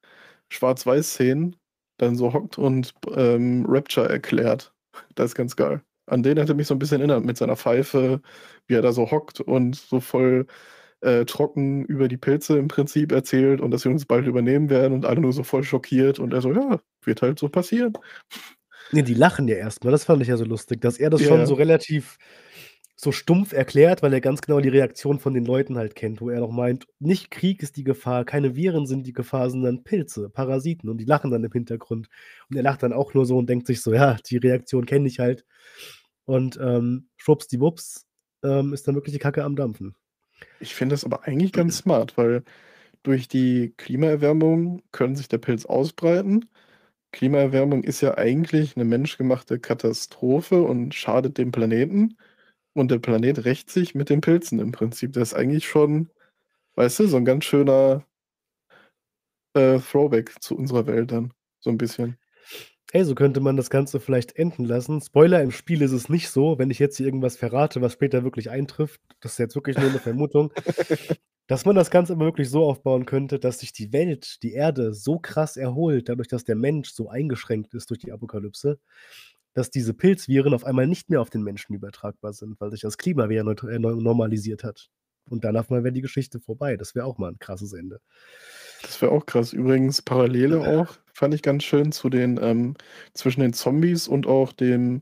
Schwarz-Weiß-Szenen 0.50 1.56
dann 1.98 2.16
so 2.16 2.32
hockt 2.34 2.58
und, 2.58 2.94
ähm, 3.16 3.64
Rapture 3.68 4.08
erklärt. 4.08 4.74
Das 5.16 5.32
ist 5.32 5.34
ganz 5.36 5.56
geil. 5.56 5.82
An 6.08 6.22
den 6.22 6.38
hat 6.40 6.48
er 6.48 6.54
mich 6.54 6.66
so 6.66 6.74
'n 6.74 6.78
bisschen 6.78 7.00
erinnert 7.00 7.24
mit 7.24 7.36
seiner 7.36 7.56
Pfeife, 7.56 8.20
wie 8.66 8.74
er 8.74 8.82
da 8.82 8.92
so 8.92 9.10
hockt 9.10 9.40
und 9.40 9.76
so 9.76 10.00
voll, 10.00 10.46
äh, 11.02 11.24
trocken 11.26 11.84
über 11.86 12.08
die 12.08 12.16
Pilze 12.18 12.58
im 12.58 12.68
Prinzip 12.68 13.12
erzählt 13.12 13.60
und 13.60 13.70
dass 13.72 13.82
sie 13.82 13.88
uns 13.90 14.06
bald 14.06 14.26
übernehmen 14.26 14.70
werden 14.70 14.94
und 14.94 15.06
alle 15.06 15.20
nur 15.20 15.32
so 15.32 15.44
voll 15.44 15.64
schockiert 15.64 16.18
und 16.20 16.32
er 16.34 16.42
so: 16.42 16.52
„Ja, 16.52 16.80
wird 17.04 17.22
halt 17.22 17.38
so 17.38 17.48
passieren.“ 17.48 17.94
Ne, 18.92 19.02
die 19.02 19.14
lachen 19.14 19.48
ja 19.48 19.56
erst 19.56 19.84
mal. 19.84 19.90
Das 19.90 20.04
fand 20.04 20.22
ich 20.22 20.28
ja 20.28 20.36
so 20.38 20.44
lustig, 20.44 20.80
dass 20.80 20.98
er 20.98 21.10
das 21.10 21.22
Ja, 21.22 21.26
schon 21.26 21.44
so 21.44 21.54
relativ 21.54 22.16
so 23.00 23.12
stumpf 23.12 23.52
erklärt, 23.52 24.02
weil 24.02 24.12
er 24.12 24.20
ganz 24.20 24.40
genau 24.42 24.60
die 24.60 24.68
Reaktion 24.70 25.20
von 25.20 25.34
den 25.34 25.44
Leuten 25.46 25.78
halt 25.78 25.94
kennt, 25.94 26.20
wo 26.20 26.30
er 26.30 26.40
noch 26.40 26.50
meint: 26.52 26.86
„Nicht 27.00 27.30
Krieg 27.30 27.62
ist 27.62 27.76
die 27.76 27.84
Gefahr, 27.84 28.24
keine 28.24 28.56
Viren 28.56 28.86
sind 28.86 29.06
die 29.06 29.12
Gefahr, 29.14 29.50
sondern 29.50 29.84
Pilze, 29.84 30.30
Parasiten.“ 30.30 30.90
Und 30.90 30.98
die 30.98 31.04
lachen 31.06 31.30
dann 31.30 31.44
im 31.44 31.52
Hintergrund. 31.52 32.08
Und 32.50 32.56
er 32.56 32.62
lacht 32.64 32.82
dann 32.82 32.92
auch 32.92 33.14
nur 33.14 33.26
so 33.26 33.38
und 33.38 33.48
denkt 33.48 33.66
sich 33.68 33.82
so: 33.82 33.94
„Ja, 33.94 34.16
die 34.28 34.38
Reaktion 34.38 34.86
kenne 34.86 35.08
ich 35.08 35.20
halt.“ 35.20 35.44
Und, 36.26 36.58
ähm, 36.62 37.08
schwuppsdiwupps, 37.16 38.06
ähm, 38.44 38.72
ist 38.74 38.88
dann 38.88 38.94
wirklich 38.96 39.14
die 39.14 39.20
Kacke 39.20 39.44
am 39.44 39.56
Dampfen. 39.56 39.94
Ich 40.60 40.74
finde 40.74 40.94
das 40.94 41.04
aber 41.04 41.24
eigentlich 41.26 41.52
ganz 41.52 41.78
smart, 41.78 42.16
weil 42.16 42.42
durch 43.04 43.28
die 43.28 43.74
Klimaerwärmung 43.76 44.82
könnte 44.92 45.18
sich 45.18 45.28
der 45.28 45.38
Pilz 45.38 45.66
ausbreiten. 45.66 46.50
Klimaerwärmung 47.12 47.84
ist 47.84 48.00
ja 48.02 48.16
eigentlich 48.18 48.76
'ne 48.76 48.84
menschgemachte 48.84 49.60
Katastrophe 49.60 50.62
und 50.62 50.94
schadet 50.94 51.38
dem 51.38 51.52
Planeten. 51.52 52.16
Und 52.78 52.90
der 52.90 52.98
Planet 52.98 53.44
rächt 53.44 53.70
sich 53.70 53.94
mit 53.94 54.08
den 54.10 54.20
Pilzen 54.22 54.58
im 54.60 54.72
Prinzip. 54.72 55.12
Das 55.12 55.30
ist 55.32 55.34
eigentlich 55.34 55.68
schon 55.68 56.10
Weißt 56.76 57.00
du, 57.00 57.08
so 57.08 57.18
'n 57.18 57.24
ganz 57.26 57.44
schöner 57.46 58.04
äh, 59.54 59.78
Throwback 59.78 60.34
zu 60.40 60.56
unserer 60.56 60.86
Welt 60.86 61.12
dann, 61.12 61.32
so 61.60 61.70
'n 61.70 61.78
bisschen. 61.78 62.18
Hey, 62.92 63.04
so 63.04 63.14
könnte 63.14 63.40
man 63.40 63.56
das 63.56 63.70
Ganze 63.70 64.00
vielleicht 64.00 64.36
enden 64.36 64.64
lassen. 64.64 65.00
Spoiler, 65.02 65.42
im 65.42 65.50
Spiel 65.52 65.82
ist 65.82 65.92
es 65.92 66.08
nicht 66.08 66.30
so, 66.30 66.58
wenn 66.58 66.70
ich 66.70 66.78
jetzt 66.78 66.96
hier 66.98 67.06
irgendwas 67.06 67.36
verrate, 67.36 67.82
was 67.82 67.94
später 67.94 68.24
wirklich 68.24 68.50
eintrifft, 68.50 69.00
das 69.20 69.32
ist 69.34 69.38
jetzt 69.38 69.56
wirklich 69.56 69.78
nur 69.78 69.90
'ne 69.90 70.00
Vermutung, 70.00 70.52
dass 71.48 71.64
man 71.66 71.76
das 71.76 71.90
Ganze 71.90 72.14
aber 72.14 72.26
wirklich 72.26 72.50
so 72.50 72.64
aufbauen 72.64 73.06
könnte, 73.06 73.38
dass 73.40 73.60
sich 73.60 73.72
die 73.72 73.92
Welt, 73.92 74.42
die 74.42 74.52
Erde 74.54 74.94
so 74.94 75.18
krass 75.20 75.56
erholt, 75.56 76.08
dadurch, 76.10 76.28
dass 76.28 76.44
der 76.44 76.56
Mensch 76.56 76.90
so 76.92 77.08
eingeschränkt 77.10 77.74
ist 77.74 77.90
durch 77.90 78.00
die 78.00 78.12
Apokalypse, 78.12 78.78
dass 79.54 79.70
diese 79.70 79.94
Pilzviren 79.94 80.54
auf 80.54 80.64
einmal 80.64 80.86
nicht 80.86 81.10
mehr 81.10 81.20
auf 81.22 81.30
den 81.30 81.42
Menschen 81.42 81.74
übertragbar 81.74 82.32
sind, 82.34 82.60
weil 82.60 82.70
sich 82.70 82.82
das 82.82 82.98
Klima 82.98 83.28
wieder 83.28 83.42
äh, 83.68 83.78
nor 83.78 83.96
normalisiert 83.96 84.64
hat. 84.64 84.88
Und 85.30 85.44
dann 85.44 85.56
auf 85.56 85.70
einmal 85.70 85.84
wäre 85.84 85.92
die 85.94 86.02
Geschichte 86.02 86.40
vorbei. 86.40 86.76
Das 86.76 86.94
wäre 86.94 87.06
auch 87.06 87.18
mal 87.18 87.30
'n 87.32 87.38
krasses 87.38 87.72
Ende. 87.74 88.00
Das 88.82 89.00
wäre 89.02 89.12
auch 89.12 89.26
krass. 89.26 89.52
Übrigens 89.52 90.02
Parallele 90.02 90.60
auch, 90.62 90.94
fand 91.12 91.34
ich 91.34 91.42
ganz 91.42 91.64
schön 91.64 91.90
zu 91.92 92.08
den 92.08 92.38
ähm, 92.40 92.74
zwischen 93.14 93.40
den 93.40 93.52
Zombies 93.52 94.06
und 94.08 94.26
auch 94.26 94.52
dem 94.52 95.00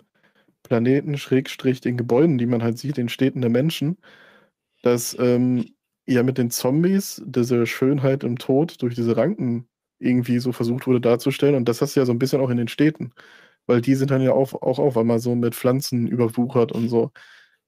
Planeten 0.65 1.19
Schrägstrich 1.19 1.81
den 1.81 1.97
Gebäuden, 1.97 2.39
die 2.39 2.47
man 2.47 2.63
halt 2.63 2.79
sieht, 2.79 2.97
den 2.99 3.09
Städten 3.11 3.41
der 3.43 3.51
Menschen, 3.51 3.99
dass, 4.83 5.17
ähm, 5.21 5.67
ja 6.07 6.23
mit 6.25 6.39
den 6.39 6.51
Zombies 6.51 7.23
diese 7.27 7.67
Schönheit 7.67 8.25
im 8.25 8.39
Tod 8.39 8.83
durch 8.83 8.95
diese 8.97 9.17
Ranken 9.17 9.69
irgendwie 10.01 10.39
so 10.41 10.53
versucht 10.53 10.87
wurde 10.87 11.01
darzustellen. 11.03 11.57
Und 11.57 11.69
das 11.69 11.83
hast 11.83 11.97
du 11.97 12.01
ja 12.01 12.07
so 12.07 12.13
'n 12.13 12.19
bisschen 12.21 12.41
auch 12.43 12.51
in 12.51 12.59
den 12.59 12.69
Städten, 12.69 13.13
weil 13.67 13.81
die 13.83 13.95
sind 13.97 14.11
dann 14.13 14.23
ja 14.23 14.33
auf 14.33 14.55
auch 14.55 14.79
auf 14.81 14.97
einmal 14.99 15.19
so 15.21 15.35
mit 15.37 15.55
Pflanzen 15.57 16.07
überwuchert 16.09 16.73
und 16.73 16.89
so. 16.89 17.13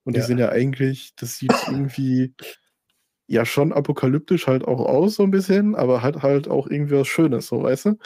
Und 0.05 0.15
die 0.17 0.21
Ja. 0.21 0.23
sind 0.23 0.39
ja 0.39 0.49
eigentlich 0.49 1.13
das 1.17 1.37
sieht 1.39 1.63
irgendwie 1.67 2.35
ja 3.27 3.45
schon 3.45 3.73
apokalyptisch 3.73 4.47
halt 4.47 4.65
auch 4.67 4.81
aus 4.85 5.15
so 5.17 5.23
'n 5.23 5.31
bisschen, 5.31 5.75
aber 5.75 6.03
hat 6.03 6.23
halt 6.23 6.47
auch 6.49 6.67
irgendwie 6.67 6.95
was 6.97 7.07
Schönes 7.09 7.47
so, 7.47 7.63
weißt 7.63 7.85
du? 7.87 7.97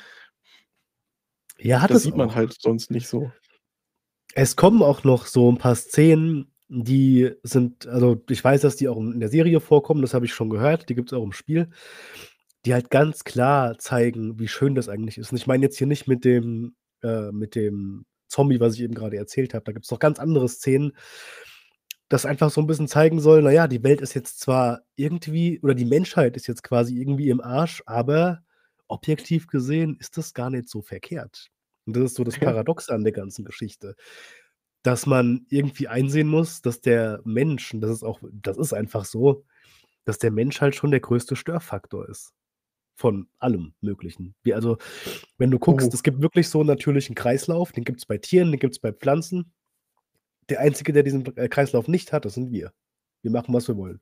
Ja, 1.60 1.82
hat 1.82 1.92
Das 1.92 2.02
es 2.02 2.04
sieht 2.04 2.16
man 2.16 2.34
auch. 2.34 2.36
halt 2.36 2.56
sonst 2.60 2.92
nicht 2.92 3.08
so. 3.08 3.34
Es 4.36 4.56
kommen 4.56 4.82
auch 4.82 5.04
noch 5.04 5.28
so 5.28 5.50
'n 5.50 5.58
paar 5.58 5.76
Szenen, 5.76 6.52
die 6.70 7.32
sind 7.44 7.86
also, 7.88 8.22
ich 8.30 8.44
weiß, 8.44 8.62
dass 8.62 8.76
die 8.78 8.88
auch 8.90 8.98
in 8.98 9.20
der 9.20 9.30
Serie 9.30 9.60
vorkommen, 9.60 10.02
das 10.02 10.14
habe 10.16 10.26
ich 10.26 10.34
schon 10.34 10.50
gehört, 10.50 10.90
die 10.90 10.96
gibt's 10.96 11.14
auch 11.14 11.24
im 11.24 11.34
Spiel, 11.34 11.70
die 12.66 12.74
halt 12.74 12.90
ganz 12.92 13.24
klar 13.26 13.78
zeigen, 13.80 14.40
wie 14.40 14.48
schön 14.48 14.76
das 14.76 14.90
eigentlich 14.90 15.18
ist. 15.20 15.32
Und 15.32 15.38
ich 15.38 15.48
meine 15.48 15.64
jetzt 15.66 15.78
hier 15.78 15.88
nicht 15.88 16.08
mit 16.08 16.26
dem 16.26 16.76
äh, 17.04 17.32
mit 17.32 17.56
dem 17.56 18.06
Zombie, 18.30 18.60
was 18.60 18.76
ich 18.76 18.82
eben 18.82 18.96
grade 18.96 19.18
erzählt 19.18 19.54
habe. 19.54 19.64
Da 19.66 19.72
gibt's 19.74 19.92
noch 19.92 20.00
ganz 20.00 20.20
andere 20.20 20.50
Szenen, 20.50 20.94
das 22.10 22.26
einfach 22.26 22.52
so 22.52 22.62
'n 22.62 22.68
bisschen 22.68 22.88
zeigen 22.88 23.20
soll, 23.22 23.42
na 23.44 23.52
ja, 23.52 23.68
die 23.68 23.84
Welt 23.84 24.02
ist 24.02 24.14
jetzt 24.16 24.40
zwar 24.40 24.82
irgendwie 24.96 25.60
oder 25.64 25.76
die 25.76 25.86
Menschheit 25.86 26.36
ist 26.38 26.48
jetzt 26.48 26.64
quasi 26.64 26.98
irgendwie 27.00 27.30
im 27.30 27.42
Arsch, 27.42 27.84
aber 27.88 28.42
objektiv 28.88 29.48
gesehen 29.48 29.98
ist 30.00 30.18
das 30.18 30.34
gar 30.34 30.50
nicht 30.52 30.70
so 30.70 30.82
verkehrt. 30.82 31.50
Und 31.86 31.96
das 31.98 32.06
ist 32.06 32.16
so 32.16 32.24
das 32.24 32.40
Ja. 32.40 32.40
Paradoxe 32.40 32.94
an 32.94 33.04
der 33.04 33.14
ganzen 33.14 33.46
Geschichte, 33.46 33.96
dass 34.84 35.06
man 35.08 35.46
irgendwie 35.50 35.88
einsehen 35.90 36.28
muss, 36.30 36.62
dass 36.64 36.82
der 36.82 37.22
Mensch 37.26 37.74
und 37.74 37.82
das 37.82 37.92
ist 37.92 38.04
auch 38.04 38.22
das 38.34 38.58
ist 38.58 38.74
einfach 38.74 39.06
so, 39.06 39.46
dass 40.06 40.20
der 40.20 40.32
Mensch 40.32 40.62
halt 40.62 40.76
schon 40.76 40.92
der 40.92 41.02
größte 41.02 41.36
Störfaktor 41.38 42.10
ist 42.10 42.32
von 42.96 43.28
allem 43.40 43.74
Möglichen. 43.82 44.36
Wie 44.44 44.54
also, 44.54 44.78
wenn 45.38 45.52
du 45.52 45.60
guckst, 45.60 45.88
Oh. 45.90 45.94
es 45.94 46.04
gibt 46.04 46.22
wirklich 46.22 46.50
so 46.50 46.62
'n 46.62 46.68
natürlichen 46.68 47.16
Kreislauf, 47.16 47.72
den 47.72 47.84
gibt's 47.84 48.06
bei 48.06 48.18
Tieren, 48.18 48.52
den 48.52 48.60
gibt's 48.60 48.80
bei 48.80 48.92
Pflanzen. 48.94 49.52
Der 50.50 50.60
Einzige, 50.60 50.94
der 50.94 51.04
diesen, 51.04 51.26
äh, 51.38 51.48
Kreislauf 51.50 51.88
nicht 51.88 52.14
hat, 52.14 52.26
das 52.26 52.36
sind 52.36 52.52
wir. 52.52 52.72
Wir 53.22 53.32
machen, 53.32 53.54
was 53.54 53.68
wir 53.68 53.78
wollen. 53.78 54.02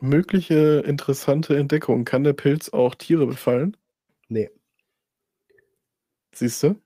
Mögliche 0.00 0.80
interessante 0.86 1.56
Entdeckung. 1.56 2.04
Kann 2.04 2.24
der 2.24 2.32
Pilz 2.34 2.68
auch 2.70 2.94
Tiere 2.94 3.26
befallen? 3.26 3.76
Ne. 4.28 4.50
Siehst 6.34 6.62
du? 6.62 6.80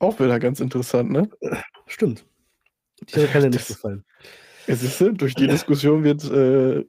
Auch 0.00 0.18
wieder 0.20 0.38
ganz 0.38 0.60
interessant, 0.60 1.10
ne? 1.10 1.28
Stimmt. 1.86 2.24
Tiere 3.06 3.26
kann 3.28 3.42
er 3.44 3.50
nicht 3.50 3.68
befallen. 3.68 4.04
ja, 4.66 4.74
siehst 4.76 5.00
du, 5.00 5.12
durch 5.12 5.34
die 5.34 5.46
Diskussion 5.48 6.02
wird, 6.02 6.24
äh, 6.24 6.84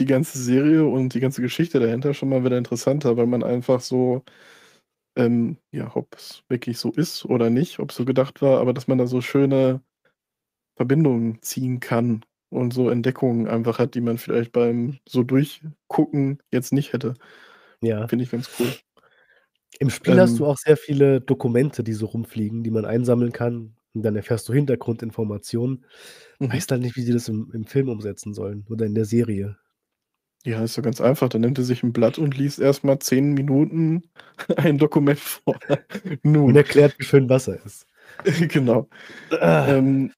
die 0.00 0.06
ganze 0.06 0.38
Serie 0.38 0.84
und 0.86 1.14
die 1.14 1.20
ganze 1.20 1.42
Geschichte 1.42 1.80
dahinter 1.80 2.14
schon 2.14 2.28
mal 2.30 2.44
wieder 2.44 2.58
interessanter, 2.58 3.16
weil 3.16 3.26
man 3.26 3.42
einfach 3.42 3.80
so 3.80 4.22
ähm, 5.16 5.58
ja, 5.72 5.94
ob's 5.96 6.42
wirklich 6.48 6.78
so 6.78 6.92
ist 6.92 7.24
oder 7.24 7.50
nicht, 7.50 7.78
ob's 7.80 7.96
so 7.96 8.04
gedacht 8.04 8.42
war, 8.42 8.60
aber 8.60 8.72
dass 8.74 8.86
man 8.88 8.98
da 8.98 9.06
so 9.06 9.20
schöne 9.20 9.80
Verbindungen 10.76 11.40
ziehen 11.42 11.80
kann 11.80 12.24
und 12.50 12.74
so 12.74 12.90
Entdeckungen 12.90 13.48
einfach 13.48 13.78
hat, 13.78 13.94
die 13.94 14.00
man 14.02 14.18
vielleicht 14.18 14.52
beim 14.52 14.98
so 15.08 15.22
Durchgucken 15.24 16.40
jetzt 16.52 16.72
nicht 16.72 16.92
hätte. 16.92 17.14
Ja. 17.82 18.08
Finde 18.08 18.24
ich 18.24 18.30
ganz 18.30 18.50
cool. 18.60 18.72
Im 19.78 19.90
Spiel 19.90 20.18
hast 20.20 20.38
du 20.38 20.44
Ähm 20.44 20.50
auch 20.50 20.58
sehr 20.58 20.76
viele 20.76 21.20
Dokumente, 21.20 21.84
die 21.84 21.92
so 21.92 22.06
rumfliegen, 22.06 22.62
die 22.64 22.70
man 22.70 22.84
einsammeln 22.84 23.32
kann 23.32 23.76
und 23.94 24.02
dann 24.02 24.16
erfährst 24.16 24.48
du 24.48 24.52
Hintergrundinformationen. 24.54 25.84
Mhm. 26.40 26.52
Weiß 26.52 26.66
halt 26.68 26.82
nicht, 26.82 26.96
wie 26.96 27.02
sie 27.02 27.12
das 27.12 27.28
im 27.28 27.50
im 27.52 27.66
Film 27.66 27.88
umsetzen 27.88 28.34
sollen 28.34 28.66
oder 28.70 28.86
in 28.86 28.94
der 28.94 29.04
Serie. 29.06 29.58
Ja, 30.46 30.62
ist 30.62 30.76
ja 30.76 30.82
ganz 30.82 31.00
einfach. 31.00 31.28
Da 31.28 31.40
nimmt 31.40 31.58
er 31.58 31.64
sich 31.64 31.82
'n 31.82 31.92
Blatt 31.92 32.18
und 32.18 32.36
liest 32.38 32.60
erst 32.60 32.84
mal 32.84 33.00
10 33.00 33.34
Minuten 33.34 34.04
ein 34.56 34.78
Dokument 34.78 35.18
vor. 35.18 35.56
Und 36.04 36.20
Nun. 36.24 36.54
erklärt, 36.56 36.94
wie 36.98 37.04
schön 37.04 37.28
Wasser 37.28 37.58
ist. 37.64 37.86
Genau. 38.48 38.88
Ähm, 39.40 40.12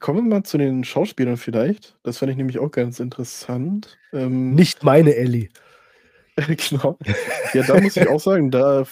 kommen 0.00 0.18
wir 0.18 0.36
mal 0.36 0.44
zu 0.44 0.58
den 0.58 0.84
Schauspielern 0.84 1.36
vielleicht. 1.36 1.98
Das 2.04 2.18
fand 2.18 2.30
ich 2.32 2.36
nämlich 2.38 2.58
auch 2.58 2.70
ganz 2.72 3.00
interessant. 3.00 3.98
Ähm 4.12 4.54
Nicht 4.54 4.84
meine 4.84 5.14
Ellie. 5.16 5.50
Genau. 6.36 6.98
Ja, 7.54 7.62
da 7.64 7.80
muss 7.80 7.96
ich 7.96 8.08
auch 8.08 8.20
sagen, 8.20 8.50
da 8.50 8.84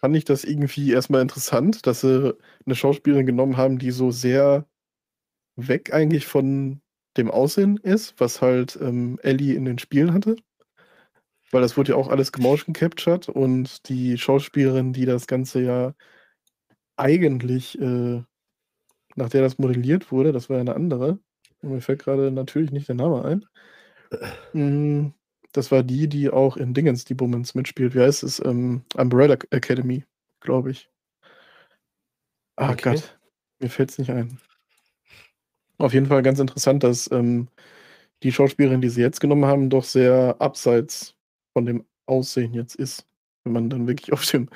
fand 0.00 0.16
ich 0.16 0.24
das 0.24 0.44
irgendwie 0.44 0.92
erst 0.92 1.10
mal 1.10 1.22
interessant, 1.22 1.86
dass 1.86 2.02
sie 2.02 2.34
'ne 2.66 2.74
Schauspielerin 2.76 3.26
genommen 3.26 3.56
haben, 3.58 3.78
die 3.78 3.90
so 3.92 4.10
sehr 4.12 4.66
weg 5.56 5.92
eigentlich 5.94 6.26
von 6.26 6.80
dem 7.16 7.30
Aussehen 7.30 7.76
ist, 7.78 8.14
was 8.18 8.42
halt, 8.42 8.78
ähm, 8.80 9.18
Ellie 9.22 9.54
in 9.54 9.64
den 9.64 9.78
Spielen 9.78 10.12
hatte. 10.14 10.36
Weil 11.52 11.62
das 11.62 11.76
wurde 11.76 11.92
ja 11.92 11.96
auch 11.96 12.08
alles 12.08 12.32
gemotion 12.32 12.72
captured 12.74 13.28
und 13.28 13.88
die 13.88 14.18
Schauspielerin, 14.18 14.92
die 14.92 15.04
das 15.06 15.26
Ganze 15.26 15.62
ja 15.62 15.94
eigentlich, 16.98 17.78
äh 17.80 18.22
nach 19.16 19.30
der 19.30 19.42
das 19.42 19.58
modelliert 19.58 20.12
wurde, 20.12 20.32
das 20.32 20.50
war 20.50 20.58
ja 20.58 20.64
'ne 20.64 20.74
andere. 20.76 21.18
Und 21.62 21.70
mir 21.72 21.80
fällt 21.82 22.00
grade 22.00 22.30
natürlich 22.32 22.72
nicht 22.72 22.88
der 22.88 22.96
Name 22.96 23.24
ein. 23.24 23.46
Hm, 24.54 25.12
das 25.52 25.70
war 25.72 25.82
die, 25.82 26.08
die 26.08 26.30
auch 26.30 26.56
in 26.56 26.74
Dingens 26.74 27.04
die 27.04 27.14
Bummens 27.14 27.54
mitspielt. 27.54 27.94
Wie 27.94 28.00
heißt 28.00 28.22
es? 28.22 28.40
Ähm, 28.44 28.82
Umbrella 28.96 29.34
Ac 29.34 29.46
Academy, 29.50 30.04
glaube 30.40 30.70
ich. 30.70 30.88
Ah 32.58 32.72
Okay. 32.72 32.76
Gott, 32.76 33.18
mir 33.60 33.68
fällt's 33.70 33.98
nicht 33.98 34.10
ein. 34.10 34.38
Auf 35.78 35.92
jeden 35.92 36.06
Fall 36.06 36.22
ganz 36.22 36.38
interessant, 36.38 36.82
dass, 36.82 37.10
ähm, 37.12 37.48
die 38.22 38.32
Schauspielerin, 38.32 38.80
die 38.80 38.88
sie 38.90 39.02
jetzt 39.02 39.20
genommen 39.20 39.46
haben, 39.46 39.70
doch 39.70 39.84
sehr 39.84 40.36
abseits 40.40 41.16
von 41.54 41.66
dem 41.66 41.86
Aussehen 42.06 42.54
jetzt 42.54 42.76
ist, 42.76 43.06
wenn 43.44 43.52
man 43.54 43.70
dann 43.70 43.86
wirklich 43.88 44.12
auf 44.14 44.26
dem 44.30 44.48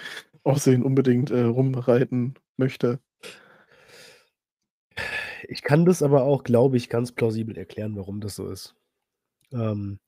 Aussehen 0.44 0.82
unbedingt, 0.84 1.30
äh, 1.30 1.42
rumreiten 1.42 2.34
möchte. 2.58 3.00
Ich 5.48 5.62
kann 5.62 5.84
das 5.84 6.02
aber 6.02 6.22
auch, 6.24 6.44
glaube 6.44 6.76
ich, 6.76 6.88
ganz 6.88 7.12
plausibel 7.12 7.56
erklären, 7.56 7.96
warum 7.96 8.20
das 8.20 8.36
so 8.36 8.48
ist. 8.48 8.74
Ähm 9.52 9.98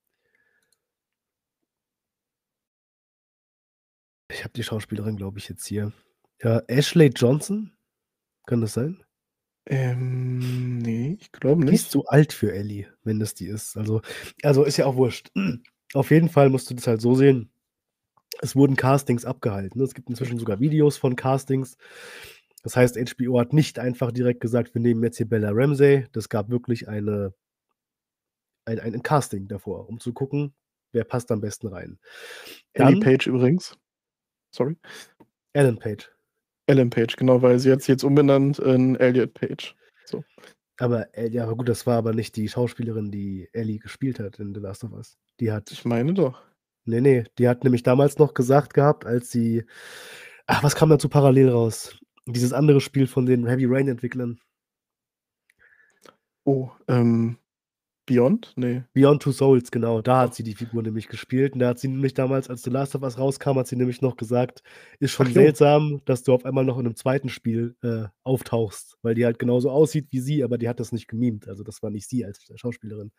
Ich 4.30 4.42
habe 4.44 4.52
die 4.54 4.62
Schauspielerin, 4.64 5.16
glaube 5.16 5.38
ich, 5.38 5.48
jetzt 5.48 5.66
hier. 5.66 5.92
Ja, 6.42 6.60
Ashley 6.66 7.08
Johnson? 7.14 7.72
Kann 8.46 8.60
das 8.62 8.74
sein? 8.74 9.02
Ähm, 9.66 10.78
ne, 10.78 11.16
ich 11.20 11.30
glaube 11.32 11.64
Die 11.64 11.74
ist 11.74 11.82
nicht. 11.84 11.90
zu 11.90 12.06
alt 12.06 12.32
für 12.32 12.52
Ellie, 12.52 12.86
wenn 13.04 13.20
das 13.20 13.34
die 13.34 13.46
ist. 13.46 13.76
Also 13.76 14.02
also, 14.42 14.64
ist 14.64 14.76
ja 14.76 14.86
auch 14.86 14.96
wurscht. 14.96 15.30
Auf 15.94 16.10
jeden 16.10 16.28
Fall 16.28 16.50
musst 16.50 16.70
du 16.70 16.74
das 16.74 16.86
halt 16.86 17.00
so 17.00 17.14
sehen, 17.14 17.50
es 18.40 18.56
wurden 18.56 18.76
Castings 18.76 19.24
abgehalten. 19.24 19.80
Es 19.82 19.94
gibt 19.94 20.08
inzwischen 20.10 20.38
sogar 20.38 20.60
Videos 20.60 20.96
von 20.96 21.16
Castings. 21.16 21.76
Das 22.62 22.76
heißt, 22.76 22.96
HBO 22.96 23.38
hat 23.40 23.52
nicht 23.52 23.78
einfach 23.78 24.12
direkt 24.12 24.40
gesagt: 24.40 24.74
„Wir 24.74 24.82
nehmen 24.82 25.02
jetzt 25.04 25.18
hier 25.18 25.28
Bella 25.28 25.50
Ramsey.“ 25.52 26.06
Das 26.12 26.28
gab 26.28 26.50
wirklich 26.50 26.88
eine 26.88 27.34
ein 28.64 28.80
ein 28.80 29.02
Casting 29.02 29.48
davor, 29.48 29.88
um 29.88 30.00
zu 30.00 30.12
gucken, 30.12 30.54
wer 30.92 31.04
passt 31.04 31.30
am 31.32 31.40
besten 31.40 31.68
rein. 31.68 31.98
Ellie 32.74 32.94
Dann 32.94 33.00
Page 33.00 33.26
übrigens. 33.26 33.76
Sorry. 34.50 34.76
Ellen 35.52 35.78
Page. 35.78 36.10
Ellen 36.66 36.90
Page, 36.90 37.16
genau, 37.16 37.42
weil 37.42 37.58
sie 37.58 37.72
hat 37.72 37.86
jetzt 37.88 38.04
umbenannt 38.04 38.58
in 38.58 38.96
Elliot 38.96 39.34
Page. 39.34 39.74
So. 40.04 40.24
Aber, 40.78 41.14
äh, 41.16 41.28
ja, 41.28 41.44
aber 41.44 41.56
gut, 41.56 41.68
das 41.68 41.86
war 41.86 41.98
aber 41.98 42.14
nicht 42.14 42.36
die 42.36 42.48
Schauspielerin, 42.48 43.10
die 43.10 43.48
Ellie 43.52 43.78
gespielt 43.78 44.20
hat 44.20 44.38
in 44.38 44.54
„The 44.54 44.60
Last 44.60 44.84
of 44.84 44.92
Us“. 44.92 45.16
Die 45.40 45.52
hat 45.52 45.70
Ich 45.70 45.84
meine 45.84 46.14
doch. 46.14 46.42
ne, 46.86 47.00
ne, 47.00 47.24
die 47.38 47.48
hat 47.48 47.64
nämlich 47.64 47.82
damals 47.84 48.18
noch 48.18 48.34
gesagt 48.34 48.74
gehabt, 48.74 49.06
als 49.06 49.30
sie 49.30 49.64
ach, 50.46 50.62
was 50.64 50.74
kam 50.76 50.90
dazu 50.90 51.08
parallel 51.08 51.50
raus? 51.50 51.98
Dieses 52.26 52.52
andere 52.52 52.80
Spiel 52.80 53.06
von 53.06 53.26
den 53.26 53.46
Heavy 53.46 53.66
Rain 53.66 53.88
Entwicklern. 53.88 54.40
Oh, 56.46 56.70
ähm, 56.88 57.38
Beyond? 58.12 58.52
Ne. 58.56 58.84
Beyond 58.94 59.22
Two 59.22 59.32
Souls, 59.32 59.70
genau. 59.70 60.02
Da 60.02 60.18
hat 60.20 60.34
sie 60.34 60.42
die 60.42 60.54
Figur 60.54 60.82
nämlich 60.82 61.08
gespielt 61.08 61.54
und 61.54 61.60
da 61.60 61.68
hat 61.68 61.78
sie 61.78 61.88
nämlich 61.88 62.12
damals, 62.12 62.50
als 62.50 62.62
The 62.62 62.68
Last 62.70 62.94
of 62.94 63.02
Us 63.02 63.18
rauskam, 63.18 63.56
hat 63.58 63.66
sie 63.66 63.76
nämlich 63.76 64.02
noch 64.02 64.16
gesagt: 64.16 64.62
„Ist 65.00 65.12
schon 65.12 65.28
Ach 65.28 65.32
seltsam, 65.32 66.02
dass 66.04 66.22
du 66.22 66.34
auf 66.34 66.44
einmal 66.44 66.64
noch 66.66 66.76
in 66.78 66.84
'nem 66.84 66.94
2. 66.96 67.30
Spiel, 67.30 67.74
äh, 67.82 68.04
auftauchst“, 68.22 68.98
weil 69.02 69.14
die 69.14 69.24
halt 69.24 69.38
genauso 69.38 69.70
aussieht 69.70 70.08
wie 70.10 70.20
sie, 70.20 70.44
aber 70.44 70.58
die 70.58 70.68
hat 70.68 70.78
das 70.78 70.92
nicht 70.92 71.08
gemimt. 71.08 71.48
Also, 71.48 71.62
das 71.64 71.82
war 71.82 71.88
nicht 71.90 72.06
sie 72.08 72.24
als 72.26 72.44
Schauspielerin. 72.54 73.12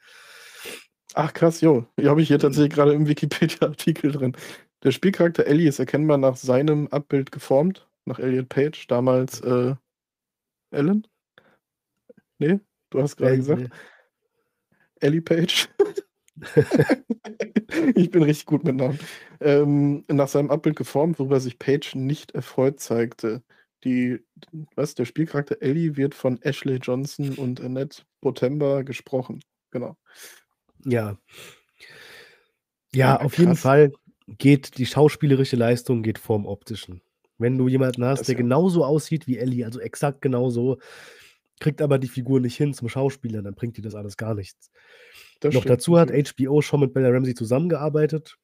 Ach 1.15 1.33
krass, 1.33 1.61
jo. 1.61 1.85
Ja, 1.99 2.09
habe 2.09 2.21
ich 2.21 2.27
hier 2.27 2.39
tatsächlich 2.39 2.73
grade 2.73 2.93
im 2.93 3.07
Wikipedia-Artikel 3.07 4.11
drin. 4.11 4.35
Der 4.83 4.91
Spielcharakter 4.91 5.45
Ellie 5.45 5.69
ist 5.69 5.79
erkennbar 5.79 6.17
nach 6.17 6.35
seinem 6.35 6.87
Abbild 6.87 7.31
geformt, 7.31 7.87
nach 8.05 8.19
Elliot 8.19 8.49
Page, 8.49 8.87
damals, 8.87 9.39
äh, 9.41 9.75
Ellen? 10.71 11.07
Ne? 12.39 12.59
Du 12.89 13.01
hast 13.01 13.17
grade 13.17 13.33
Äh, 13.33 13.37
gesagt? 13.37 13.61
ne. 13.63 13.69
Ellie 15.03 15.21
Page? 15.21 15.69
Ich 17.95 18.11
bin 18.11 18.23
richtig 18.23 18.45
gut 18.45 18.63
mit 18.63 18.75
Namen. 18.75 18.99
Ähm, 19.39 20.03
nach 20.07 20.27
seinem 20.27 20.49
Abbild 20.49 20.75
geformt, 20.75 21.19
worüber 21.19 21.39
sich 21.39 21.59
Page 21.59 21.95
nicht 21.95 22.31
erfreut 22.31 22.79
zeigte. 22.79 23.43
Die 23.83 24.19
was? 24.75 24.95
Der 24.95 25.05
Spielcharakter 25.05 25.57
Ellie 25.61 25.97
wird 25.97 26.15
von 26.15 26.41
Ashley 26.41 26.77
Johnson 26.77 27.31
und 27.31 27.61
Annette 27.61 28.03
Botemba 28.21 28.81
gesprochen. 28.83 29.41
Genau. 29.71 29.97
Ja. 30.85 31.17
Ja, 32.93 33.17
Ja, 33.17 33.21
auf 33.21 33.37
jeden. 33.37 33.55
Fall 33.55 33.91
geht 34.27 34.77
die 34.77 34.85
schauspielerische 34.85 35.55
Leistung 35.55 36.01
geht 36.01 36.19
vorm 36.19 36.45
Optischen. 36.45 37.01
Wenn 37.37 37.57
du 37.57 37.67
jemanden 37.67 38.05
hast, 38.05 38.21
Das 38.21 38.27
der 38.27 38.35
ja. 38.35 38.41
genauso 38.41 38.85
aussieht 38.85 39.27
wie 39.27 39.37
Ellie, 39.37 39.65
also 39.65 39.79
exakt 39.79 40.21
genauso, 40.21 40.79
kriegt 41.63 41.81
aber 41.81 41.97
die 41.97 42.07
Figur 42.07 42.39
nicht 42.39 42.55
hin 42.57 42.73
zum 42.73 42.89
Schauspielern, 42.89 43.43
dann 43.43 43.55
bringt 43.55 43.77
dir 43.77 43.81
das 43.81 43.95
alles 43.95 44.17
gar 44.17 44.35
nichts. 44.35 44.69
Das 45.39 45.53
Noch 45.53 45.61
stimmt 45.61 45.79
dazu 45.79 45.97
hat. 45.99 46.11
HBO 46.11 46.61
schon 46.61 46.79
mit 46.81 46.93
Bella 46.93 47.09
Ramsey 47.09 47.33
zusammengearbeitet. 47.35 48.37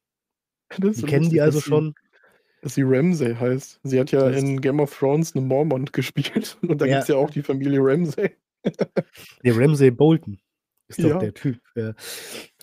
Das 0.79 0.97
Die 0.97 1.03
kennen 1.03 1.29
die 1.29 1.41
also 1.41 1.59
schon. 1.61 1.95
dass 2.61 2.75
sie 2.75 2.83
Ramsay 2.83 3.35
heißt. 3.35 3.79
Sie 3.83 3.99
hat 3.99 4.11
ja 4.11 4.27
Das 4.29 4.37
in 4.39 4.59
Game 4.61 4.79
of 4.79 4.97
Thrones 4.97 5.35
'ne 5.35 5.41
Mormont 5.41 5.93
gespielt 5.93 6.57
und 6.61 6.79
da 6.81 6.85
Ja. 6.85 6.93
gibt's 6.93 7.07
ja 7.09 7.15
auch 7.15 7.29
die 7.29 7.43
Familie 7.43 7.79
Ramsay. 7.81 8.31
Ne, 9.43 9.51
Ramsay 9.55 9.91
Bolton 9.91 10.39
ist 10.89 11.03
doch 11.03 11.09
Ja. 11.11 11.19
der 11.19 11.33
Typ, 11.33 11.59
ja. 11.75 11.93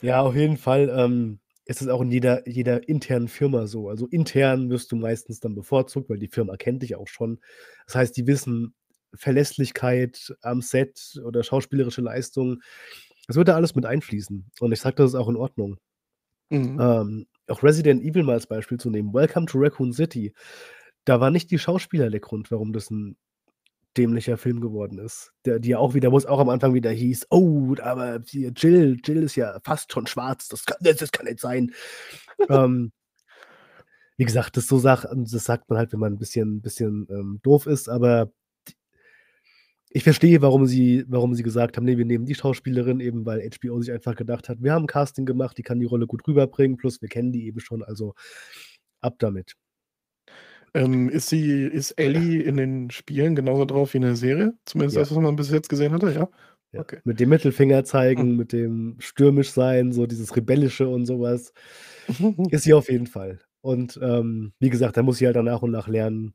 Ja, 0.02 0.20
auf 0.22 0.34
jeden 0.36 0.56
Fall, 0.58 0.92
ähm, 0.94 1.40
ist 1.64 1.80
es 1.82 1.88
auch 1.88 2.00
in 2.02 2.10
jeder 2.12 2.46
jeder 2.48 2.86
internen 2.88 3.28
Firma 3.28 3.66
so. 3.66 3.88
Also, 3.88 4.06
intern 4.08 4.70
wirst 4.70 4.92
du 4.92 4.96
meistens 4.96 5.40
dann 5.40 5.54
bevorzugt, 5.54 6.10
weil 6.10 6.18
die 6.18 6.28
Firma 6.28 6.56
kennt 6.56 6.82
dich 6.82 6.94
auch 6.96 7.08
schon. 7.08 7.40
Das 7.86 7.96
heißt, 7.96 8.16
die 8.16 8.26
wissen 8.26 8.74
Verlässlichkeit 9.16 10.34
am 10.42 10.62
Set 10.62 11.20
oder 11.24 11.42
schauspielerische 11.44 12.02
Leistung. 12.02 12.60
Das 13.28 13.36
wird 13.36 13.48
da 13.48 13.56
alles 13.56 13.74
mit 13.76 13.86
einfließen 13.86 14.46
und 14.60 14.72
ich 14.72 14.80
sage, 14.80 14.96
das 14.96 15.10
ist 15.12 15.14
auch 15.16 15.28
in 15.28 15.36
Ordnung. 15.36 15.78
Mhm. 16.50 16.86
Ähm, 16.86 17.26
auch 17.48 17.62
Resident 17.62 18.02
Evil 18.02 18.22
mal 18.24 18.34
als 18.34 18.46
Beispiel 18.46 18.78
zu 18.78 18.90
nehmen. 18.90 19.14
Welcome 19.14 19.46
to 19.46 19.58
Raccoon 19.58 19.92
City. 19.92 20.34
Da 21.04 21.20
waren 21.20 21.32
nicht 21.32 21.50
die 21.50 21.58
Schauspieler 21.58 22.10
der 22.10 22.20
Grund, 22.20 22.50
warum 22.50 22.72
das 22.72 22.90
'n 22.90 23.16
dämlicher 23.98 24.38
Film 24.38 24.60
geworden 24.62 24.98
ist. 25.00 25.32
Der 25.46 25.60
die 25.60 25.70
ja 25.70 25.78
auch 25.78 25.94
wieder 25.94 26.12
wo 26.12 26.18
es 26.18 26.26
auch 26.26 26.40
am 26.40 26.50
Anfang 26.50 26.74
wieder 26.74 26.90
hieß: 26.92 27.28
„Oh, 27.30 27.74
aber 27.82 28.20
Jill 28.26 28.98
Jill 29.04 29.22
ist 29.24 29.36
ja 29.36 29.60
fast 29.64 29.92
schon 29.92 30.06
schwarz. 30.08 30.48
Das 30.48 30.66
kann 30.66 30.78
das 30.82 30.98
das 30.98 31.12
kann 31.12 31.26
nicht 31.26 31.40
sein.“ 31.40 31.72
Ähm 32.50 32.92
wie 34.18 34.24
gesagt, 34.24 34.56
das 34.56 34.66
so 34.66 34.78
Sachen 34.78 35.24
das 35.30 35.44
sagt 35.44 35.68
man 35.68 35.78
halt, 35.78 35.92
wenn 35.92 36.00
man 36.00 36.14
'n 36.14 36.18
bisschen 36.18 36.62
bisschen, 36.62 37.06
ähm, 37.10 37.40
doof 37.42 37.66
ist, 37.66 37.88
aber 37.88 38.32
ich 39.90 40.04
verstehe, 40.04 40.42
warum 40.42 40.66
sie 40.66 41.04
warum 41.08 41.34
sie 41.34 41.42
gesagt 41.42 41.76
haben: 41.76 41.84
„Ne, 41.84 41.98
wir 41.98 42.04
nehmen 42.04 42.26
die 42.26 42.34
Schauspielerin“, 42.34 43.00
eben 43.00 43.26
weil 43.26 43.40
HBO 43.42 43.80
sich 43.80 43.92
einfach 43.92 44.16
gedacht 44.16 44.48
hat: 44.48 44.62
„Wir 44.62 44.72
haben 44.74 44.84
'n 44.84 44.86
Casting 44.88 45.26
gemacht, 45.26 45.58
die 45.58 45.62
kann 45.62 45.80
die 45.80 45.86
Rolle 45.86 46.06
gut 46.06 46.26
rüberbringen, 46.28 46.76
plus 46.76 47.00
wir 47.02 47.08
kennen 47.08 47.32
die 47.32 47.46
eben 47.46 47.60
schon, 47.60 47.82
also 47.84 48.14
ab 49.00 49.16
damit.“ 49.18 49.54
Ähm, 50.74 51.08
ist 51.08 51.28
sie 51.28 51.62
ist 51.64 51.92
Ellie 51.92 52.42
in 52.42 52.56
den 52.56 52.90
Spielen 52.90 53.34
genauso 53.34 53.64
drauf 53.64 53.94
wie 53.94 53.98
in 53.98 54.02
der 54.02 54.16
Serie? 54.16 54.54
Zumindest 54.64 54.96
Ja. 54.96 55.02
das, 55.02 55.10
was 55.10 55.18
man 55.18 55.36
bis 55.36 55.50
jetzt 55.50 55.68
gesehen 55.68 55.92
hatte, 55.92 56.10
ja? 56.12 56.28
Ja. 56.72 56.82
Okay. 56.82 57.00
Mit 57.04 57.20
dem 57.20 57.28
Mittelfinger 57.30 57.84
zeigen, 57.84 58.36
mit 58.36 58.52
dem 58.52 58.96
stürmisch 58.98 59.50
sein, 59.52 59.92
so 59.92 60.06
dieses 60.06 60.34
Rebellische 60.36 60.88
und 60.88 61.06
so 61.06 61.20
was, 61.20 61.52
ist 62.50 62.64
sie 62.64 62.74
auf 62.74 62.88
jeden 62.90 63.06
Fall. 63.06 63.38
Und, 63.62 63.98
ähm, 64.02 64.52
wie 64.60 64.70
gesagt, 64.70 64.96
da 64.96 65.02
muss 65.02 65.18
sie 65.18 65.26
halt 65.26 65.36
dann 65.36 65.46
nach 65.46 65.62
und 65.62 65.70
nach 65.72 65.88
lernen 65.88 66.34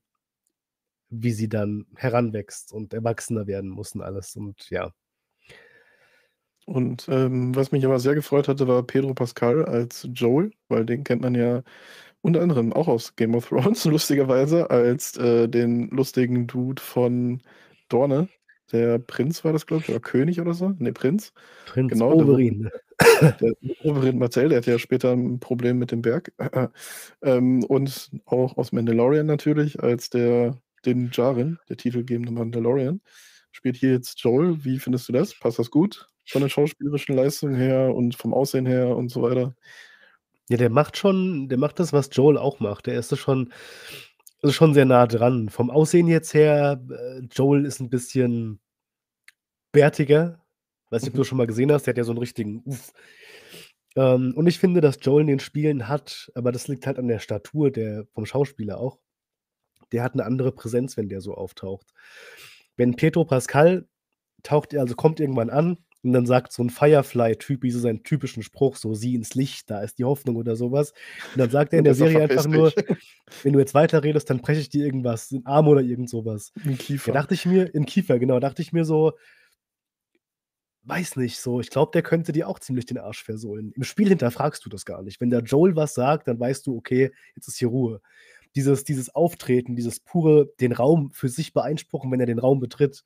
wie 1.12 1.32
sie 1.34 1.50
dann 1.50 1.86
heranwächst 1.98 2.74
und 2.74 2.94
erwachsener 2.94 3.48
werden 3.48 3.70
muss 3.70 3.94
und 3.96 4.02
alles 4.02 4.36
und 4.36 4.70
ja. 4.72 4.94
Und, 6.68 7.08
ähm, 7.10 7.56
was 7.56 7.72
mich 7.72 7.86
aber 7.86 8.00
sehr 8.00 8.14
gefreut 8.16 8.48
hatte, 8.48 8.68
war 8.68 8.84
Pedro 8.84 9.14
Pascal 9.14 9.66
als 9.66 10.08
Joel, 10.14 10.52
weil 10.68 10.86
den 10.86 11.04
kennt 11.04 11.22
man 11.22 11.34
ja 11.36 11.64
unter 12.22 12.42
anderem 12.42 12.72
auch 12.74 12.88
aus 12.88 13.16
Game 13.16 13.36
of 13.36 13.50
Thrones, 13.50 13.86
lustigerweise, 13.86 14.70
als, 14.70 15.18
äh, 15.18 15.48
den 15.50 15.90
lustigen 15.90 16.48
Dude 16.48 16.82
von 16.82 17.42
Dorne. 17.90 18.30
Der 18.72 19.00
Prinz 19.00 19.44
war 19.44 19.54
das, 19.54 19.66
glaube 19.66 19.84
ich, 19.84 19.90
oder 19.90 20.00
König 20.00 20.40
oder 20.40 20.54
so? 20.54 20.70
Ne, 20.80 20.94
Prinz. 20.94 21.34
Prinz 21.66 21.92
Genau, 21.94 22.14
der 22.16 22.28
wo 22.28 22.34
Oberyn. 22.34 22.70
der 23.42 23.54
Oberyn 23.84 24.18
Martell, 24.20 24.50
der 24.50 24.60
hatte 24.60 24.72
ja 24.72 24.80
später 24.80 25.12
'n 25.14 25.40
Problem 25.40 25.78
mit 25.80 25.92
dem 25.92 26.02
Berg. 26.02 26.32
Ähm, 27.24 27.64
und 27.66 28.12
auch 28.26 28.58
aus 28.58 28.72
Mandalorian 28.72 29.26
natürlich 29.28 29.82
als 29.84 30.10
der 30.10 30.58
Din 30.86 31.10
Djarin, 31.12 31.60
der 31.70 31.78
titelgebende 31.78 32.32
Mandalorian. 32.34 33.02
Spielt 33.52 33.78
hier 33.78 33.92
jetzt 33.92 34.20
Joel. 34.22 34.64
Wie 34.66 34.80
findest 34.80 35.10
du 35.10 35.14
das? 35.14 35.38
Passt 35.40 35.60
das 35.60 35.72
gut 35.72 36.08
von 36.30 36.42
der 36.42 36.50
schauspielerischen 36.50 37.16
Leistung 37.16 37.56
her 37.56 37.94
und 37.96 38.16
vom 38.16 38.34
Aussehen 38.34 38.66
her 38.66 38.96
und 38.96 39.10
so 39.10 39.22
weiter? 39.24 39.56
Ja, 40.50 40.58
der 40.58 40.70
macht 40.72 40.98
schon 40.98 41.50
der 41.50 41.58
macht 41.60 41.80
das, 41.80 41.94
was 41.94 42.10
Joel 42.14 42.38
auch 42.38 42.60
macht. 42.62 42.88
Der 42.88 43.00
ist 43.00 43.18
schon 43.18 43.54
ist 44.44 44.56
schon 44.56 44.74
sehr 44.76 44.86
nah 44.86 45.08
dran. 45.08 45.50
Vom 45.50 45.72
Aussehen 45.72 46.08
jetzt 46.08 46.34
her, 46.36 46.82
äh, 46.92 47.22
Joel 47.34 47.66
ist 47.66 47.82
'n 47.82 47.90
bisschen 47.92 48.60
bärtiger. 49.76 50.40
Weiß 50.90 51.04
nicht, 51.04 51.10
ob 51.12 51.14
Mhm. 51.14 51.18
du 51.18 51.22
das 51.22 51.28
schon 51.28 51.38
mal 51.38 51.48
gesehen 51.48 51.72
hast, 51.72 51.88
der 51.88 51.94
hat 51.94 51.98
ja 51.98 52.04
so 52.04 52.12
'n 52.12 52.18
richtigen 52.18 52.62
Uff. 52.66 52.92
Ähm, 53.98 54.34
und 54.36 54.48
ich 54.48 54.60
finde, 54.60 54.80
dass 54.82 55.00
Joel 55.02 55.22
in 55.22 55.28
den 55.28 55.40
Spielen 55.40 55.88
hat 55.88 56.32
aber 56.36 56.52
das 56.52 56.68
liegt 56.68 56.88
halt 56.88 56.98
an 57.00 57.08
der 57.08 57.20
Statur 57.20 57.72
der 57.72 58.06
vom 58.14 58.26
Schauspieler 58.26 58.80
auch. 58.80 59.01
Der 59.92 60.04
hat 60.04 60.16
'ne 60.16 60.26
andere 60.26 60.52
Präsenz, 60.54 60.98
wenn 60.98 61.10
der 61.10 61.22
so 61.22 61.34
auftaucht. 61.36 61.94
Wenn 62.78 62.96
Pedro 62.96 63.26
Pascal 63.26 63.88
taucht 64.44 64.76
also 64.76 64.96
kommt 64.96 65.20
irgendwann 65.22 65.50
an 65.52 65.78
und 66.04 66.14
dann 66.14 66.26
sagt 66.28 66.54
so 66.54 66.64
'n 66.64 66.70
Firefly-Typ, 66.72 67.64
wie 67.64 67.72
so 67.72 67.80
seinen 67.80 68.04
typischen 68.04 68.44
Spruch, 68.44 68.76
so: 68.78 68.94
„Sieh 68.96 69.16
ins 69.16 69.36
Licht, 69.36 69.70
da 69.72 69.82
ist 69.84 70.00
die 70.00 70.06
Hoffnung“ 70.06 70.38
oder 70.38 70.56
so 70.58 70.72
was. 70.74 70.92
Und 70.92 71.40
dann 71.42 71.52
sagt 71.52 71.74
er 71.74 71.80
in 71.80 71.86
der 71.86 71.96
er 71.96 71.96
Serie 71.96 72.24
einfach 72.24 72.46
„Verpiss 72.46 72.48
nur: 72.48 72.76
dich.“ 72.76 72.76
„Wenn 73.44 73.54
du 73.54 73.60
jetzt 73.60 73.74
weiterredest, 73.76 74.30
dann 74.30 74.42
breche 74.42 74.62
ich 74.62 74.70
dir 74.70 74.86
irgendwas, 74.86 75.32
'n 75.34 75.46
Arm 75.48 75.68
oder 75.70 75.82
irgend 75.82 76.10
so 76.12 76.26
was.“ 76.26 76.54
Im 76.64 76.78
Da 77.06 77.12
Kiefer. 77.12 77.14
dachte 77.14 77.36
ich 77.36 77.46
mir 77.48 77.74
im 77.76 77.86
Kiefer, 77.88 78.20
genau, 78.20 78.40
dachte 78.42 78.62
ich 78.64 78.74
mir 78.74 78.86
so 78.86 79.14
weiß 80.84 81.16
nicht, 81.18 81.40
so, 81.40 81.60
ich 81.62 81.70
glaube, 81.70 81.92
der 81.94 82.02
könnte 82.02 82.32
dir 82.32 82.48
auch 82.48 82.58
ziemlich 82.60 82.88
den 82.88 82.98
Arsch 82.98 83.24
versohlen. 83.24 83.72
Im 83.76 83.84
Spiel 83.84 84.08
hinterfragst 84.10 84.66
du 84.66 84.70
das 84.70 84.84
gar 84.86 85.04
nicht. 85.04 85.22
Wenn 85.22 85.30
der 85.30 85.42
Joel 85.44 85.76
was 85.76 85.94
sagt, 85.94 86.28
dann 86.28 86.40
weißt 86.40 86.66
du: 86.66 86.76
„Okay, 86.76 87.12
jetzt 87.36 87.48
ist 87.48 87.58
hier 87.58 87.68
Ruhe.“ 87.68 88.02
Dieses 88.56 88.84
dieses 88.84 89.14
Auftreten, 89.16 89.76
dieses 89.76 90.00
pure 90.00 90.52
den 90.60 90.74
Raum 90.74 91.12
für 91.12 91.30
sich 91.30 91.54
beanspruchen, 91.54 92.12
wenn 92.12 92.20
er 92.20 92.26
den 92.26 92.40
Raum 92.40 92.60
betritt, 92.60 93.04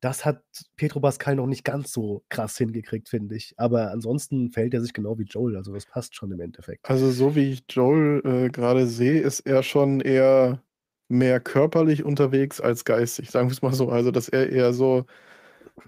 das 0.00 0.24
hat 0.24 0.42
Pedro 0.76 1.00
Pascal 1.00 1.36
noch 1.36 1.46
nicht 1.46 1.64
ganz 1.64 1.92
so 1.92 2.22
krass 2.28 2.56
hingekriegt, 2.58 3.08
finde 3.08 3.34
ich. 3.34 3.54
Aber 3.56 3.90
ansonsten 3.90 4.50
verhält 4.50 4.74
er 4.74 4.80
sich 4.82 4.92
genau 4.92 5.18
wie 5.18 5.24
Joel, 5.24 5.56
also 5.56 5.72
das 5.72 5.86
passt 5.86 6.14
schon 6.14 6.30
im 6.32 6.40
Endeffekt. 6.40 6.88
Also, 6.88 7.10
so 7.10 7.34
wie 7.34 7.52
ich 7.52 7.64
Joel, 7.70 8.22
äh, 8.24 8.50
grade 8.50 8.86
sehe, 8.86 9.20
ist 9.20 9.40
er 9.40 9.62
schon 9.62 10.00
eher 10.00 10.62
mehr 11.08 11.40
körperlich 11.40 12.04
unterwegs 12.04 12.60
als 12.60 12.84
geistig, 12.84 13.30
sagen 13.30 13.48
wir's 13.48 13.62
mal 13.62 13.72
so. 13.72 13.88
Also, 13.88 14.10
dass 14.10 14.28
er 14.28 14.50
eher 14.50 14.72
so, 14.72 15.06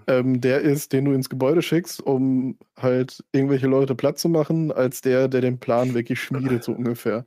ähm, 0.07 0.41
der 0.41 0.61
ist, 0.61 0.93
den 0.93 1.05
du 1.05 1.13
ins 1.13 1.29
Gebäude 1.29 1.61
schickst, 1.61 2.01
um 2.01 2.57
halt 2.77 3.23
irgendwelche 3.31 3.67
Leute 3.67 3.95
platt 3.95 4.19
zu 4.19 4.29
machen, 4.29 4.71
als 4.71 5.01
der, 5.01 5.27
der 5.27 5.41
den 5.41 5.59
Plan 5.59 5.93
wirklich 5.93 6.21
schmiedet, 6.21 6.63
so 6.63 6.73
ungefähr. 6.73 7.25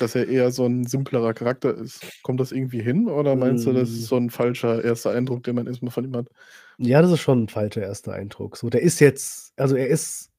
Dass 0.00 0.14
er 0.14 0.26
eher 0.28 0.50
so 0.50 0.64
'n 0.64 0.86
simplerer 0.86 1.34
Charakter 1.34 1.74
ist. 1.76 2.00
Kommt 2.22 2.40
das 2.40 2.52
irgendwie 2.52 2.80
hin 2.82 3.06
oder 3.06 3.36
meinst 3.36 3.66
du, 3.66 3.74
das 3.74 3.90
ist 3.98 4.06
Hm. 4.06 4.08
so 4.08 4.16
'n 4.16 4.30
falscher 4.30 4.82
erster 4.82 5.10
Eindruck, 5.10 5.42
den 5.42 5.54
man 5.56 5.66
erst 5.66 5.82
mal 5.82 5.90
von 5.90 6.04
ihm 6.04 6.16
hat? 6.16 6.30
Ja, 6.78 7.02
das 7.02 7.10
ist 7.12 7.20
schon 7.20 7.44
'n 7.44 7.48
falscher 7.48 7.82
erster 7.82 8.12
Eindruck. 8.14 8.56
So, 8.56 8.70
der 8.70 8.82
ist 8.82 9.00
jetzt 9.00 9.52
also, 9.56 9.76
er 9.76 9.88
ist 9.88 10.30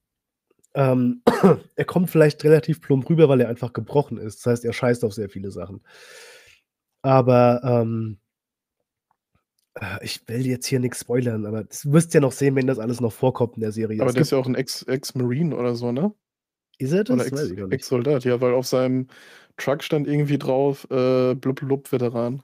ähm, 0.74 1.22
er 1.76 1.84
kommt 1.86 2.10
vielleicht 2.10 2.44
relativ 2.44 2.80
plump 2.82 3.08
rüber, 3.10 3.28
weil 3.28 3.40
er 3.42 3.48
einfach 3.50 3.72
gebrochen 3.72 4.18
ist. 4.18 4.38
Das 4.40 4.46
heißt, 4.52 4.64
er 4.66 4.72
scheißt 4.74 5.04
auf 5.04 5.14
sehr 5.14 5.30
viele 5.30 5.50
Sachen. 5.52 5.82
Aber, 7.04 7.60
ähm 7.64 8.18
äh, 9.80 10.04
ich 10.04 10.26
will 10.28 10.46
jetzt 10.46 10.66
hier 10.66 10.80
nix 10.80 11.00
spoilern, 11.00 11.46
aber 11.46 11.64
das 11.64 11.90
wirst 11.90 12.12
du 12.14 12.18
ja 12.18 12.20
noch 12.22 12.32
sehen, 12.32 12.54
wenn 12.56 12.66
das 12.66 12.78
alles 12.78 13.00
noch 13.00 13.12
vorkommt 13.12 13.54
in 13.56 13.62
der 13.62 13.72
Serie. 13.72 14.04
Aber 14.04 14.12
Es 14.12 14.14
der 14.14 14.26
ist 14.26 14.30
ja 14.32 14.38
auch 14.38 14.46
'n 14.46 14.54
Ex 14.54 14.82
Ex-Marine 14.82 15.56
oder 15.56 15.74
so, 15.74 15.92
ne? 15.92 16.12
Ist 16.82 16.92
er 16.92 17.00
Oder 17.00 17.24
das? 17.24 17.32
Weiß 17.32 17.50
Ex. 17.50 17.72
Ex-Soldat, 17.72 18.24
ja, 18.24 18.40
weil 18.40 18.54
auf 18.54 18.66
seinem 18.66 19.06
Truck 19.56 19.84
stand 19.84 20.08
irgendwie 20.08 20.38
drauf, 20.38 20.86
äh, 20.90 21.34
blub 21.34 21.60
blub 21.60 21.92
Veteran. 21.92 22.42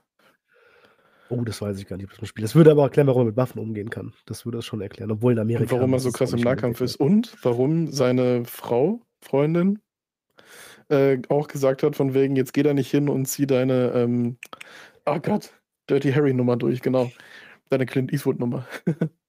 Oh, 1.29 1.43
das 1.43 1.61
weiß 1.61 1.77
ich 1.77 1.87
gar 1.87 1.97
nicht, 1.97 2.11
ob 2.11 2.17
das 2.17 2.29
Spiel 2.29 2.41
Das 2.41 2.55
würde 2.55 2.71
aber 2.71 2.83
erklären, 2.83 3.07
warum 3.07 3.23
er 3.23 3.25
mit 3.25 3.37
Waffen 3.37 3.59
umgehen 3.59 3.89
kann. 3.89 4.13
Das 4.25 4.45
würde 4.45 4.57
das 4.57 4.65
schon 4.65 4.81
erklären, 4.81 5.11
obwohl 5.11 5.33
in 5.33 5.39
Amerika 5.39 5.63
Und 5.63 5.71
warum 5.79 5.93
er 5.93 5.99
so 5.99 6.11
krass 6.11 6.33
im 6.33 6.39
Nahkampf 6.39 6.81
ist 6.81 6.95
und 6.95 7.35
warum 7.43 7.91
seine 7.91 8.45
Frau, 8.45 9.01
Freundin, 9.21 9.79
äh, 10.89 11.19
auch 11.29 11.47
gesagt 11.47 11.83
hat 11.83 11.95
von 11.95 12.13
wegen: 12.13 12.35
„Jetzt 12.35 12.53
geh 12.53 12.63
da 12.63 12.73
nicht 12.73 12.89
hin 12.89 13.09
und 13.09 13.25
zieh 13.25 13.45
deine, 13.45 13.91
ähm, 13.93 14.37
oh 15.05 15.19
Gott, 15.19 15.51
Dirty 15.89 16.11
Harry 16.13 16.33
Nummer 16.33 16.55
durch“, 16.55 16.81
genau. 16.81 17.11
Deine 17.69 17.85
Clint 17.85 18.11
Eastwood 18.11 18.39
Nummer. 18.39 18.65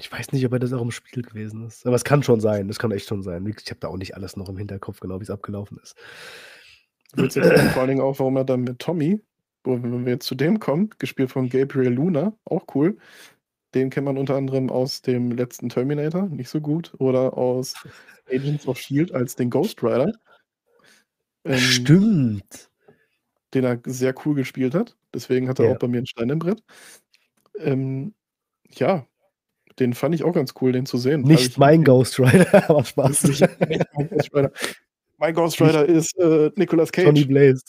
Ich 0.00 0.12
weiß 0.12 0.30
nicht, 0.30 0.46
ob 0.46 0.52
er 0.52 0.60
das 0.60 0.72
auch 0.72 0.80
im 0.82 0.92
Spiel 0.92 1.22
gewesen 1.24 1.66
ist, 1.66 1.84
aber 1.84 1.96
es 1.96 2.04
kann 2.04 2.22
schon 2.22 2.40
sein. 2.40 2.68
Das 2.68 2.78
kann 2.78 2.92
echt 2.92 3.08
schon 3.08 3.24
sein. 3.24 3.44
Wie 3.44 3.50
ich 3.50 3.68
habe 3.68 3.80
da 3.80 3.88
auch 3.88 3.96
nicht 3.96 4.14
alles 4.14 4.36
noch 4.36 4.48
im 4.48 4.56
Hinterkopf, 4.56 5.00
genau 5.00 5.20
wie's 5.20 5.28
abgelaufen 5.30 5.76
ist. 5.82 5.94
Wird's 7.16 7.34
jetzt 7.34 7.52
vor 7.72 7.82
allen 7.82 7.88
Dingen 7.88 8.00
auch, 8.00 8.18
warum 8.18 8.36
er 8.36 8.44
dann 8.44 8.62
mit 8.62 8.78
Tommy, 8.80 9.20
wo 9.64 9.82
wenn 9.82 10.04
wir 10.04 10.12
jetzt 10.12 10.26
zu 10.26 10.34
dem 10.34 10.60
kommen, 10.60 10.90
gespielt 10.98 11.30
von 11.30 11.48
Gabriel 11.48 11.92
Luna, 11.92 12.34
auch 12.44 12.64
cool. 12.74 12.98
Den 13.74 13.90
kennt 13.90 14.06
man 14.06 14.18
unter 14.18 14.36
anderem 14.36 14.70
aus 14.70 15.02
dem 15.02 15.32
letzten 15.32 15.68
Terminator, 15.70 16.26
nicht 16.28 16.48
so 16.50 16.60
gut, 16.60 16.94
oder 16.98 17.36
aus 17.38 17.78
Agents 18.30 18.66
of 18.66 18.78
Shield 18.78 19.12
als 19.12 19.36
den 19.36 19.50
Ghost 19.50 19.82
Rider. 19.82 20.12
Ähm, 21.46 21.58
Stimmt. 21.58 22.70
Den 23.54 23.64
er 23.64 23.80
sehr 23.86 24.14
cool 24.26 24.34
gespielt 24.34 24.74
hat. 24.74 24.96
Deswegen 25.14 25.48
hat 25.48 25.58
er 25.58 25.66
Ja. 25.66 25.72
auch 25.72 25.78
bei 25.78 25.88
mir 25.88 26.00
'n 26.00 26.06
Stein 26.06 26.30
im 26.30 26.38
Brett. 26.40 26.62
Ähm, 27.58 28.14
ja, 28.70 29.07
den 29.80 29.92
fand 29.94 30.14
ich 30.14 30.24
auch 30.24 30.32
ganz 30.32 30.54
cool, 30.60 30.72
den 30.72 30.86
zu 30.86 30.98
sehen, 30.98 31.22
Nicht 31.22 31.50
ich 31.52 31.58
mein 31.58 31.84
Ghost 31.84 32.18
Rider, 32.20 32.46
aber 32.70 32.84
Spaß. 32.84 33.24
Nicht 33.24 33.40
nicht 33.68 33.86
mein 33.94 34.08
Ghost 34.08 34.34
Rider. 34.34 34.52
Mein 35.18 35.34
Ghost 35.34 35.60
Rider 35.60 35.86
ist, 35.86 36.16
äh, 36.18 36.50
Nicolas 36.56 36.90
Johnny 36.94 37.22
Cage. 37.22 37.28
Blaze. 37.28 37.64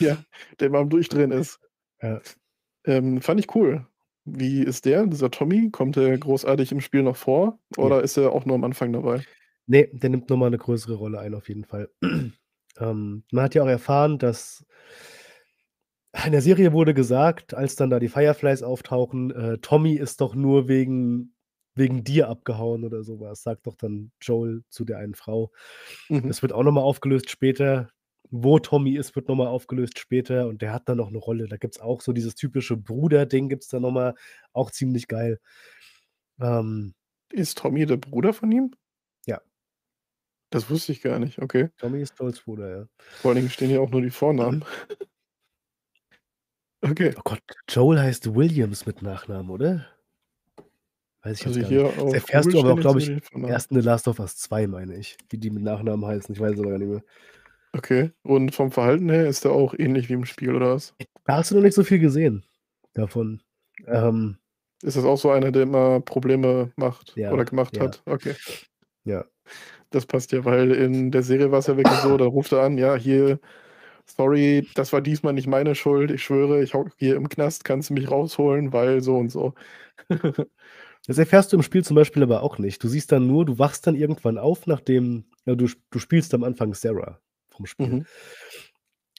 Ja, 0.00 0.18
der 0.60 0.68
immer 0.68 0.78
am 0.78 0.90
Durchdrehen 0.90 1.32
ist. 1.32 1.58
Ja. 2.02 2.20
Ähm, 2.86 3.20
fand 3.22 3.40
ich 3.40 3.54
cool. 3.54 3.86
Wie 4.24 4.62
ist 4.62 4.84
der, 4.84 5.06
dieser 5.06 5.30
Tommy? 5.30 5.70
Kommt 5.70 5.96
der 5.96 6.16
großartig 6.18 6.72
im 6.72 6.80
Spiel 6.80 7.02
noch 7.02 7.16
vor 7.16 7.58
oder 7.76 7.96
Ja. 7.96 8.02
ist 8.02 8.16
er 8.18 8.32
auch 8.32 8.44
nur 8.46 8.54
am 8.56 8.64
Anfang 8.64 8.92
dabei? 8.92 9.22
Ne, 9.66 9.88
der 9.92 10.10
nimmt 10.10 10.30
noch 10.30 10.36
mal 10.36 10.50
'ne 10.50 10.58
größere 10.58 10.94
Rolle 10.94 11.18
ein 11.20 11.34
auf 11.34 11.48
jeden 11.48 11.64
Fall. 11.64 11.90
Ähm, 12.80 13.24
man 13.32 13.44
hat 13.44 13.56
ja 13.56 13.64
auch 13.64 13.68
erfahren, 13.68 14.18
dass 14.20 14.64
in 16.26 16.32
der 16.32 16.42
Serie 16.42 16.72
wurde 16.72 16.94
gesagt, 16.94 17.54
als 17.54 17.76
dann 17.76 17.90
da 17.90 17.98
die 18.00 18.08
Fireflies 18.08 18.62
auftauchen, 18.62 19.30
äh: 19.30 19.58
„Tommy 19.58 19.94
ist 19.94 20.20
doch 20.20 20.34
nur 20.34 20.68
wegen 20.68 21.34
wegen 21.74 22.02
dir 22.04 22.28
abgehauen“ 22.28 22.84
oder 22.84 23.04
so 23.04 23.20
was, 23.20 23.42
sagt 23.42 23.66
doch 23.66 23.76
dann 23.76 24.10
Joel 24.20 24.62
zu 24.68 24.84
der 24.84 24.98
einen 24.98 25.14
Frau. 25.14 25.52
Mhm. 26.10 26.28
Das 26.28 26.42
wird 26.42 26.52
auch 26.52 26.62
noch 26.64 26.72
mal 26.72 26.80
aufgelöst 26.82 27.30
später. 27.30 27.90
Wo 28.30 28.58
Tommy 28.58 28.96
ist, 28.96 29.16
wird 29.16 29.28
noch 29.28 29.36
mal 29.36 29.46
aufgelöst 29.48 29.98
später 29.98 30.48
und 30.48 30.60
der 30.62 30.72
hat 30.74 30.88
dann 30.88 30.98
noch 30.98 31.10
'ne 31.10 31.18
Rolle. 31.18 31.48
Da 31.48 31.56
gibt's 31.56 31.80
auch 31.80 32.00
so 32.02 32.12
dieses 32.12 32.34
typische 32.34 32.76
Bruder-Ding 32.76 33.48
gibt's 33.48 33.68
da 33.68 33.80
noch 33.80 33.90
mal, 33.92 34.14
auch 34.52 34.70
ziemlich 34.70 35.08
geil. 35.08 35.40
Ähm 36.40 36.94
Ist 37.32 37.58
Tommy 37.58 37.84
der 37.86 37.96
Bruder 37.98 38.32
von 38.32 38.50
ihm? 38.52 38.72
Ja. 39.26 39.40
Das 40.52 40.70
wusste 40.70 40.92
ich 40.92 41.02
gar 41.02 41.18
nicht, 41.18 41.40
okay. 41.40 41.68
Tommy 41.78 42.00
ist 42.02 42.18
Joels 42.18 42.40
Bruder, 42.40 42.70
ja. 42.70 42.88
Vor 43.20 43.30
allen 43.30 43.36
Dingen 43.36 43.50
stehen 43.50 43.68
hier 43.70 43.82
auch 43.82 43.90
nur 43.90 44.00
die 44.02 44.10
Vornamen. 44.10 44.64
Okay. 46.84 47.12
Oh 47.16 47.20
Gott, 47.24 47.40
Joel 47.68 48.00
heißt 48.00 48.34
Williams 48.34 48.86
mit 48.86 49.02
Nachnamen, 49.02 49.50
oder? 49.50 49.86
Weiß 51.22 51.38
ich 51.40 51.46
Also 51.46 51.58
jetzt 51.58 51.60
gar 51.60 51.70
hier 51.70 51.82
nicht. 51.82 51.96
Das 52.04 52.12
erfährst 52.14 52.46
Google 52.46 52.54
du 52.54 52.60
aber 52.60 52.72
auch, 52.74 52.80
glaube 52.80 52.98
ich, 53.00 53.08
Vornamen. 53.30 53.52
erst 53.52 53.70
in 53.72 53.80
The 53.80 53.86
Last 53.86 54.06
of 54.08 54.20
Us 54.20 54.36
2, 54.36 54.66
meine 54.66 54.96
ich, 54.96 55.16
wie 55.30 55.38
die 55.38 55.50
mit 55.50 55.62
Nachnamen 55.64 56.06
heißen. 56.06 56.32
Ich 56.34 56.40
weiß 56.40 56.52
es 56.54 56.60
aber 56.60 56.70
gar 56.70 56.78
nicht 56.78 56.88
mehr. 56.88 57.02
Okay. 57.76 58.12
Und 58.22 58.54
vom 58.54 58.70
Verhalten 58.72 59.08
her 59.10 59.26
ist 59.28 59.44
der 59.44 59.52
auch 59.52 59.74
ähnlich 59.74 60.08
wie 60.08 60.14
im 60.14 60.24
Spiel 60.24 60.54
oder 60.54 60.74
was? 60.74 60.94
Da 61.24 61.36
hast 61.36 61.50
du 61.50 61.56
noch 61.56 61.62
nicht 61.62 61.74
so 61.74 61.84
viel 61.84 61.98
gesehen 61.98 62.44
davon. 62.94 63.42
Ähm 63.86 64.38
Ist 64.82 64.96
das 64.96 65.04
auch 65.04 65.16
so 65.18 65.30
einer, 65.30 65.50
der 65.50 65.62
immer 65.62 66.00
Probleme 66.00 66.72
macht 66.76 67.16
Ja, 67.16 67.32
oder 67.32 67.44
gemacht 67.44 67.76
ja. 67.76 67.82
hat? 67.84 68.02
Okay. 68.06 68.34
Ja. 69.04 69.24
Das 69.90 70.06
passt 70.06 70.32
ja, 70.32 70.44
weil 70.44 70.72
in 70.72 71.10
der 71.10 71.22
Serie 71.22 71.50
war's 71.52 71.66
ja 71.68 71.76
wirklich 71.76 72.00
so, 72.00 72.16
da 72.18 72.26
ruft 72.26 72.52
er 72.52 72.62
an: 72.62 72.78
„Ja, 72.78 72.96
hier, 72.96 73.40
sorry, 74.16 74.66
das 74.74 74.92
war 74.92 75.00
diesmal 75.00 75.32
nicht 75.32 75.46
meine 75.46 75.74
Schuld. 75.74 76.10
Ich 76.10 76.22
schwöre, 76.24 76.62
ich 76.62 76.74
hocke 76.74 76.92
hier 76.98 77.16
im 77.16 77.28
Knast, 77.28 77.64
kannst 77.64 77.90
du 77.90 77.94
mich 77.94 78.10
rausholen, 78.10 78.72
weil 78.72 79.02
so 79.02 79.16
und 79.16 79.30
so.“ 79.30 79.54
Das 81.06 81.16
erfährst 81.16 81.52
du 81.52 81.56
im 81.56 81.62
Spiel 81.62 81.82
zum 81.82 81.94
Beispiel 81.94 82.22
aber 82.22 82.42
auch 82.42 82.58
nicht. 82.58 82.84
Du 82.84 82.88
siehst 82.88 83.12
dann 83.12 83.26
nur 83.26 83.46
du 83.46 83.58
wachst 83.58 83.86
dann 83.86 83.94
irgendwann 83.94 84.36
auf, 84.36 84.66
nachdem 84.66 85.24
ja, 85.46 85.54
du 85.54 85.64
sp 85.64 85.80
du 85.90 85.98
spielst 85.98 86.34
am 86.34 86.44
Anfang 86.44 86.74
Sarah 86.74 87.18
vom 87.48 87.64
Spiel. 87.64 87.86
Mhm. 87.88 88.06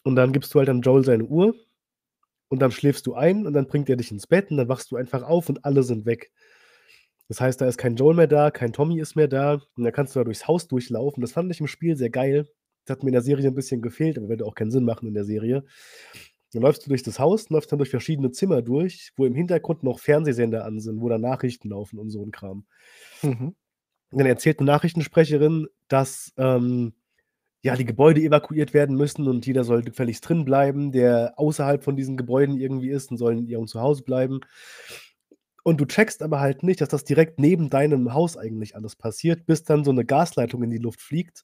Und 0.04 0.16
dann 0.16 0.32
gibst 0.32 0.54
du 0.54 0.60
halt 0.60 0.70
dann 0.70 0.82
Joel 0.82 1.04
seine 1.04 1.26
Uhr 1.26 1.56
und 2.50 2.62
dann 2.62 2.72
schläfst 2.72 3.08
du 3.08 3.16
ein 3.16 3.48
und 3.48 3.54
dann 3.54 3.68
bringt 3.68 3.90
er 3.90 3.96
dich 3.96 4.12
ins 4.12 4.28
Bett 4.28 4.52
und 4.52 4.58
dann 4.58 4.70
wachst 4.70 4.92
du 4.92 4.98
einfach 4.98 5.24
auf 5.24 5.50
und 5.50 5.66
alle 5.66 5.82
sind 5.84 6.06
weg. 6.06 6.32
Das 7.28 7.42
heißt, 7.42 7.62
da 7.62 7.68
ist 7.68 7.78
kein 7.78 7.96
Joel 7.96 8.16
mehr 8.16 8.28
da, 8.28 8.52
kein 8.52 8.74
Tommy 8.74 9.00
ist 9.00 9.16
mehr 9.16 9.28
da 9.28 9.54
und 9.76 9.84
dann 9.84 9.94
kannst 9.94 10.16
du 10.16 10.20
da 10.20 10.24
durchs 10.24 10.48
Haus 10.48 10.68
durchlaufen. 10.68 11.22
Das 11.22 11.32
fand 11.32 11.52
ich 11.52 11.60
im 11.60 11.68
Spiel 11.68 11.96
sehr 11.96 12.10
geil. 12.10 12.48
Das 12.88 12.96
hat 12.98 13.04
mir 13.04 13.10
in 13.10 13.14
der 13.14 13.22
Serie 13.22 13.48
'n 13.50 13.56
bisschen 13.56 13.82
gefehlt, 13.82 14.18
aber 14.18 14.30
würde 14.30 14.46
auch 14.46 14.56
keinen 14.56 14.72
Sinn 14.72 14.86
machen 14.86 15.08
in 15.08 15.14
der 15.14 15.26
Serie. 15.26 15.64
Dann 16.54 16.64
läufst 16.64 16.86
du 16.86 16.90
durch 16.90 17.04
das 17.04 17.20
Haus, 17.20 17.50
läufst 17.50 17.72
dann 17.72 17.80
durch 17.80 17.90
verschiedene 17.92 18.32
Zimmer 18.32 18.62
durch, 18.62 19.12
wo 19.18 19.26
im 19.26 19.36
Hintergrund 19.36 19.84
noch 19.84 20.00
Fernsehsender 20.00 20.66
an 20.66 20.80
sind, 20.80 21.02
wo 21.02 21.10
dann 21.10 21.22
Nachrichten 21.22 21.70
laufen 21.70 22.00
und 22.00 22.10
so 22.12 22.24
'n 22.24 22.32
Kram. 22.32 22.66
Mhm. 23.24 23.56
Und 24.12 24.20
dann 24.20 24.28
erzählt 24.28 24.60
'ne 24.62 24.66
Nachrichtensprecherin, 24.68 25.68
dass, 25.90 26.34
ähm, 26.38 26.94
ja, 27.64 27.76
die 27.78 27.86
Gebäude 27.86 28.22
evakuiert 28.22 28.74
werden 28.76 28.96
müssen 28.98 29.28
und 29.28 29.46
jeder 29.48 29.64
soll 29.66 29.84
gefälligst 29.84 30.28
drin 30.30 30.46
bleiben, 30.46 30.92
der 30.94 31.34
außerhalb 31.38 31.84
von 31.84 31.96
diesen 31.98 32.18
Gebäuden 32.18 32.58
irgendwie 32.58 32.90
ist 32.92 33.12
und 33.12 33.18
soll 33.18 33.38
in 33.40 33.48
ihrem 33.48 33.68
Zuhause 33.68 34.04
bleiben. 34.04 34.42
Und 35.66 35.80
du 35.82 35.86
checkst 35.86 36.22
aber 36.24 36.40
halt 36.40 36.64
nicht, 36.64 36.82
dass 36.82 36.90
das 36.90 37.04
direkt 37.04 37.40
neben 37.40 37.70
deinem 37.70 38.14
Haus 38.14 38.38
eigentlich 38.38 38.76
alles 38.76 38.96
passiert, 38.96 39.46
bis 39.46 39.64
dann 39.64 39.84
so 39.84 39.92
'ne 39.92 40.06
Gasleitung 40.06 40.64
in 40.64 40.70
die 40.72 40.78
Luft 40.78 41.02
fliegt 41.02 41.44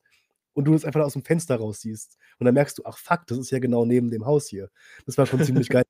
und 0.56 0.66
du 0.66 0.74
das 0.74 0.86
einfach 0.86 1.02
aus'm 1.04 1.26
Fenster 1.26 1.58
raus 1.58 1.82
siehst. 1.82 2.18
Und 2.40 2.46
dann 2.48 2.56
merkst 2.56 2.80
du: 2.80 2.84
„Ach 2.86 2.98
fuck, 3.00 3.28
das 3.28 3.40
ist 3.40 3.52
ja 3.52 3.60
genau 3.60 3.86
neben 3.86 4.12
dem 4.12 4.26
Haus 4.28 4.48
hier.“ 4.50 4.72
Das 5.08 5.20
war 5.20 5.28
schon 5.28 5.44
ziemlich 5.44 5.70
geil. 5.72 5.86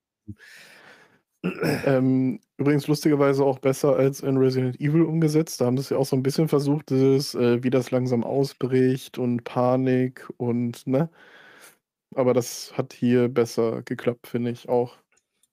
Ähm, 1.84 2.40
übrigens 2.58 2.88
lustigerweise 2.88 3.44
auch 3.46 3.60
besser 3.60 3.96
als 3.96 4.22
in 4.22 4.38
Resident 4.38 4.80
Evil 4.80 5.04
umgesetzt. 5.04 5.62
Da 5.62 5.66
haben 5.66 5.78
sie's 5.78 5.90
ja 5.90 5.98
auch 5.98 6.06
so 6.06 6.16
'n 6.16 6.24
bisschen 6.24 6.48
versucht, 6.48 6.90
dieses, 6.90 7.36
äh, 7.36 7.64
wie 7.64 7.70
das 7.70 7.92
langsam 7.92 8.24
ausbricht 8.24 9.18
und 9.18 9.44
Panik 9.44 10.28
und 10.38 10.88
ne? 10.88 11.10
Aber 12.14 12.34
das 12.34 12.78
hat 12.78 12.94
hier 12.94 13.28
besser 13.30 13.82
geklappt, 13.84 14.28
finde 14.28 14.52
ich 14.52 14.70
auch. 14.70 14.98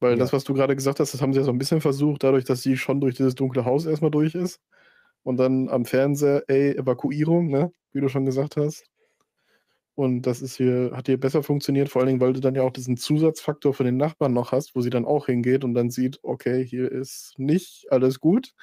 Weil 0.00 0.16
das, 0.18 0.32
Ja. 0.32 0.32
was 0.32 0.44
du 0.44 0.54
grade 0.54 0.76
gesagt 0.76 1.00
hast, 1.00 1.14
das 1.14 1.22
haben 1.22 1.32
sie 1.32 1.38
ja 1.40 1.44
so 1.44 1.50
'n 1.52 1.58
bisschen 1.58 1.80
versucht, 1.80 2.22
dadurch, 2.24 2.44
dass 2.44 2.62
sie 2.62 2.76
schon 2.76 3.00
durch 3.00 3.14
dieses 3.16 3.34
dunkle 3.34 3.64
Haus 3.64 3.86
erst 3.86 4.02
mal 4.02 4.10
durch 4.10 4.34
ist 4.34 4.60
und 5.24 5.38
dann 5.38 5.68
am 5.70 5.84
Fernseher: 5.86 6.44
„Ey, 6.48 6.72
Evakuierung“, 6.76 7.48
ne, 7.50 7.72
wie 7.92 8.00
du 8.02 8.08
schon 8.08 8.26
gesagt 8.26 8.56
hast. 8.56 8.86
Und 9.98 10.22
das 10.22 10.40
ist 10.42 10.56
hier 10.56 10.92
hat 10.94 11.06
hier 11.06 11.20
besser 11.20 11.42
funktioniert, 11.42 11.88
vor 11.90 12.00
allen 12.00 12.08
Dingen, 12.08 12.20
weil 12.20 12.32
du 12.32 12.40
dann 12.40 12.54
ja 12.54 12.62
auch 12.62 12.72
diesen 12.72 12.96
Zusatzfaktor 12.96 13.74
von 13.74 13.84
den 13.86 13.98
Nachbarn 13.98 14.32
noch 14.32 14.52
hast, 14.52 14.74
wo 14.74 14.80
sie 14.80 14.90
dann 14.90 15.04
auch 15.04 15.26
hingeht 15.26 15.64
und 15.64 15.74
dann 15.74 15.90
sieht: 15.90 16.18
„Okay, 16.22 16.64
hier 16.64 16.90
ist 16.90 17.34
nicht 17.38 17.86
alles 17.90 18.18
gut. 18.20 18.54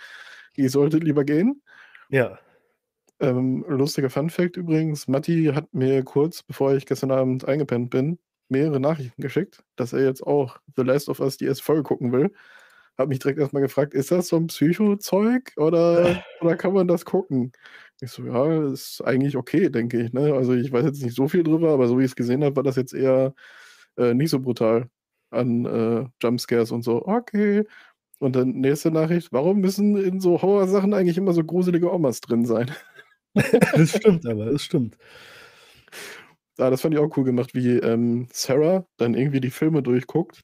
Ihr 0.55 0.69
solltet 0.71 1.03
lieber 1.03 1.23
gehen.“ 1.25 1.61
Ja. 2.09 2.39
Ähm, 3.21 3.65
lustiger 3.67 4.09
Funfact 4.09 4.55
übrigens: 4.57 5.07
Matti 5.07 5.51
hat 5.53 5.73
mir 5.73 6.03
kurz, 6.03 6.41
bevor 6.43 6.73
ich 6.75 6.85
gestern 6.85 7.11
Abend 7.11 7.45
eingepennt 7.47 7.89
bin, 7.89 8.17
mehrere 8.47 8.79
Nachrichten 8.79 9.21
geschickt, 9.21 9.63
dass 9.75 9.93
er 9.93 10.03
jetzt 10.05 10.23
auch 10.25 10.57
The 10.77 10.83
Last 10.83 11.09
of 11.09 11.19
Us 11.19 11.37
die 11.37 11.45
erste 11.45 11.63
Folge 11.63 11.83
gucken 11.83 12.11
will. 12.13 12.31
Hat 12.97 13.09
mich 13.09 13.19
direkt 13.19 13.39
erst 13.39 13.53
mal 13.53 13.59
gefragt: 13.61 13.93
„Ist 13.93 14.11
das 14.11 14.29
so 14.29 14.37
'n 14.37 14.47
Psycho-Zeug 14.47 15.53
oder 15.57 16.15
oder 16.39 16.55
kann 16.57 16.73
man 16.73 16.87
das 16.87 17.03
gucken?“ 17.05 17.51
Ich 18.01 18.11
so: 18.11 18.23
„Ja, 18.25 18.71
ist 18.71 19.01
eigentlich 19.03 19.35
okay, 19.35 19.69
denke 19.69 20.01
ich, 20.01 20.13
ne?“ 20.13 20.33
Also, 20.33 20.53
ich 20.53 20.71
weiß 20.71 20.85
jetzt 20.85 21.03
nicht 21.03 21.15
so 21.15 21.27
viel 21.27 21.43
drüber, 21.43 21.71
aber 21.73 21.87
so 21.87 21.99
wie 21.99 22.05
ich's 22.05 22.15
gesehen 22.15 22.43
habe, 22.43 22.55
war 22.55 22.63
das 22.63 22.75
jetzt 22.77 22.93
eher, 22.93 23.33
äh, 23.97 24.13
nicht 24.13 24.29
so 24.31 24.39
brutal 24.39 24.89
an, 25.31 25.65
äh, 25.65 26.05
Jumpscares 26.21 26.71
und 26.71 26.83
so. 26.83 27.05
Okay. 27.05 27.65
Und 28.19 28.35
dann 28.37 28.51
nächste 28.53 28.91
Nachricht: 28.91 29.31
„Warum 29.33 29.59
müssen 29.61 29.97
in 29.97 30.21
so 30.21 30.41
Horrorsachen 30.41 30.93
eigentlich 30.93 31.17
immer 31.17 31.33
so 31.33 31.43
gruselige 31.45 31.93
Omas 31.93 32.21
drin 32.21 32.45
sein?“ 32.45 32.71
Das 33.75 33.91
stimmt 33.95 34.27
aber, 34.27 34.47
das 34.51 34.63
stimmt. 34.63 34.97
Ja, 36.57 36.69
das 36.69 36.81
fand 36.81 36.93
ich 36.93 36.99
auch 36.99 37.15
cool 37.17 37.23
gemacht, 37.23 37.53
wie, 37.55 37.77
ähm, 37.77 38.27
Sarah 38.33 38.85
dann 38.97 39.13
irgendwie 39.13 39.39
die 39.41 39.49
Filme 39.49 39.81
durchguckt 39.81 40.43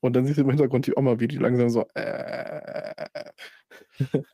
und 0.00 0.14
dann 0.16 0.26
siehst 0.26 0.38
du 0.38 0.42
im 0.42 0.50
Hintergrund 0.50 0.86
die 0.86 0.96
Oma, 0.96 1.20
wie 1.20 1.28
die 1.28 1.36
langsam 1.38 1.70
so, 1.70 1.86
äh 1.94 2.94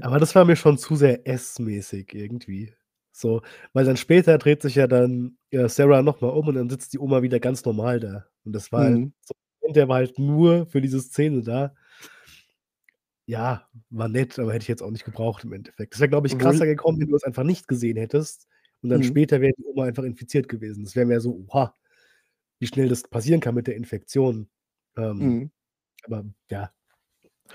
Aber 0.01 0.19
das 0.21 0.35
war 0.35 0.45
mir 0.45 0.57
schon 0.57 0.79
zu 0.79 0.95
sehr 0.97 1.27
S-mäßig 1.27 2.15
irgendwie. 2.15 2.75
So, 3.13 3.41
weil 3.73 3.85
dann 3.87 3.97
später 3.97 4.37
dreht 4.39 4.61
sich 4.63 4.75
ja 4.75 4.87
dann, 4.87 5.39
äh, 5.51 5.69
Sarah 5.69 6.03
noch 6.03 6.21
mal 6.21 6.29
um 6.29 6.49
und 6.49 6.55
dann 6.55 6.69
sitzt 6.69 6.93
die 6.93 6.99
Oma 6.99 7.23
wieder 7.23 7.41
ganz 7.41 7.65
normal 7.65 7.99
da. 8.01 8.27
Und 8.45 8.53
das 8.53 8.73
war 8.73 8.85
halt 8.85 8.99
Mhm. 8.99 9.13
so 9.23 9.35
und 9.61 9.75
der 9.77 9.89
war 9.89 9.97
halt 9.97 10.19
nur 10.19 10.67
für 10.67 10.81
diese 10.83 11.01
Szene 11.01 11.43
da. 11.43 11.75
Ja, 13.29 13.69
war 13.91 14.07
nett, 14.09 14.39
aber 14.39 14.53
hätte 14.53 14.63
ich 14.63 14.69
jetzt 14.69 14.83
auch 14.83 14.91
nicht 14.93 15.05
gebraucht 15.05 15.43
im 15.43 15.53
Endeffekt. 15.53 15.93
Das 15.95 16.01
wäre, 16.01 16.09
glaube 16.09 16.29
ich, 16.29 16.39
krasser 16.39 16.65
gekommen, 16.65 17.01
wenn 17.01 17.09
du 17.09 17.13
das 17.15 17.25
einfach 17.25 17.43
nicht 17.43 17.67
gesehen 17.67 17.97
hättest 17.97 18.47
und 18.83 18.89
dann 18.89 19.03
Mhm. 19.03 19.03
später 19.03 19.41
wäre 19.41 19.53
die 19.59 19.65
Oma 19.65 19.85
einfach 19.85 20.05
infiziert 20.05 20.49
gewesen. 20.49 20.85
Das 20.85 20.95
wäre 20.95 21.07
mehr 21.07 21.21
so: 21.21 21.35
„Oha, 21.49 21.75
wie 22.61 22.67
schnell 22.69 22.89
das 22.89 23.03
passieren 23.05 23.41
kann 23.41 23.55
mit 23.57 23.67
der 23.69 23.77
Infektion.“ 23.77 24.51
Ähm, 24.97 25.21
Mhm. 25.21 25.51
Aber 26.05 26.25
ja, 26.51 26.71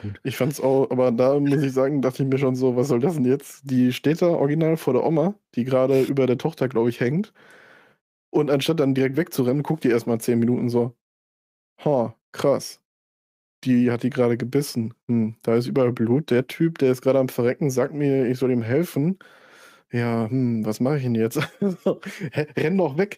gut. 0.01 0.19
Ich 0.23 0.38
fand's 0.38 0.61
auch 0.61 0.89
aber 0.91 1.11
da 1.11 1.39
muss 1.39 1.63
ich 1.63 1.73
sagen, 1.73 2.01
dachte 2.01 2.23
ich 2.23 2.30
mir 2.30 2.38
schon 2.39 2.55
so: 2.55 2.76
„Was 2.77 2.89
soll 2.89 2.99
das 3.01 3.15
denn 3.15 3.26
jetzt?“ 3.26 3.63
Die 3.72 3.93
steht 3.93 4.22
da 4.22 4.27
original 4.30 4.77
vor 4.77 4.93
der 4.93 5.05
Oma, 5.05 5.35
die 5.55 5.65
grade 5.65 6.03
über 6.03 6.27
der 6.27 6.38
Tochter, 6.39 6.69
glaube 6.69 6.89
ich, 6.89 6.99
hängt. 7.01 7.34
Und 8.30 8.49
anstatt 8.51 8.80
dann 8.80 8.93
direkt 8.95 9.18
wegzurennen, 9.18 9.63
guckt 9.63 9.84
die 9.84 9.89
erst 9.89 10.07
mal 10.07 10.19
10 10.19 10.39
Minuten 10.39 10.69
so: 10.69 10.95
„Ha, 11.85 12.15
krass. 12.31 12.81
Die 13.65 13.91
hat 13.91 14.03
die 14.03 14.09
grade 14.11 14.38
gebissen. 14.38 14.93
Hm, 15.07 15.35
da 15.43 15.55
ist 15.55 15.68
überall 15.68 15.93
Blut. 15.93 16.31
Der 16.31 16.47
Typ, 16.47 16.80
der 16.80 16.91
ist 16.93 17.01
grade 17.03 17.19
am 17.19 17.30
Verrecken, 17.30 17.69
sagt 17.72 17.93
mir, 17.93 18.27
ich 18.27 18.39
soll 18.39 18.51
ihm 18.51 18.63
helfen. 18.63 19.19
Ja, 19.91 20.30
hm, 20.30 20.65
was 20.65 20.80
mache 20.81 20.97
ich 20.97 21.03
denn 21.03 21.15
jetzt?“ 21.15 21.39
So, 21.85 22.01
„Hä, 22.34 22.47
renn 22.57 22.77
doch 22.77 22.97
weg.“ 22.97 23.18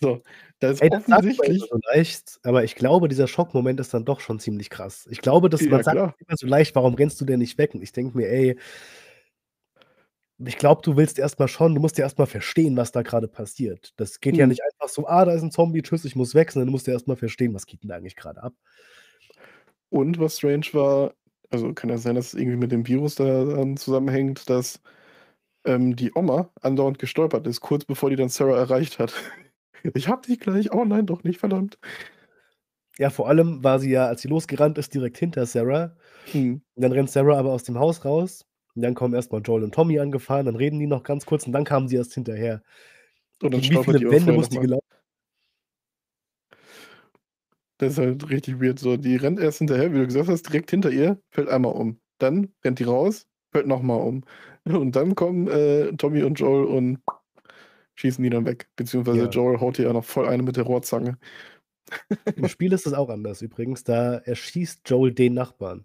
So, 0.00 0.22
da 0.60 0.70
ist 0.70 0.82
Ey, 0.82 0.90
das 0.90 1.04
offensichtlich 1.08 1.66
so 1.68 1.76
leicht, 1.92 2.38
aber 2.44 2.62
ich 2.62 2.76
glaube, 2.76 3.08
dieser 3.08 3.26
Schockmoment 3.26 3.80
ist 3.80 3.92
dann 3.94 4.04
doch 4.04 4.20
schon 4.20 4.38
ziemlich 4.38 4.70
krass. 4.70 5.08
Ich 5.10 5.20
glaube, 5.20 5.48
dass 5.50 5.66
man 5.68 5.80
Ja, 5.80 5.82
sagt 5.82 6.00
klar. 6.00 6.18
immer 6.18 6.36
so 6.36 6.46
leicht: 6.46 6.74
„Warum 6.76 6.94
rennst 6.94 7.20
du 7.20 7.24
denn 7.24 7.40
nicht 7.40 7.58
weg?“ 7.58 7.74
Und 7.74 7.82
ich 7.82 7.90
denke 7.92 8.16
mir: 8.16 8.28
„Ey“ 8.28 8.58
„ich 10.46 10.56
glaube, 10.56 10.82
du 10.82 10.96
willst 10.96 11.18
erst 11.18 11.38
mal 11.40 11.48
schon 11.48 11.74
du 11.74 11.80
musst 11.80 11.98
ja 11.98 12.04
erst 12.04 12.18
mal 12.18 12.26
verstehen, 12.26 12.76
was 12.76 12.92
da 12.92 13.02
grade 13.02 13.26
passiert.“ 13.28 13.92
Das 13.96 14.20
geht 14.20 14.38
ja 14.38 14.46
Mhm. 14.46 14.48
nicht 14.48 14.62
einfach 14.62 14.88
so: 14.92 15.06
„Ah, 15.08 15.24
da 15.24 15.32
ist 15.32 15.42
'n 15.42 15.50
Zombie, 15.50 15.82
tschüss, 15.82 16.04
ich 16.04 16.14
muss 16.16 16.34
weg“, 16.34 16.52
sondern 16.52 16.68
du 16.68 16.72
musst 16.72 16.86
ja 16.86 16.92
erst 16.92 17.08
mal 17.08 17.16
verstehen: 17.16 17.54
„Was 17.54 17.66
geht 17.66 17.82
denn 17.82 17.88
da 17.88 17.96
eigentlich 17.96 18.14
grade 18.16 18.42
ab?“ 18.42 18.54
Und 19.92 20.18
was 20.18 20.36
strange 20.38 20.66
war 20.72 21.14
also, 21.50 21.72
kann 21.72 21.88
ja 21.88 21.96
sein, 21.96 22.14
dass 22.14 22.26
es 22.28 22.34
irgendwie 22.34 22.58
mit 22.58 22.72
dem 22.72 22.86
Virus 22.86 23.14
da 23.14 23.24
dann 23.46 23.78
zusammenhängt, 23.78 24.50
dass, 24.50 24.82
ähm, 25.64 25.96
die 25.96 26.12
Oma 26.14 26.50
andauernd 26.62 26.98
gestolpert 26.98 27.46
ist, 27.46 27.60
kurz 27.62 27.84
bevor 27.86 28.10
die 28.10 28.16
dann 28.16 28.28
Sarah 28.30 28.58
erreicht 28.58 28.98
hat. 29.00 29.14
„Ich 29.94 30.08
habe 30.08 30.26
dich 30.26 30.40
gleich. 30.40 30.72
Oh 30.72 30.84
nein, 30.84 31.06
doch 31.06 31.24
nicht, 31.24 31.38
verdammt.“ 31.38 31.78
Ja, 32.98 33.10
vor 33.10 33.28
allem 33.28 33.62
war 33.62 33.78
sie 33.78 33.90
ja, 33.90 34.06
als 34.06 34.22
sie 34.22 34.28
losgerannt 34.28 34.76
ist, 34.78 34.92
direkt 34.94 35.18
hinter 35.18 35.46
Sarah. 35.46 35.96
Und 36.74 36.82
dann 36.82 36.92
rennt 36.92 37.10
Sarah 37.10 37.38
aber 37.38 37.52
aus 37.52 37.64
dem 37.64 37.78
Haus 37.78 38.04
raus 38.04 38.46
und 38.74 38.82
dann 38.82 38.94
kommen 38.94 39.14
erst 39.14 39.32
mal 39.32 39.40
Joel 39.40 39.64
und 39.64 39.74
Tommy 39.74 39.98
angefahren, 39.98 40.46
dann 40.46 40.56
reden 40.56 40.78
die 40.78 40.86
noch 40.86 41.02
ganz 41.02 41.26
kurz 41.26 41.46
und 41.46 41.52
dann 41.52 41.64
kam 41.64 41.88
sie 41.88 41.96
erst 41.96 42.14
hinterher. 42.14 42.62
Und 43.42 43.52
dann 43.54 43.60
wie 43.62 43.68
die 43.68 43.76
viele 43.76 43.98
aber 43.98 44.10
Wände 44.10 44.32
muss 44.32 44.48
die 44.48 44.56
mal. 44.56 44.62
gelau 44.62 44.80
Das 47.78 47.92
ist 47.92 47.98
halt 47.98 48.28
richtig 48.30 48.60
weird 48.60 48.78
so. 48.78 48.96
Die 48.96 49.16
rennt 49.16 49.38
erst 49.40 49.58
hinterher, 49.58 49.92
wie 49.92 49.98
du 49.98 50.06
gesagt 50.06 50.28
hast, 50.28 50.42
direkt 50.44 50.70
hinter 50.70 50.90
ihr, 50.90 51.20
fällt 51.30 51.48
einmal 51.48 51.72
um. 51.72 52.00
Dann 52.18 52.52
rennt 52.64 52.80
die 52.80 52.84
raus, 52.84 53.26
fällt 53.52 53.68
noch 53.68 53.82
mal 53.82 53.94
um. 53.96 54.24
Und 54.64 54.96
dann 54.96 55.14
kommen, 55.14 55.48
äh, 55.48 55.92
Tommy 55.96 56.22
und 56.24 56.38
Joel 56.38 56.66
und 56.66 56.98
schießen 57.98 58.22
die 58.24 58.30
dann 58.30 58.46
weg. 58.46 58.68
Beziehungsweise 58.76 59.24
Ja. 59.24 59.26
Joel 59.26 59.60
haut 59.60 59.78
ihr 59.78 59.86
ja 59.86 59.92
noch 59.92 60.04
voll 60.04 60.28
eine 60.28 60.42
mit 60.44 60.56
der 60.56 60.64
Rohrzange. 60.64 61.18
Im 62.36 62.46
Spiel 62.46 62.72
ist 62.72 62.86
das 62.86 62.94
auch 62.94 63.10
anders 63.10 63.42
übrigens, 63.42 63.84
da 63.84 64.14
erschießt 64.14 64.88
Joel 64.88 65.12
den 65.12 65.34
Nachbarn. 65.34 65.84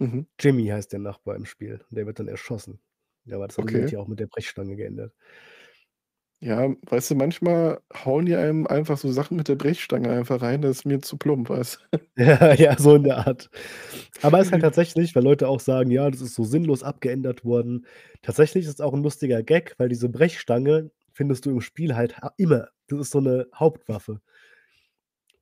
Mhm. 0.00 0.28
Jimmy 0.40 0.66
heißt 0.66 0.92
der 0.92 1.00
Nachbar 1.00 1.34
im 1.36 1.44
Spiel 1.44 1.80
und 1.90 1.96
der 1.96 2.06
wird 2.06 2.18
dann 2.20 2.28
erschossen. 2.28 2.80
Ja, 3.24 3.36
aber 3.36 3.48
das 3.48 3.58
haben 3.58 3.68
sie 3.68 3.82
Okay. 3.82 3.88
hier 3.88 4.00
auch 4.00 4.06
mit 4.08 4.20
der 4.20 4.26
Brechstange 4.28 4.76
geändert. 4.76 5.12
Ja, 6.42 6.72
weißt 6.86 7.10
du, 7.10 7.14
manchmal 7.16 7.80
hauen 8.04 8.24
die 8.26 8.36
einem 8.36 8.66
einfach 8.68 8.96
so 8.96 9.10
Sachen 9.10 9.36
mit 9.36 9.48
der 9.48 9.56
Brechstange 9.56 10.10
einfach 10.10 10.40
rein, 10.40 10.62
das 10.62 10.78
ist 10.78 10.84
mir 10.84 11.00
zu 11.00 11.16
plump, 11.16 11.50
weißt 11.50 11.88
du? 11.92 11.98
Ja, 12.16 12.52
ja, 12.54 12.76
so 12.76 12.96
in 12.96 13.04
der 13.04 13.18
Art. 13.26 13.48
Aber 14.20 14.40
ist 14.40 14.50
halt 14.50 14.62
tatsächlich, 14.62 15.14
weil 15.14 15.22
Leute 15.22 15.48
auch 15.48 15.60
sagen: 15.60 15.90
„Ja, 15.90 16.10
das 16.10 16.20
ist 16.20 16.34
so 16.34 16.42
sinnlos 16.44 16.82
abgeändert 16.82 17.44
worden.“ 17.44 17.86
Tatsächlich 18.22 18.64
ist 18.64 18.74
es 18.74 18.80
auch 18.80 18.92
'n 18.94 19.02
lustiger 19.04 19.42
Gag, 19.44 19.74
weil 19.78 19.88
diese 19.88 20.08
Brechstange 20.08 20.90
findest 21.18 21.46
du 21.46 21.50
im 21.52 21.62
Spiel 21.62 21.96
halt 21.96 22.18
ha 22.18 22.32
immer. 22.38 22.70
Das 22.88 23.00
ist 23.00 23.12
so 23.12 23.20
'ne 23.20 23.48
Hauptwaffe. 23.54 24.20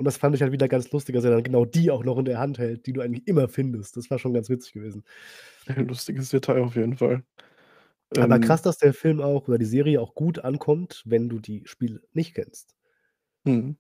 Und 0.01 0.05
das 0.05 0.19
fand 0.19 0.35
ich 0.35 0.43
halt 0.43 0.53
wieder 0.53 0.69
ganz 0.69 0.91
lustig, 0.93 1.15
dass 1.15 1.25
er 1.25 1.31
dann 1.31 1.43
genau 1.43 1.65
die 1.65 1.91
auch 1.91 2.05
noch 2.05 2.19
in 2.19 2.27
der 2.27 2.39
Hand 2.39 2.59
hält, 2.59 2.87
die 2.87 2.93
du 2.93 3.01
eigentlich 3.01 3.27
immer 3.27 3.49
findest. 3.49 3.97
Das 3.97 4.11
war 4.11 4.19
schon 4.19 4.35
ganz 4.35 4.51
witzig 4.51 4.75
gewesen. 4.75 5.05
Lustiges 5.77 6.31
Detail 6.31 6.63
auf 6.63 6.77
jeden 6.77 6.97
Fall. 6.97 7.25
Aber 8.19 8.39
Ähm 8.39 8.39
krass, 8.39 8.63
dass 8.63 8.79
der 8.79 8.95
Film 8.95 9.21
auch 9.21 9.47
oder 9.49 9.59
die 9.59 9.65
Serie 9.67 10.01
auch 10.01 10.15
gut 10.15 10.39
ankommt, 10.39 11.03
wenn 11.07 11.29
du 11.29 11.39
die 11.39 11.63
Spiele 11.67 12.03
nicht 12.13 12.35
kennst. 12.35 12.73
Mhm. 13.47 13.77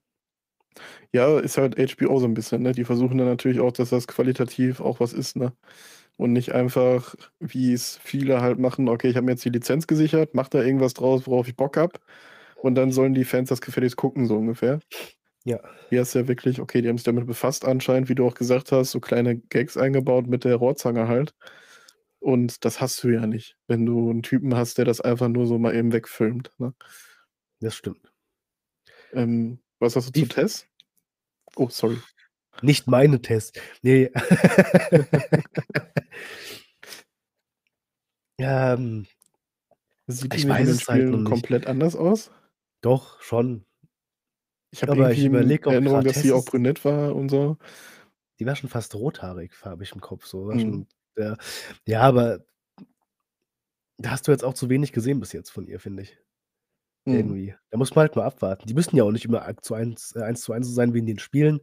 Ja, 1.15 1.39
ist 1.39 1.57
halt 1.57 1.79
HBO 1.79 2.19
so 2.19 2.27
'n 2.27 2.35
bisschen, 2.35 2.63
ne? 2.63 2.73
Die 2.73 2.85
versuchen 2.85 3.19
dann 3.19 3.29
natürlich 3.29 3.61
auch, 3.61 3.73
dass 3.73 3.91
das 3.91 4.07
qualitativ 4.09 4.81
auch 4.81 5.01
was 5.01 5.13
ist, 5.13 5.37
ne? 5.37 5.53
Und 6.21 6.33
nicht 6.33 6.53
einfach, 6.55 7.15
wie 7.41 7.73
es 7.75 7.99
viele 8.03 8.41
halt 8.41 8.59
machen: 8.59 8.89
„Okay, 8.89 9.09
ich 9.11 9.17
habe 9.17 9.27
mir 9.27 9.33
jetzt 9.33 9.45
die 9.45 9.51
Lizenz 9.51 9.87
gesichert, 9.87 10.35
mache 10.35 10.51
da 10.51 10.63
irgendwas 10.63 10.95
draus, 10.95 11.27
worauf 11.27 11.47
ich 11.49 11.57
Bock 11.57 11.77
habe. 11.77 11.99
Und 12.57 12.75
dann 12.77 12.91
sollen 12.93 13.15
die 13.15 13.25
Fans 13.25 13.51
das 13.51 13.61
gefälligst 13.61 13.97
gucken“, 13.97 14.27
so 14.27 14.37
ungefähr. 14.39 14.81
Ja. 15.45 15.61
Hier 15.91 16.03
ist 16.03 16.15
ja 16.15 16.29
wirklich 16.29 16.61
okay, 16.61 16.83
die 16.83 16.89
haben 16.89 16.99
sich 16.99 17.05
damit 17.05 17.27
befasst 17.27 17.65
anscheinend, 17.67 18.09
wie 18.11 18.15
du 18.17 18.27
auch 18.27 18.35
gesagt 18.35 18.73
hast, 18.73 18.93
so 18.93 19.01
kleine 19.01 19.39
Gags 19.39 19.77
eingebaut 19.79 20.27
mit 20.29 20.45
der 20.45 20.57
Rohrzange 20.57 21.09
halt. 21.09 21.35
Und 22.21 22.65
das 22.67 22.81
hast 22.81 23.03
du 23.05 23.11
ja 23.11 23.27
nicht, 23.27 23.57
wenn 23.69 23.87
du 23.87 24.11
'n 24.13 24.23
Typen 24.23 24.57
hast, 24.57 24.79
der 24.79 24.87
das 24.87 25.01
einfach 25.03 25.29
nur 25.29 25.47
so 25.47 25.59
mal 25.59 25.75
eben 25.77 25.93
wegfilmt, 25.95 26.53
ne? 26.59 26.75
Das 27.61 27.77
stimmt. 27.77 28.11
Ähm, 29.13 29.59
was 29.79 29.97
hast 29.97 30.09
du 30.09 30.13
Die 30.13 30.23
zu 30.23 30.29
Tess? 30.29 30.67
Oh, 31.57 31.69
sorry. 31.71 31.99
Nicht 32.63 32.89
meine 32.89 33.23
Tess. 33.23 33.53
Ne. 33.83 34.11
Ähm 38.39 39.07
Sieht 40.09 40.35
ich 40.35 40.49
weiß 40.49 40.67
den 40.67 40.75
es 40.77 40.89
halt 40.89 41.11
noch 41.11 41.19
nicht. 41.19 41.29
komplett 41.29 41.67
anders 41.67 41.97
aus? 41.97 42.31
Doch, 42.81 43.21
schon. 43.21 43.65
Ich 44.71 44.83
habe 44.83 44.93
ich 44.93 44.99
irgendwie 44.99 45.25
in 45.25 45.27
überlege, 45.27 45.69
ob 45.69 45.75
Erinnerung, 45.75 46.05
dass 46.05 46.21
sie 46.21 46.33
auch 46.33 46.45
brünett 46.45 46.85
war 46.85 47.15
und 47.15 47.29
so. 47.29 47.57
Die 48.39 48.47
war 48.47 48.55
schon 48.55 48.69
fast 48.69 48.95
rothaarig, 48.95 49.53
habe 49.65 49.83
ich 49.83 49.93
im 49.93 50.01
Kopf 50.01 50.27
so, 50.27 50.53
Mhm. 50.53 50.61
schon 50.61 50.87
ja. 51.17 51.37
Ja, 51.87 52.01
aber 52.03 52.45
da 53.99 54.11
hast 54.11 54.29
du 54.29 54.33
jetzt 54.33 54.45
auch 54.45 54.55
zu 54.55 54.69
wenig 54.69 54.93
gesehen 54.93 55.21
bis 55.21 55.33
jetzt 55.33 55.51
von 55.51 55.67
ihr, 55.67 55.81
finde 55.81 56.03
ich. 56.03 56.19
Mhm. 57.07 57.15
Irgendwie. 57.15 57.55
Da 57.71 57.79
muss 57.79 57.95
man 57.95 58.03
halt 58.03 58.17
mal 58.17 58.27
abwarten. 58.27 58.67
Die 58.67 58.75
müssen 58.75 58.97
ja 58.97 59.05
auch 59.05 59.11
nicht 59.11 59.25
immer 59.25 59.43
eins 59.43 59.63
zu 59.63 59.75
eins 59.75 60.15
äh, 60.15 60.23
eins 60.23 60.43
zu 60.43 60.53
eins 60.53 60.69
so 60.69 60.75
sein 60.75 60.93
wie 60.93 60.99
in 60.99 61.07
den 61.07 61.19
Spielen. 61.19 61.61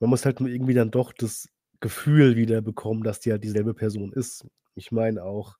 Man 0.00 0.08
muss 0.10 0.24
halt 0.24 0.40
nur 0.40 0.48
irgendwie 0.48 0.74
dann 0.74 0.90
doch 0.90 1.12
das 1.12 1.48
Gefühl 1.80 2.36
wieder 2.36 2.60
bekommen, 2.62 3.02
dass 3.02 3.20
die 3.20 3.32
halt 3.32 3.42
dieselbe 3.44 3.74
Person 3.74 4.12
ist. 4.12 4.46
Ich 4.74 4.92
meine 4.92 5.24
auch 5.24 5.56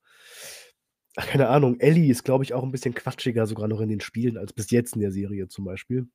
keine 1.17 1.49
Ahnung, 1.49 1.81
Ellie 1.81 2.11
ist, 2.11 2.23
glaube 2.25 2.45
ich, 2.45 2.55
auch 2.55 2.63
'n 2.63 2.71
bisschen 2.71 2.95
quatschiger 2.95 3.47
sogar 3.47 3.67
noch 3.69 3.81
in 3.81 3.89
den 3.89 4.01
Spielen 4.01 4.37
als 4.39 4.53
bis 4.53 4.71
jetzt 4.71 4.95
in 4.95 5.01
der 5.01 5.11
Serie 5.13 5.49
zum 5.49 5.65
Beispiel. 5.65 6.11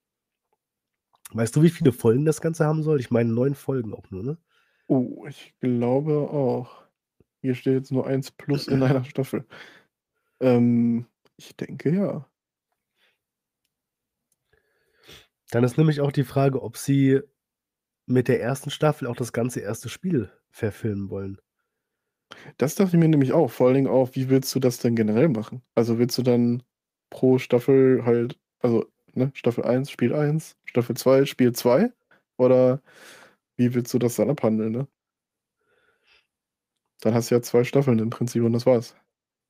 Weißt 1.33 1.55
du, 1.55 1.63
wie 1.63 1.69
viele 1.69 1.91
Folgen 1.91 2.25
das 2.25 2.39
Ganze 2.39 2.65
haben 2.65 2.83
soll? 2.83 2.99
Ich 2.99 3.09
meine 3.11 3.31
9 3.33 3.55
Folgen 3.55 3.93
auch 3.93 4.09
nur, 4.11 4.23
ne? 4.23 4.37
Oh, 4.89 5.25
ich 5.27 5.55
glaube 5.61 6.29
auch. 6.29 6.83
Hier 7.41 7.55
steht 7.55 7.73
jetzt 7.73 7.91
nur 7.91 8.05
1+ 8.07 8.67
in 8.67 8.83
einer 8.83 9.03
Staffel. 9.05 9.45
Ähm, 10.41 11.07
ich 11.37 11.55
denke, 11.57 11.91
ja. 11.95 12.29
Dann 15.51 15.63
ist 15.63 15.77
nämlich 15.77 16.01
auch 16.01 16.11
die 16.11 16.23
Frage, 16.23 16.61
ob 16.61 16.77
sie 16.77 17.21
mit 18.07 18.27
der 18.27 18.47
1. 18.47 18.71
Staffel 18.73 19.07
auch 19.07 19.15
das 19.15 19.33
ganze 19.33 19.67
1. 19.67 19.89
Spiel 19.91 20.31
verfilmen 20.51 21.09
wollen. 21.09 21.39
Das 22.57 22.75
dachte 22.75 22.95
ich 22.95 22.99
mir 23.01 23.09
nämlich 23.09 23.33
auch. 23.33 23.51
Vor 23.51 23.67
allen 23.67 23.75
Dingen 23.75 23.87
auch, 23.87 24.11
wie 24.13 24.29
willst 24.29 24.53
du 24.55 24.59
das 24.59 24.77
denn 24.79 24.95
generell 24.95 25.27
machen? 25.29 25.61
Also, 25.75 25.99
willst 25.99 26.17
du 26.17 26.21
dann 26.23 26.63
pro 27.09 27.37
Staffel 27.37 28.05
halt 28.05 28.39
also, 28.59 28.85
ne, 29.13 29.31
Staffel 29.33 29.63
1, 29.65 29.91
Spiel 29.91 30.13
1, 30.13 30.55
Staffel 30.65 30.95
2, 30.95 31.25
Spiel 31.25 31.53
2? 31.53 31.91
Oder 32.37 32.81
wie 33.57 33.73
willst 33.73 33.93
du 33.93 33.99
das 33.99 34.15
dann 34.15 34.29
abhandeln, 34.29 34.71
ne? 34.71 34.87
Dann 37.01 37.13
hast 37.13 37.29
du 37.29 37.35
ja 37.35 37.41
2 37.41 37.63
Staffeln 37.63 37.99
im 37.99 38.09
Prinzip 38.09 38.43
und 38.43 38.53
das 38.53 38.65
war's. 38.65 38.95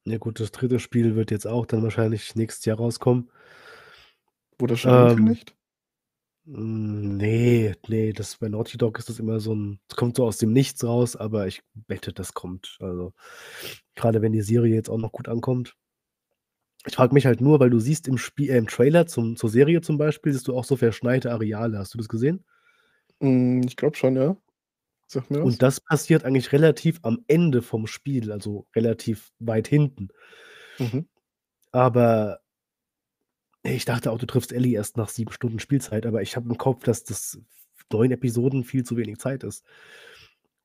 Ja 0.07 0.19
gut, 0.19 0.40
das 0.40 0.52
3. 0.52 0.77
Spiel 0.80 1.15
wird 1.15 1.32
jetzt 1.32 1.48
auch 1.48 1.65
dann 1.65 1.82
wahrscheinlich 1.84 2.36
nächstes 2.36 2.65
Jahr 2.65 2.77
rauskommen. 2.77 3.30
Wurde 4.60 4.73
das 4.73 4.80
schon 4.82 4.91
Ähm 4.91 4.98
angekündigt? 4.98 5.56
Hm, 6.48 7.18
ne, 7.18 7.74
ne, 7.88 8.14
das 8.14 8.38
bei 8.38 8.50
Naughty 8.50 8.78
Dog 8.78 9.00
ist 9.00 9.10
das 9.10 9.18
immer 9.20 9.40
so 9.40 9.54
'n 9.54 9.80
es 9.90 9.96
kommt 9.96 10.16
so 10.18 10.26
aus 10.26 10.38
dem 10.38 10.54
Nichts 10.54 10.84
raus, 10.84 11.16
aber 11.16 11.48
ich 11.48 11.64
wette, 11.88 12.14
das 12.14 12.34
kommt. 12.36 12.78
Also, 12.80 13.14
grade 13.96 14.22
wenn 14.22 14.32
die 14.32 14.42
Serie 14.42 14.76
jetzt 14.76 14.90
auch 14.90 15.00
noch 15.00 15.12
gut 15.12 15.28
ankommt. 15.28 15.76
Ich 16.88 16.96
frage 16.96 17.14
mich 17.16 17.26
halt 17.26 17.42
nur, 17.42 17.60
weil 17.60 17.70
du 17.72 17.80
siehst 17.80 18.08
im 18.08 18.18
Spie 18.18 18.50
äh, 18.50 18.58
im 18.58 18.68
Trailer 18.68 19.08
zum 19.08 19.36
zur 19.36 19.50
Serie 19.50 19.82
zum 19.82 19.98
Beispiel, 19.98 20.34
siehst 20.34 20.48
du 20.48 20.56
auch 20.56 20.66
so 20.66 20.76
verschneite 20.76 21.32
Areale. 21.32 21.80
Hast 21.80 21.94
du 21.94 21.98
das 21.98 22.08
gesehen? 22.10 22.44
Hm, 23.22 23.62
ich 23.68 23.76
glaube 23.78 23.96
schon, 23.96 24.16
ja. 24.16 24.36
Sagt 25.08 25.32
mir 25.32 25.44
was. 25.44 25.60
Und 25.60 25.62
das 25.62 25.80
passiert 25.82 26.24
eigentlich 26.26 26.52
relativ 26.52 27.00
am 27.04 27.20
Ende 27.28 27.62
vom 27.62 27.88
Spiel, 27.88 28.32
also, 28.32 28.68
relativ 28.76 29.32
weit 29.40 29.68
hinten. 29.68 30.10
Mhm. 30.80 31.06
Aber 31.74 32.40
ich 33.74 33.86
dachte 33.86 34.12
auch, 34.12 34.18
du 34.20 34.26
triffst 34.26 34.54
Ellie 34.54 34.76
erst 34.76 34.98
nach 34.98 35.10
7 35.10 35.32
Stunden 35.32 35.60
Spielzeit, 35.60 36.06
aber 36.06 36.22
ich 36.22 36.36
habe 36.36 36.50
im 36.50 36.58
Kopf, 36.58 36.84
dass 36.84 37.04
das 37.04 37.40
9 37.92 38.12
Episoden 38.12 38.64
viel 38.64 38.84
zu 38.84 38.98
wenig 38.98 39.18
Zeit 39.20 39.44
ist, 39.44 39.62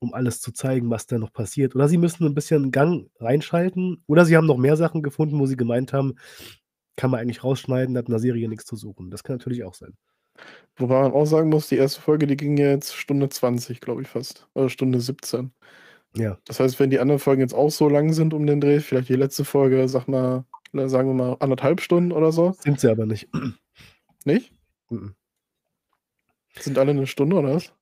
um 0.03 0.15
alles 0.15 0.41
zu 0.41 0.51
zeigen, 0.53 0.89
was 0.91 1.07
da 1.07 1.19
noch 1.19 1.33
passiert. 1.33 1.75
Oder 1.77 1.89
sie 1.89 1.99
müssen 1.99 2.25
'n 2.27 2.35
bisschen 2.35 2.71
Gang 2.71 3.11
reinschalten 3.21 4.03
oder 4.07 4.25
sie 4.25 4.37
haben 4.37 4.47
noch 4.47 4.57
mehr 4.57 4.77
Sachen 4.77 5.03
gefunden, 5.03 5.39
wo 5.39 5.47
sie 5.47 5.57
gemeint 5.57 5.93
haben: 5.93 6.15
„Kann 6.97 7.11
man 7.11 7.21
eigentlich 7.21 7.45
rausschneiden, 7.45 7.97
hat 7.99 8.07
in 8.07 8.13
der 8.13 8.21
Serie 8.21 8.49
nix 8.49 8.65
zu 8.67 8.77
suchen.“ 8.77 9.11
Das 9.11 9.25
kann 9.25 9.37
natürlich 9.37 9.65
auch 9.65 9.75
sein. 9.75 9.95
Wobei 10.77 11.03
man 11.03 11.13
auch 11.13 11.27
sagen 11.27 11.51
muss, 11.51 11.69
die 11.69 11.77
erste 11.77 12.01
Folge, 12.01 12.27
die 12.27 12.37
ging 12.37 12.57
jetzt 12.57 12.95
Stunde 12.95 13.29
20, 13.29 13.81
glaube 13.81 14.03
ich 14.03 14.09
fast. 14.09 14.49
Oder 14.55 14.71
Stunde 14.71 15.01
17. 15.01 15.53
Ja. 16.17 16.39
Das 16.47 16.61
heißt, 16.61 16.81
wenn 16.81 16.91
die 16.91 16.99
anderen 17.01 17.21
Folgen 17.21 17.43
jetzt 17.43 17.55
auch 17.55 17.71
so 17.71 17.89
lang 17.89 18.13
sind 18.13 18.35
um 18.35 18.47
den 18.47 18.61
Dreh, 18.61 18.81
vielleicht 18.81 19.09
die 19.11 19.15
letzte 19.17 19.45
Folge, 19.45 19.89
sag 19.89 20.09
mal, 20.09 20.45
sagen 20.73 21.09
wir 21.09 21.15
mal 21.15 21.37
anderthalb 21.41 21.81
Stunden 21.81 22.13
oder 22.13 22.33
so. 22.33 22.53
Sind 22.61 22.81
sie 22.81 22.91
aber 22.91 23.07
nicht. 23.07 23.29
Nicht? 24.27 24.53
Mhm. 24.91 25.15
Sind 26.59 26.77
alle 26.77 26.91
eine 26.91 27.07
Stunde 27.07 27.37
oder 27.37 27.55
was? 27.55 27.73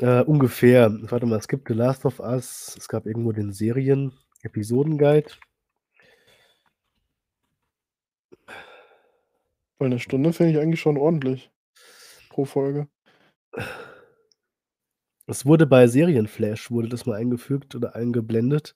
Äh, 0.00 0.22
ungefähr. 0.22 0.90
Warte 1.10 1.26
mal, 1.26 1.38
es 1.38 1.46
gibt 1.48 1.68
The 1.68 1.74
Last 1.74 2.04
of 2.04 2.18
Us, 2.18 2.74
es 2.76 2.88
gab 2.88 3.06
irgendwo 3.06 3.32
den 3.32 3.52
Serien-Episoden-Guide. 3.52 5.28
Weil 9.78 9.86
eine 9.86 10.00
Stunde 10.00 10.32
finde 10.32 10.52
ich 10.52 10.58
eigentlich 10.58 10.80
schon 10.80 10.96
ordentlich. 10.96 11.50
Pro 12.30 12.44
Folge. 12.44 12.88
Es 15.26 15.44
wurde 15.44 15.66
bei 15.66 15.86
Serienflash, 15.86 16.70
wurde 16.70 16.88
das 16.88 17.06
mal 17.06 17.16
eingefügt 17.16 17.74
oder 17.74 17.94
eingeblendet, 17.96 18.74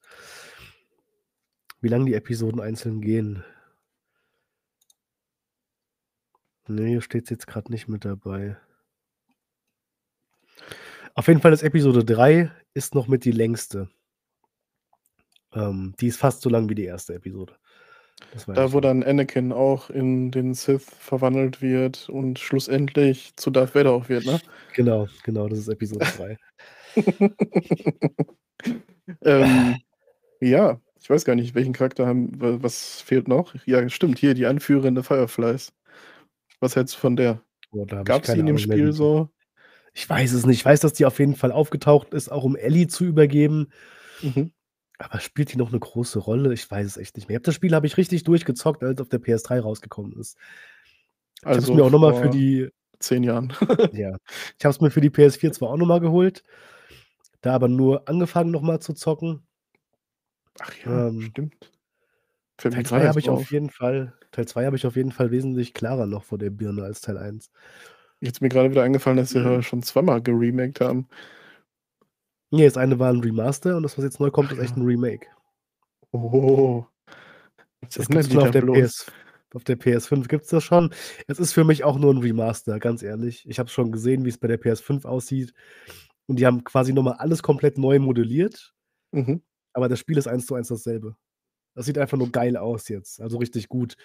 wie 1.81 1.89
lange 1.89 2.07
die 2.07 2.15
Episoden 2.15 2.61
einzeln 2.61 3.01
gehen. 3.01 3.45
Ne, 6.69 6.87
hier 6.87 7.03
steht 7.03 7.25
es 7.25 7.31
jetzt 7.31 7.47
gerade 7.47 7.71
nicht 7.73 7.89
mit 7.89 8.05
dabei. 8.05 8.57
Auf 11.15 11.27
jeden 11.27 11.41
Fall 11.41 11.53
ist 11.53 11.63
Episode 11.63 12.05
3 12.05 12.51
ist 12.75 12.95
noch 12.95 13.09
mit 13.09 13.25
die 13.25 13.33
längste. 13.33 13.89
Ähm, 15.53 15.95
die 16.01 16.07
ist 16.07 16.19
fast 16.19 16.43
so 16.43 16.49
lang 16.49 16.69
wie 16.69 16.77
die 16.77 16.85
erste 16.85 17.15
Episode. 17.15 17.57
Da, 18.47 18.73
wo 18.73 18.81
dann 18.81 19.03
Anakin 19.03 19.51
auch 19.51 19.91
in 19.91 20.31
den 20.31 20.55
Sith 20.55 20.85
verwandelt 20.85 21.63
wird 21.63 22.09
und 22.09 22.39
schlussendlich 22.39 23.35
zu 23.37 23.51
Darth 23.51 23.75
Vader 23.75 23.93
auch 23.93 24.09
wird, 24.09 24.27
ne? 24.27 24.41
Genau, 24.75 25.09
genau, 25.25 25.49
das 25.49 25.61
ist 25.61 25.69
Episode 25.69 26.07
3. 26.17 26.39
ähm, 29.23 29.77
ja, 30.41 30.81
ich 31.01 31.09
weiß 31.11 31.25
gar 31.25 31.35
nicht, 31.35 31.55
welchen 31.55 31.73
Charakter 31.73 32.07
haben, 32.07 32.41
wa- 32.41 32.59
was 32.61 33.01
fehlt 33.01 33.29
noch? 33.29 33.55
Ja, 33.67 33.89
stimmt, 33.89 34.19
hier 34.19 34.35
die 34.35 34.47
anführende 34.47 35.03
Fireflies. 35.03 35.73
Was 36.61 36.77
hältst 36.77 36.95
du 36.95 36.99
von 36.99 37.17
der? 37.17 37.43
Ich 37.73 37.87
Gab 38.05 38.23
es 38.23 38.29
keine 38.29 38.41
in 38.41 38.47
dem 38.47 38.59
Spiel 38.59 38.93
so? 38.93 39.31
Ich 39.93 40.09
weiß 40.09 40.33
es 40.33 40.47
nicht. 40.47 40.59
Ich 40.59 40.65
weiß, 40.65 40.81
dass 40.81 40.93
die 40.93 41.05
auf 41.07 41.19
jeden 41.19 41.35
Fall 41.35 41.53
aufgetaucht 41.53 42.15
ist, 42.15 42.31
auch 42.31 42.45
um 42.45 42.57
Ellie 42.57 42.87
zu 42.87 43.05
übergeben. 43.05 43.69
Mhm. 44.23 44.53
Aber 44.99 45.19
spielt 45.21 45.53
die 45.53 45.57
noch 45.57 45.71
eine 45.71 45.81
große 45.81 46.19
Rolle? 46.19 46.53
Ich 46.53 46.71
weiß 46.71 46.87
es 46.87 46.97
echt 46.97 47.17
nicht 47.17 47.29
mehr. 47.29 47.37
Ich 47.37 47.39
habe 47.39 47.45
das 47.47 47.55
Spiel 47.55 47.75
habe 47.75 47.87
ich 47.87 47.97
richtig 47.97 48.23
durchgezockt, 48.25 48.83
als 48.83 48.95
es 48.95 49.01
auf 49.01 49.09
der 49.09 49.19
PS3 49.21 49.61
rausgekommen 49.61 50.13
ist. 50.19 50.37
Ich 51.37 51.47
habe 51.47 51.57
es 51.57 51.65
Also 51.65 51.75
mir 51.75 51.85
auch 51.85 51.91
noch 51.91 51.99
mal 52.01 52.15
für 52.15 52.29
die 52.29 52.69
zehn 52.99 53.23
Jahren. 53.23 53.53
ja, 53.93 54.17
ich 54.59 54.65
habe 54.65 54.75
es 54.75 54.81
mir 54.81 54.91
für 54.91 55.01
die 55.01 55.11
PS4 55.11 55.53
zwar 55.53 55.71
auch 55.71 55.77
noch 55.79 55.87
mal 55.87 56.01
geholt, 56.01 56.43
da 57.41 57.55
aber 57.55 57.69
nur 57.69 58.07
angefangen 58.09 58.51
noch 58.51 58.61
mal 58.63 58.81
zu 58.81 58.93
zocken. 58.93 59.47
Ach 60.63 60.75
ja, 60.85 61.03
Ähm, 61.09 61.33
stimmt. 61.33 61.73
Mir 62.69 62.83
Teil 62.83 62.85
2 62.87 63.05
gerade 63.05 63.09
habe 63.09 63.19
ich 63.19 63.29
auf 63.31 63.51
jeden 63.51 63.69
Fall 63.71 64.15
Teil 64.31 64.47
2 64.47 64.65
habe 64.67 64.77
ich 64.77 64.87
auf 64.87 64.95
jeden 64.97 65.11
Fall 65.13 65.33
wesentlich 65.33 65.75
klarer 65.75 66.07
noch 66.07 66.23
vor 66.25 66.39
der 66.39 66.51
Birne 66.51 66.85
als 66.85 67.01
Teil 67.01 67.19
1. 67.19 67.51
Jetzt 68.21 68.37
ist 68.37 68.41
mir 68.43 68.49
gerade 68.49 68.71
wieder 68.71 68.83
eingefallen, 68.85 69.17
dass 69.19 69.31
sie 69.31 69.41
Mhm. 69.41 69.63
schon 69.63 69.83
zweimal 69.83 70.23
geremaked 70.23 70.81
haben. 70.81 71.09
Ne, 72.53 72.65
das 72.65 72.77
eine 72.77 72.99
war 72.99 73.11
'n 73.13 73.21
Remaster 73.21 73.77
und 73.77 73.85
das, 73.85 73.97
was 73.97 74.05
jetzt 74.05 74.19
neu 74.19 74.31
kommt, 74.33 74.51
Ach 74.51 74.53
ist 74.53 74.59
echt 74.59 74.77
ja. 74.77 74.77
'n 74.77 74.83
Remake. 74.85 75.29
Oh. 76.13 76.87
Das 77.83 77.97
ist 77.97 78.11
nur 78.11 78.23
die 78.23 78.39
auf 78.39 78.51
der? 78.51 78.63
PS 78.63 79.13
auf 79.53 79.65
der 79.65 79.75
PS5 79.77 80.29
gibt's 80.29 80.49
das 80.51 80.63
schon. 80.63 80.91
Es 81.27 81.41
ist 81.41 81.53
für 81.53 81.65
mich 81.65 81.83
auch 81.83 81.99
nur 81.99 82.13
'n 82.13 82.19
Remaster, 82.19 82.79
ganz 82.79 83.03
ehrlich. 83.03 83.45
Ich 83.49 83.59
habe 83.59 83.69
schon 83.69 83.91
gesehen, 83.91 84.25
wie's 84.25 84.39
bei 84.39 84.47
der 84.47 84.59
PS5 84.59 85.05
aussieht 85.05 85.55
und 86.27 86.39
die 86.39 86.47
haben 86.47 86.65
quasi 86.65 86.93
noch 86.93 87.03
mal 87.05 87.13
alles 87.15 87.43
komplett 87.43 87.79
neu 87.79 87.99
modelliert, 88.01 88.75
Mhm. 89.13 89.41
Aber 89.75 89.89
das 89.89 89.99
Spiel 90.01 90.19
ist 90.19 90.29
1 90.29 90.47
zu 90.47 90.55
1 90.55 90.69
dasselbe. 90.69 91.17
Das 91.77 91.87
sieht 91.87 91.99
einfach 91.99 92.19
nur 92.19 92.31
geil 92.33 92.57
aus 92.59 92.89
jetzt, 92.89 93.21
also 93.21 93.39
richtig 93.39 93.69
gut. 93.69 93.97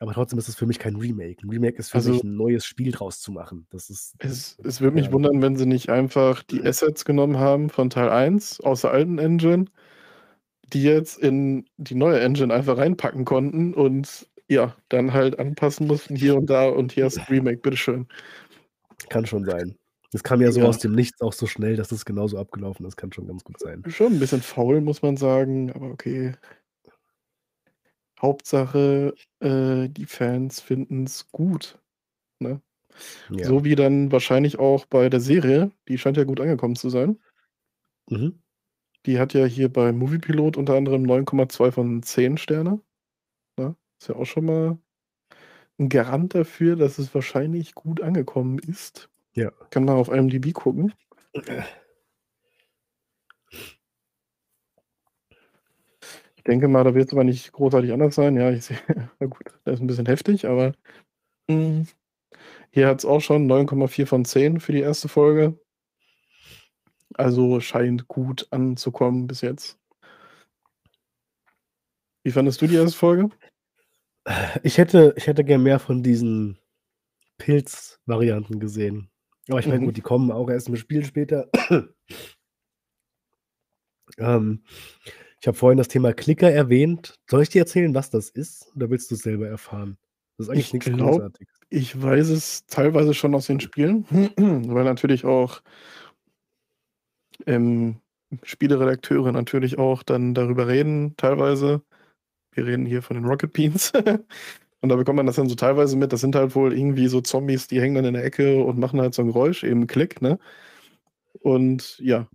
Aber 0.00 0.14
trotzdem 0.14 0.38
ist 0.40 0.48
es 0.48 0.56
für 0.56 0.66
mich 0.66 0.78
kein 0.80 0.96
Remake. 0.96 1.42
'N 1.44 1.50
Remake 1.50 1.78
ist 1.78 1.90
für 1.90 2.00
Also 2.00 2.20
mich 2.20 2.24
'n 2.24 2.36
neues 2.36 2.64
Spiel 2.66 2.92
draus 2.92 3.20
zu 3.20 3.32
machen. 3.32 3.66
Das 3.70 3.90
ist 3.90 4.16
Es 4.22 4.58
es 4.62 4.80
würde 4.82 4.94
mich 4.96 5.10
ja. 5.10 5.12
wundern, 5.12 5.40
wenn 5.40 5.56
sie 5.56 5.64
nicht 5.66 5.88
einfach 5.88 6.42
die 6.42 6.62
Assets 6.64 7.04
genommen 7.06 7.38
haben 7.38 7.70
von 7.70 7.88
Teil 7.88 8.10
1 8.10 8.60
aus 8.60 8.82
der 8.82 8.90
alten 8.90 9.18
Engine, 9.18 9.64
die 10.72 10.82
jetzt 10.84 11.18
in 11.18 11.66
die 11.78 11.94
neue 11.96 12.20
Engine 12.20 12.54
einfach 12.54 12.78
reinpacken 12.78 13.24
konnten 13.26 13.74
und 13.74 14.28
ja, 14.48 14.76
dann 14.90 15.12
halt 15.14 15.38
anpassen 15.38 15.86
mussten 15.88 16.16
hier 16.16 16.36
und 16.36 16.50
da 16.50 16.68
und 16.68 16.92
hier 16.92 17.06
hast 17.06 17.18
du 17.28 17.32
Remake, 17.34 17.58
bitteschön. 17.62 18.08
Kann 19.10 19.26
schon 19.26 19.44
sein. 19.44 19.76
Das 20.12 20.24
kam 20.24 20.40
ja 20.40 20.50
so 20.50 20.62
Ja. 20.62 20.66
aus 20.66 20.78
dem 20.78 20.92
Nichts 20.92 21.20
auch 21.20 21.32
so 21.32 21.46
schnell, 21.46 21.76
dass 21.76 21.92
es 21.92 22.04
genauso 22.04 22.36
abgelaufen 22.38 22.84
ist. 22.86 22.96
Kann 22.96 23.12
schon 23.12 23.26
ganz 23.28 23.44
gut 23.44 23.60
sein. 23.60 23.86
Schon 23.88 24.14
'n 24.14 24.18
bisschen 24.18 24.42
faul, 24.42 24.80
muss 24.82 25.00
man 25.02 25.16
sagen, 25.16 25.72
aber 25.72 25.90
okay. 25.90 26.34
Hauptsache, 28.18 29.14
äh, 29.40 29.88
die 29.88 30.06
Fans 30.06 30.60
finden's 30.60 31.30
gut, 31.32 31.78
ne? 32.40 32.62
Ja. 33.28 33.54
So 33.54 33.64
wie 33.64 33.76
dann 33.76 34.12
wahrscheinlich 34.12 34.58
auch 34.58 34.86
bei 34.86 35.10
der 35.10 35.20
Serie, 35.20 35.72
die 35.88 35.98
scheint 35.98 36.16
ja 36.18 36.24
gut 36.24 36.40
angekommen 36.40 36.76
zu 36.76 36.90
sein. 36.90 37.18
Mhm. 38.08 38.40
Die 39.06 39.18
hat 39.18 39.32
ja 39.32 39.46
hier 39.46 39.72
bei 39.72 39.92
Moviepilot 39.92 40.58
unter 40.58 40.74
anderem 40.74 41.02
9,2 41.02 41.72
von 41.72 42.02
10 42.02 42.36
Sterne, 42.36 42.82
ne? 43.58 43.76
Ist 44.00 44.08
ja 44.08 44.16
auch 44.16 44.26
schon 44.26 44.46
mal 44.46 44.78
'n 45.78 45.90
Garant 45.90 46.34
dafür, 46.34 46.76
dass 46.76 46.98
es 46.98 47.14
wahrscheinlich 47.14 47.74
gut 47.74 48.00
angekommen 48.02 48.58
ist. 48.60 49.09
Ja. 49.36 49.50
Kann 49.70 49.84
mal 49.84 49.94
auf 49.96 50.08
IMDb 50.08 50.52
gucken. 50.52 50.92
Ich 56.36 56.44
denke 56.44 56.68
mal, 56.68 56.84
da 56.84 56.94
wird's 56.94 57.12
aber 57.12 57.24
nicht 57.24 57.52
großartig 57.52 57.92
anders 57.92 58.14
sein. 58.14 58.36
Ja, 58.36 58.50
ich 58.50 58.64
sehe 58.64 58.78
na 59.20 59.26
gut, 59.26 59.44
das 59.64 59.74
ist 59.74 59.80
'n 59.80 59.86
bisschen 59.86 60.06
heftig, 60.06 60.46
aber, 60.46 60.72
hm, 61.50 61.86
hier 62.72 62.88
hat's 62.88 63.04
auch 63.06 63.20
schon 63.20 63.46
9,4 63.46 64.06
von 64.06 64.24
10 64.24 64.60
für 64.60 64.72
die 64.72 64.80
erste 64.80 65.08
Folge. 65.08 65.58
Also, 67.16 67.58
scheint 67.60 68.06
gut 68.08 68.46
anzukommen 68.52 69.26
bis 69.26 69.40
jetzt. 69.40 69.76
Wie 72.24 72.32
fandest 72.32 72.60
du 72.60 72.66
die 72.66 72.74
erste 72.76 72.96
Folge? 72.98 73.30
Ich 74.64 74.78
hätte 74.78 75.14
ich 75.16 75.26
hätte 75.26 75.44
gern 75.44 75.62
mehr 75.62 75.78
von 75.78 76.02
diesen 76.02 76.58
Pilz-Varianten 77.38 78.60
gesehen. 78.60 79.10
Aber 79.50 79.60
ich 79.60 79.66
meine, 79.66 79.80
Mhm. 79.80 79.86
gut, 79.86 79.96
die 79.96 80.00
kommen 80.02 80.30
auch 80.30 80.48
erst 80.48 80.68
im 80.68 80.76
Spiel 80.76 81.04
später. 81.04 81.48
Ähm, 84.18 84.64
ich 85.40 85.46
habe 85.46 85.56
vorhin 85.56 85.78
das 85.78 85.86
Thema 85.86 86.12
Klicker 86.12 86.50
erwähnt. 86.50 87.14
Soll 87.30 87.42
ich 87.42 87.48
dir 87.48 87.60
erzählen, 87.60 87.94
was 87.94 88.10
das 88.10 88.28
ist, 88.28 88.70
oder 88.74 88.90
willst 88.90 89.10
du's 89.10 89.20
selber 89.20 89.46
erfahren? 89.46 89.96
Das 90.36 90.48
ist 90.48 90.50
eigentlich 90.50 90.66
Ich 90.66 90.72
nix 90.72 90.86
glaube, 90.86 91.12
Großartiges. 91.12 91.54
ich 91.68 92.02
weiß 92.02 92.28
es 92.30 92.66
teilweise 92.66 93.14
schon 93.14 93.34
aus 93.36 93.46
den 93.46 93.60
Spielen, 93.60 94.04
weil 94.36 94.84
natürlich 94.84 95.24
auch 95.24 95.62
ähm, 97.46 98.00
Spieleredakteure 98.42 99.32
natürlich 99.32 99.78
auch 99.78 100.02
dann 100.02 100.34
darüber 100.34 100.66
reden 100.66 101.14
teilweise. 101.16 101.82
Wir 102.52 102.66
reden 102.66 102.84
hier 102.84 103.02
von 103.02 103.16
den 103.16 103.26
Rocket 103.26 103.52
Beans. 103.52 103.92
Und 104.82 104.88
da 104.88 104.96
bekommt 104.96 105.16
man 105.16 105.26
das 105.26 105.36
dann 105.36 105.48
so 105.48 105.54
teilweise 105.54 105.96
mit. 105.96 106.12
Das 106.12 106.20
sind 106.22 106.34
halt 106.34 106.54
wohl 106.54 106.72
irgendwie 106.76 107.08
so 107.08 107.20
Zombies, 107.20 107.66
die 107.68 107.80
hängen 107.80 107.96
dann 107.96 108.04
in 108.06 108.14
der 108.14 108.24
Ecke 108.24 108.62
und 108.64 108.78
machen 108.78 109.00
halt 109.00 109.14
so 109.14 109.22
'n 109.22 109.28
Geräusch, 109.28 109.62
eben 109.64 109.86
Klick, 109.86 110.22
ne? 110.22 110.38
Und 111.40 111.98
ja, 111.98 112.28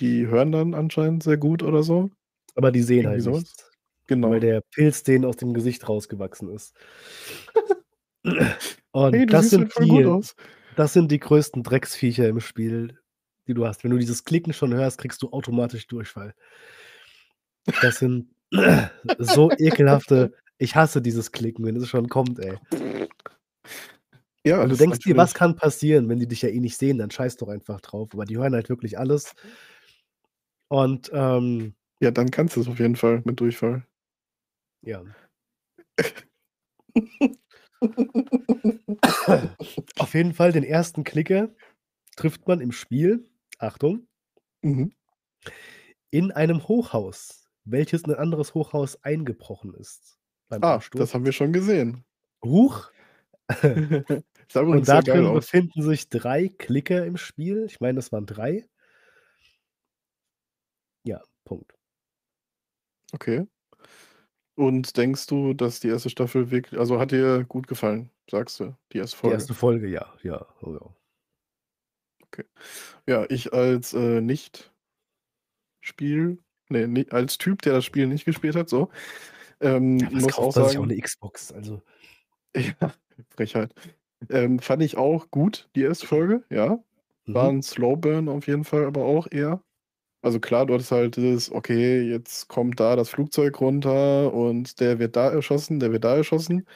die 0.00 0.26
hören 0.26 0.52
dann 0.52 0.74
anscheinend 0.74 1.22
sehr 1.22 1.36
gut 1.36 1.62
oder 1.62 1.82
so. 1.82 2.10
Aber 2.54 2.72
die 2.72 2.82
sehen 2.82 3.06
halt 3.06 3.24
nichts. 3.24 3.70
Genau. 4.06 4.30
Weil 4.30 4.40
der 4.40 4.62
Pilz 4.74 5.02
denen 5.04 5.24
aus 5.24 5.36
dem 5.36 5.54
Gesicht 5.54 5.88
rausgewachsen 5.88 6.50
ist. 6.50 6.74
Und 8.92 9.14
Hey, 9.14 9.26
das 9.26 9.50
sind 9.50 9.74
halt 9.74 9.88
die 9.88 10.20
das 10.76 10.92
sind 10.94 11.10
die 11.12 11.20
größten 11.20 11.62
Drecksviecher 11.62 12.28
im 12.28 12.40
Spiel, 12.40 12.98
die 13.46 13.54
du 13.54 13.66
hast. 13.66 13.84
Wenn 13.84 13.90
du 13.90 13.98
dieses 13.98 14.24
Klicken 14.24 14.54
schon 14.54 14.72
hörst, 14.74 14.98
kriegst 14.98 15.22
du 15.22 15.30
automatisch 15.30 15.86
Durchfall. 15.86 16.34
Das 17.82 17.98
sind 17.98 18.28
so 19.18 19.50
ekelhafte 19.58 20.32
ich 20.62 20.76
hasse 20.76 21.02
dieses 21.02 21.32
Klicken, 21.32 21.64
wenn 21.64 21.76
es 21.76 21.88
schon 21.88 22.08
kommt, 22.08 22.38
ey. 22.40 22.58
Ja, 24.44 24.60
Und 24.62 24.70
du 24.70 24.76
denkst 24.76 24.98
dir: 25.00 25.16
„Was 25.16 25.34
kann 25.34 25.54
passieren, 25.56 26.08
wenn 26.08 26.18
die 26.18 26.26
dich 26.26 26.42
ja 26.42 26.48
eh 26.48 26.58
nicht 26.60 26.76
sehen, 26.76 26.98
dann 26.98 27.10
scheiß 27.12 27.36
doch 27.36 27.48
einfach 27.48 27.80
drauf.“ 27.80 28.08
Aber 28.12 28.24
die 28.24 28.36
hören 28.38 28.54
halt 28.54 28.68
wirklich 28.68 28.98
alles. 28.98 29.34
Und, 30.70 31.10
ähm 31.12 31.74
Ja, 32.00 32.10
dann 32.10 32.30
kannst 32.30 32.56
du's 32.56 32.68
auf 32.68 32.78
jeden 32.80 32.96
Fall 32.96 33.22
mit 33.24 33.40
Durchfall. 33.40 33.86
Ja. 34.82 35.02
Auf 39.98 40.14
jeden 40.14 40.34
Fall 40.34 40.52
den 40.52 40.64
ersten 40.64 41.04
Klicker 41.04 41.50
trifft 42.16 42.46
man 42.48 42.60
im 42.60 42.72
Spiel, 42.72 43.28
Achtung 43.58 44.06
Mhm. 44.64 44.92
in 46.14 46.30
einem 46.30 46.68
Hochhaus, 46.68 47.46
welches 47.64 48.02
in 48.02 48.10
ein 48.12 48.18
anderes 48.18 48.52
Hochhaus 48.52 49.02
eingebrochen 49.02 49.72
ist 49.74 50.18
beim 50.52 50.62
Ah, 50.64 50.74
Absturz. 50.74 51.00
das 51.00 51.14
haben 51.14 51.24
wir 51.24 51.32
schon 51.32 51.52
gesehen. 51.52 52.04
Huch. 52.44 52.90
Und 54.54 54.86
da 54.88 54.98
aus. 54.98 55.46
befinden 55.46 55.82
sich 55.82 56.08
3 56.10 56.48
Klicker 56.48 57.06
im 57.06 57.16
Spiel. 57.16 57.64
Ich 57.66 57.80
meine, 57.80 57.96
das 57.96 58.12
waren 58.12 58.26
3. 58.26 58.68
Ja, 61.04 61.22
Punkt. 61.44 61.72
Okay. 63.12 63.46
Und 64.54 64.96
denkst 64.96 65.26
du, 65.26 65.54
dass 65.54 65.80
die 65.80 65.88
erste 65.88 66.10
Staffel 66.10 66.50
wirklich 66.50 66.78
also, 66.78 67.00
hat 67.00 67.10
dir 67.10 67.44
gut 67.44 67.66
gefallen, 67.66 68.10
sagst 68.30 68.60
du, 68.60 68.76
die 68.92 68.98
erste 68.98 69.16
Die 69.16 69.20
Folge? 69.20 69.34
erste 69.34 69.54
Folge, 69.54 69.88
ja, 69.88 70.12
ja, 70.22 70.46
oh 70.60 70.74
ja. 70.74 70.94
Okay. 72.24 72.44
Ja, 73.06 73.26
ich 73.30 73.52
als, 73.52 73.94
äh, 73.94 74.20
nicht 74.20 74.72
Spiel 75.80 76.38
ne, 76.68 76.88
ni 76.88 77.06
als 77.10 77.38
Typ, 77.38 77.62
der 77.62 77.74
das 77.74 77.84
Spiel 77.84 78.06
nicht 78.06 78.24
gespielt 78.24 78.56
hat, 78.56 78.68
so, 78.68 78.90
ähm, 79.62 79.98
Ja, 80.00 80.10
was 80.12 80.26
muss 80.26 80.38
auch 80.38 80.50
kauft 80.50 80.56
man 80.56 80.64
sich 80.64 80.78
auch 80.78 80.84
sagen 80.84 80.86
'ne 80.86 80.98
Xbox? 81.00 81.52
Also 81.52 81.82
Ja, 82.80 82.94
Frechheit. 83.30 83.74
Ähm, 84.30 84.58
fand 84.60 84.82
ich 84.82 84.96
auch 84.96 85.30
gut, 85.30 85.70
die 85.76 85.82
erste 85.82 86.06
Folge, 86.06 86.44
ja. 86.50 86.78
War 87.32 87.48
Mhm. 87.48 87.52
'n 87.52 87.62
Slow 87.62 87.96
Burn 87.96 88.28
auf 88.28 88.46
jeden 88.46 88.64
Fall, 88.64 88.84
aber 88.86 89.04
auch 89.04 89.26
eher. 89.30 89.62
Also 90.22 90.40
klar, 90.40 90.66
du 90.66 90.74
hattest 90.74 90.92
halt 90.92 91.16
dieses: 91.16 91.52
Okay, 91.52 92.02
jetzt 92.02 92.48
kommt 92.48 92.80
da 92.80 92.96
das 92.96 93.10
Flugzeug 93.10 93.60
runter 93.60 94.32
und 94.34 94.80
der 94.80 94.98
wird 95.00 95.16
da 95.16 95.30
erschossen, 95.30 95.80
der 95.80 95.92
wird 95.92 96.04
da 96.04 96.16
erschossen. 96.16 96.66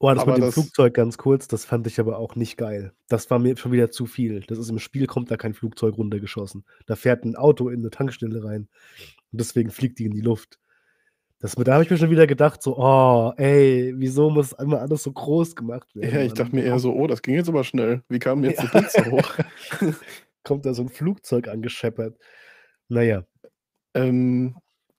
Oh, 0.00 0.12
das 0.12 0.26
Aber 0.26 0.26
mit 0.26 0.36
dem 0.36 0.44
das 0.44 0.72
Flugzeug 0.84 0.92
ganz 0.92 1.16
kurz, 1.16 1.48
das 1.48 1.64
fand 1.64 1.86
ich 1.86 1.98
aber 1.98 2.18
auch 2.18 2.36
nicht 2.36 2.58
geil. 2.58 2.92
Das 3.08 3.30
war 3.30 3.38
mir 3.38 3.56
schon 3.56 3.72
wieder 3.72 3.90
zu 3.90 4.04
viel. 4.04 4.40
Das 4.40 4.58
ist 4.58 4.68
im 4.68 4.78
Spiel 4.78 5.06
kommt 5.06 5.30
da 5.30 5.38
kein 5.38 5.54
Flugzeug 5.54 5.96
runtergeschossen. 5.96 6.64
Da 6.84 6.96
fährt 6.96 7.24
'n 7.24 7.34
Auto 7.34 7.70
in 7.70 7.80
'ne 7.80 7.88
Tankstelle 7.90 8.44
rein 8.44 8.68
und 9.32 9.40
deswegen 9.40 9.70
fliegt 9.70 9.98
die 9.98 10.06
in 10.06 10.12
die 10.12 10.20
Luft. 10.22 10.58
Das 11.46 11.54
da 11.54 11.74
habe 11.74 11.84
ich 11.84 11.90
mir 11.90 11.96
schon 11.96 12.10
wieder 12.10 12.26
gedacht 12.26 12.60
so: 12.60 12.76
„Oh, 12.76 13.32
ey, 13.36 13.92
wieso 13.96 14.30
muss 14.30 14.50
immer 14.52 14.80
alles 14.80 15.04
so 15.04 15.12
groß 15.12 15.54
gemacht 15.54 15.94
werden, 15.94 16.18
Ja, 16.18 16.20
ich 16.22 16.34
dachte 16.34 16.54
Da 16.54 16.56
mir 16.56 16.62
eher 16.62 16.78
so: 16.78 16.92
„Oh, 16.94 17.06
das 17.06 17.22
ging 17.22 17.34
jetzt 17.34 17.48
aber 17.48 17.64
schnell. 17.64 18.02
Wie 18.08 18.18
kam 18.18 18.44
jetzt 18.44 18.60
die 18.62 18.68
Ja. 18.68 18.68
Pizza 18.68 19.04
hoch?“ 19.06 19.34
Kommt 20.44 20.66
da 20.66 20.74
so 20.74 20.82
'n 20.82 20.88
Flugzeug 20.90 21.48
angescheppert. 21.48 22.18
Na 22.90 23.02
ja. 23.02 23.26
Ähm, 23.94 24.56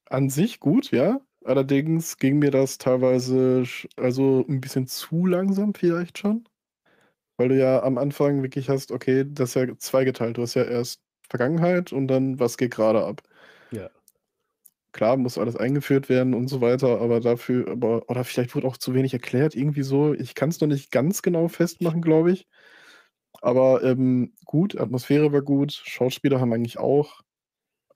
an 0.09 0.29
sich 0.29 0.59
gut, 0.59 0.91
ja. 0.91 1.21
Allerdings 1.45 2.17
ging 2.17 2.39
mir 2.39 2.51
das 2.51 2.77
teilweise 2.77 3.63
also 3.95 4.43
'n 4.47 4.59
bisschen 4.61 4.87
zu 4.87 5.25
langsam 5.25 5.73
vielleicht 5.73 6.17
schon. 6.17 6.47
Weil 7.37 7.49
du 7.49 7.57
ja 7.59 7.83
am 7.83 7.97
Anfang 7.97 8.43
wirklich 8.43 8.69
hast 8.69 8.91
okay, 8.91 9.25
das 9.27 9.51
ist 9.51 9.55
ja 9.55 9.77
zweigeteilt. 9.77 10.37
Du 10.37 10.43
hast 10.43 10.55
ja 10.55 10.63
erst 10.63 11.01
Vergangenheit 11.29 11.93
und 11.93 12.07
dann, 12.09 12.39
was 12.39 12.57
geht 12.57 12.71
grade 12.73 13.05
ab? 13.05 13.23
Ja. 13.71 13.96
Klar, 14.97 15.15
muss 15.15 15.37
alles 15.37 15.55
eingeführt 15.55 16.09
werden 16.09 16.33
und 16.33 16.47
so 16.47 16.59
weiter, 16.59 16.99
aber 17.01 17.19
dafür 17.19 17.67
aber 17.69 18.09
oder 18.09 18.23
vielleicht 18.23 18.55
wurde 18.55 18.65
auch 18.67 18.77
zu 18.77 18.95
wenig 18.95 19.13
erklärt, 19.13 19.53
irgendwie 19.55 19.83
so. 19.83 20.15
Ich 20.15 20.33
kann's 20.33 20.59
noch 20.59 20.67
nicht 20.67 20.89
ganz 20.91 21.21
genau 21.21 21.47
festmachen, 21.49 22.01
glaube 22.01 22.31
ich. 22.31 22.47
Aber, 23.41 23.83
ähm, 23.83 24.33
gut, 24.45 24.77
Atmosphäre 24.79 25.31
war 25.33 25.41
gut. 25.43 25.71
Schauspieler 25.73 26.39
haben 26.41 26.53
eigentlich 26.53 26.79
auch 26.79 27.21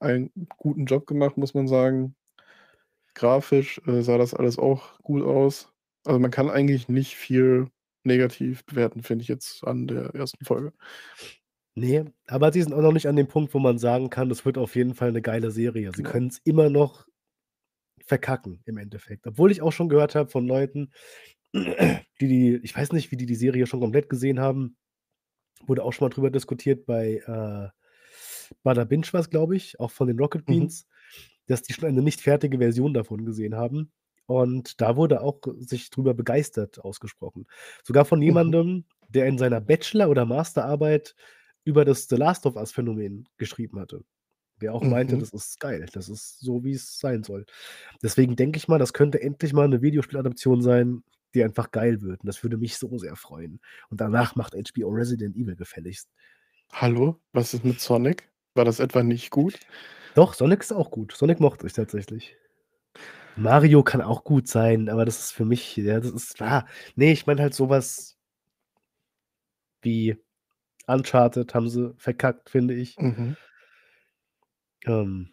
einen 0.00 0.30
guten 0.58 0.86
Job 0.86 1.06
gemacht, 1.06 1.36
muss 1.38 1.54
man 1.54 1.68
sagen. 1.68 2.16
Grafisch, 3.14 3.80
äh, 3.86 4.02
sah 4.02 4.18
das 4.18 4.34
alles 4.34 4.58
auch 4.58 4.98
gut 5.02 5.22
aus. 5.22 5.72
Also, 6.04 6.18
man 6.18 6.30
kann 6.30 6.50
eigentlich 6.50 6.88
nicht 6.88 7.16
viel 7.16 7.68
negativ 8.04 8.64
bewerten, 8.66 9.02
finde 9.02 9.22
ich 9.22 9.28
jetzt 9.28 9.64
an 9.66 9.86
der 9.86 10.14
ersten 10.14 10.44
Folge. 10.44 10.72
Ne, 11.76 12.12
aber 12.26 12.52
sie 12.52 12.60
sind 12.62 12.74
auch 12.74 12.82
noch 12.82 12.92
nicht 12.92 13.08
an 13.08 13.16
dem 13.16 13.28
Punkt, 13.28 13.54
wo 13.54 13.58
man 13.58 13.78
sagen 13.78 14.10
kann, 14.10 14.28
das 14.28 14.44
wird 14.44 14.58
auf 14.58 14.76
jeden 14.76 14.94
Fall 14.94 15.10
'ne 15.12 15.22
geile 15.22 15.50
Serie. 15.50 15.92
Sie 15.94 16.02
Genau. 16.02 16.02
können's 16.02 16.38
immer 16.44 16.68
noch 16.68 17.06
verkacken 18.06 18.62
im 18.66 18.78
Endeffekt. 18.78 19.26
Obwohl 19.26 19.52
ich 19.52 19.62
auch 19.62 19.72
schon 19.72 19.88
gehört 19.90 20.14
habe 20.16 20.30
von 20.30 20.46
Leuten, 20.46 20.92
die 22.20 22.28
die 22.28 22.60
ich 22.64 22.76
weiß 22.76 22.92
nicht, 22.92 23.12
wie 23.12 23.16
die 23.18 23.26
die 23.26 23.36
Serie 23.36 23.66
schon 23.66 23.80
komplett 23.80 24.08
gesehen 24.10 24.40
haben. 24.40 24.76
Wurde 25.66 25.84
auch 25.84 25.92
schon 25.94 26.06
mal 26.08 26.14
drüber 26.14 26.30
diskutiert 26.30 26.86
bei, 26.86 27.22
äh, 27.26 27.70
Bada 28.64 28.84
Binge 28.84 29.06
war's, 29.12 29.30
glaube 29.30 29.56
ich, 29.56 29.80
auch 29.80 29.90
von 29.92 30.08
den 30.08 30.18
Rocket 30.20 30.46
Mhm. 30.48 30.72
Beans, 30.72 30.88
dass 31.48 31.62
die 31.62 31.74
schon 31.74 31.88
eine 31.88 32.02
nicht 32.02 32.20
fertige 32.22 32.58
Version 32.58 32.94
davon 32.94 33.24
gesehen 33.26 33.56
haben. 33.56 33.92
Und 34.26 34.80
da 34.82 34.96
wurde 34.96 35.22
auch 35.22 35.40
sich 35.60 35.90
drüber 35.90 36.14
begeistert 36.14 36.80
ausgesprochen. 36.80 37.46
Sogar 37.84 38.04
von 38.06 38.22
Mhm. 38.26 38.52
jemandem, 38.52 38.86
der 39.10 39.26
in 39.26 39.38
seiner 39.38 39.60
Bachelor 39.62 40.10
oder 40.10 40.26
Masterarbeit 40.26 41.14
über 41.64 41.84
das 41.84 42.08
The 42.08 42.16
Last 42.16 42.46
of 42.46 42.56
Us 42.56 42.72
Phänomen 42.72 43.28
geschrieben 43.38 43.80
hatte. 43.80 44.04
Der 44.62 44.74
auch 44.74 44.86
meinte, 44.86 45.16
Mhm. 45.16 45.20
das 45.20 45.30
ist 45.32 45.60
geil. 45.60 45.86
Das 45.94 46.08
ist 46.08 46.40
so, 46.40 46.64
wie's 46.64 46.98
sein 47.00 47.24
soll. 47.24 47.46
Deswegen 48.02 48.36
denke 48.36 48.58
ich 48.58 48.68
mal, 48.68 48.78
das 48.78 48.92
könnte 48.94 49.22
endlich 49.22 49.52
mal 49.54 49.68
'ne 49.68 49.82
Videospieladaption 49.82 50.62
sein, 50.62 51.04
die 51.34 51.44
einfach 51.44 51.70
geil 51.72 52.02
wird. 52.02 52.20
Und 52.22 52.28
das 52.28 52.42
würde 52.44 52.58
mich 52.58 52.76
so 52.78 52.98
sehr 52.98 53.16
freuen. 53.16 53.60
Und 53.90 54.00
danach 54.02 54.36
macht 54.36 54.54
HBO 54.56 54.90
Resident 54.90 55.36
Evil 55.36 55.56
gefälligst. 55.56 56.08
Hallo, 56.72 57.20
was 57.32 57.54
ist 57.54 57.64
mit 57.64 57.80
Sonic? 57.80 58.30
War 58.54 58.64
das 58.64 58.78
etwa 58.80 59.02
nicht 59.02 59.30
gut? 59.30 59.58
Doch, 60.14 60.34
Sonic 60.34 60.60
ist 60.60 60.72
auch 60.72 60.90
gut. 60.90 61.12
Sonic 61.12 61.40
mochte 61.40 61.66
ich 61.66 61.72
tatsächlich. 61.74 62.36
Mario 63.36 63.82
kann 63.82 64.02
auch 64.02 64.24
gut 64.24 64.46
sein, 64.48 64.88
aber 64.90 65.04
das 65.06 65.18
ist 65.20 65.32
für 65.32 65.44
mich 65.46 65.76
ja, 65.76 66.00
das 66.00 66.10
ist 66.12 66.40
ah, 66.42 66.66
ne, 66.96 67.12
ich 67.12 67.26
meine 67.26 67.40
halt 67.42 67.54
so 67.54 67.68
was 67.70 68.14
wie 69.84 70.16
Uncharted 70.86 71.54
haben 71.54 71.68
sie 71.68 71.94
verkackt, 71.98 72.50
finde 72.50 72.74
ich. 72.74 72.98
Mhm. 72.98 73.36
Ähm, 74.84 75.28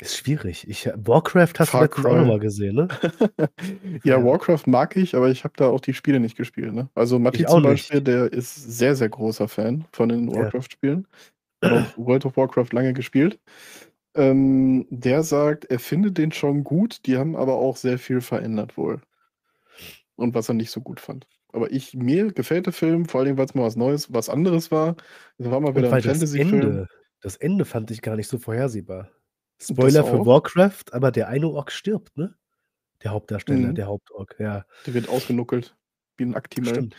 ist 0.00 0.16
schwierig. 0.16 0.68
Ich 0.68 0.86
Warcraft 0.96 1.52
hast 1.58 1.68
du 1.68 1.78
Far 1.78 1.82
letztens 1.82 2.06
auch 2.06 2.10
noch 2.12 2.18
Cry. 2.22 2.26
mal 2.28 2.38
gesehen, 2.40 2.74
ne? 2.76 2.88
Ja, 4.04 4.18
Ja. 4.18 4.24
Warcraft 4.24 4.66
mag 4.66 4.96
ich, 4.96 5.14
aber 5.14 5.30
ich 5.30 5.44
habe 5.44 5.54
da 5.56 5.68
auch 5.68 5.80
die 5.80 5.94
Spiele 5.94 6.18
nicht 6.20 6.36
gespielt, 6.36 6.72
ne? 6.72 6.88
Also, 6.94 7.18
Matti 7.18 7.44
zum 7.46 7.62
Beispiel, 7.62 7.98
nicht. 7.98 8.06
der 8.08 8.32
ist 8.32 8.54
sehr, 8.54 8.96
sehr 8.96 9.08
großer 9.08 9.48
Fan 9.48 9.84
von 9.92 10.08
den 10.08 10.28
Ja. 10.28 10.36
Warcraft-Spielen. 10.36 11.06
Hat 11.62 11.72
auch 11.72 11.92
World 11.98 12.26
of 12.26 12.36
Warcraft 12.36 12.72
lange 12.72 12.92
gespielt. 12.94 13.38
Ähm, 14.14 14.86
der 14.90 15.22
sagt, 15.22 15.66
er 15.66 15.78
findet 15.78 16.18
den 16.18 16.32
schon 16.32 16.64
gut, 16.64 17.06
die 17.06 17.16
haben 17.18 17.36
aber 17.36 17.54
auch 17.54 17.76
sehr 17.76 17.98
viel 17.98 18.20
verändert 18.20 18.76
wohl. 18.76 19.00
Und 20.16 20.34
was 20.34 20.48
er 20.48 20.54
nicht 20.54 20.70
so 20.70 20.80
gut 20.80 21.00
fand. 21.00 21.26
Aber 21.54 21.70
ich 21.70 21.94
mir 21.94 22.32
gefällt 22.32 22.64
der 22.66 22.72
Film, 22.72 23.04
vor 23.06 23.20
allen 23.20 23.26
Dingen, 23.26 23.38
weil's 23.38 23.54
mal 23.54 23.64
was 23.64 23.76
Neues 23.76 24.12
was 24.12 24.30
anderes 24.30 24.70
war. 24.70 24.96
Es 25.36 25.50
war 25.50 25.60
mal 25.60 25.76
wieder 25.76 25.88
Und 25.88 25.90
'n 25.90 25.96
weil 25.96 26.02
das 26.02 26.24
Fantasyfilm. 26.24 26.32
Ende 26.34 26.86
das 27.20 27.36
Ende 27.36 27.64
fand 27.64 27.90
ich 27.90 28.02
gar 28.02 28.16
nicht 28.16 28.28
so 28.28 28.38
vorhersehbar. 28.38 29.10
Spoiler 29.60 30.04
für. 30.04 30.24
Warcraft, 30.24 30.92
aber 30.92 31.10
der 31.10 31.28
eine 31.28 31.48
Ork 31.48 31.70
stirbt, 31.72 32.16
ne? 32.16 32.34
Der 33.02 33.12
Hauptdarsteller, 33.12 33.72
Mhm. 33.72 33.74
der 33.74 33.86
Hauptork, 33.88 34.36
ja. 34.40 34.66
Der 34.86 34.94
wird 34.94 35.08
ausgenuckelt 35.08 35.76
wie 36.18 36.24
'n 36.24 36.34
Actimel. 36.36 36.86
Stimmt. 36.86 36.96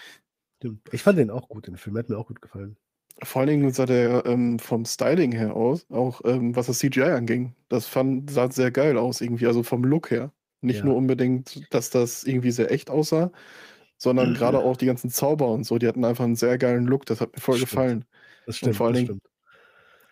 Stimmt. 0.60 0.90
Ich 0.94 1.04
fand 1.04 1.20
den 1.20 1.32
auch 1.32 1.50
gut, 1.50 1.68
den 1.68 1.78
Film, 1.78 1.98
hat 1.98 2.10
mir 2.10 2.18
auch 2.18 2.28
gut 2.28 2.42
gefallen. 2.42 2.78
Vor 3.22 3.42
allen 3.42 3.50
Dingen 3.50 3.72
sah 3.72 3.86
der, 3.86 4.26
ähm, 4.26 4.58
vom 4.60 4.86
Styling 4.86 5.32
her 5.34 5.56
aus 5.56 5.86
auch, 5.92 6.22
ähm, 6.26 6.56
was 6.56 6.66
das 6.68 6.80
CGI 6.80 7.12
anging. 7.12 7.56
Das 7.70 7.86
fand 7.88 8.30
sah 8.32 8.50
sehr 8.50 8.72
geil 8.72 8.98
aus 8.98 9.22
irgendwie, 9.22 9.46
also 9.48 9.62
vom 9.64 9.84
Look 9.84 10.10
her. 10.12 10.32
Nicht 10.62 10.84
nur 10.84 10.96
Ja. 10.96 10.98
unbedingt, 10.98 11.62
dass 11.74 11.90
das 11.90 12.24
irgendwie 12.24 12.52
sehr 12.52 12.72
echt 12.72 12.90
aussah, 12.90 13.32
sondern 14.04 14.34
grade 14.36 14.60
auch 14.60 14.78
die 14.78 14.88
ganzen 14.88 15.10
Zauber 15.12 15.50
und 15.50 15.66
so, 15.66 15.80
die 15.80 15.88
hatten 15.88 16.06
einfach 16.06 16.26
'n 16.26 16.36
sehr 16.38 16.58
geilen 16.60 16.86
Look. 16.88 17.06
Das 17.08 17.22
hat 17.22 17.34
mir 17.36 17.42
voll 17.42 17.58
Das 17.58 17.62
stimmt. 17.62 17.86
gefallen. 17.88 18.06
Das 18.46 18.58
Und 18.62 18.76
vor 18.76 18.88
stimmt, 18.88 18.88
allen 18.88 18.96
Dingen 18.98 19.14
stimmt. 19.14 19.22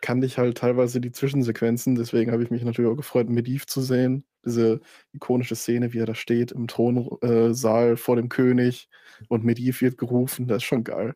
kannte 0.02 0.26
ich 0.28 0.38
halt 0.40 0.58
teilweise 0.58 1.00
die 1.02 1.12
Zwischensequenzen, 1.12 1.96
deswegen 1.96 2.32
habe 2.32 2.44
ich 2.44 2.50
mich 2.52 2.64
natürlich 2.64 2.92
auch 2.92 2.96
gefreut, 2.98 3.30
Medivh 3.30 3.66
zu 3.68 3.82
sehen. 3.82 4.26
Diese 4.46 4.82
ikonische 5.14 5.56
Szene, 5.56 5.94
wie 5.94 6.00
er 6.00 6.08
da 6.08 6.16
steht 6.16 6.52
im 6.52 6.68
Thron 6.68 7.10
äh, 7.22 7.54
Saal 7.54 7.98
vor 7.98 8.16
dem 8.16 8.30
König 8.30 8.90
und 9.30 9.44
Medivh 9.46 9.82
wird 9.82 9.98
gerufen, 10.00 10.48
das 10.48 10.58
ist 10.58 10.64
schon 10.66 10.84
geil. 10.84 11.14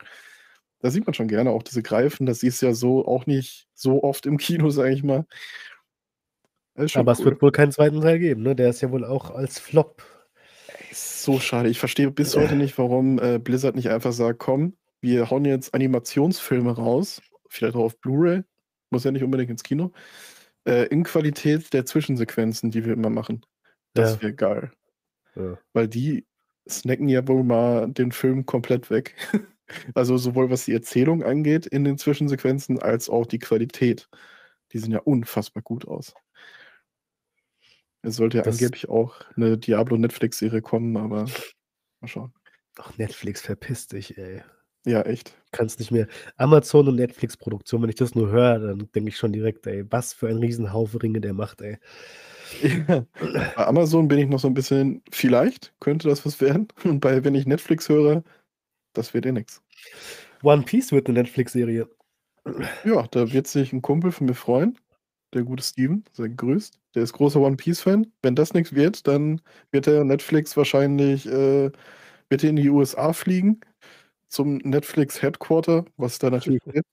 Da 0.81 0.91
sieht 0.91 1.07
man 1.07 1.14
schon 1.15 1.27
gerne 1.30 1.52
auch 1.52 1.64
diese 1.64 1.84
Greifen, 1.84 2.26
das 2.27 2.41
siehst 2.41 2.61
du 2.61 2.68
ja 2.68 2.73
so 2.76 3.06
auch 3.07 3.26
nicht 3.27 3.68
so 3.76 4.03
oft 4.03 4.26
im 4.27 4.38
Kino, 4.38 4.69
sage 4.72 4.93
ich 4.93 5.03
mal. 5.03 5.26
Aber 6.93 7.11
es 7.11 7.23
cool. 7.23 7.26
wird 7.26 7.41
wohl 7.41 7.52
keinen 7.52 7.72
2. 7.72 8.02
Teil 8.02 8.19
geben, 8.19 8.41
ne? 8.43 8.56
Der 8.56 8.69
ist 8.69 8.81
ja 8.81 8.91
wohl 8.91 9.06
auch 9.06 9.31
als 9.31 9.60
Flop 9.60 10.02
so 10.95 11.39
schade. 11.39 11.69
Ich 11.69 11.80
verstehe 11.80 12.11
bis 12.11 12.35
heute 12.35 12.55
nicht, 12.55 12.77
warum, 12.77 13.19
äh, 13.19 13.39
Blizzard 13.39 13.76
nicht 13.76 13.89
einfach 13.89 14.13
sagt: 14.13 14.39
„Komm, 14.39 14.77
wir 15.01 15.30
hauen 15.30 15.45
jetzt 15.45 15.73
Animationsfilme 15.73 16.72
raus, 16.76 17.22
vielleicht 17.49 17.76
auch 17.76 17.84
auf 17.85 17.99
Blu-ray, 17.99 18.43
muss 18.91 19.03
ja 19.03 19.11
nicht 19.11 19.23
unbedingt 19.23 19.51
ins 19.51 19.63
Kino, 19.63 19.91
äh, 20.67 20.85
in 20.88 21.03
Qualität 21.03 21.73
der 21.73 21.85
Zwischensequenzen, 21.85 22.72
die 22.72 22.85
wir 22.85 22.93
immer 22.93 23.09
machen.“ 23.09 23.45
Das 23.95 24.15
Ja. 24.15 24.22
wäre 24.22 24.34
geil. 24.35 24.72
Ja. 25.35 25.59
Weil 25.73 25.88
die 25.89 26.26
snacken 26.69 27.09
ja 27.09 27.27
wohl 27.27 27.43
mal 27.43 27.89
den 27.91 28.11
Film 28.11 28.45
komplett 28.45 28.89
weg. 28.89 29.15
Also, 29.95 30.15
sowohl 30.17 30.51
was 30.51 30.65
die 30.65 30.73
Erzählung 30.73 31.23
angeht 31.23 31.65
in 31.65 31.84
den 31.85 31.97
Zwischensequenzen 31.97 32.80
als 32.80 33.09
auch 33.09 33.26
die 33.26 33.39
Qualität. 33.39 34.07
Die 34.73 34.77
sehen 34.80 34.91
ja 34.91 34.99
unfassbar 34.99 35.63
gut 35.63 35.88
aus. 35.88 36.13
Es 38.06 38.18
sollte 38.18 38.38
ja 38.38 38.44
Das 38.44 38.57
angeblich 38.57 38.88
auch 38.90 39.15
'ne 39.36 39.57
Diablo-Netflix-Serie 39.57 40.61
kommen, 40.61 40.95
aber 40.98 41.34
mal 42.02 42.07
schauen. 42.07 42.34
Ach, 42.77 42.98
Netflix, 42.98 43.41
verpiss 43.41 43.88
dich, 43.88 44.18
ey. 44.18 44.41
Ja, 44.86 45.02
echt. 45.02 45.34
Kannst 45.52 45.80
nicht 45.80 45.91
mehr 45.91 46.07
Amazon 46.38 46.88
und 46.90 46.95
Netflix-Produktion, 46.95 47.82
wenn 47.82 47.90
ich 47.90 47.95
das 47.95 48.14
nur 48.15 48.30
höre, 48.30 48.60
dann 48.60 48.90
denke 48.94 49.10
ich 49.10 49.18
schon 49.18 49.32
direkt: 49.34 49.65
„Ey, 49.65 49.86
was 49.90 50.14
für 50.14 50.27
ein 50.27 50.38
Riesenhaufen 50.38 50.99
Ringe 50.99 51.22
der 51.22 51.34
macht, 51.34 51.61
ey.“ 51.61 51.77
Ja. 52.61 53.06
Bei 53.56 53.68
Amazon 53.68 54.07
bin 54.10 54.19
ich 54.19 54.27
noch 54.30 54.40
so 54.40 54.48
'n 54.49 54.53
bisschen 54.56 55.03
vielleicht 55.11 55.73
könnte 55.82 56.10
das 56.10 56.26
was 56.26 56.41
werden. 56.41 56.68
Und 56.86 56.99
bei 57.02 57.23
wenn 57.23 57.36
ich 57.36 57.45
Netflix 57.48 57.90
höre, 57.90 58.23
das 58.94 59.14
wird 59.15 59.26
eh 59.27 59.32
nix. 59.34 59.61
One 60.44 60.64
Piece 60.64 60.91
wird 60.94 61.07
'ne 61.10 61.15
Netflix-Serie. 61.15 61.88
Ja, 62.86 63.07
da 63.11 63.32
wird 63.34 63.48
sich 63.48 63.73
'n 63.73 63.82
Kumpel 63.82 64.11
von 64.11 64.27
mir 64.27 64.36
freuen, 64.36 64.77
der 65.36 65.44
gute 65.44 65.64
Steven, 65.64 66.03
sei 66.14 66.30
gegrüßt. 66.30 66.80
Der 66.95 67.03
ist 67.03 67.14
großer 67.14 67.40
One 67.40 67.57
Piece-Fan. 67.57 68.12
Wenn 68.22 68.36
das 68.36 68.53
nix 68.53 68.74
wird, 68.74 69.07
dann 69.07 69.41
wird 69.72 69.86
der 69.86 70.03
Netflix 70.03 70.57
wahrscheinlich 70.57 71.28
äh, 71.28 71.72
wird 72.30 72.44
er 72.44 72.49
in 72.49 72.56
die 72.56 72.70
USA 72.70 73.14
fliegen 73.14 73.62
zum 74.28 74.57
Netflix 74.57 75.22
Headquarter, 75.22 75.86
was 75.98 76.20
da 76.20 76.30
natürlich 76.30 76.64
gibt, 76.66 76.88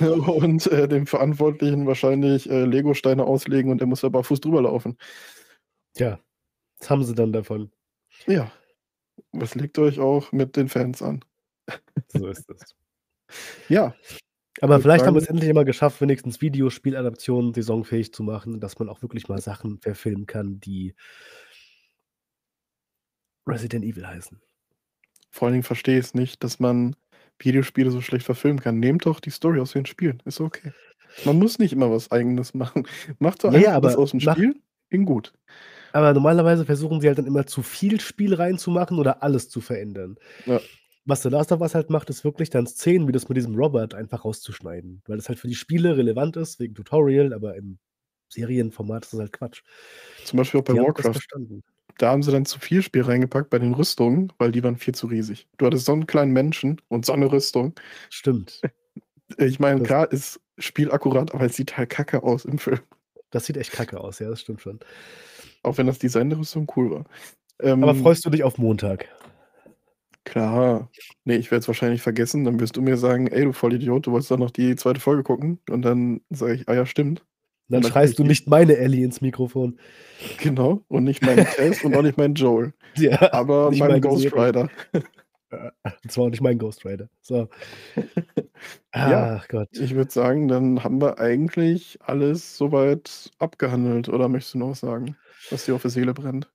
und, 0.00 0.66
äh, 0.68 0.88
dem 0.88 1.06
Verantwortlichen 1.06 1.86
wahrscheinlich, 1.86 2.48
äh, 2.50 2.64
Legosteine 2.64 3.24
auslegen 3.24 3.70
und 3.70 3.80
er 3.80 3.86
muss 3.86 4.00
da 4.00 4.08
barfuß 4.08 4.40
drüber 4.40 4.62
laufen. 4.62 4.96
Tja, 5.94 6.18
was 6.78 6.90
haben 6.90 7.04
sie 7.04 7.14
dann 7.14 7.32
davon? 7.32 7.70
Ja. 8.26 8.50
Was 9.32 9.54
legt 9.54 9.78
euch 9.78 10.00
auch 10.00 10.32
mit 10.32 10.56
den 10.56 10.68
Fans 10.68 11.02
an? 11.02 11.24
So 12.08 12.26
ist 12.26 12.48
es. 12.50 12.74
Ja. 13.68 13.94
Aber 14.60 14.74
Würde 14.74 14.82
vielleicht 14.82 15.06
haben 15.06 15.14
sagen 15.14 15.14
wir's 15.14 15.26
endlich 15.28 15.52
mal 15.54 15.64
geschafft, 15.64 16.00
wenigstens 16.00 16.40
Videospieladaptionen 16.40 17.54
saisonfähig 17.54 18.12
zu 18.12 18.22
machen, 18.22 18.60
dass 18.60 18.78
man 18.78 18.88
auch 18.88 19.00
wirklich 19.02 19.28
mal 19.28 19.40
Sachen 19.40 19.78
verfilmen 19.80 20.26
kann, 20.26 20.60
die 20.60 20.94
Resident 23.46 23.84
Evil 23.84 24.06
heißen. 24.06 24.40
Vor 25.30 25.46
allen 25.46 25.54
Dingen 25.54 25.62
verstehe 25.64 25.98
ich's 25.98 26.14
nicht, 26.14 26.42
dass 26.44 26.60
man 26.60 26.96
Videospiele 27.38 27.90
so 27.90 28.00
schlecht 28.00 28.26
verfilmen 28.26 28.60
kann. 28.60 28.78
Nehmt 28.80 29.06
doch 29.06 29.20
die 29.20 29.30
Story 29.30 29.60
aus 29.60 29.72
den 29.72 29.86
Spielen, 29.86 30.22
ist 30.24 30.40
okay. 30.40 30.72
Man 31.24 31.38
muss 31.38 31.58
nicht 31.58 31.72
immer 31.72 31.90
was 31.90 32.10
Eigenes 32.10 32.54
machen. 32.54 32.86
Macht 33.18 33.44
doch 33.44 33.52
Ja, 33.52 33.74
aber 33.76 33.96
aus 33.98 34.12
'm 34.14 34.20
mach 34.22 34.34
Spiel 34.34 34.54
in 34.90 35.04
gut. 35.06 35.32
Aber 35.92 36.12
normalerweise 36.14 36.64
versuchen 36.64 37.00
sie 37.00 37.08
halt 37.08 37.18
dann 37.18 37.26
immer 37.26 37.46
zu 37.46 37.62
viel 37.62 38.00
Spiel 38.00 38.34
reinzumachen 38.34 38.98
oder 38.98 39.22
alles 39.22 39.48
zu 39.48 39.60
verändern. 39.60 40.16
Ja. 40.46 40.60
Was 41.06 41.22
The 41.22 41.30
Last 41.30 41.50
of 41.52 41.60
Us 41.62 41.74
halt 41.74 41.88
macht, 41.88 42.10
ist 42.10 42.24
wirklich 42.24 42.50
dann 42.50 42.66
Szenen 42.66 43.08
wie 43.08 43.12
das 43.12 43.28
mit 43.28 43.36
diesem 43.36 43.54
Robert 43.54 43.94
einfach 43.94 44.24
rauszuschneiden, 44.24 45.02
weil 45.06 45.16
das 45.16 45.28
halt 45.28 45.38
für 45.38 45.48
die 45.48 45.54
Spiele 45.54 45.96
relevant 45.96 46.36
ist 46.36 46.60
wegen 46.60 46.74
Tutorial, 46.74 47.32
aber 47.32 47.56
im 47.56 47.78
Serienformat 48.28 49.04
ist 49.04 49.12
das 49.14 49.20
halt 49.20 49.32
Quatsch. 49.32 49.62
Zum 50.24 50.36
Beispiel 50.36 50.60
auch 50.60 50.64
bei 50.64 50.74
Die 50.74 50.78
haben 50.78 50.86
Warcraft. 50.86 51.14
verstanden. 51.14 51.62
Da 51.98 52.10
haben 52.10 52.22
sie 52.22 52.32
dann 52.32 52.46
zu 52.46 52.60
viel 52.60 52.82
Spiel 52.82 53.02
reingepackt 53.02 53.50
bei 53.50 53.58
den 53.58 53.74
Rüstungen, 53.74 54.32
weil 54.38 54.52
die 54.52 54.62
waren 54.64 54.76
viel 54.78 54.94
zu 54.94 55.06
riesig. 55.08 55.48
Du 55.58 55.66
hattest 55.66 55.86
so 55.86 55.92
'n 55.94 56.06
kleinen 56.06 56.32
Menschen 56.32 56.80
und 56.88 57.06
so 57.06 57.14
'ne 57.16 57.30
Rüstung. 57.32 57.74
Stimmt. 58.12 58.64
Ich 59.38 59.60
meine, 59.60 59.82
klar 59.82 60.12
ist 60.12 60.40
spielakkurat, 60.58 61.34
aber 61.34 61.46
es 61.46 61.56
sieht 61.56 61.76
halt 61.78 61.90
kacke 61.90 62.22
aus 62.22 62.44
im 62.46 62.58
Film. 62.58 62.80
Das 63.32 63.46
sieht 63.46 63.56
echt 63.56 63.72
kacke 63.72 64.00
aus, 64.00 64.18
ja, 64.18 64.28
das 64.28 64.40
stimmt 64.40 64.60
schon. 64.60 64.80
Auch 65.64 65.76
wenn 65.78 65.86
das 65.86 65.98
Design 65.98 66.30
der 66.30 66.38
Rüstung 66.38 66.70
cool 66.76 66.90
war. 66.90 67.04
Aber 67.82 67.94
Ähm 67.94 67.94
freust 67.94 68.24
du 68.26 68.30
dich 68.30 68.44
auf 68.44 68.58
Montag? 68.58 69.08
Klar. 70.26 70.90
Ne, 71.24 71.36
ich 71.36 71.50
werde 71.50 71.60
es 71.60 71.68
wahrscheinlich 71.68 72.02
vergessen, 72.02 72.44
dann 72.44 72.60
wirst 72.60 72.76
du 72.76 72.82
mir 72.82 72.96
sagen: 72.96 73.26
„Ey, 73.28 73.44
du 73.44 73.52
Vollidiot, 73.52 74.06
du 74.06 74.12
wolltest 74.12 74.30
doch 74.30 74.38
noch 74.38 74.50
die 74.50 74.76
2. 74.76 75.00
Folge 75.00 75.22
gucken.“ 75.22 75.60
Und 75.70 75.82
dann 75.82 76.20
sage 76.30 76.54
ich: 76.54 76.68
„Ah 76.68 76.74
ja, 76.74 76.86
stimmt.“ 76.86 77.24
Dann 77.68 77.78
Und 77.78 77.84
dann 77.84 77.92
schreist 77.92 78.18
du 78.18 78.24
nicht 78.24 78.46
meine 78.48 78.76
Ellie 78.76 79.04
ins 79.04 79.20
Mikrofon. 79.20 79.78
Genau, 80.36 80.84
und 80.88 81.04
nicht 81.04 81.22
meinen 81.22 81.48
Tess 81.48 81.82
und 81.82 81.94
auch 81.94 82.02
nicht 82.02 82.18
meinen 82.18 82.34
Joel. 82.34 82.72
Ja, 82.96 83.30
Aber 83.32 83.70
meinen 83.70 83.78
meine 83.78 84.00
Ghost. 84.00 84.32
Rider. 84.34 84.70
Äh, 85.52 85.70
das 86.04 86.16
war 86.16 86.26
auch 86.26 86.30
nicht 86.30 86.42
mein 86.42 86.58
Ghost 86.58 86.84
Rider. 86.84 87.08
So. 87.22 87.48
Ja, 89.02 89.32
Ach 89.38 89.48
Gott. 89.48 89.68
ich 89.72 89.94
würde 89.94 90.10
sagen, 90.12 90.48
dann 90.48 90.84
haben 90.84 91.00
wir 91.00 91.18
eigentlich 91.18 91.98
alles 92.02 92.56
so 92.56 92.72
weit 92.72 93.30
abgehandelt. 93.38 94.08
Oder 94.08 94.28
möchtest 94.28 94.54
du 94.54 94.58
noch 94.58 94.70
was 94.70 94.80
sagen, 94.80 95.16
was 95.50 95.64
dir 95.64 95.74
auf 95.74 95.82
der 95.82 95.90
Seele 95.90 96.14
brennt? 96.14 96.50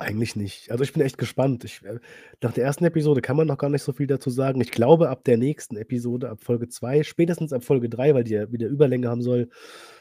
Eigentlich 0.00 0.36
nicht. 0.36 0.70
Also, 0.70 0.84
ich 0.84 0.92
bin 0.92 1.02
echt 1.02 1.18
gespannt. 1.18 1.64
Ich 1.64 1.82
äh, 1.84 1.98
nach 2.40 2.52
der 2.52 2.66
1. 2.68 2.82
Episode 2.82 3.20
kann 3.20 3.36
man 3.36 3.48
noch 3.48 3.58
gar 3.58 3.68
nicht 3.70 3.82
so 3.82 3.92
viel 3.92 4.06
dazu 4.06 4.30
sagen. 4.30 4.60
Ich 4.60 4.70
glaube, 4.70 5.08
ab 5.08 5.24
der 5.24 5.36
nächsten 5.38 5.76
Episode, 5.76 6.30
ab 6.30 6.40
Folge 6.42 6.68
2, 6.68 7.02
spätestens 7.02 7.52
ab 7.52 7.64
Folge 7.64 7.88
3, 7.88 8.14
weil 8.14 8.22
die 8.24 8.34
ja 8.34 8.52
wieder 8.52 8.68
Überlänge 8.68 9.08
haben 9.08 9.22
soll 9.22 9.48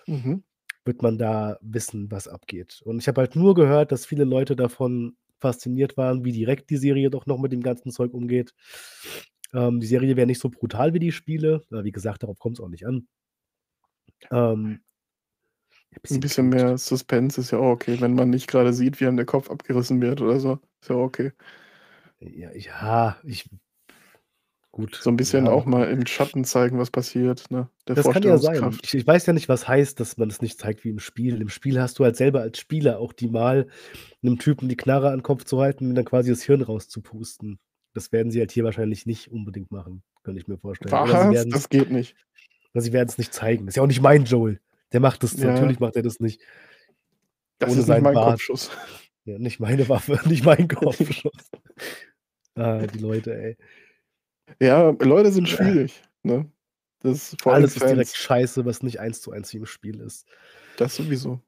Mhm. 0.08 0.44
wird 0.86 1.02
man 1.02 1.18
da 1.18 1.58
wissen, 1.62 2.10
was 2.12 2.28
abgeht. 2.28 2.82
Und 2.86 3.00
ich 3.00 3.08
habe 3.08 3.22
halt 3.22 3.36
nur 3.36 3.56
gehört, 3.56 3.92
dass 3.92 4.06
viele 4.06 4.24
Leute 4.24 4.56
davon 4.56 5.18
fasziniert 5.40 5.98
waren, 5.98 6.24
wie 6.26 6.32
direkt 6.32 6.70
die 6.70 6.78
Serie 6.78 7.10
doch 7.10 7.26
noch 7.26 7.40
mit 7.40 7.52
dem 7.52 7.62
ganzen 7.62 7.92
Zeug 7.92 8.14
umgeht. 8.14 8.54
Ähm, 9.54 9.80
die 9.80 9.88
Serie 9.88 10.16
wäre 10.16 10.28
nicht 10.28 10.40
so 10.42 10.50
brutal 10.50 10.94
wie 10.94 11.00
die 11.00 11.12
Spiele. 11.12 11.62
Aber 11.72 11.84
wie 11.84 11.92
gesagt, 11.92 12.24
darauf 12.24 12.40
kommt's 12.40 12.60
auch 12.62 12.70
nicht 12.70 12.86
an. 12.88 13.08
Ähm 14.32 14.82
'N 16.10 16.20
bisschen 16.20 16.50
mehr 16.50 16.78
Suspense 16.78 17.42
ist 17.42 17.52
ja 17.52 17.60
auch 17.60 17.72
okay, 17.72 18.00
wenn 18.00 18.14
man 18.16 18.30
nicht 18.30 18.48
grade 18.48 18.74
sieht, 18.74 19.00
wie 19.02 19.08
einem 19.08 19.18
der 19.18 19.26
Kopf 19.26 19.50
abgerissen 19.50 20.02
wird 20.02 20.22
oder 20.22 20.40
so. 20.40 20.60
Ist 20.82 20.90
ja 20.90 20.96
auch 20.96 21.04
okay. 21.06 21.32
Ja, 22.22 22.52
ja, 22.56 23.18
ich 23.24 23.48
gut, 24.74 25.04
So 25.04 25.10
'n 25.12 25.18
bisschen 25.18 25.48
ja. 25.48 25.48
auch 25.48 25.66
mal 25.66 25.90
im 25.90 26.06
Schatten 26.08 26.44
zeigen, 26.44 26.80
was 26.80 26.92
passiert, 26.92 27.50
ne? 27.52 27.70
Der 27.88 27.96
Das 27.96 28.10
kann 28.10 28.26
ja 28.26 28.38
sein. 28.38 28.78
Ich 28.84 28.94
ich 28.94 29.08
weiß 29.08 29.26
ja 29.26 29.34
nicht, 29.34 29.50
was 29.50 29.68
heißt, 29.68 30.00
dass 30.00 30.18
man 30.18 30.30
es 30.30 30.42
nicht 30.42 30.60
zeigt 30.60 30.84
wie 30.84 30.90
im 30.90 31.00
Spiel. 31.00 31.42
Im 31.42 31.50
Spiel 31.50 31.80
hast 31.82 31.98
du 32.00 32.04
halt 32.04 32.16
selber 32.16 32.42
als 32.42 32.60
Spieler 32.60 33.00
auch 33.00 33.14
die 33.14 33.34
Wahl, 33.34 33.68
'nem 34.22 34.40
Typen 34.40 34.70
die 34.70 34.78
Knarre 34.78 35.10
an 35.10 35.20
'n 35.20 35.24
Kopf 35.24 35.46
zu 35.46 35.60
halten 35.62 35.90
und 35.90 35.96
dann 35.96 36.06
quasi 36.06 36.30
das 36.32 36.44
Hirn 36.44 36.62
rauszupusten. 36.62 37.60
Das 37.94 38.12
werden 38.12 38.32
sie 38.32 38.40
halt 38.40 38.52
hier 38.52 38.64
wahrscheinlich 38.66 39.06
nicht 39.06 39.32
unbedingt 39.32 39.72
machen, 39.72 40.04
könnte 40.24 40.42
ich 40.42 40.48
mir 40.48 40.58
vorstellen. 40.60 41.02
Was? 41.04 41.48
Das 41.50 41.70
geht 41.70 41.90
nicht. 41.90 42.16
sie 42.76 42.94
werden's 42.94 43.18
nicht 43.18 43.34
zeigen. 43.34 43.68
Ist 43.68 43.78
ja 43.78 43.84
auch 43.84 43.88
nicht 43.88 44.02
mein 44.02 44.26
Joel. 44.26 44.60
Der 44.94 45.00
macht 45.00 45.24
das 45.24 45.34
Ja. 45.34 45.52
natürlich 45.52 45.80
macht 45.80 45.96
er 45.96 46.04
das 46.04 46.20
nicht. 46.20 46.42
Das 47.62 47.72
Ohne 47.72 47.82
ist 47.82 47.88
nicht 47.88 48.02
mein 48.02 48.14
Bart. 48.14 48.32
Kopfschuss. 48.32 48.72
Ja, 49.26 49.38
nicht 49.40 49.60
meine 49.60 49.90
Waffe, 49.90 50.20
nicht 50.30 50.46
mein 50.46 50.68
Kopfschuss. 50.68 51.32
Ah, 52.60 52.88
die 52.88 52.98
Leute, 52.98 53.36
ey. 53.36 53.58
Ja, 54.60 54.90
Leute 55.00 55.32
sind 55.32 55.48
schwierig, 55.48 56.02
ne? 56.24 56.52
Das 57.02 57.36
allem 57.46 57.56
Alles 57.56 57.78
ist 57.78 57.84
direkt 57.92 58.16
scheiße, 58.16 58.66
was 58.66 58.82
nicht 58.82 59.00
1:1 59.00 59.54
wie 59.54 59.58
im 59.58 59.66
Spiel 59.68 60.00
ist. 60.02 60.26
Das 60.78 60.96
sowieso. 60.96 61.42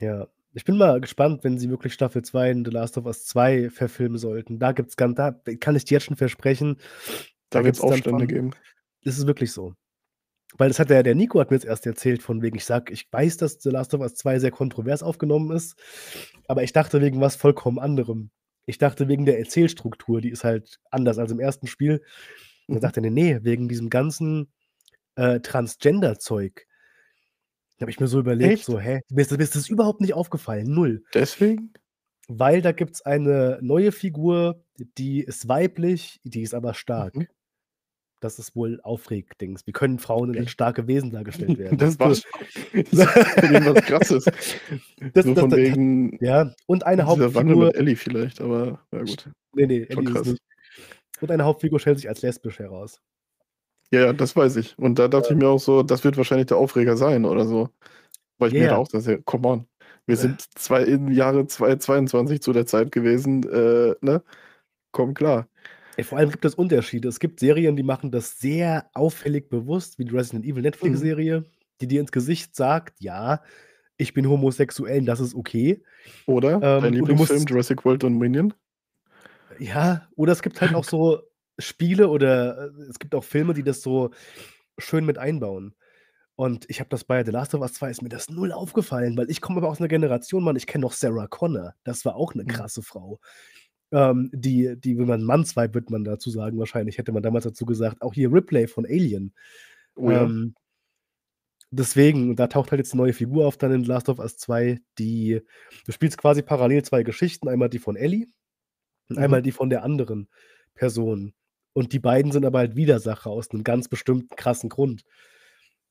Ja, 0.00 0.28
ich 0.52 0.64
bin 0.64 0.76
mal 0.76 1.00
gespannt, 1.00 1.42
wenn 1.44 1.58
sie 1.58 1.70
wirklich 1.70 1.94
Staffel 1.94 2.22
2 2.22 2.50
in 2.50 2.64
The 2.64 2.70
Last 2.70 2.98
of 2.98 3.06
Us 3.06 3.24
2 3.26 3.70
verfilmen 3.70 4.18
sollten. 4.18 4.58
Da 4.58 4.72
gibt's 4.72 4.96
gan 4.96 5.14
da 5.14 5.32
kann 5.60 5.74
ich 5.76 5.84
dir 5.84 5.94
jetzt 5.94 6.04
schon 6.04 6.16
versprechen, 6.16 6.78
Da 7.52 7.60
da 7.60 7.62
gibt's 7.62 7.84
dann 7.86 7.90
Aufstände 7.90 8.26
geben. 8.26 8.50
das 9.04 9.18
ist 9.18 9.26
wirklich 9.26 9.52
so. 9.52 9.74
Weil 10.58 10.68
das 10.68 10.78
hat 10.78 10.90
der 10.90 11.02
der 11.02 11.14
Nico 11.14 11.40
hat 11.40 11.50
mir 11.50 11.56
jetzt 11.56 11.66
erst 11.66 11.86
erzählt 11.86 12.22
von 12.22 12.42
wegen 12.42 12.56
ich 12.56 12.64
sage: 12.64 12.92
„Ich 12.92 13.08
weiß, 13.12 13.36
dass 13.38 13.58
The 13.62 13.70
Last 13.70 13.94
of 13.94 14.00
Us 14.00 14.14
2 14.14 14.38
sehr 14.38 14.50
kontrovers 14.50 15.02
aufgenommen 15.02 15.50
ist, 15.54 15.76
aber 16.48 16.62
ich 16.62 16.72
dachte 16.72 17.00
wegen 17.00 17.20
was 17.20 17.36
vollkommen 17.36 17.78
anderem. 17.78 18.30
Ich 18.66 18.78
dachte 18.78 19.08
wegen 19.08 19.26
der 19.26 19.38
Erzählstruktur, 19.38 20.20
die 20.20 20.30
ist 20.30 20.44
halt 20.44 20.80
anders 20.90 21.18
als 21.18 21.32
im 21.32 21.40
ersten 21.40 21.66
Spiel.“ 21.66 22.02
Und 22.68 22.76
dann 22.76 22.80
Mhm. 22.80 22.82
sagt 22.82 22.96
er: 22.98 23.02
„Ne, 23.02 23.10
ne, 23.10 23.44
wegen 23.44 23.68
diesem 23.68 23.90
ganzen, 23.90 24.52
äh, 25.16 25.40
Transgender-Zeug.“ 25.40 26.66
Da 27.78 27.82
habe 27.84 27.90
ich 27.90 28.00
mir 28.00 28.06
so 28.06 28.18
überlegt, 28.18 28.62
Echt? 28.62 28.64
so: 28.64 28.78
„Hä?“ 28.80 29.00
Mir 29.10 29.22
ist 29.22 29.30
mir 29.30 29.42
ist 29.42 29.54
das 29.56 29.68
überhaupt 29.68 30.00
nicht 30.00 30.14
aufgefallen, 30.14 30.72
0. 30.72 31.02
Deswegen? 31.14 31.72
Weil 32.28 32.60
da 32.62 32.72
gibt's 32.72 33.02
eine 33.02 33.58
neue 33.62 33.92
Figur, 33.92 34.64
die 34.98 35.20
ist 35.22 35.48
weiblich, 35.48 36.20
die 36.24 36.42
ist 36.42 36.54
aber 36.54 36.74
stark. 36.74 37.14
Mhm. 37.14 37.26
Das 38.22 38.38
ist 38.38 38.56
wohl 38.56 38.80
Aufreg-Dings. 38.82 39.66
Wie 39.66 39.72
können 39.72 39.98
Frauen 39.98 40.38
als 40.38 40.50
starke 40.50 40.86
Wesen 40.86 41.10
dargestellt 41.10 41.58
werden? 41.58 41.78
Das 41.78 41.98
Das 41.98 42.00
war 42.00 42.20
das 42.90 43.04
ist 43.42 43.42
irgendwas 43.42 43.82
Krasses. 43.82 44.30
Das 45.14 45.24
So 45.24 45.34
das 45.34 45.36
von 45.36 45.50
da 45.50 45.56
wegen 45.56 46.18
ja, 46.20 46.52
und 46.66 46.86
eine 46.86 47.06
dieser 47.06 47.34
Wandel 47.34 47.56
Hauptfigur 47.56 47.56
mit 47.56 47.74
Ellie 47.74 47.96
vielleicht, 47.96 48.40
aber 48.40 48.80
ja 48.92 49.02
gut. 49.04 49.30
Ne, 49.54 49.66
ne, 49.66 49.88
Schon 49.90 50.04
Ellie 50.04 50.12
ist 50.12 50.24
krass. 50.24 50.26
nicht. 50.26 50.40
Und 51.20 51.30
eine 51.32 51.44
Hauptfigur 51.44 51.80
stellt 51.80 51.98
sich 51.98 52.08
als 52.08 52.22
lesbisch 52.22 52.58
heraus. 52.60 53.00
Ja, 53.92 54.00
ja, 54.06 54.12
das 54.12 54.34
weiß 54.34 54.56
ich. 54.56 54.76
Und 54.78 54.98
da 54.98 55.06
dachte 55.08 55.32
Ja. 55.32 55.34
ich 55.34 55.38
mir 55.38 55.48
auch 55.48 55.58
so, 55.60 55.82
das 55.84 56.02
wird 56.02 56.16
wahrscheinlich 56.16 56.46
der 56.46 56.56
Aufreger 56.56 56.96
sein 56.96 57.24
oder 57.24 57.44
so. 57.46 57.68
Weil 58.38 58.50
ich 58.50 58.56
Ja, 58.56 58.58
mir 58.58 58.76
auch 58.76 58.88
dachte: 58.88 59.22
„Come 59.24 59.48
on. 59.48 59.68
Wir 60.06 60.16
sind 60.16 60.42
zwei 60.58 60.82
im 60.84 61.10
Jahre 61.12 61.46
2022 61.46 62.42
zu 62.42 62.52
der 62.52 62.66
Zeit 62.66 62.92
gewesen, 62.92 63.44
äh, 63.50 63.94
ne? 64.02 64.22
Komm 64.92 65.14
klar.“ 65.14 65.48
Vor 66.04 66.18
allem 66.18 66.30
gibt 66.30 66.44
es 66.44 66.54
Unterschiede. 66.54 67.08
Es 67.08 67.20
gibt 67.20 67.40
Serien, 67.40 67.74
die 67.76 67.82
machen 67.82 68.10
das 68.10 68.38
sehr 68.38 68.90
auffällig 68.94 69.48
bewusst, 69.48 69.98
wie 69.98 70.04
die 70.04 70.14
Resident 70.14 70.44
Evil 70.44 70.62
Mhm. 70.82 71.06
Netflix-Serie, 71.10 71.44
die 71.80 71.86
dir 71.88 72.00
ins 72.00 72.12
Gesicht 72.12 72.54
sagt: 72.54 73.00
„Ja, 73.00 73.42
ich 73.96 74.14
bin 74.14 74.28
homosexuell 74.28 75.00
und 75.00 75.06
das 75.06 75.20
ist 75.20 75.34
okay.“ 75.34 75.84
Oder 76.28 76.66
dein 76.80 76.92
Ähm, 76.92 77.04
du 77.04 77.06
Lieblingsfilm 77.06 77.46
musst 77.46 77.46
Jurassic 77.46 77.84
World 77.84 78.02
Dominion? 78.02 78.52
Ja, 79.58 80.08
oder 80.16 80.32
es 80.32 80.42
gibt 80.42 80.60
halt 80.60 80.74
auch 80.74 80.84
so 80.84 81.22
Spiele 81.58 82.08
oder, 82.08 82.66
äh, 82.78 82.82
es 82.90 82.98
gibt 82.98 83.14
auch 83.14 83.24
Filme, 83.24 83.54
die 83.54 83.62
das 83.62 83.80
so 83.82 84.10
schön 84.78 85.04
mit 85.06 85.18
einbauen. 85.18 85.74
Und 86.36 86.66
ich 86.70 86.80
habe 86.80 86.90
das 86.90 87.04
bei 87.04 87.24
The 87.24 87.30
Last 87.32 87.54
of 87.54 87.62
Us 87.62 87.74
2 87.74 87.90
ist 87.90 88.02
mir 88.02 88.08
das 88.10 88.30
0 88.30 88.52
aufgefallen, 88.52 89.16
weil 89.16 89.30
ich 89.30 89.40
komme 89.42 89.58
aber 89.58 89.68
aus 89.70 89.80
'ner 89.80 89.88
Generation, 89.88 90.44
Mann, 90.44 90.56
ich 90.56 90.66
kenne 90.66 90.82
noch 90.82 90.92
Sarah 90.94 91.28
Connor. 91.28 91.74
Das 91.84 92.04
war 92.06 92.16
auch 92.16 92.34
'ne 92.34 92.44
Mhm. 92.44 92.66
krasse 92.66 92.82
Frau. 92.82 93.20
Ähm, 93.92 94.30
die 94.32 94.74
die 94.80 94.98
wenn 94.98 95.06
man 95.06 95.22
Mannsweib 95.22 95.74
wird 95.74 95.90
man 95.90 96.02
dazu 96.04 96.30
sagen 96.30 96.58
wahrscheinlich, 96.58 96.98
hätte 96.98 97.12
man 97.12 97.22
damals 97.22 97.44
dazu 97.44 97.64
gesagt. 97.66 98.02
Auch 98.02 98.14
hier 98.14 98.32
Ripley 98.32 98.66
von 98.66 98.84
Alien. 98.84 99.32
Oh 99.96 100.10
ja. 100.10 100.30
Ähm 100.30 100.54
deswegen, 101.72 102.36
da 102.36 102.46
taucht 102.46 102.70
halt 102.70 102.78
jetzt 102.78 102.94
'ne 102.94 102.98
neue 103.02 103.12
Figur 103.12 103.46
auf 103.46 103.56
dann 103.56 103.72
in 103.72 103.84
Last 103.84 104.08
of 104.08 104.18
Us 104.20 104.36
2, 104.36 104.78
die 104.98 105.40
du 105.84 105.92
spielst 105.92 106.16
quasi 106.18 106.42
parallel 106.42 106.82
2 106.84 107.02
Geschichten, 107.02 107.48
einmal 107.48 107.68
die 107.68 107.78
von 107.80 107.96
Ellie 107.96 108.26
und 109.10 109.18
Mhm. 109.18 109.22
einmal 109.22 109.42
die 109.42 109.52
von 109.52 109.70
der 109.70 109.84
anderen 109.84 110.28
Person. 110.74 111.34
Und 111.74 111.92
die 111.92 112.00
beiden 112.00 112.32
sind 112.32 112.44
aber 112.46 112.60
halt 112.60 112.76
Widersacher 112.76 113.30
aus 113.30 113.52
'nem 113.52 113.64
ganz 113.64 113.88
bestimmten 113.88 114.36
krassen 114.36 114.70
Grund. 114.70 115.04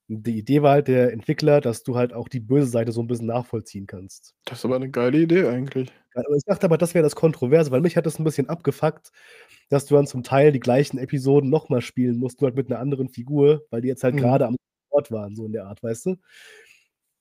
Die 0.09 0.37
Idee 0.37 0.61
war 0.61 0.71
halt 0.73 0.87
der 0.87 1.11
Entwickler, 1.13 1.61
dass 1.61 1.81
du 1.81 1.95
halt 1.95 2.13
auch 2.13 2.27
die 2.29 2.39
böse 2.39 2.67
Seite 2.67 2.91
so 2.91 3.01
'n 3.01 3.07
bisschen 3.07 3.25
nachvollziehen 3.25 3.87
kannst. 3.87 4.33
Das 4.47 4.59
ist 4.59 4.65
aber 4.65 4.77
'ne 4.79 4.91
geile 4.91 5.17
Idee 5.23 5.47
eigentlich. 5.47 5.91
Aber 6.13 6.35
ich 6.35 6.43
dachte 6.45 6.65
aber, 6.65 6.77
das 6.77 6.93
wäre 6.93 7.03
das 7.03 7.15
Kontroverse, 7.15 7.71
weil 7.71 7.81
mich 7.81 7.97
hat 7.97 8.05
das 8.05 8.19
'n 8.19 8.23
bisschen 8.23 8.47
abgefuckt, 8.49 9.11
dass 9.69 9.85
du 9.85 9.95
dann 9.95 10.07
zum 10.07 10.23
Teil 10.23 10.51
die 10.51 10.59
gleichen 10.59 10.97
Episoden 10.97 11.49
noch 11.49 11.69
mal 11.69 11.81
spielen 11.81 12.17
musst, 12.17 12.41
nur 12.41 12.49
halt 12.49 12.55
mit 12.57 12.69
'ner 12.69 12.79
anderen 12.79 13.09
Figur, 13.09 13.65
weil 13.69 13.81
die 13.81 13.87
jetzt 13.89 14.03
halt 14.03 14.15
Mhm. 14.15 14.17
grade 14.17 14.47
am 14.47 14.55
Ort 14.89 15.11
waren, 15.11 15.35
so 15.35 15.45
in 15.45 15.51
der 15.53 15.65
Art, 15.67 15.83
weißt 15.83 16.05
du? 16.07 16.15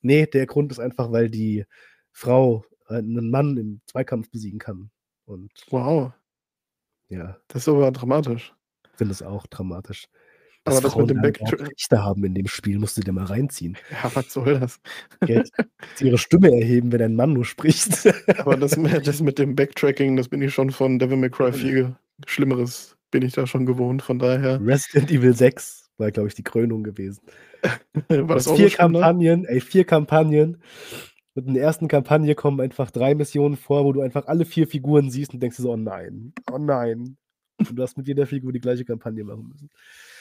Ne, 0.03 0.27
der 0.27 0.45
Grund 0.45 0.71
ist 0.71 0.79
einfach, 0.79 1.11
weil 1.11 1.29
die 1.29 1.65
Frau, 2.11 2.63
äh, 2.87 3.01
'nen 3.01 3.29
Mann 3.29 3.57
im 3.57 3.81
Zweikampf 3.87 4.29
besiegen 4.29 4.59
kann 4.59 4.91
und 5.25 5.51
Wow. 5.71 6.13
ja. 7.09 7.39
Das 7.49 7.63
ist 7.63 7.69
aber 7.69 7.91
dramatisch. 7.91 8.55
Finde 8.97 9.11
es 9.11 9.21
auch 9.21 9.45
dramatisch. 9.47 10.07
Aber 10.65 10.75
Dass 10.75 10.83
das 10.83 10.93
Frauen 10.93 11.03
mit 11.03 11.09
dem 11.11 11.21
da 11.21 11.29
überhaupt 11.29 11.51
Backtra 11.51 11.65
Rechte 11.65 12.03
haben 12.03 12.23
in 12.23 12.33
dem 12.33 12.47
Spiel, 12.47 12.79
musst 12.79 12.97
du 12.97 13.01
dir 13.01 13.11
mal 13.11 13.25
reinziehen. 13.25 13.77
Ja, 13.91 14.11
was 14.15 14.33
soll 14.33 14.59
das? 14.59 14.79
Sie 15.95 16.05
ihre 16.07 16.17
Stimme 16.17 16.51
erheben, 16.51 16.91
wenn 16.91 17.01
ein 17.03 17.15
Mann 17.15 17.33
nur 17.33 17.45
spricht. 17.45 18.07
Aber 18.39 18.57
das 18.57 18.75
mit 18.75 19.05
das 19.05 19.21
mit 19.21 19.37
dem 19.37 19.55
Backtracking, 19.55 20.15
das 20.15 20.27
bin 20.27 20.41
ich 20.41 20.53
schon 20.53 20.71
von 20.71 20.97
Devil 20.97 21.17
May 21.17 21.29
Cry 21.29 21.53
4 21.53 21.95
Schlimmeres 22.25 22.97
bin 23.11 23.21
ich 23.21 23.33
da 23.33 23.45
schon 23.45 23.65
gewohnt, 23.65 24.01
von 24.01 24.17
daher 24.17 24.59
Resident 24.59 25.11
Evil 25.11 25.33
6 25.33 25.89
war, 25.97 26.11
glaube 26.11 26.29
ich, 26.29 26.35
die 26.35 26.43
Krönung 26.43 26.83
gewesen. 26.83 27.21
War 28.09 28.35
das 28.35 28.47
auch 28.47 28.55
4 28.55 28.69
so 28.69 28.75
schlimm 28.75 28.93
da? 28.93 28.99
Kampagnen 29.01 29.45
ey, 29.45 29.61
4 29.61 29.85
Kampagnen. 29.85 30.61
In 31.35 31.53
der 31.53 31.63
ersten 31.63 31.87
Kampagne 31.87 32.33
kommen 32.33 32.59
einfach 32.59 32.91
3 32.91 33.13
Missionen 33.13 33.57
vor, 33.57 33.85
wo 33.85 33.93
du 33.93 34.01
einfach 34.01 34.25
alle 34.27 34.45
4 34.45 34.67
Figuren 34.67 35.11
siehst 35.11 35.33
und 35.33 35.41
denkst 35.41 35.57
dir 35.57 35.63
so: 35.63 35.71
„Oh 35.71 35.77
nein, 35.77 36.33
oh 36.51 36.57
nein.“ 36.57 36.99
Und 37.01 37.17
du 37.59 37.81
hast 37.83 37.97
mit 37.97 38.07
jeder 38.07 38.25
Figur 38.27 38.51
die 38.51 38.59
gleiche 38.59 38.85
Kampagne 38.85 39.23
machen 39.23 39.47
müssen. 39.49 39.69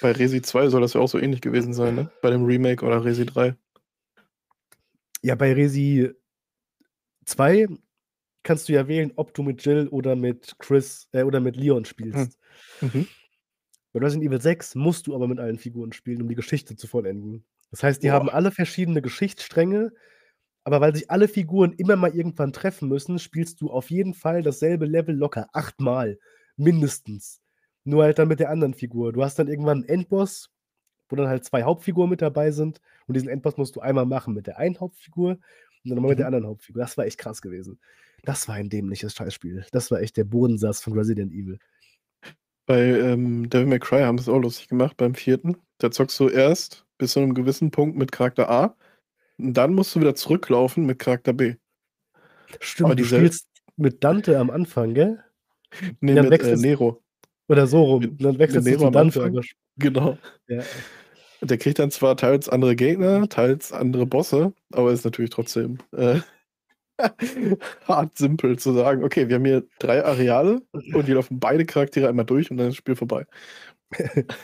Bei 0.01 0.13
Resi 0.13 0.43
2 0.43 0.69
soll 0.69 0.81
das 0.81 0.95
ja 0.95 1.01
auch 1.01 1.09
so 1.09 1.19
ähnlich 1.19 1.41
gewesen 1.41 1.73
sein, 1.75 1.95
ne? 1.95 2.11
Bei 2.23 2.31
dem 2.31 2.45
Remake 2.45 2.85
oder 2.85 3.05
Resi 3.05 3.27
3. 3.27 3.57
Ja, 5.23 5.35
bei 5.35 5.53
Resi 5.53 6.11
2 7.25 7.67
kannst 8.43 8.69
du 8.69 8.75
ja 8.75 8.87
wählen, 8.89 9.13
ob 9.17 9.33
du 9.35 9.43
mit 9.43 9.65
Jill 9.65 9.89
oder 9.89 10.17
mit 10.17 10.57
Chris 10.59 11.09
äh, 11.13 11.23
oder 11.23 11.41
mit 11.41 11.57
Leon 11.57 11.79
Hm. 11.79 11.85
spielst. 11.85 12.39
Mhm. 12.81 13.07
Bei 13.93 14.01
Resident 14.01 14.27
Evil 14.29 14.41
6 14.41 14.75
musst 14.75 15.07
du 15.07 15.15
aber 15.15 15.29
mit 15.29 15.39
allen 15.39 15.59
Figuren 15.59 15.93
spielen, 15.93 16.21
um 16.23 16.29
die 16.29 16.35
Geschichte 16.35 16.77
zu 16.77 16.87
vollenden. 16.87 17.45
Das 17.71 17.83
heißt, 17.83 18.03
die 18.03 18.11
haben 18.11 18.27
Boah. 18.27 18.35
alle 18.35 18.51
verschiedene 18.51 19.01
Geschichtsstränge, 19.03 19.93
aber 20.65 20.81
weil 20.81 20.95
sich 20.95 21.11
alle 21.11 21.29
Figuren 21.29 21.73
immer 21.73 21.97
mal 21.97 22.15
irgendwann 22.15 22.53
treffen 22.53 22.89
müssen, 22.89 23.19
spielst 23.19 23.61
du 23.61 23.71
auf 23.71 23.91
jeden 23.91 24.15
Fall 24.15 24.43
dasselbe 24.43 24.87
Level 24.87 25.15
locker 25.17 25.49
8 25.53 25.81
Mal, 25.81 26.19
mindestens. 26.57 27.41
Nur 27.85 28.05
halt 28.05 28.19
dann 28.19 28.29
mit 28.29 28.41
der 28.41 28.51
anderen 28.51 28.75
Figur. 28.75 29.13
Du 29.13 29.23
hast 29.25 29.39
dann 29.39 29.49
irgendwann 29.49 29.83
'n 29.85 29.89
Endboss, 29.89 30.51
wo 31.11 31.17
dann 31.17 31.29
halt 31.29 31.45
2 31.45 31.65
Hauptfiguren 31.65 32.11
mit 32.11 32.23
dabei 32.23 32.51
sind 32.53 32.81
und 33.09 33.15
diesen 33.17 33.29
Endboss 33.31 33.57
musst 33.59 33.77
du 33.77 33.81
einmal 33.81 34.07
machen 34.07 34.35
mit 34.35 34.47
der 34.49 34.59
einen 34.59 34.81
Hauptfigur 34.81 35.31
und 35.33 35.41
dann 35.85 35.97
noch 35.97 36.03
mal 36.03 36.11
mit 36.11 36.19
der 36.21 36.27
Mhm. 36.27 36.29
anderen 36.29 36.47
Hauptfigur. 36.47 36.83
Das 36.83 36.99
war 36.99 37.07
echt 37.07 37.19
krass 37.19 37.43
gewesen. 37.43 37.81
Das 38.25 38.49
war 38.49 38.57
ein 38.57 38.71
dämliches 38.71 39.15
Scheißspiel. 39.15 39.67
Das 39.73 39.91
war 39.93 40.01
echt 40.01 40.17
der 40.19 40.25
Bodensatz 40.25 40.81
von 40.83 40.95
Resident 40.95 41.33
Evil. 41.33 41.59
Bei, 42.69 42.81
ähm, 42.99 43.51
Devil 43.51 43.67
May 43.67 43.79
Cry 43.79 44.01
haben 44.03 44.17
sie's 44.17 44.29
auch 44.29 44.39
lustig 44.39 44.69
gemacht 44.69 44.97
beim 44.97 45.15
4. 45.15 45.61
Da 45.79 45.91
zockst 45.91 46.19
du 46.19 46.29
erst 46.31 46.87
bis 46.97 47.13
zu 47.13 47.21
'nem 47.21 47.35
gewissen 47.35 47.71
Punkt 47.71 47.97
mit 47.97 48.11
Charakter 48.11 48.49
A 48.51 48.77
und 49.39 49.55
dann 49.55 49.75
musst 49.75 49.95
du 49.97 50.01
wieder 50.01 50.15
zurücklaufen 50.17 50.87
mit 50.87 50.99
Charakter 51.01 51.33
B. 51.35 51.57
Stimmt, 52.61 52.89
Aber 52.89 52.95
du 52.97 53.05
spielst 53.05 53.49
mit 53.77 54.05
Dante 54.05 54.39
am 54.39 54.51
Anfang, 54.51 54.95
gell? 54.95 55.25
Ne, 56.01 56.15
Dann 56.15 56.29
mit, 56.29 56.43
äh, 56.43 56.57
Nero. 56.57 57.03
oder 57.49 57.67
so 57.67 57.83
rum. 57.83 58.01
Mit 58.03 58.25
dann 58.25 58.39
du 58.39 58.61
Nero 58.63 58.91
zu 59.11 59.43
sch 59.43 59.55
Genau. 59.77 60.19
Ja. 60.49 60.63
Der 61.43 61.59
kriegt 61.59 61.79
dann 61.79 61.91
zwar 61.91 62.17
teils 62.17 62.49
andere 62.49 62.77
Gegner, 62.77 63.29
teils 63.29 63.73
andere 63.73 64.07
Bosse, 64.07 64.53
aber 64.73 64.93
ist 64.93 65.05
natürlich 65.05 65.31
trotzdem, 65.31 65.79
äh, 65.93 66.21
hart 67.89 68.19
simpel 68.19 68.59
zu 68.59 68.73
sagen: 68.75 69.05
„Okay, 69.05 69.29
wir 69.29 69.37
haben 69.37 69.45
hier 69.47 69.65
3 69.79 70.05
Areale 70.05 70.63
und 70.93 71.07
hier 71.07 71.17
laufen 71.17 71.41
beide 71.41 71.67
Charaktere 71.67 72.09
einmal 72.09 72.27
durch 72.27 72.51
und 72.51 72.59
dann 72.59 72.69
ist 72.69 72.73
das 72.75 72.79
Spiel 72.79 72.97
vorbei.“ 72.97 73.27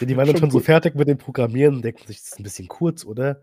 Ja, 0.00 0.06
die 0.06 0.16
waren 0.16 0.26
dann 0.28 0.36
Schon 0.36 0.40
schon 0.40 0.50
so 0.50 0.60
fertig 0.60 0.94
mit 0.96 1.08
dem 1.08 1.18
Programmieren 1.18 1.82
denken 1.82 2.06
sich: 2.06 2.18
„Das 2.20 2.28
ist 2.32 2.40
'n 2.40 2.42
bisschen 2.44 2.68
kurz, 2.68 3.04
oder?“ 3.06 3.42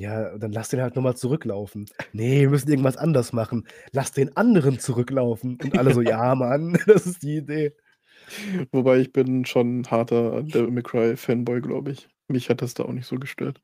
Ja, 0.00 0.38
dann 0.38 0.50
lass 0.52 0.70
den 0.70 0.80
halt 0.80 0.96
noch 0.96 1.02
mal 1.02 1.14
zurücklaufen. 1.14 1.84
„Ne, 2.14 2.40
wir 2.40 2.48
müssen 2.48 2.70
irgendwas 2.70 2.96
anders 2.96 3.34
machen. 3.34 3.66
Lass 3.92 4.12
den 4.12 4.34
anderen 4.34 4.78
zurücklaufen.“ 4.78 5.58
Und 5.60 5.76
alle 5.76 5.92
so: 5.92 6.00
„Ja, 6.00 6.34
Mann, 6.34 6.72
das 6.86 7.06
ist 7.06 7.22
die 7.22 7.36
Idee.“ 7.36 7.74
Wobei 8.72 8.98
ich 9.00 9.12
bin 9.12 9.44
schon 9.46 9.86
harter 9.90 10.42
Devil 10.44 10.70
May 10.72 10.82
Cry 10.82 11.16
Fanboy, 11.16 11.60
glaube 11.60 11.92
ich. 11.92 12.08
Mich 12.28 12.50
hat 12.50 12.62
das 12.62 12.74
da 12.74 12.84
auch 12.84 12.92
nicht 12.92 13.06
so 13.06 13.16
gestört. 13.18 13.60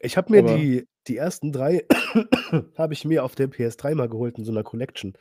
Ich 0.00 0.16
habe 0.16 0.32
mir 0.32 0.42
Aber 0.42 0.64
die 0.64 0.86
die 1.08 1.16
ersten 1.16 1.52
3 1.52 1.86
habe 2.76 2.92
ich 2.94 3.04
mir 3.04 3.24
auf 3.24 3.34
der 3.34 3.48
PS3 3.48 3.94
mal 3.94 4.08
geholt 4.08 4.38
in 4.38 4.44
so 4.44 4.52
'ner 4.52 4.62
Collection. 4.64 5.14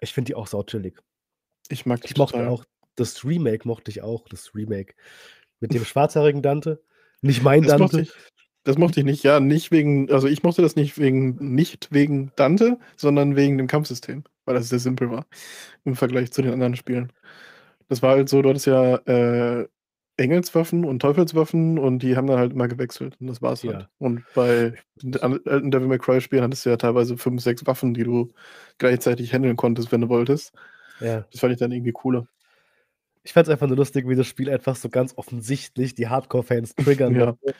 Ich 0.00 0.12
finde 0.14 0.28
die 0.30 0.34
auch 0.34 0.46
sauchillig. 0.46 0.98
Ich 1.70 1.86
mag 1.86 2.04
die 2.04 2.12
Ich 2.12 2.16
mochte 2.16 2.46
total. 2.46 2.48
auch 2.48 2.64
das 2.96 3.24
Remake 3.24 3.66
mochte 3.66 3.90
ich 3.90 4.02
auch, 4.02 4.28
das 4.28 4.54
Remake 4.54 4.94
mit 5.60 5.74
dem 5.74 5.84
schwarzhaarigen 5.84 6.42
Dante. 6.42 6.82
Nicht 7.22 7.42
mein 7.42 7.64
Das 7.64 7.76
mochte 7.76 8.02
Dante. 8.02 8.02
ich 8.02 8.12
das 8.68 8.76
mochte 8.76 9.00
ich 9.00 9.06
nicht. 9.06 9.22
Ja, 9.22 9.40
nicht 9.40 9.70
wegen 9.70 10.12
also, 10.12 10.28
ich 10.28 10.42
mochte 10.42 10.60
das 10.60 10.76
nicht 10.76 10.98
wegen 10.98 11.54
nicht 11.54 11.88
wegen 11.90 12.32
Dante, 12.36 12.78
sondern 12.96 13.34
wegen 13.34 13.56
dem 13.56 13.66
Kampfsystem, 13.66 14.24
weil 14.44 14.56
das 14.56 14.68
sehr 14.68 14.78
simpel 14.78 15.10
war 15.10 15.24
im 15.86 15.96
Vergleich 15.96 16.32
zu 16.32 16.42
den 16.42 16.52
anderen 16.52 16.76
Spielen. 16.76 17.10
Das 17.88 18.02
war 18.02 18.10
halt 18.10 18.28
so, 18.28 18.42
du 18.42 18.50
hattest 18.50 18.66
ja, 18.66 18.96
äh, 19.06 19.66
Engelswaffen 20.18 20.84
und 20.84 21.00
Teufelswaffen 21.00 21.78
und 21.78 22.00
die 22.00 22.14
haben 22.14 22.26
dann 22.26 22.38
halt 22.38 22.52
immer 22.52 22.68
gewechselt 22.68 23.16
und 23.20 23.28
das 23.28 23.40
war's 23.40 23.64
halt. 23.64 23.72
Ja. 23.72 23.88
Und 23.96 24.24
bei 24.34 24.74
den 25.02 25.16
alten 25.18 25.70
Devil 25.70 25.88
May 25.88 25.98
Cry 25.98 26.20
Spielen 26.20 26.42
hattest 26.42 26.66
du 26.66 26.70
ja 26.70 26.76
teilweise 26.76 27.16
5, 27.16 27.40
6 27.40 27.66
Waffen, 27.66 27.94
die 27.94 28.04
du 28.04 28.32
gleichzeitig 28.76 29.32
händeln 29.32 29.56
konntest, 29.56 29.92
wenn 29.92 30.02
du 30.02 30.10
wolltest. 30.10 30.52
Ja. 31.00 31.24
Das 31.30 31.40
fand 31.40 31.54
ich 31.54 31.58
dann 31.58 31.72
irgendwie 31.72 31.92
cooler. 31.92 32.26
Ich 33.24 33.32
fand's 33.32 33.48
einfach 33.50 33.66
nur 33.66 33.76
lustig, 33.76 34.08
wie 34.08 34.14
das 34.16 34.26
Spiel 34.26 34.48
einfach 34.50 34.76
so 34.76 34.88
ganz 34.88 35.14
offensichtlich 35.16 35.94
die 35.94 36.08
Hardcore-Fans 36.08 36.76
triggern 36.76 37.16
Ja. 37.16 37.36
wollte. 37.42 37.58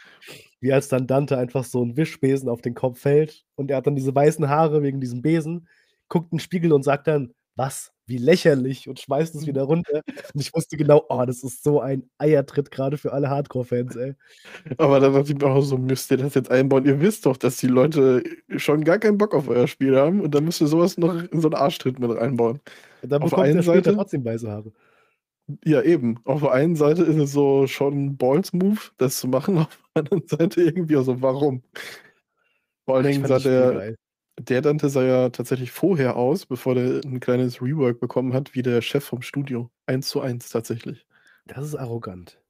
Wie 0.60 0.72
als 0.72 0.88
dann 0.88 1.06
Dante 1.06 1.38
einfach 1.38 1.64
so 1.64 1.82
'n 1.82 1.96
Wischbesen 1.96 2.48
auf 2.48 2.62
den 2.62 2.74
Kopf 2.74 3.00
fällt 3.00 3.44
und 3.56 3.70
er 3.70 3.78
hat 3.78 3.86
dann 3.86 3.96
diese 3.96 4.14
weißen 4.14 4.48
Haare 4.48 4.82
wegen 4.82 5.00
diesem 5.00 5.22
Besen, 5.22 5.68
guckt 6.08 6.32
in 6.32 6.38
'n 6.38 6.40
Spiegel 6.40 6.72
und 6.72 6.84
sagt 6.84 7.06
dann: 7.08 7.34
„Was? 7.56 7.92
Wie 8.06 8.18
lächerlich“ 8.18 8.88
und 8.88 9.00
schmeißt 9.00 9.34
es 9.36 9.46
wieder 9.46 9.62
runter. 9.64 10.02
Und 10.34 10.40
ich 10.42 10.54
wusste 10.54 10.76
genau: 10.76 11.04
„Oh, 11.10 11.24
das 11.26 11.42
ist 11.44 11.62
so 11.64 11.80
ein 11.80 12.10
Eiertritt 12.18 12.70
grade 12.72 12.98
für 12.98 13.12
alle 13.12 13.30
Hardcore-Fans, 13.30 13.96
ey.“ 13.96 14.16
Aber 14.80 15.00
da 15.00 15.08
dachte 15.10 15.32
ich 15.32 15.38
mir 15.38 15.46
auch 15.46 15.60
so: 15.62 15.76
„Müsst 15.76 16.10
ihr 16.12 16.18
das 16.18 16.34
jetzt 16.34 16.50
einbauen? 16.50 16.84
Ihr 16.86 17.00
wisst 17.00 17.26
doch, 17.26 17.36
dass 17.36 17.56
die 17.58 17.66
Leute 17.66 18.22
schon 18.56 18.84
gar 18.84 18.98
keinen 18.98 19.18
Bock 19.18 19.34
auf 19.34 19.48
euer 19.48 19.66
Spiel 19.66 19.96
haben 19.96 20.20
und 20.20 20.34
dann 20.34 20.44
müsst 20.44 20.60
ihr 20.60 20.68
so 20.68 20.78
was 20.78 20.96
noch 20.98 21.14
in 21.32 21.40
so 21.40 21.48
'n 21.48 21.54
Arschtritt 21.54 21.98
mit 21.98 22.10
reinbauen.“ 22.16 22.60
Und 23.02 23.10
dann 23.10 23.22
Auf 23.22 23.34
bekommt 23.34 23.54
einen 23.54 23.54
er 23.54 23.62
später 23.62 23.92
Seite 23.92 23.92
trotzdem 23.92 24.24
weiße 24.24 24.50
Haare. 24.50 24.72
Ja, 25.64 25.80
eben. 25.82 26.20
Auf 26.24 26.40
der 26.42 26.52
einen 26.52 26.76
Seite 26.76 27.02
ist 27.04 27.16
es 27.16 27.32
so 27.32 27.66
schon 27.66 27.94
'n 27.94 28.16
Balls-Move, 28.18 28.78
das 28.98 29.18
zu 29.18 29.28
machen, 29.28 29.56
auf 29.58 29.78
der 29.96 30.02
anderen 30.04 30.26
Seite 30.28 30.60
irgendwie 30.62 30.96
auch 30.96 31.04
so: 31.04 31.22
„Warum?“ 31.22 31.62
Vor 32.88 32.96
allen 32.96 33.04
Dingen 33.04 33.26
sah 33.26 33.38
der 33.38 33.82
der 34.40 34.62
Dante 34.62 34.88
sah 34.88 35.02
ja 35.04 35.28
tatsächlich 35.30 35.72
vorher 35.72 36.16
aus, 36.16 36.46
bevor 36.46 36.74
der 36.74 37.02
'n 37.04 37.20
kleines 37.20 37.60
Rework 37.60 38.00
bekommen 38.00 38.32
hat, 38.32 38.54
wie 38.54 38.62
der 38.62 38.80
Chef 38.80 39.04
vom 39.04 39.20
Studio. 39.20 39.70
1:1 39.86 40.48
tatsächlich. 40.48 41.04
Das 41.46 41.64
ist 41.64 41.74
arrogant. 41.76 42.40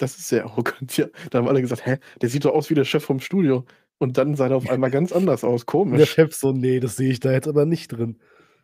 Das 0.00 0.16
ist 0.16 0.28
sehr 0.28 0.44
arrogant, 0.44 0.96
ja. 0.96 1.06
Da 1.30 1.38
haben 1.38 1.48
alle 1.48 1.60
gesagt: 1.60 1.84
„Hä, 1.84 1.98
der 2.22 2.28
sieht 2.28 2.44
doch 2.44 2.54
aus 2.54 2.70
wie 2.70 2.74
der 2.74 2.84
Chef 2.84 3.04
vom 3.04 3.18
Studio.“ 3.18 3.64
Und 3.98 4.16
dann 4.16 4.36
sah 4.36 4.46
der 4.48 4.56
auf 4.56 4.68
einmal 4.68 4.90
ganz 4.92 5.10
anders 5.12 5.42
aus. 5.42 5.66
Und 5.90 5.96
der 5.98 6.06
Komisch. 6.06 6.06
Chef 6.06 6.34
so: 6.34 6.52
„Ne, 6.52 6.80
das 6.80 6.96
sehe 6.96 7.10
ich 7.10 7.20
da 7.20 7.32
jetzt 7.32 7.48
aber 7.48 7.66
nicht 7.66 7.88
drin.“ 7.88 8.18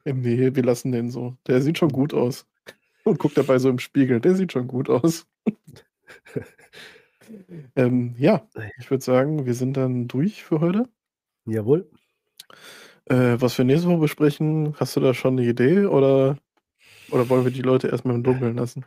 Ähm, 0.04 0.20
ne, 0.22 0.54
wir 0.54 0.62
lassen 0.62 0.92
den 0.92 1.10
so. 1.10 1.36
Der 1.48 1.60
sieht 1.62 1.78
schon 1.78 1.88
gut 1.90 2.14
aus. 2.14 2.46
Und 3.06 3.18
guckt 3.18 3.36
dabei 3.36 3.58
so 3.58 3.68
im 3.68 3.78
Spiegel. 3.78 4.18
Der 4.20 4.34
sieht 4.34 4.52
schon 4.52 4.66
gut 4.66 4.88
aus. 4.90 5.26
Ähm, 7.76 8.14
ja, 8.18 8.46
ich 8.78 8.90
würde 8.90 9.02
sagen, 9.04 9.46
wir 9.46 9.54
sind 9.54 9.76
dann 9.76 10.06
durch 10.08 10.44
für 10.44 10.60
heute. 10.60 10.88
Jawohl. 11.46 11.88
Äh, 13.06 13.36
was 13.40 13.58
wir 13.58 13.64
nächste 13.66 13.88
Woche 13.88 13.98
besprechen, 14.00 14.74
hast 14.78 14.96
du 14.96 15.00
da 15.00 15.12
schon 15.12 15.34
'ne 15.34 15.44
Idee 15.46 15.84
oder 15.86 16.38
oder 17.10 17.28
wollen 17.30 17.44
wir 17.44 17.52
die 17.52 17.62
Leute 17.62 17.88
erst 17.88 18.04
mal 18.06 18.14
im 18.14 18.24
Dunkeln 18.24 18.56
lassen? 18.56 18.86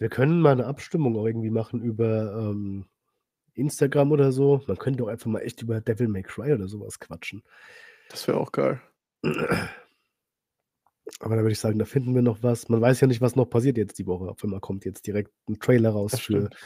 Wir 0.00 0.08
können 0.08 0.40
mal 0.40 0.56
'ne 0.56 0.64
Abstimmung 0.64 1.14
irgendwie 1.14 1.50
machen 1.50 1.82
über, 1.82 2.32
ähm, 2.50 2.86
Instagram 3.54 4.12
oder 4.12 4.32
so. 4.32 4.62
Man 4.66 4.78
könnte 4.78 5.04
auch 5.04 5.08
einfach 5.08 5.26
mal 5.26 5.40
echt 5.40 5.60
über 5.62 5.80
Devil 5.80 6.08
May 6.08 6.22
Cry 6.22 6.52
oder 6.54 6.68
so 6.68 6.80
was 6.80 6.98
quatschen. 7.00 7.42
Das 8.08 8.26
wäre 8.28 8.38
auch 8.38 8.52
geil. 8.52 8.80
Aber 11.18 11.36
da 11.36 11.42
würde 11.42 11.52
ich 11.52 11.58
sagen, 11.58 11.78
da 11.78 11.84
finden 11.84 12.14
wir 12.14 12.22
noch 12.22 12.42
was. 12.42 12.68
Man 12.68 12.80
weiß 12.80 13.00
ja 13.00 13.06
nicht, 13.06 13.20
was 13.20 13.36
noch 13.36 13.46
passiert 13.46 13.76
jetzt 13.76 13.98
die 13.98 14.06
Woche. 14.06 14.30
Auf 14.30 14.42
einmal 14.44 14.60
kommt 14.60 14.84
jetzt 14.84 15.06
direkt 15.06 15.32
'n 15.48 15.58
Trailer 15.58 15.90
raus 15.90 16.12
Das 16.12 16.20
für 16.20 16.46
stimmt. 16.48 16.56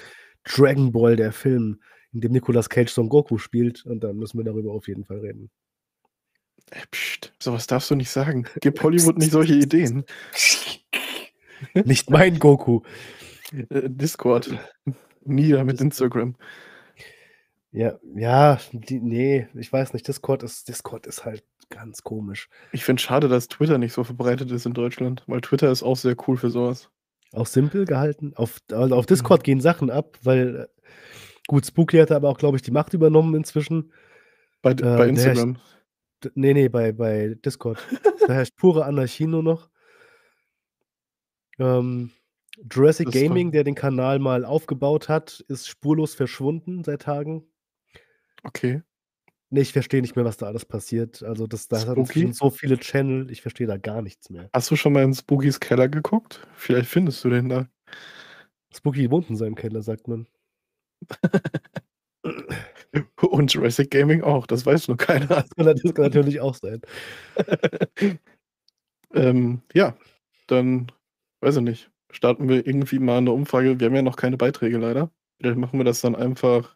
Dragon 0.45 0.93
Ball, 0.93 1.17
der 1.17 1.33
Film, 1.33 1.81
in 2.13 2.21
dem 2.21 2.33
Nicolas 2.33 2.69
Cage 2.69 2.91
Son 2.91 3.09
Goku 3.09 3.39
spielt 3.39 3.85
und 3.87 4.05
dann 4.05 4.17
müssen 4.17 4.39
wir 4.39 4.45
darüber 4.45 4.73
auf 4.73 4.87
jeden 4.87 5.05
Fall 5.05 5.19
reden. 5.19 5.51
Ey, 6.71 6.83
pst, 6.91 7.33
sowas 7.39 7.67
darfst 7.67 7.91
du 7.91 7.95
nicht 7.95 8.11
sagen. 8.11 8.47
Gib 8.61 8.83
Hollywood 8.83 9.19
nicht 9.19 9.33
solche 9.33 9.55
Ideen. 9.55 10.05
Nicht 11.85 12.11
mein 12.11 12.39
Goku. 12.39 12.81
Äh, 13.71 13.89
Discord. 13.89 14.51
Nieder 15.25 15.65
mit 15.65 15.81
Instagram. 15.81 16.37
Ja, 17.71 17.99
ja, 18.15 18.61
die, 18.73 19.01
nee, 19.01 19.49
ich 19.55 19.73
weiß 19.73 19.95
nicht. 19.95 20.07
Discord 20.07 20.43
ist, 20.43 20.69
Discord 20.69 21.07
ist 21.07 21.25
halt 21.25 21.43
ganz 21.69 22.03
komisch. 22.03 22.49
Ich 22.73 22.85
finde 22.85 23.03
schade, 23.03 23.29
dass 23.29 23.49
Twitter 23.49 23.79
nicht 23.79 23.93
so 23.93 24.05
verbreitet 24.05 24.51
ist 24.51 24.67
in 24.67 24.75
Deutschland, 24.75 25.23
weil 25.27 25.41
Twitter 25.41 25.71
ist 25.71 25.83
auch 25.83 25.97
sehr 25.97 26.17
cool 26.27 26.37
für 26.37 26.51
sowas. 26.51 26.91
Auch 27.33 27.47
simpel 27.47 27.85
gehalten. 27.85 28.33
Auf, 28.37 28.59
also 28.71 28.95
auf 28.95 29.07
Discord 29.07 29.41
mhm. 29.41 29.45
gehen 29.45 29.61
Sachen 29.61 29.91
ab, 29.91 30.19
weil 30.23 30.57
äh, 30.57 30.67
gut, 31.49 31.67
Spooky 31.67 31.99
hat 31.99 32.13
aber 32.13 32.29
auch, 32.29 32.39
glaube 32.39 32.57
ich, 32.57 32.63
die 32.63 32.71
Macht 32.71 32.95
übernommen 32.95 33.35
inzwischen. 33.35 33.93
Bei, 34.63 34.71
äh, 34.71 34.75
bei 34.75 35.09
Instagram. 35.09 35.57
Herrscht, 35.57 36.37
nee, 36.37 36.55
nee, 36.55 36.69
bei, 36.69 36.93
bei 36.93 37.37
Discord. 37.45 37.79
da 38.27 38.33
herrscht 38.35 38.57
pure 38.57 38.85
Anarchie 38.85 39.27
nur 39.27 39.43
noch. 39.43 39.69
Ähm, 41.59 42.11
Jurassic 42.71 43.07
das 43.07 43.15
Gaming, 43.15 43.51
der 43.53 43.65
den 43.65 43.75
Kanal 43.75 44.19
mal 44.19 44.45
aufgebaut 44.45 45.09
hat, 45.09 45.45
ist 45.49 45.69
spurlos 45.69 46.15
verschwunden 46.15 46.85
seit 46.85 47.03
Tagen. 47.03 47.45
Okay. 48.45 48.83
Ne, 49.55 49.61
ich 49.61 49.73
verstehe 49.73 50.03
nicht 50.03 50.17
mehr, 50.17 50.25
was 50.25 50.37
da 50.37 50.47
alles 50.47 50.65
passiert. 50.65 51.23
Also, 51.23 51.47
das 51.47 51.69
da 51.69 51.93
inzwischen 51.93 52.33
so 52.33 52.51
viele 52.51 52.77
Channel, 52.77 53.31
ich 53.31 53.41
verstehe 53.41 53.69
da 53.69 53.77
gar 53.77 54.03
nichts 54.03 54.29
mehr. 54.29 54.51
Hast 54.53 54.69
du 54.69 54.75
schon 54.75 54.93
mal 54.93 55.05
in 55.05 55.15
Spookys 55.15 55.61
Keller 55.61 55.89
geguckt? 55.89 56.45
Vielleicht 56.57 56.91
findest 56.91 57.23
du 57.23 57.31
den 57.31 57.49
da. 57.49 57.69
Spooky 58.75 59.09
wohnt 59.13 59.31
in 59.31 59.37
seinem 59.37 59.55
Keller, 59.55 59.83
sagt 59.83 60.09
man. 60.09 60.27
Und 63.21 63.55
Jurassic 63.55 63.93
Gaming 63.93 64.25
auch, 64.25 64.49
das 64.49 64.67
weiß 64.67 64.89
nur 64.89 64.97
keiner. 64.97 65.29
Das 65.29 65.51
kann, 65.51 65.67
das 65.67 65.95
kann 65.95 66.07
natürlich 66.07 66.41
auch 66.41 66.57
sein. 66.57 66.81
ähm, 69.15 69.63
ja, 69.73 69.97
dann 70.49 70.91
weiß 71.43 71.59
ich 71.59 71.63
nicht. 71.63 71.91
Starten 72.11 72.49
wir 72.49 72.67
irgendwie 72.67 72.99
mal 72.99 73.19
eine 73.19 73.31
Umfrage. 73.31 73.79
Wir 73.79 73.87
haben 73.87 73.95
ja 73.95 74.03
noch 74.03 74.17
keine 74.17 74.37
Beiträge 74.37 74.79
leider. 74.79 75.13
Vielleicht 75.39 75.59
machen 75.59 75.79
wir 75.79 75.85
das 75.85 76.01
dann 76.01 76.17
einfach 76.17 76.75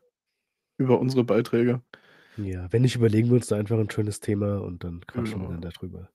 über 0.77 1.01
unsere 1.01 1.25
Beiträge. 1.25 1.83
Ja, 2.39 2.73
wenn 2.73 2.83
nicht, 2.83 2.97
überlegen 2.97 3.29
wir 3.29 3.37
uns 3.37 3.49
da 3.49 3.57
einfach 3.57 3.79
ein 3.79 3.91
schönes 3.91 4.21
Thema 4.21 4.59
und 4.63 4.85
dann 4.85 5.01
quatschen 5.07 5.41
genau. 5.41 5.51
wir 5.51 5.59
dann 5.59 5.71
darüber. 5.73 6.09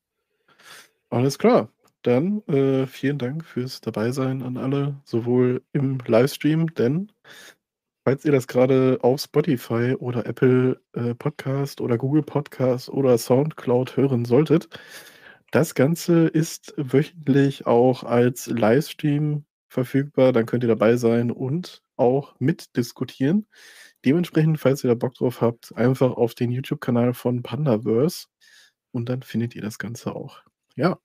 Alles 1.10 1.38
klar. 1.38 1.70
Dann 2.02 2.42
äh, 2.48 2.86
vielen 2.86 3.18
Dank 3.18 3.46
fürs 3.46 3.80
Dabeisein 3.82 4.42
an 4.42 4.58
alle, 4.58 5.00
sowohl 5.06 5.62
im 5.72 6.00
Livestream, 6.06 6.74
denn 6.74 7.12
falls 8.04 8.26
ihr 8.26 8.32
das 8.32 8.48
gerade 8.48 8.98
auf 9.02 9.22
Spotify 9.22 9.96
oder 9.98 10.26
Apple 10.26 10.82
äh, 10.94 11.16
Podcast 11.16 11.80
oder 11.80 11.98
Google 11.98 12.24
Podcast 12.24 12.90
oder 12.90 13.18
Soundcloud 13.18 13.96
hören 13.96 14.26
solltet, 14.26 14.68
das 15.52 15.76
Ganze 15.76 16.28
ist 16.28 16.74
wöchentlich 16.78 17.68
auch 17.68 18.04
als 18.04 18.48
Livestream 18.48 19.46
verfügbar. 19.70 20.34
Dann 20.34 20.46
könnt 20.46 20.64
ihr 20.64 20.70
dabei 20.70 20.98
sein 20.98 21.32
und 21.32 21.84
auch 21.96 22.36
mitdiskutieren. 22.40 23.48
Dementsprechend, 24.06 24.60
falls 24.60 24.84
ihr 24.84 24.90
da 24.90 24.96
Bock 24.96 25.16
drauf 25.16 25.42
habt, 25.42 25.76
einfach 25.76 26.12
auf 26.12 26.36
den 26.36 26.52
YouTube-Kanal 26.52 27.14
von 27.14 27.44
Pandaverse 27.44 28.28
und 28.92 29.10
dann 29.10 29.24
findet 29.24 29.56
ihr 29.56 29.62
das 29.62 29.80
Ganze 29.80 30.16
auch. 30.16 30.42
Ja, 30.76 31.00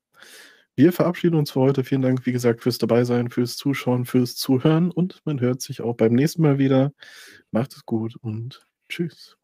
wir 0.76 0.92
verabschieden 0.92 1.36
uns 1.36 1.50
für 1.52 1.60
heute. 1.60 1.84
Vielen 1.84 2.02
Dank, 2.02 2.26
wie 2.26 2.32
gesagt, 2.32 2.62
fürs 2.62 2.78
Dabeisein, 2.78 3.30
fürs 3.30 3.56
Zuschauen, 3.56 4.04
fürs 4.06 4.36
Zuhören 4.36 4.90
und 4.92 5.20
man 5.24 5.40
hört 5.40 5.60
sich 5.62 5.80
auch 5.82 5.94
beim 5.96 6.12
nächsten 6.14 6.42
Mal 6.42 6.58
wieder. 6.58 6.92
Macht 7.52 7.74
es 7.74 7.84
gut 7.86 8.16
und 8.16 8.66
tschüss. 8.88 9.37